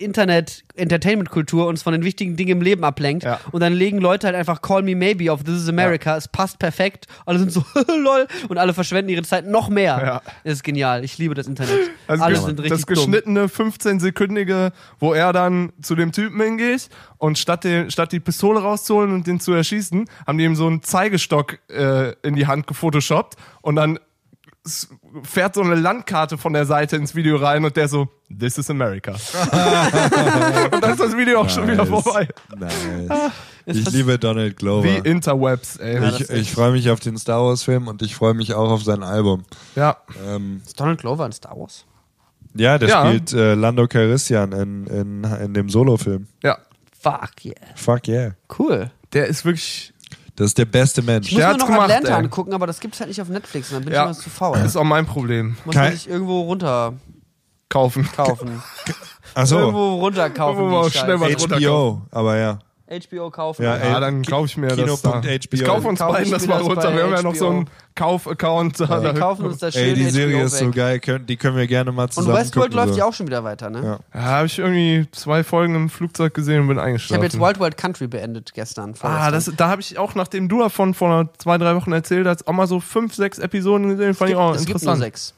Internet-Entertainment-Kultur 0.75 1.67
uns 1.67 1.83
von 1.83 1.93
den 1.93 2.05
wichtigen 2.05 2.37
Dingen 2.37 2.53
im 2.53 2.63
Leben 2.63 2.85
ablenkt. 2.85 3.25
Ja. 3.25 3.41
Und 3.51 3.61
dann 3.61 3.73
legen 3.73 3.99
Leute 3.99 4.27
halt 4.27 4.37
einfach 4.37 4.63
Call 4.63 4.83
Me 4.83 4.95
Maybe 4.95 5.33
auf 5.33 5.43
This 5.43 5.63
is 5.63 5.69
America. 5.69 6.17
Es 6.17 6.29
passt 6.29 6.59
perfekt. 6.59 7.07
Alle 7.27 7.39
sind 7.39 7.53
so, 7.53 7.65
lol. 7.89 8.27
Und 8.49 8.59
alle 8.59 8.75
verschwenden 8.75 9.11
ihre 9.11 9.23
Zeit 9.23 9.47
noch 9.47 9.69
mehr. 9.69 10.01
Ja. 10.05 10.23
Das 10.45 10.55
ist 10.55 10.63
genial. 10.63 11.05
Ich 11.05 11.19
liebe 11.19 11.35
das 11.35 11.47
Internet. 11.47 11.91
Also 12.07 12.25
alle 12.25 12.35
das, 12.35 12.45
sind 12.45 12.59
das 12.59 12.65
richtig 12.65 12.87
dumm. 12.87 12.95
geschnittene 12.95 13.47
15-sekündige, 13.47 14.73
wo 14.99 15.13
er 15.13 15.33
dann 15.33 15.73
zu 15.83 15.95
dem 15.95 16.13
Typen 16.13 16.41
hingeht 16.41 16.89
und 17.19 17.39
statt, 17.39 17.65
den, 17.65 17.91
statt 17.91 18.13
die 18.13 18.21
Pistole 18.21 18.61
rauszuholen 18.61 19.13
und 19.13 19.27
den 19.27 19.41
zu 19.41 19.53
erschießen, 19.53 20.07
haben 20.27 20.39
die 20.39 20.45
ihm 20.45 20.57
so 20.57 20.67
einen 20.67 20.83
Zeigestock 20.83 21.59
äh, 21.69 22.13
in 22.23 22.35
die 22.35 22.47
Hand 22.47 22.67
gefotoshoppt 22.67 23.37
und 23.61 23.77
dann 23.77 23.99
fährt 25.23 25.55
so 25.55 25.61
eine 25.63 25.75
Landkarte 25.75 26.39
von 26.39 26.53
der 26.53 26.65
Seite 26.67 26.97
ins 26.97 27.15
Video 27.15 27.37
rein 27.37 27.65
und 27.65 27.77
der 27.77 27.89
so, 27.89 28.09
This 28.37 28.57
is 28.59 28.71
America. 28.71 29.13
und 30.73 30.83
dann 30.83 30.93
ist 30.93 31.01
das 31.01 31.17
Video 31.17 31.41
auch 31.41 31.49
schon 31.51 31.65
wieder 31.69 31.85
Nice. 31.85 31.89
vorbei. 31.89 32.29
Nice. 32.57 33.33
Ich 33.67 33.91
liebe 33.91 34.19
Donald 34.19 34.57
Glover. 34.57 34.85
Wie 34.85 35.09
Interwebs, 35.09 35.77
ey. 35.77 36.03
ich 36.17 36.31
ich 36.31 36.53
freue 36.53 36.73
mich 36.73 36.89
auf 36.91 37.01
den 37.01 37.17
Star 37.19 37.43
Wars 37.45 37.63
Film 37.63 37.89
und 37.89 38.03
ich 38.03 38.15
freue 38.15 38.35
mich 38.35 38.55
auch 38.55 38.71
auf 38.71 38.83
sein 38.83 39.03
Album. 39.03 39.45
Ja. 39.77 39.99
Ähm, 40.27 40.63
Ist 40.65 40.81
Donald 40.81 41.01
Glover 41.01 41.27
in 41.27 41.33
Star 41.33 41.57
Wars? 41.57 41.85
ja, 42.55 42.77
der 42.79 42.89
Ja. 42.89 43.07
spielt 43.07 43.33
äh, 43.33 43.55
Lando 43.55 43.87
Calrissian 43.87 44.53
in, 44.53 44.87
in, 44.87 45.25
in 45.25 45.55
dem 45.55 45.69
Solo-Film. 45.69 46.27
Ja. 46.43 46.59
Fuck 47.01 47.45
yeah. 47.45 47.55
Fuck 47.75 48.09
yeah. 48.09 48.33
Cool. 48.59 48.91
Der 49.13 49.27
ist 49.27 49.45
wirklich, 49.45 49.92
Das 50.37 50.47
ist 50.47 50.59
der 50.59 50.65
beste 50.65 51.03
Mensch. 51.03 51.29
Ich 51.29 51.35
muss 51.35 51.43
mir 51.45 51.57
noch 51.59 51.67
gemacht, 51.67 51.83
Atlanta 51.91 52.09
ey. 52.09 52.15
angucken, 52.25 52.53
aber 52.55 52.67
das 52.67 52.81
gibt's 52.81 52.99
halt 53.01 53.09
nicht 53.09 53.21
auf 53.21 53.29
Netflix 53.29 53.69
und 53.71 53.75
dann 53.77 53.85
bin 53.85 53.93
Ja. 53.95 54.05
ich 54.05 54.11
immer 54.11 54.19
zu 54.19 54.31
faul. 54.31 54.57
das 54.59 54.69
ist 54.69 54.77
auch 54.77 54.85
mein 54.85 55.05
Problem. 55.07 55.57
Muss 55.65 55.75
Kein- 55.75 55.85
man 55.85 55.93
sich 55.93 56.09
irgendwo 56.09 56.41
runter 56.43 56.95
Kaufen. 57.69 58.09
kaufen. 58.17 58.63
Achso, 59.35 59.59
Irgendwo 59.59 59.95
runter 60.01 60.29
kaufen. 60.31 60.59
Irgendwo 60.61 60.85
die 60.89 60.99
schnell 60.99 61.21
was 61.21 61.31
runterkaufen. 61.41 61.63
HBO, 61.65 62.03
aber 62.11 62.37
ja. 62.37 62.59
HBO 63.01 63.31
kaufen. 63.31 63.63
Ja, 63.63 63.77
Ja, 63.77 63.95
ey, 63.97 64.01
dann 64.01 64.23
kaufe 64.23 64.47
ich 64.47 64.57
mir 64.57 64.69
das. 64.69 64.77
Da. 65.03 65.21
Kino.HBO. 65.21 65.39
Ich 65.51 65.65
kaufe 65.65 65.89
uns 65.89 65.99
Kauf 66.01 66.13
beiden 66.13 66.27
ich 66.27 66.31
das 66.33 66.47
mal 66.47 66.61
runter. 66.61 66.95
Wir 66.95 67.03
haben 67.05 67.13
ja 67.13 67.23
noch 67.23 67.35
so 67.35 67.47
HBO. 67.47 67.57
einen 67.57 67.71
Kauf-Account. 67.95 68.81
da. 68.81 69.03
wir 69.03 69.15
kaufen 69.15 69.47
uns 69.47 69.59
das 69.59 69.75
schön 69.75 69.83
Ey, 69.85 69.95
die 69.95 70.05
HBO 70.05 70.11
Serie 70.11 70.43
ist 70.45 70.59
so 70.59 70.67
weg. 70.67 70.75
geil, 70.75 71.01
können, 71.01 71.27
die 71.27 71.37
können 71.37 71.57
wir 71.57 71.67
gerne 71.67 71.93
mal 71.93 72.05
Und 72.05 72.13
zusammen 72.13 72.37
Westworld 72.37 72.71
gucken. 72.73 72.85
läuft 72.87 72.95
so. 72.95 72.99
ja 73.01 73.05
auch 73.07 73.13
schon 73.13 73.27
wieder 73.27 73.45
weiter, 73.45 73.71
ne? 73.71 73.83
Ja. 74.15 74.21
Ja, 74.21 74.27
habe 74.27 74.47
ich 74.47 74.59
irgendwie 74.59 75.07
zwei 75.13 75.45
Folgen 75.45 75.75
im 75.75 75.89
Flugzeug 75.91 76.35
gesehen 76.35 76.61
und 76.63 76.69
bin 76.69 76.79
Ich 76.79 76.83
eingeschlafen. 76.83 77.17
habe 77.17 77.27
jetzt 77.27 77.41
Wild 77.41 77.61
Wild 77.61 77.77
Country 77.77 78.07
beendet 78.07 78.53
gestern. 78.55 78.95
Ah, 79.03 79.31
das, 79.31 79.51
da 79.57 79.69
habe 79.69 79.81
ich 79.81 79.99
auch, 79.99 80.15
nachdem 80.15 80.49
du 80.49 80.59
davon 80.61 80.95
vor 80.95 81.29
zwei, 81.39 81.59
drei 81.59 81.75
Wochen 81.77 81.93
erzählt 81.93 82.27
hast, 82.27 82.47
auch 82.49 82.53
mal 82.53 82.67
so 82.67 82.81
fünf, 82.81 83.15
sechs 83.15 83.39
Episoden 83.39 83.89
gesehen. 83.89 84.15
Fand 84.15 84.31
ich 84.31 84.37
auch 84.37 84.55
es 84.55 84.65
gibt 84.67 84.83
nur 84.83 84.93
interessant. 84.95 85.01
sechs. 85.03 85.35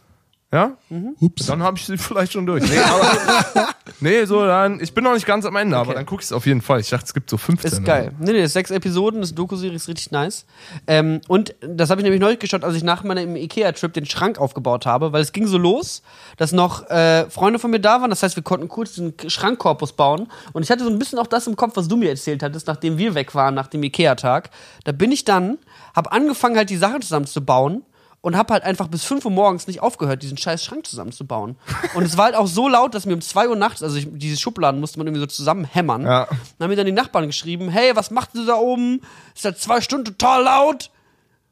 Ja? 0.55 0.76
Ups. 1.18 1.46
Dann 1.46 1.64
habe 1.64 1.76
ich 1.78 1.84
sie 1.84 1.98
vielleicht 1.98 2.32
schon 2.32 2.46
durch. 2.46 2.62
Nee, 2.62 2.78
aber, 2.78 3.68
nee, 4.00 4.24
so 4.24 4.46
dann, 4.46 4.78
ich 4.80 4.94
bin 4.94 5.02
noch 5.02 5.14
nicht 5.14 5.26
ganz 5.26 5.44
am 5.46 5.57
Ende, 5.57 5.76
aber 5.76 5.88
Okay. 5.88 5.96
dann 5.96 6.07
gucke 6.07 6.20
ich 6.22 6.26
es 6.26 6.32
auf 6.32 6.46
jeden 6.46 6.61
Fall. 6.62 6.78
Ich 6.78 6.90
dachte, 6.90 7.07
es 7.07 7.12
gibt 7.12 7.28
so 7.28 7.36
15. 7.36 7.72
Ist 7.72 7.84
geil. 7.84 8.12
Nee, 8.20 8.30
nee, 8.34 8.44
ist 8.44 8.52
sechs 8.52 8.70
Episoden, 8.70 9.20
das 9.20 9.34
Doku-Serie 9.34 9.74
ist 9.74 9.88
richtig 9.88 10.12
nice. 10.12 10.46
Ähm, 10.86 11.20
und 11.26 11.57
das 11.61 11.90
habe 11.90 12.00
ich 12.00 12.05
nämlich 12.05 12.20
neulich 12.20 12.38
geschaut, 12.38 12.62
als 12.62 12.76
ich 12.76 12.84
nach 12.84 13.02
meinem 13.02 13.34
Ikea-Trip 13.34 13.92
den 13.92 14.07
Schrank 14.07 14.38
aufgebaut 14.38 14.86
habe, 14.86 15.12
weil 15.12 15.22
es 15.22 15.32
ging 15.32 15.48
so 15.48 15.59
los, 15.59 16.02
dass 16.36 16.52
noch 16.52 16.88
äh, 16.88 17.28
Freunde 17.30 17.59
von 17.59 17.72
mir 17.72 17.80
da 17.80 18.00
waren. 18.00 18.11
Das 18.11 18.22
heißt, 18.22 18.36
wir 18.36 18.44
konnten 18.44 18.68
kurz 18.68 18.94
den 18.94 19.12
Schrankkorpus 19.26 19.94
bauen. 19.94 20.28
Und 20.52 20.62
ich 20.62 20.70
hatte 20.70 20.84
so 20.84 20.90
ein 20.90 21.00
bisschen 21.00 21.18
auch 21.18 21.26
das 21.26 21.48
im 21.48 21.57
Kopf, 21.57 21.72
was 21.74 21.88
du 21.88 21.96
mir 21.96 22.11
erzählt 22.11 22.44
hattest, 22.44 22.68
nachdem 22.68 22.96
wir 22.96 23.16
weg 23.16 23.34
waren, 23.34 23.55
nach 23.57 23.66
dem 23.66 23.82
Ikea-Tag. 23.82 24.50
Da 24.84 24.92
bin 24.92 25.11
ich 25.11 25.24
dann, 25.24 25.59
habe 25.96 26.12
angefangen, 26.12 26.57
halt 26.57 26.70
die 26.70 26.76
Sachen 26.76 27.02
zusammenzubauen. 27.02 27.82
Und 28.25 28.39
habe 28.39 28.55
halt 28.55 28.64
einfach 28.64 28.89
bis 28.89 29.05
5 29.05 29.27
Uhr 29.27 29.31
morgens 29.31 29.66
nicht 29.66 29.83
aufgehört, 29.83 30.22
diesen 30.22 30.39
scheiß 30.39 30.64
Schrank 30.64 30.87
zusammenzubauen. 30.87 31.57
Und 31.93 32.05
es 32.05 32.16
war 32.16 32.25
halt 32.25 32.37
auch 32.37 32.47
so 32.47 32.68
laut, 32.68 32.95
dass 32.95 33.05
mir 33.05 33.12
um 33.12 33.20
2 33.20 33.51
Uhr 33.51 33.57
nachts, 33.57 33.83
also 33.83 33.99
ich, 33.99 34.09
diese 34.11 34.41
Schubladen 34.41 34.81
musste 34.81 34.97
man 34.97 35.07
irgendwie 35.07 35.20
so 35.20 35.27
zusammenhämmern. 35.27 36.07
Ja. 36.07 36.27
Dann 36.27 36.39
haben 36.64 36.70
mir 36.70 36.77
dann 36.77 36.87
die 36.87 36.93
Nachbarn 36.93 37.27
geschrieben, 37.27 37.68
hey, 37.68 37.95
was 37.95 38.11
macht 38.11 38.31
ihr 38.35 38.47
da 38.47 38.55
oben? 38.55 39.03
Ist 39.35 39.43
seit 39.43 39.59
zwei 39.59 39.83
Stunden 39.83 40.07
total 40.07 40.45
laut. 40.45 40.91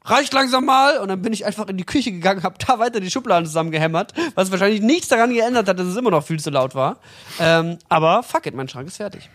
Reicht 0.03 0.33
langsam 0.33 0.65
mal. 0.65 0.97
Und 0.97 1.09
dann 1.09 1.21
bin 1.21 1.31
ich 1.31 1.45
einfach 1.45 1.67
in 1.67 1.77
die 1.77 1.85
Küche 1.85 2.11
gegangen, 2.11 2.41
hab 2.41 2.57
da 2.57 2.79
weiter 2.79 2.99
die 2.99 3.11
Schubladen 3.11 3.45
zusammengehämmert, 3.45 4.15
was 4.33 4.49
wahrscheinlich 4.49 4.81
nichts 4.81 5.09
daran 5.09 5.31
geändert 5.31 5.67
hat, 5.67 5.77
dass 5.77 5.85
es 5.85 5.95
immer 5.95 6.09
noch 6.09 6.23
viel 6.23 6.39
zu 6.39 6.49
laut 6.49 6.73
war. 6.73 6.97
Ähm, 7.39 7.77
aber 7.87 8.23
fuck 8.23 8.47
it, 8.47 8.55
mein 8.55 8.67
Schrank 8.67 8.87
ist 8.87 8.97
fertig. 8.97 9.29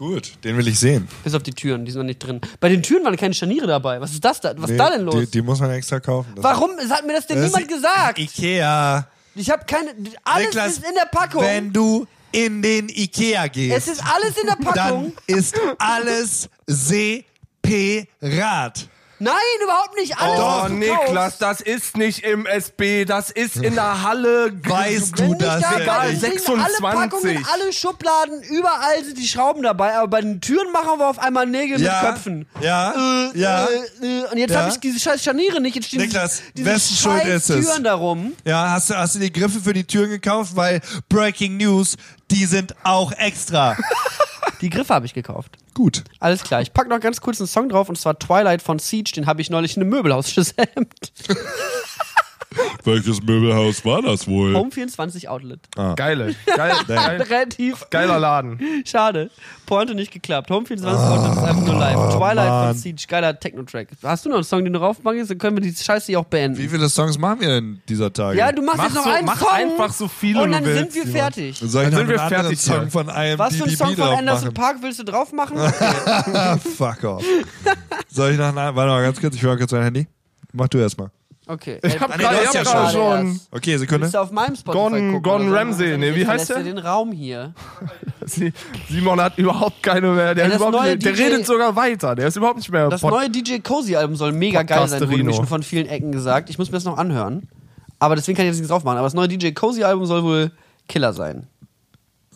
Gut, 0.00 0.32
den 0.44 0.56
will 0.56 0.66
ich 0.66 0.80
sehen. 0.80 1.06
Bis 1.24 1.34
auf 1.34 1.42
die 1.42 1.52
Türen, 1.52 1.84
die 1.84 1.92
sind 1.92 1.98
noch 1.98 2.06
nicht 2.06 2.20
drin. 2.20 2.40
Bei 2.58 2.70
den 2.70 2.82
Türen 2.82 3.04
waren 3.04 3.18
keine 3.18 3.34
Scharniere 3.34 3.66
dabei. 3.66 4.00
Was 4.00 4.12
ist 4.12 4.24
das 4.24 4.40
da? 4.40 4.54
Was 4.56 4.64
ist 4.64 4.70
Nee, 4.70 4.76
da 4.78 4.88
denn 4.88 5.02
los? 5.02 5.14
Die, 5.14 5.26
die 5.30 5.42
muss 5.42 5.60
man 5.60 5.70
extra 5.72 6.00
kaufen. 6.00 6.32
Das 6.36 6.42
Warum? 6.42 6.70
Hat 6.88 7.06
mir 7.06 7.12
das 7.12 7.26
denn 7.26 7.36
Das 7.36 7.52
niemand 7.52 7.68
gesagt. 7.68 8.18
Ikea. 8.18 9.06
Ich 9.34 9.50
habe 9.50 9.62
keine. 9.66 9.90
Alles 10.24 10.46
Niklas, 10.46 10.68
ist 10.72 10.88
in 10.88 10.94
der 10.94 11.04
Packung. 11.04 11.42
Wenn 11.42 11.70
du 11.70 12.06
in 12.32 12.62
den 12.62 12.88
Ikea 12.88 13.46
gehst, 13.48 13.76
Es 13.76 13.88
ist 13.88 14.02
alles 14.02 14.38
in 14.38 14.46
der 14.46 14.56
Packung. 14.56 15.12
dann 15.26 15.36
ist 15.36 15.54
alles 15.76 16.48
separat. 16.66 18.88
Nein, 19.22 19.34
überhaupt 19.62 19.94
nicht. 19.96 20.18
Alles 20.18 20.40
Oh, 20.40 20.42
was 20.42 20.66
du 20.68 20.74
Niklas, 20.74 21.14
kaufst. 21.38 21.42
das 21.42 21.60
ist 21.60 21.96
nicht 21.98 22.24
im 22.24 22.46
SB, 22.46 23.04
das 23.04 23.30
ist 23.30 23.56
in 23.56 23.74
der 23.74 24.02
Halle. 24.02 24.50
Weißt 24.64 25.18
du 25.18 25.34
das 25.34 25.60
da, 25.60 25.78
Egal, 25.78 25.80
Dingen, 25.80 25.90
alle 25.90 26.16
26. 26.16 26.80
Packungen, 26.80 27.46
alle 27.52 27.72
Schubladen, 27.72 28.42
überall 28.44 29.04
sind 29.04 29.18
die 29.18 29.26
Schrauben 29.28 29.62
dabei, 29.62 29.94
aber 29.96 30.08
bei 30.08 30.20
den 30.22 30.40
Türen 30.40 30.72
machen 30.72 30.98
wir 30.98 31.06
auf 31.06 31.18
einmal 31.18 31.44
Nägel 31.46 31.80
Ja, 31.82 32.00
mit 32.02 32.10
Köpfen. 32.14 32.46
ja, 32.62 32.92
Äh, 33.34 33.38
ja. 33.38 33.66
Äh, 33.66 34.06
äh, 34.06 34.24
und 34.32 34.38
jetzt 34.38 34.52
Ja. 34.52 34.60
habe 34.62 34.70
ich 34.70 34.80
diese 34.80 34.98
scheiß 34.98 35.22
Scharniere 35.22 35.60
nicht. 35.60 35.74
Jetzt 35.76 35.88
stehen 35.88 36.00
Niklas, 36.00 36.40
diese, 36.56 36.66
wessen 36.70 36.88
diese 36.90 37.02
Schuld 37.02 37.22
scheiß 37.22 37.28
ist 37.34 37.50
es? 37.50 37.66
Türen 37.66 37.84
darum. 37.84 38.32
Ja, 38.46 38.70
hast 38.70 38.88
du, 38.88 38.96
hast 38.96 39.16
du 39.16 39.18
die 39.18 39.30
Griffe 39.32 39.60
für 39.60 39.74
die 39.74 39.84
Türen 39.84 40.08
gekauft? 40.08 40.56
Weil 40.56 40.80
Breaking 41.10 41.58
News, 41.58 41.96
die 42.30 42.46
sind 42.46 42.74
auch 42.84 43.12
extra. 43.12 43.76
Die 44.62 44.68
Griffe 44.70 44.92
habe 44.94 45.06
ich 45.06 45.14
gekauft. 45.14 45.56
Gut. 45.80 46.04
Alles 46.18 46.42
klar. 46.42 46.60
Ich 46.60 46.74
pack 46.74 46.90
noch 46.90 47.00
ganz 47.00 47.22
kurz 47.22 47.40
einen 47.40 47.46
Song 47.46 47.70
drauf 47.70 47.88
und 47.88 47.96
zwar 47.96 48.18
Twilight 48.18 48.60
von 48.60 48.78
Siege. 48.78 49.12
Den 49.14 49.24
habe 49.24 49.40
ich 49.40 49.48
neulich 49.48 49.78
in 49.78 49.82
einem 49.82 49.88
Möbelhaus 49.88 50.34
gesamt. 50.34 51.10
Welches 52.84 53.22
Möbelhaus 53.22 53.84
war 53.84 54.02
das 54.02 54.26
wohl? 54.26 54.54
Home 54.56 54.70
24 54.70 55.28
Outlet. 55.28 55.60
Geile. 55.96 56.34
Geil, 56.46 56.72
geil, 56.88 57.22
Relativ 57.22 57.86
geiler 57.90 58.18
Laden. 58.18 58.58
schade. 58.84 59.30
Pointe 59.66 59.94
nicht 59.94 60.10
geklappt. 60.12 60.50
Home 60.50 60.66
24 60.66 61.00
Outlet 61.00 61.32
ist 61.32 61.38
einfach 61.38 61.64
nur 61.64 61.74
live. 61.78 62.14
Twilight 62.16 62.48
Mann. 62.48 62.68
von 62.74 62.76
Siege. 62.78 63.04
Geiler 63.06 63.38
Techno-Track. 63.38 63.88
Hast 64.02 64.24
du 64.24 64.30
noch 64.30 64.36
einen 64.36 64.44
Song, 64.44 64.64
den 64.64 64.72
du 64.72 64.80
raufmachst? 64.80 65.30
Dann 65.30 65.38
können 65.38 65.56
wir 65.58 65.62
die 65.62 65.74
Scheiße 65.74 66.06
hier 66.06 66.18
auch 66.18 66.24
beenden. 66.24 66.58
Wie 66.58 66.66
viele 66.68 66.88
Songs 66.88 67.16
machen 67.18 67.40
wir 67.40 67.48
denn 67.48 67.80
dieser 67.88 68.12
Tage? 68.12 68.36
Ja, 68.38 68.50
du 68.50 68.62
machst 68.62 68.78
Mach 68.78 68.84
jetzt 68.86 68.94
noch 68.96 69.04
so- 69.04 69.10
einen 69.10 69.26
mach 69.26 69.38
Song. 69.38 69.48
einfach 69.50 69.92
so 69.92 70.08
viele 70.08 70.42
Und 70.42 70.52
dann 70.52 70.64
sind 70.64 70.94
wir 70.94 71.06
fertig. 71.06 71.58
Dann 71.60 71.68
noch 71.90 71.98
sind 71.98 72.08
wir 72.08 72.18
fertig 72.18 72.60
Song 72.60 72.90
von 72.90 73.08
einem 73.10 73.38
Was 73.38 73.54
für 73.56 73.64
ein 73.64 73.70
Song 73.70 73.94
von 73.94 74.08
Anderson? 74.08 74.54
Park 74.54 74.78
willst 74.80 74.98
du 74.98 75.04
drauf 75.04 75.32
machen? 75.32 75.56
Ah, 75.60 76.56
fuck 76.56 77.04
off. 77.04 77.24
Soll 78.08 78.32
ich 78.32 78.38
noch 78.38 78.46
einen, 78.46 78.56
warte 78.56 78.74
mal 78.74 79.02
ganz 79.02 79.20
kurz, 79.20 79.34
ich 79.36 79.42
höre 79.42 79.56
kurz 79.56 79.70
mein 79.72 79.82
Handy. 79.84 80.06
Mach 80.52 80.68
du 80.68 80.78
erstmal. 80.78 81.10
Okay. 81.50 81.80
Ich 81.82 81.98
hab 82.00 82.14
Äh, 82.14 82.18
gerade 82.18 82.36
ja 82.44 82.62
gerade 82.62 82.92
schon. 82.92 82.92
schon. 82.92 83.40
Okay, 83.50 83.76
Sekunde. 83.76 84.08
Du 84.08 84.20
auf 84.20 84.30
meinem 84.30 84.54
Spotify 84.54 84.78
Gordon- 84.78 85.06
gucken, 85.12 85.22
Gordon? 85.22 85.52
Ramsay, 85.52 85.98
nee, 85.98 86.14
wie 86.14 86.26
heißt 86.26 86.50
er 86.50 86.56
der? 86.56 86.64
den 86.64 86.78
Raum 86.78 87.10
hier. 87.12 87.52
Sie- 88.24 88.52
Simon 88.88 89.20
hat 89.20 89.36
überhaupt 89.38 89.82
keine 89.82 90.12
mehr. 90.12 90.34
Der, 90.34 90.44
Ey, 90.44 90.50
nicht, 90.58 91.04
der 91.04 91.12
DJ 91.12 91.22
redet 91.22 91.46
sogar 91.46 91.74
weiter. 91.74 92.14
Der 92.14 92.28
ist 92.28 92.36
überhaupt 92.36 92.58
nicht 92.58 92.70
mehr. 92.70 92.88
Das 92.88 93.00
Pod- 93.00 93.10
neue 93.10 93.28
DJ 93.28 93.58
Cozy 93.58 93.96
Album 93.96 94.14
soll 94.16 94.32
mega 94.32 94.62
geil 94.62 94.86
sein, 94.86 95.00
wurde 95.10 95.24
mir 95.24 95.32
schon 95.32 95.46
von 95.46 95.62
vielen 95.62 95.86
Ecken 95.88 96.12
gesagt. 96.12 96.50
Ich 96.50 96.58
muss 96.58 96.68
mir 96.70 96.76
das 96.76 96.84
noch 96.84 96.98
anhören. 96.98 97.48
Aber 97.98 98.14
deswegen 98.16 98.36
kann 98.36 98.46
ich 98.46 98.50
jetzt 98.50 98.58
nichts 98.58 98.70
drauf 98.70 98.84
machen. 98.84 98.96
Aber 98.98 99.06
das 99.06 99.14
neue 99.14 99.28
DJ 99.28 99.50
Cozy 99.50 99.82
Album 99.84 100.06
soll 100.06 100.22
wohl 100.22 100.52
Killer 100.88 101.12
sein. 101.12 101.46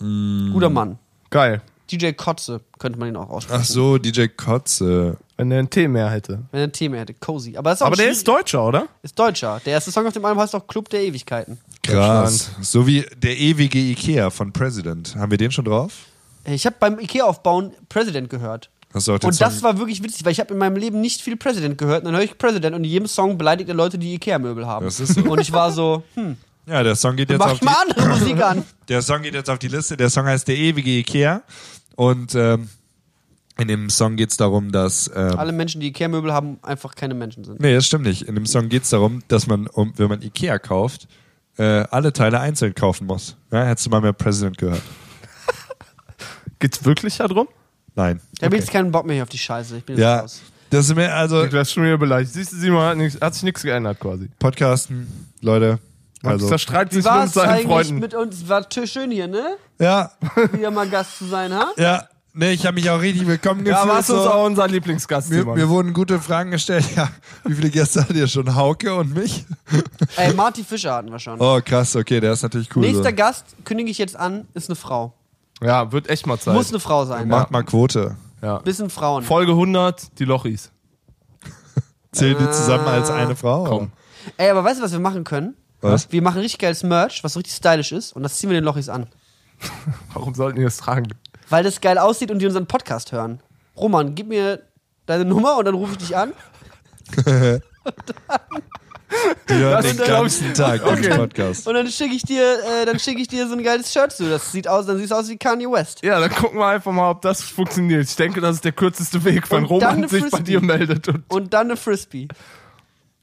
Mm. 0.01 0.53
Guter 0.53 0.71
Mann. 0.71 0.99
Geil. 1.31 1.63
DJ 1.91 2.13
Kotze 2.13 2.61
könnte 2.79 2.99
man 2.99 3.09
ihn 3.09 3.17
auch 3.17 3.29
aussprechen. 3.31 3.61
Ach 3.63 3.65
so, 3.67 3.99
DJ 3.99 4.27
Kotze. 4.37 5.17
Wenn 5.37 5.51
der 5.51 5.59
ein 5.59 5.69
T 5.71 5.89
mehr 5.89 6.11
hätte. 6.11 6.43
Wenn 6.53 6.61
er 6.61 6.67
ein 6.69 6.73
Thema 6.73 6.99
hätte. 6.99 7.15
Cozy. 7.15 7.57
Aber, 7.57 7.71
das 7.71 7.79
ist 7.79 7.83
auch 7.83 7.87
Aber 7.89 7.97
der 7.97 8.05
schwierig- 8.05 8.19
ist 8.19 8.29
Deutscher, 8.29 8.65
oder? 8.67 8.87
ist 9.03 9.19
Deutscher. 9.19 9.61
Der 9.67 9.73
erste 9.75 9.91
Song 9.91 10.07
auf 10.07 10.13
dem 10.13 10.25
Album 10.25 10.41
heißt 10.43 10.55
auch 10.55 10.67
Club 10.67 10.89
der 10.91 11.03
Ewigkeiten. 11.03 11.59
Krass. 11.83 12.51
So 12.61 12.87
wie 12.87 13.05
der 13.17 13.37
ewige 13.37 13.79
Ikea 13.79 14.31
von 14.31 14.53
President. 14.53 15.17
Haben 15.17 15.31
wir 15.31 15.39
den 15.39 15.51
schon 15.51 15.65
drauf? 15.65 15.93
Ich 16.45 16.67
habe 16.67 16.77
beim 16.79 16.99
Ikea-Aufbauen 17.01 17.73
President 17.89 18.31
gehört. 18.31 18.71
Hast 18.93 19.09
du 19.09 19.15
auch 19.15 19.19
den 19.19 19.31
Und 19.31 19.41
das 19.41 19.55
Song- 19.55 19.63
war 19.65 19.79
wirklich 19.79 20.03
witzig, 20.05 20.25
weil 20.25 20.33
ich 20.33 20.39
habe 20.41 20.53
in 20.53 20.59
meinem 20.59 20.77
Leben 20.77 21.01
nicht 21.01 21.21
viel 21.21 21.37
President 21.37 21.79
gehört. 21.79 22.01
Und 22.01 22.07
dann 22.07 22.15
höre 22.17 22.23
ich 22.25 22.39
President 22.39 22.77
und 22.77 22.85
in 22.85 22.91
jedem 22.91 23.09
Song 23.09 23.37
beleidigt 23.37 23.69
er 23.69 23.75
Leute, 23.75 23.99
die 23.99 24.15
Ikea-Möbel 24.15 24.67
haben. 24.67 24.85
Das 24.85 25.01
ist 25.01 25.15
so. 25.15 25.23
Und 25.23 25.41
ich 25.41 25.51
war 25.53 25.73
so, 25.73 26.05
hm, 26.15 26.37
Ja, 26.67 26.83
der 26.83 26.95
Song 26.95 27.17
geht 27.17 27.29
jetzt 27.31 27.39
mach 27.41 27.47
auf 27.47 27.53
ich 27.55 27.59
die, 27.59 27.65
mal 27.65 27.75
andere 27.89 28.07
Musik 28.09 28.41
an. 28.43 28.63
der 28.89 29.03
Song 29.03 29.23
geht 29.23 29.35
jetzt 29.35 29.51
auf 29.51 29.59
die 29.59 29.69
Liste. 29.69 29.97
Der 29.97 30.11
Song 30.11 30.27
heißt 30.27 30.47
Der 30.47 30.57
ewige 30.57 30.91
Ikea. 30.91 31.43
Und 31.97 32.35
ähm, 32.37 32.69
in 33.59 33.69
dem 33.69 33.89
Song 33.91 34.17
geht 34.17 34.31
es 34.31 34.37
darum, 34.37 34.73
dass. 34.73 35.11
Ähm, 35.15 35.39
Alle 35.39 35.53
Menschen, 35.53 35.81
die 35.81 35.89
Ikea-Möbel 35.89 36.33
haben, 36.33 36.59
einfach 36.63 36.95
keine 36.95 37.15
Menschen 37.15 37.45
sind. 37.45 37.61
nee, 37.61 37.75
das 37.75 37.87
stimmt 37.87 38.05
nicht. 38.05 38.23
In 38.23 38.35
dem 38.35 38.47
Song 38.47 38.69
geht 38.69 38.83
es 38.85 38.91
darum, 38.91 39.23
dass 39.29 39.47
man, 39.47 39.67
um, 39.69 39.93
wenn 39.97 40.09
man 40.09 40.23
Ikea 40.23 40.59
kauft, 40.59 41.07
äh, 41.57 41.63
alle 41.91 42.13
Teile 42.13 42.41
einzeln 42.41 42.75
kaufen 42.75 43.07
muss. 43.07 43.37
Ja, 43.53 43.65
hättest 43.65 43.87
du 43.87 43.91
mal 43.91 44.01
mehr 44.01 44.13
President 44.13 44.59
gehört? 44.59 44.83
Geht's 46.59 46.85
wirklich 46.85 47.17
darum? 47.17 47.49
Nein. 47.95 48.21
Ich 48.37 48.43
habe 48.45 48.57
jetzt 48.57 48.71
keinen 48.73 48.91
Bock 48.91 49.07
mehr 49.07 49.23
auf 49.23 49.29
die 49.29 49.39
Scheiße. 49.39 49.77
Ich 49.79 49.85
bin 49.85 49.97
jetzt 49.97 50.03
Ja, 50.03 50.21
raus. 50.21 50.43
das 50.71 50.87
ist 50.89 50.97
mir 50.97 51.13
also 51.15 51.47
Du 51.47 51.59
hast 51.59 51.73
schon 51.73 51.85
wieder 51.85 51.99
beleidigt. 51.99 52.33
Siehst 52.33 52.53
du, 52.53 52.57
Simon 52.57 52.83
hat, 52.83 52.97
nix, 52.97 53.19
hat 53.21 53.35
sich 53.35 53.45
nichts 53.45 53.63
geändert 53.63 54.01
quasi. 54.01 54.29
Podcasten, 54.39 55.07
Leute. 55.41 55.79
Also, 56.25 56.49
zerstreitet 56.49 56.93
Wie 56.93 56.97
sich 56.97 57.05
war 57.05 57.25
mit 57.25 57.35
seinen 57.35 57.51
eigentlich 57.51 57.67
Freunden. 57.67 57.99
mit 57.99 58.15
uns? 58.15 58.49
War 58.49 58.67
schön 58.87 59.11
hier, 59.11 59.29
ne? 59.29 59.57
ja, 59.79 60.11
Wieder 60.53 60.71
mal 60.71 60.89
Gast 60.89 61.19
zu 61.19 61.27
sein, 61.27 61.53
ha? 61.53 61.71
ja. 61.77 62.09
Nee, 62.37 62.51
ich 62.51 62.67
habe 62.67 62.75
mich 62.75 62.91
auch 62.91 63.01
richtig 63.01 63.29
willkommen 63.29 63.63
gefühlt. 63.63 63.85
ja, 63.85 63.89
warst 63.89 64.09
du 64.09 64.15
uns 64.15 64.25
so. 64.25 64.31
auch 64.31 64.45
unser 64.45 64.67
Lieblingsgast, 64.67 65.31
Mir, 65.31 65.43
Simon. 65.43 65.57
mir 65.57 65.69
wurden 65.69 65.93
gute 65.93 66.19
Fragen 66.19 66.51
gestellt. 66.51 66.85
Ja, 66.97 67.09
wie 67.45 67.55
viele 67.55 67.71
Gäste 67.71 68.01
hattet 68.01 68.17
ihr 68.17 68.27
schon? 68.27 68.57
Hauke 68.57 68.93
und 68.93 69.15
mich? 69.15 69.45
Ey, 70.17 70.35
Marty 70.35 70.65
Fischer 70.65 70.95
hatten 70.95 71.13
wir 71.13 71.21
schon. 71.21 71.41
Oh, 71.41 71.61
krass, 71.65 71.95
okay, 71.95 72.19
der 72.19 72.33
ist 72.33 72.43
natürlich 72.43 72.75
cool. 72.75 72.83
Nächster 72.83 73.11
so. 73.11 73.15
Gast, 73.15 73.47
kündige 73.65 73.89
ich 73.89 73.99
jetzt 73.99 74.17
an, 74.17 74.49
ist 74.53 74.69
eine 74.69 74.75
Frau. 74.75 75.15
ja, 75.63 75.93
wird 75.93 76.09
echt 76.11 76.27
mal 76.27 76.37
Zeit. 76.37 76.55
Muss 76.55 76.71
eine 76.71 76.81
Frau 76.81 77.05
sein. 77.05 77.29
Macht 77.29 77.53
mal 77.53 77.63
Quote. 77.63 78.17
ja. 78.43 78.59
Bisschen 78.59 78.91
Frauen. 78.91 79.23
Folge 79.23 79.53
100, 79.53 80.19
die 80.19 80.25
Lochis. 80.25 80.73
Zählen 82.13 82.37
die 82.37 82.51
zusammen 82.51 82.89
als 82.89 83.11
eine 83.11 83.37
Frau? 83.37 83.63
Komm. 83.65 83.93
Ey, 84.39 84.51
aber 84.51 84.65
weißt 84.65 84.81
du, 84.81 84.85
was 84.85 84.91
wir 84.91 84.99
machen 84.99 85.23
können? 85.23 85.55
Was? 85.83 86.11
Wir 86.11 86.21
machen 86.21 86.41
richtig 86.41 86.59
geiles 86.59 86.83
Merch, 86.83 87.23
was 87.23 87.37
richtig 87.37 87.55
stylisch 87.55 87.93
ist, 87.93 88.13
und 88.13 88.25
das 88.25 88.39
ziehen 88.39 88.51
wir 88.51 88.55
den 88.59 88.65
Lochis 88.65 88.89
an. 88.89 89.07
Warum 90.15 90.35
sollten 90.35 90.59
die 90.59 90.65
das 90.65 90.79
tragen? 90.79 91.07
Weil 91.55 91.63
das 91.63 91.81
geil 91.81 91.99
aussieht 91.99 92.33
und 92.33 92.41
die 92.41 92.47
unseren 92.47 92.67
Podcast 92.67 93.13
hören. 93.13 93.41
Roman, 93.77 94.17
gib 94.17 94.27
mir 94.27 94.63
deine 95.07 95.25
Nummer 95.25 95.57
und 95.57 95.67
dann 95.67 95.77
rufe 95.77 95.93
ich 95.93 95.99
dich 95.99 96.17
an. 96.17 96.33
Die 99.49 99.55
hören 99.55 99.83
Das 99.83 99.97
den 99.97 100.05
ganzen 100.07 100.53
Tag 100.55 100.83
den 100.85 100.93
Okay. 100.99 101.17
Podcast. 101.17 101.69
Und 101.69 101.75
dann 101.75 101.87
schicke 101.87 102.15
ich 102.17 102.23
dir, 102.23 102.43
äh, 102.43 102.85
dann 102.85 102.99
schicke 102.99 103.21
ich 103.21 103.29
dir 103.29 103.47
so 103.47 103.55
ein 103.55 103.63
geiles 103.63 103.93
Shirt 103.93 104.11
zu. 104.11 104.29
Das 104.29 104.51
sieht 104.51 104.67
aus, 104.67 104.87
dann 104.87 104.99
siehst 104.99 105.13
du 105.13 105.15
aus 105.15 105.29
wie 105.29 105.37
Kanye 105.37 105.71
West. 105.71 106.03
Ja, 106.03 106.19
dann 106.19 106.31
gucken 106.31 106.59
wir 106.59 106.67
einfach 106.67 106.91
mal, 106.91 107.11
ob 107.11 107.23
das 107.23 107.41
funktioniert. 107.43 108.03
Ich 108.03 108.17
denke, 108.17 108.41
das 108.41 108.57
ist 108.57 108.65
der 108.65 108.73
kürzeste 108.73 109.23
Weg, 109.25 109.49
wenn 109.53 109.65
Und 109.67 109.71
dann 109.83 109.89
Roman 109.91 109.97
eine 109.99 110.09
sich 110.09 110.23
bei 110.25 110.31
Frisbee. 110.31 110.45
dir 110.45 110.61
meldet. 110.61 111.07
Und 111.09 111.25
Und 111.33 111.55
dann 111.55 111.69
eine 111.69 111.77
Frisbee. 111.77 112.27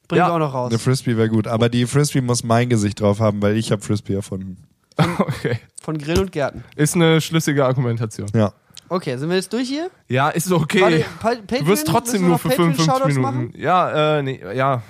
Bringen 0.08 0.20
Ja. 0.20 0.34
auch 0.34 0.40
noch 0.40 0.54
raus. 0.54 0.70
Eine 0.72 0.80
Frisbee 0.80 1.18
wäre 1.18 1.28
gut, 1.28 1.48
aber 1.48 1.68
die 1.68 1.86
Frisbee 1.86 2.22
muss 2.22 2.44
mein 2.46 2.70
Gesicht 2.70 3.02
drauf 3.02 3.20
haben, 3.20 3.42
weil 3.42 3.58
ich 3.58 3.72
habe 3.74 3.82
Frisbee 3.82 4.14
erfunden. 4.14 4.64
okay. 5.20 5.60
Von 5.82 5.98
Grill 5.98 6.20
und 6.20 6.32
Gärten. 6.32 6.64
Ist 6.76 6.96
eine 6.96 7.22
schlüssige 7.22 7.66
Argumentation. 7.66 8.28
Ja. 8.36 8.54
Okay, 8.90 9.16
sind 9.18 9.30
wir 9.30 9.38
jetzt 9.38 9.54
durch 9.54 9.70
hier? 9.70 9.90
Ja, 10.10 10.30
ist 10.30 10.52
okay. 10.52 10.82
Warte, 10.82 11.06
Pa- 11.22 11.30
Patreon? 11.30 11.66
du 11.66 11.68
wirst 11.68 11.88
trotzdem 11.88 12.28
nur 12.28 12.38
für 12.38 12.50
Patreon-Shoutouts 12.50 12.98
55 13.14 13.22
machen? 13.22 13.38
Minuten. 13.38 13.60
Ja, 13.60 14.18
äh, 14.18 14.24
nee, 14.24 14.42
ja. 14.54 14.84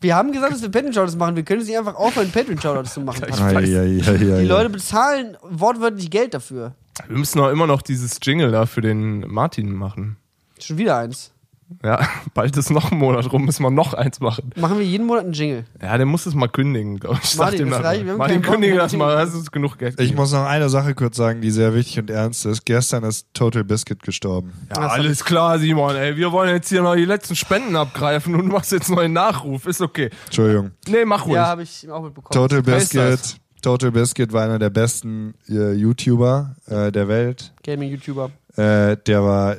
Wir 0.00 0.16
haben 0.16 0.32
gesagt, 0.32 0.52
dass 0.52 0.62
wir 0.62 0.70
Patreon-Shoutouts 0.70 1.16
machen. 1.16 1.36
Wir 1.36 1.44
können 1.44 1.60
es 1.60 1.68
nicht 1.68 1.78
einfach 1.78 1.94
aufhören, 1.94 2.30
Patreon-Shoutouts 2.32 2.94
zu 2.94 3.00
machen. 3.00 3.24
Ich 3.28 3.40
weiß. 3.40 3.64
Die 3.64 4.44
Leute 4.44 4.70
bezahlen 4.70 5.36
wortwörtlich 5.42 6.10
Geld 6.10 6.34
dafür. 6.34 6.74
Wir 7.06 7.16
müssen 7.16 7.38
auch 7.40 7.50
immer 7.50 7.68
noch 7.68 7.80
dieses 7.82 8.18
Jingle 8.22 8.50
da 8.50 8.66
für 8.66 8.80
den 8.80 9.20
Martin 9.28 9.72
machen. 9.72 10.16
Schon 10.60 10.78
wieder 10.78 10.98
eins. 10.98 11.32
Ja, 11.84 12.00
bald 12.34 12.56
ist 12.56 12.70
noch 12.70 12.90
ein 12.92 12.98
Monat 12.98 13.30
rum, 13.32 13.44
müssen 13.44 13.62
wir 13.62 13.70
noch 13.70 13.94
eins 13.94 14.20
machen. 14.20 14.50
Machen 14.56 14.78
wir 14.78 14.84
jeden 14.84 15.06
Monat 15.06 15.24
einen 15.24 15.32
Jingle. 15.32 15.64
Ja, 15.82 15.96
der 15.96 16.06
muss 16.06 16.26
es 16.26 16.34
mal 16.34 16.48
kündigen, 16.48 16.98
glaube 16.98 17.18
ich. 17.22 17.30
Sag 17.30 17.38
Martin, 17.38 17.58
dem 17.58 17.70
das 17.70 17.82
reicht, 17.82 18.04
wir 18.04 18.12
haben 18.12 18.18
Martin, 18.18 18.42
kündige 18.42 18.76
das 18.76 18.92
mal, 18.94 19.14
das 19.14 19.34
ist 19.34 19.52
genug 19.52 19.78
Geld. 19.78 20.00
Ich 20.00 20.14
muss 20.14 20.32
noch 20.32 20.44
eine 20.44 20.68
Sache 20.68 20.94
kurz 20.94 21.16
sagen, 21.16 21.40
die 21.40 21.50
sehr 21.50 21.74
wichtig 21.74 21.98
und 21.98 22.10
ernst 22.10 22.46
ist. 22.46 22.64
Gestern 22.64 23.04
ist 23.04 23.26
Total 23.34 23.64
Biscuit 23.64 24.02
gestorben. 24.02 24.52
ja, 24.70 24.76
alles 24.88 25.24
klar, 25.24 25.58
Simon, 25.58 25.94
ey. 25.96 26.16
Wir 26.16 26.32
wollen 26.32 26.50
jetzt 26.50 26.68
hier 26.68 26.82
noch 26.82 26.94
die 26.94 27.04
letzten 27.04 27.36
Spenden 27.36 27.76
abgreifen 27.76 28.34
und 28.34 28.46
du 28.46 28.52
machst 28.52 28.72
jetzt 28.72 28.88
noch 28.90 28.98
einen 28.98 29.14
Nachruf. 29.14 29.66
Ist 29.66 29.80
okay. 29.80 30.10
Entschuldigung. 30.26 30.72
Nee, 30.86 31.04
mach 31.04 31.26
ruhig. 31.26 31.34
Ja, 31.36 31.46
habe 31.46 31.62
ich 31.62 31.88
auch 31.90 32.02
mitbekommen. 32.02 32.32
Total 32.32 32.62
das? 32.62 32.88
Biscuit. 32.88 33.40
Total 33.60 33.90
Biscuit 33.90 34.32
war 34.32 34.44
einer 34.44 34.58
der 34.58 34.70
besten 34.70 35.34
äh, 35.48 35.72
YouTuber 35.72 36.54
äh, 36.66 36.92
der 36.92 37.08
Welt. 37.08 37.52
Gaming-YouTuber. 37.64 38.30
Äh, 38.56 38.96
der 39.06 39.22
war 39.22 39.56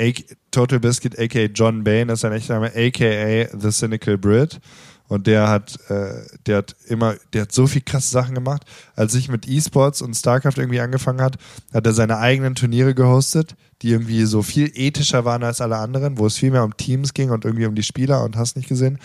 A 0.00 0.12
Total 0.50 0.80
Biscuit, 0.80 1.18
aka 1.18 1.46
John 1.46 1.84
Bain, 1.84 2.08
ist 2.08 2.20
sein 2.20 2.32
echter 2.32 2.54
Name, 2.54 2.72
aka 2.74 3.48
The 3.58 3.70
Cynical 3.70 4.18
Brit. 4.18 4.60
Und 5.08 5.26
der 5.26 5.48
hat, 5.48 5.78
äh, 5.88 6.26
der 6.46 6.58
hat 6.58 6.76
immer, 6.86 7.16
der 7.32 7.42
hat 7.42 7.52
so 7.52 7.66
viel 7.66 7.80
krasse 7.80 8.10
Sachen 8.10 8.34
gemacht. 8.34 8.64
Als 8.94 9.14
ich 9.14 9.30
mit 9.30 9.48
E-Sports 9.48 10.02
und 10.02 10.14
StarCraft 10.14 10.58
irgendwie 10.58 10.80
angefangen 10.80 11.22
hat, 11.22 11.38
hat 11.72 11.86
er 11.86 11.94
seine 11.94 12.18
eigenen 12.18 12.54
Turniere 12.54 12.94
gehostet, 12.94 13.56
die 13.80 13.90
irgendwie 13.90 14.24
so 14.26 14.42
viel 14.42 14.70
ethischer 14.74 15.24
waren 15.24 15.44
als 15.44 15.62
alle 15.62 15.78
anderen, 15.78 16.18
wo 16.18 16.26
es 16.26 16.36
viel 16.36 16.50
mehr 16.50 16.62
um 16.62 16.76
Teams 16.76 17.14
ging 17.14 17.30
und 17.30 17.46
irgendwie 17.46 17.64
um 17.64 17.74
die 17.74 17.82
Spieler 17.82 18.22
und 18.22 18.36
hast 18.36 18.56
nicht 18.56 18.68
gesehen. 18.68 18.98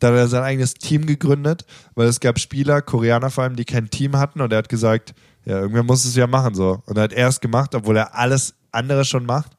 Da 0.00 0.08
hat 0.08 0.14
er 0.14 0.28
sein 0.28 0.42
eigenes 0.42 0.74
Team 0.74 1.04
gegründet, 1.04 1.66
weil 1.94 2.08
es 2.08 2.20
gab 2.20 2.38
Spieler, 2.38 2.80
Koreaner 2.80 3.28
vor 3.28 3.44
allem, 3.44 3.56
die 3.56 3.66
kein 3.66 3.90
Team 3.90 4.16
hatten 4.16 4.40
und 4.40 4.52
er 4.52 4.58
hat 4.58 4.70
gesagt, 4.70 5.14
ja, 5.44 5.60
irgendwer 5.60 5.82
muss 5.82 6.06
es 6.06 6.16
ja 6.16 6.26
machen 6.26 6.54
so. 6.54 6.82
Und 6.86 6.96
er 6.96 7.04
hat 7.04 7.12
er 7.12 7.28
es 7.28 7.40
gemacht, 7.40 7.74
obwohl 7.74 7.96
er 7.98 8.14
alles 8.14 8.54
andere 8.72 9.04
schon 9.04 9.26
macht. 9.26 9.52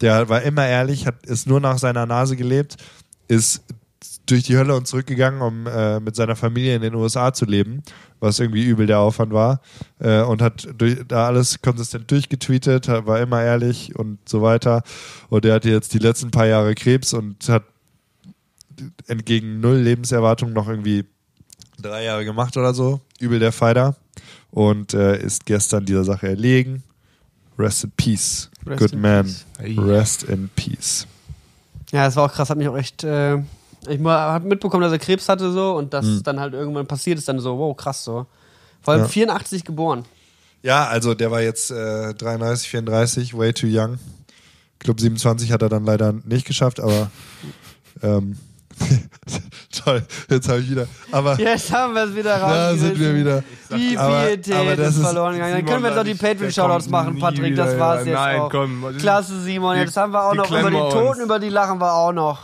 Der 0.00 0.28
war 0.28 0.42
immer 0.42 0.66
ehrlich, 0.66 1.06
hat 1.06 1.26
ist 1.26 1.46
nur 1.46 1.60
nach 1.60 1.78
seiner 1.78 2.06
Nase 2.06 2.36
gelebt, 2.36 2.76
ist 3.28 3.62
durch 4.26 4.44
die 4.44 4.56
Hölle 4.56 4.76
und 4.76 4.86
zurückgegangen, 4.86 5.42
um 5.42 5.66
äh, 5.66 6.00
mit 6.00 6.16
seiner 6.16 6.36
Familie 6.36 6.76
in 6.76 6.82
den 6.82 6.94
USA 6.94 7.32
zu 7.32 7.44
leben, 7.44 7.82
was 8.20 8.38
irgendwie 8.38 8.64
übel 8.64 8.86
der 8.86 9.00
Aufwand 9.00 9.32
war. 9.32 9.60
Äh, 9.98 10.22
und 10.22 10.40
hat 10.40 10.68
durch, 10.78 10.98
da 11.06 11.26
alles 11.26 11.60
konsistent 11.60 12.10
durchgetweetet, 12.10 12.88
war 12.88 13.20
immer 13.20 13.42
ehrlich 13.42 13.96
und 13.96 14.18
so 14.28 14.40
weiter. 14.40 14.82
Und 15.28 15.44
er 15.44 15.54
hatte 15.54 15.70
jetzt 15.70 15.92
die 15.92 15.98
letzten 15.98 16.30
paar 16.30 16.46
Jahre 16.46 16.74
Krebs 16.74 17.12
und 17.12 17.48
hat 17.48 17.64
entgegen 19.06 19.60
null 19.60 19.76
Lebenserwartung 19.76 20.52
noch 20.52 20.68
irgendwie 20.68 21.04
drei 21.80 22.04
Jahre 22.04 22.24
gemacht 22.24 22.56
oder 22.56 22.72
so. 22.72 23.00
Übel 23.18 23.38
der 23.38 23.52
Fighter. 23.52 23.96
Und 24.50 24.94
äh, 24.94 25.20
ist 25.20 25.46
gestern 25.46 25.84
dieser 25.84 26.04
Sache 26.04 26.28
erlegen. 26.28 26.82
Rest 27.60 27.84
in 27.84 27.90
peace. 27.96 28.50
Rest 28.66 28.78
Good 28.80 28.92
in 28.92 29.00
man. 29.00 29.24
peace. 29.58 29.78
Rest 29.78 30.22
in 30.24 30.48
peace. 30.56 31.06
Ja, 31.92 32.04
das 32.06 32.16
war 32.16 32.24
auch 32.26 32.32
krass, 32.32 32.50
hat 32.50 32.58
mich 32.58 32.68
auch 32.68 32.76
echt. 32.76 33.04
Äh, 33.04 33.38
ich 33.88 33.98
habe 34.04 34.46
mitbekommen, 34.46 34.82
dass 34.82 34.92
er 34.92 34.98
Krebs 34.98 35.28
hatte 35.28 35.50
so 35.52 35.74
und 35.76 35.92
dass 35.94 36.04
Hm. 36.04 36.22
dann 36.22 36.40
halt 36.40 36.52
irgendwann 36.54 36.86
passiert 36.86 37.18
ist, 37.18 37.28
dann 37.28 37.40
so, 37.40 37.58
wow, 37.58 37.76
krass 37.76 38.04
so. 38.04 38.26
Vor 38.82 38.94
allem 38.94 39.02
Ja. 39.04 39.08
84 39.08 39.64
geboren. 39.64 40.04
Ja, 40.62 40.86
also 40.86 41.14
der 41.14 41.30
war 41.30 41.40
jetzt 41.40 41.70
äh, 41.70 42.12
33, 42.14 42.68
34, 42.68 43.36
way 43.36 43.52
too 43.52 43.66
young. 43.68 43.98
Club 44.78 45.00
27 45.00 45.52
hat 45.52 45.62
er 45.62 45.68
dann 45.70 45.84
leider 45.84 46.12
nicht 46.24 46.46
geschafft, 46.46 46.80
aber 46.80 47.10
ähm, 48.02 48.38
toll, 49.72 50.02
jetzt 50.28 50.48
habe 50.48 50.60
ich 50.60 50.70
wieder. 50.70 50.86
Aber 51.12 51.34
Jetzt 51.38 51.72
haben 51.72 51.94
wir 51.94 52.04
es 52.04 52.14
wieder 52.14 52.36
raus. 52.40 52.52
da 52.52 52.76
sind 52.76 52.98
wir 52.98 53.14
wieder. 53.14 53.42
Die 53.70 53.96
Pietät 53.96 54.52
aber 54.54 54.78
ist 54.78 54.98
verloren 54.98 55.34
gegangen. 55.34 55.52
Dann 55.54 55.64
können 55.66 55.82
wir 55.82 55.90
jetzt 55.90 55.98
auch 55.98 56.04
die 56.04 56.14
Patreon-Shoutouts 56.14 56.88
machen, 56.88 57.18
Patrick. 57.18 57.56
Das 57.56 57.78
war's 57.78 58.04
jetzt 58.04 58.14
Nein, 58.14 58.40
auch. 58.40 58.50
komm. 58.50 58.84
Klasse, 58.98 59.40
Simon. 59.40 59.76
Jetzt 59.76 59.96
haben 59.96 60.12
wir 60.12 60.24
auch 60.24 60.34
noch 60.34 60.50
über 60.50 60.70
die 60.70 60.76
Toten, 60.76 61.08
uns. 61.08 61.18
über 61.20 61.38
die 61.38 61.48
lachen 61.48 61.80
wir 61.80 61.92
auch 61.92 62.12
noch. 62.12 62.40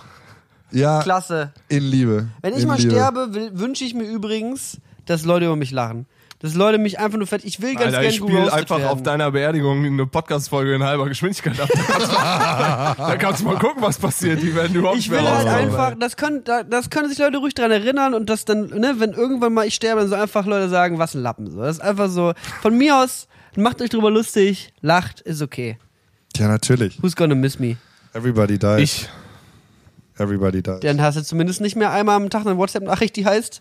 Ja, 0.72 1.00
Klasse. 1.02 1.52
in 1.68 1.82
Liebe. 1.84 2.28
Wenn 2.42 2.54
ich 2.54 2.62
in 2.62 2.68
mal 2.68 2.76
Liebe. 2.78 2.90
sterbe, 2.90 3.28
wünsche 3.52 3.84
ich 3.84 3.94
mir 3.94 4.04
übrigens, 4.04 4.78
dass 5.06 5.24
Leute 5.24 5.46
über 5.46 5.56
mich 5.56 5.70
lachen. 5.70 6.06
Dass 6.46 6.54
Leute 6.54 6.78
mich 6.78 6.98
einfach 6.98 7.18
nur 7.18 7.26
fett. 7.26 7.44
Ich 7.44 7.60
will 7.60 7.74
ganz 7.74 7.86
Alter, 7.86 7.96
gerne 8.00 8.08
ich 8.08 8.16
spiele 8.16 8.52
einfach 8.52 8.78
werden. 8.78 8.88
auf 8.90 9.02
deiner 9.02 9.30
Beerdigung 9.30 9.84
eine 9.84 10.06
Podcast-Folge 10.06 10.74
in 10.74 10.82
halber 10.84 11.06
Geschwindigkeit 11.08 11.60
ab. 11.60 11.68
Da 11.72 11.82
kannst, 11.82 12.10
du, 12.12 12.14
da 12.16 13.16
kannst 13.18 13.40
du 13.42 13.44
mal 13.46 13.58
gucken, 13.58 13.82
was 13.82 13.98
passiert. 13.98 14.42
Die 14.42 14.54
werden 14.54 14.74
überhaupt 14.76 14.98
Ich 14.98 15.08
nicht 15.08 15.16
will 15.18 15.22
mehr 15.22 15.36
halt 15.36 15.48
einfach, 15.48 15.94
das 15.98 16.16
können, 16.16 16.44
da- 16.44 16.62
das 16.62 16.90
können 16.90 17.08
sich 17.08 17.18
Leute 17.18 17.38
ruhig 17.38 17.54
dran 17.54 17.70
erinnern 17.70 18.14
und 18.14 18.30
das 18.30 18.44
dann, 18.44 18.66
ne, 18.68 18.94
wenn 18.98 19.12
irgendwann 19.12 19.52
mal 19.54 19.66
ich 19.66 19.74
sterbe, 19.74 20.00
dann 20.00 20.08
so 20.10 20.14
einfach 20.16 20.46
Leute 20.46 20.68
sagen, 20.68 20.98
was 20.98 21.14
ein 21.14 21.22
Lappen. 21.22 21.50
So. 21.50 21.60
Das 21.60 21.76
ist 21.76 21.82
einfach 21.82 22.08
so, 22.08 22.32
von 22.62 22.76
mir 22.76 22.96
aus, 22.96 23.28
macht 23.56 23.80
euch 23.82 23.90
drüber 23.90 24.10
lustig, 24.10 24.72
lacht, 24.80 25.20
ist 25.20 25.42
okay. 25.42 25.78
Ja, 26.36 26.48
natürlich. 26.48 27.02
Who's 27.02 27.16
gonna 27.16 27.34
miss 27.34 27.58
me? 27.58 27.76
Everybody 28.14 28.58
dies. 28.58 28.78
Ich. 28.80 29.08
Everybody 30.18 30.62
dies. 30.62 30.80
Dann 30.80 31.00
hast 31.02 31.16
du 31.16 31.22
zumindest 31.22 31.60
nicht 31.60 31.76
mehr 31.76 31.90
einmal 31.90 32.16
am 32.16 32.30
Tag 32.30 32.46
eine 32.46 32.56
WhatsApp-Nachricht, 32.56 33.16
die 33.16 33.26
heißt, 33.26 33.60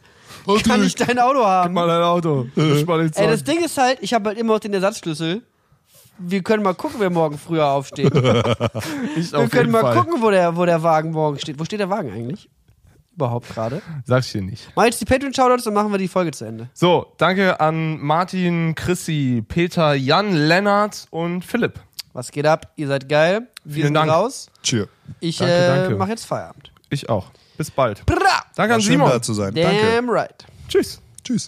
kann 0.68 0.84
ich 0.84 0.96
dein 0.96 1.20
Auto 1.20 1.44
haben? 1.46 1.74
Mal 1.74 1.88
dein 1.88 2.04
Auto. 2.04 2.48
Ich 2.56 2.86
mal 2.86 3.00
den 3.00 3.12
Ey, 3.14 3.28
das. 3.28 3.44
Ding 3.44 3.64
ist 3.64 3.78
halt, 3.78 3.98
ich 4.02 4.14
habe 4.14 4.30
halt 4.30 4.38
immer 4.38 4.54
noch 4.54 4.60
den 4.60 4.74
Ersatzschlüssel. 4.74 5.42
Wir 6.18 6.44
können 6.44 6.64
mal 6.64 6.74
gucken, 6.74 6.96
wer 7.00 7.10
morgen 7.10 7.38
früher 7.38 7.68
aufsteht. 7.68 8.14
ich 8.14 8.14
Wir 8.24 9.40
auf 9.40 9.50
können 9.50 9.52
jeden 9.54 9.72
mal 9.72 9.82
Fall. 9.82 9.96
gucken, 9.98 10.22
wo 10.22 10.30
der, 10.32 10.56
wo 10.56 10.66
der 10.66 10.82
Wagen 10.82 11.12
morgen 11.12 11.38
steht. 11.40 11.60
Wo 11.60 11.66
steht 11.66 11.82
der 11.82 11.90
Wagen 11.90 12.12
eigentlich? 12.12 12.50
Überhaupt 13.14 13.50
gerade. 13.54 13.82
Sag 14.06 14.24
ich 14.24 14.32
dir 14.32 14.42
nicht. 14.42 14.70
Mach 14.76 14.86
jetzt 14.86 15.00
die 15.02 15.06
Patreon-Shoutouts, 15.06 15.64
dann 15.66 15.74
machen 15.74 15.92
wir 15.92 15.98
die 15.98 16.08
Folge 16.08 16.32
zu 16.32 16.46
Ende. 16.46 16.70
So, 16.74 17.08
danke 17.18 17.60
an 17.60 18.00
Martin, 18.00 18.76
Chrissy, 18.76 19.44
Peter, 19.46 19.94
Jan, 19.94 20.34
Lennart 20.34 21.08
und 21.12 21.44
Philipp. 21.44 21.80
Was 22.14 22.32
geht 22.32 22.46
ab? 22.46 22.72
Ihr 22.78 22.88
seid 22.88 23.10
geil. 23.10 23.48
Wir 23.66 23.74
Vielen 23.74 23.86
sind 23.88 23.94
Dank. 23.96 24.12
raus. 24.12 24.48
Cheer. 24.64 24.88
Ich 25.20 25.38
Danke, 25.38 25.54
äh, 25.54 25.68
danke. 25.68 25.96
mache 25.98 26.10
jetzt 26.12 26.26
Feierabend. 26.26 26.72
Ich 26.90 27.10
auch. 27.10 27.32
Bis 27.58 27.72
bald. 27.72 28.06
Bra! 28.06 28.16
Danke 28.56 28.70
War 28.70 28.76
an 28.76 28.82
schön 28.82 28.92
Simon. 28.94 29.10
da 29.10 29.22
zu 29.22 29.34
sein. 29.34 29.54
Danke. 29.54 29.82
Damn 29.96 30.10
right. 30.10 30.46
Tschüss. 30.70 31.02
Tschüss. 31.24 31.48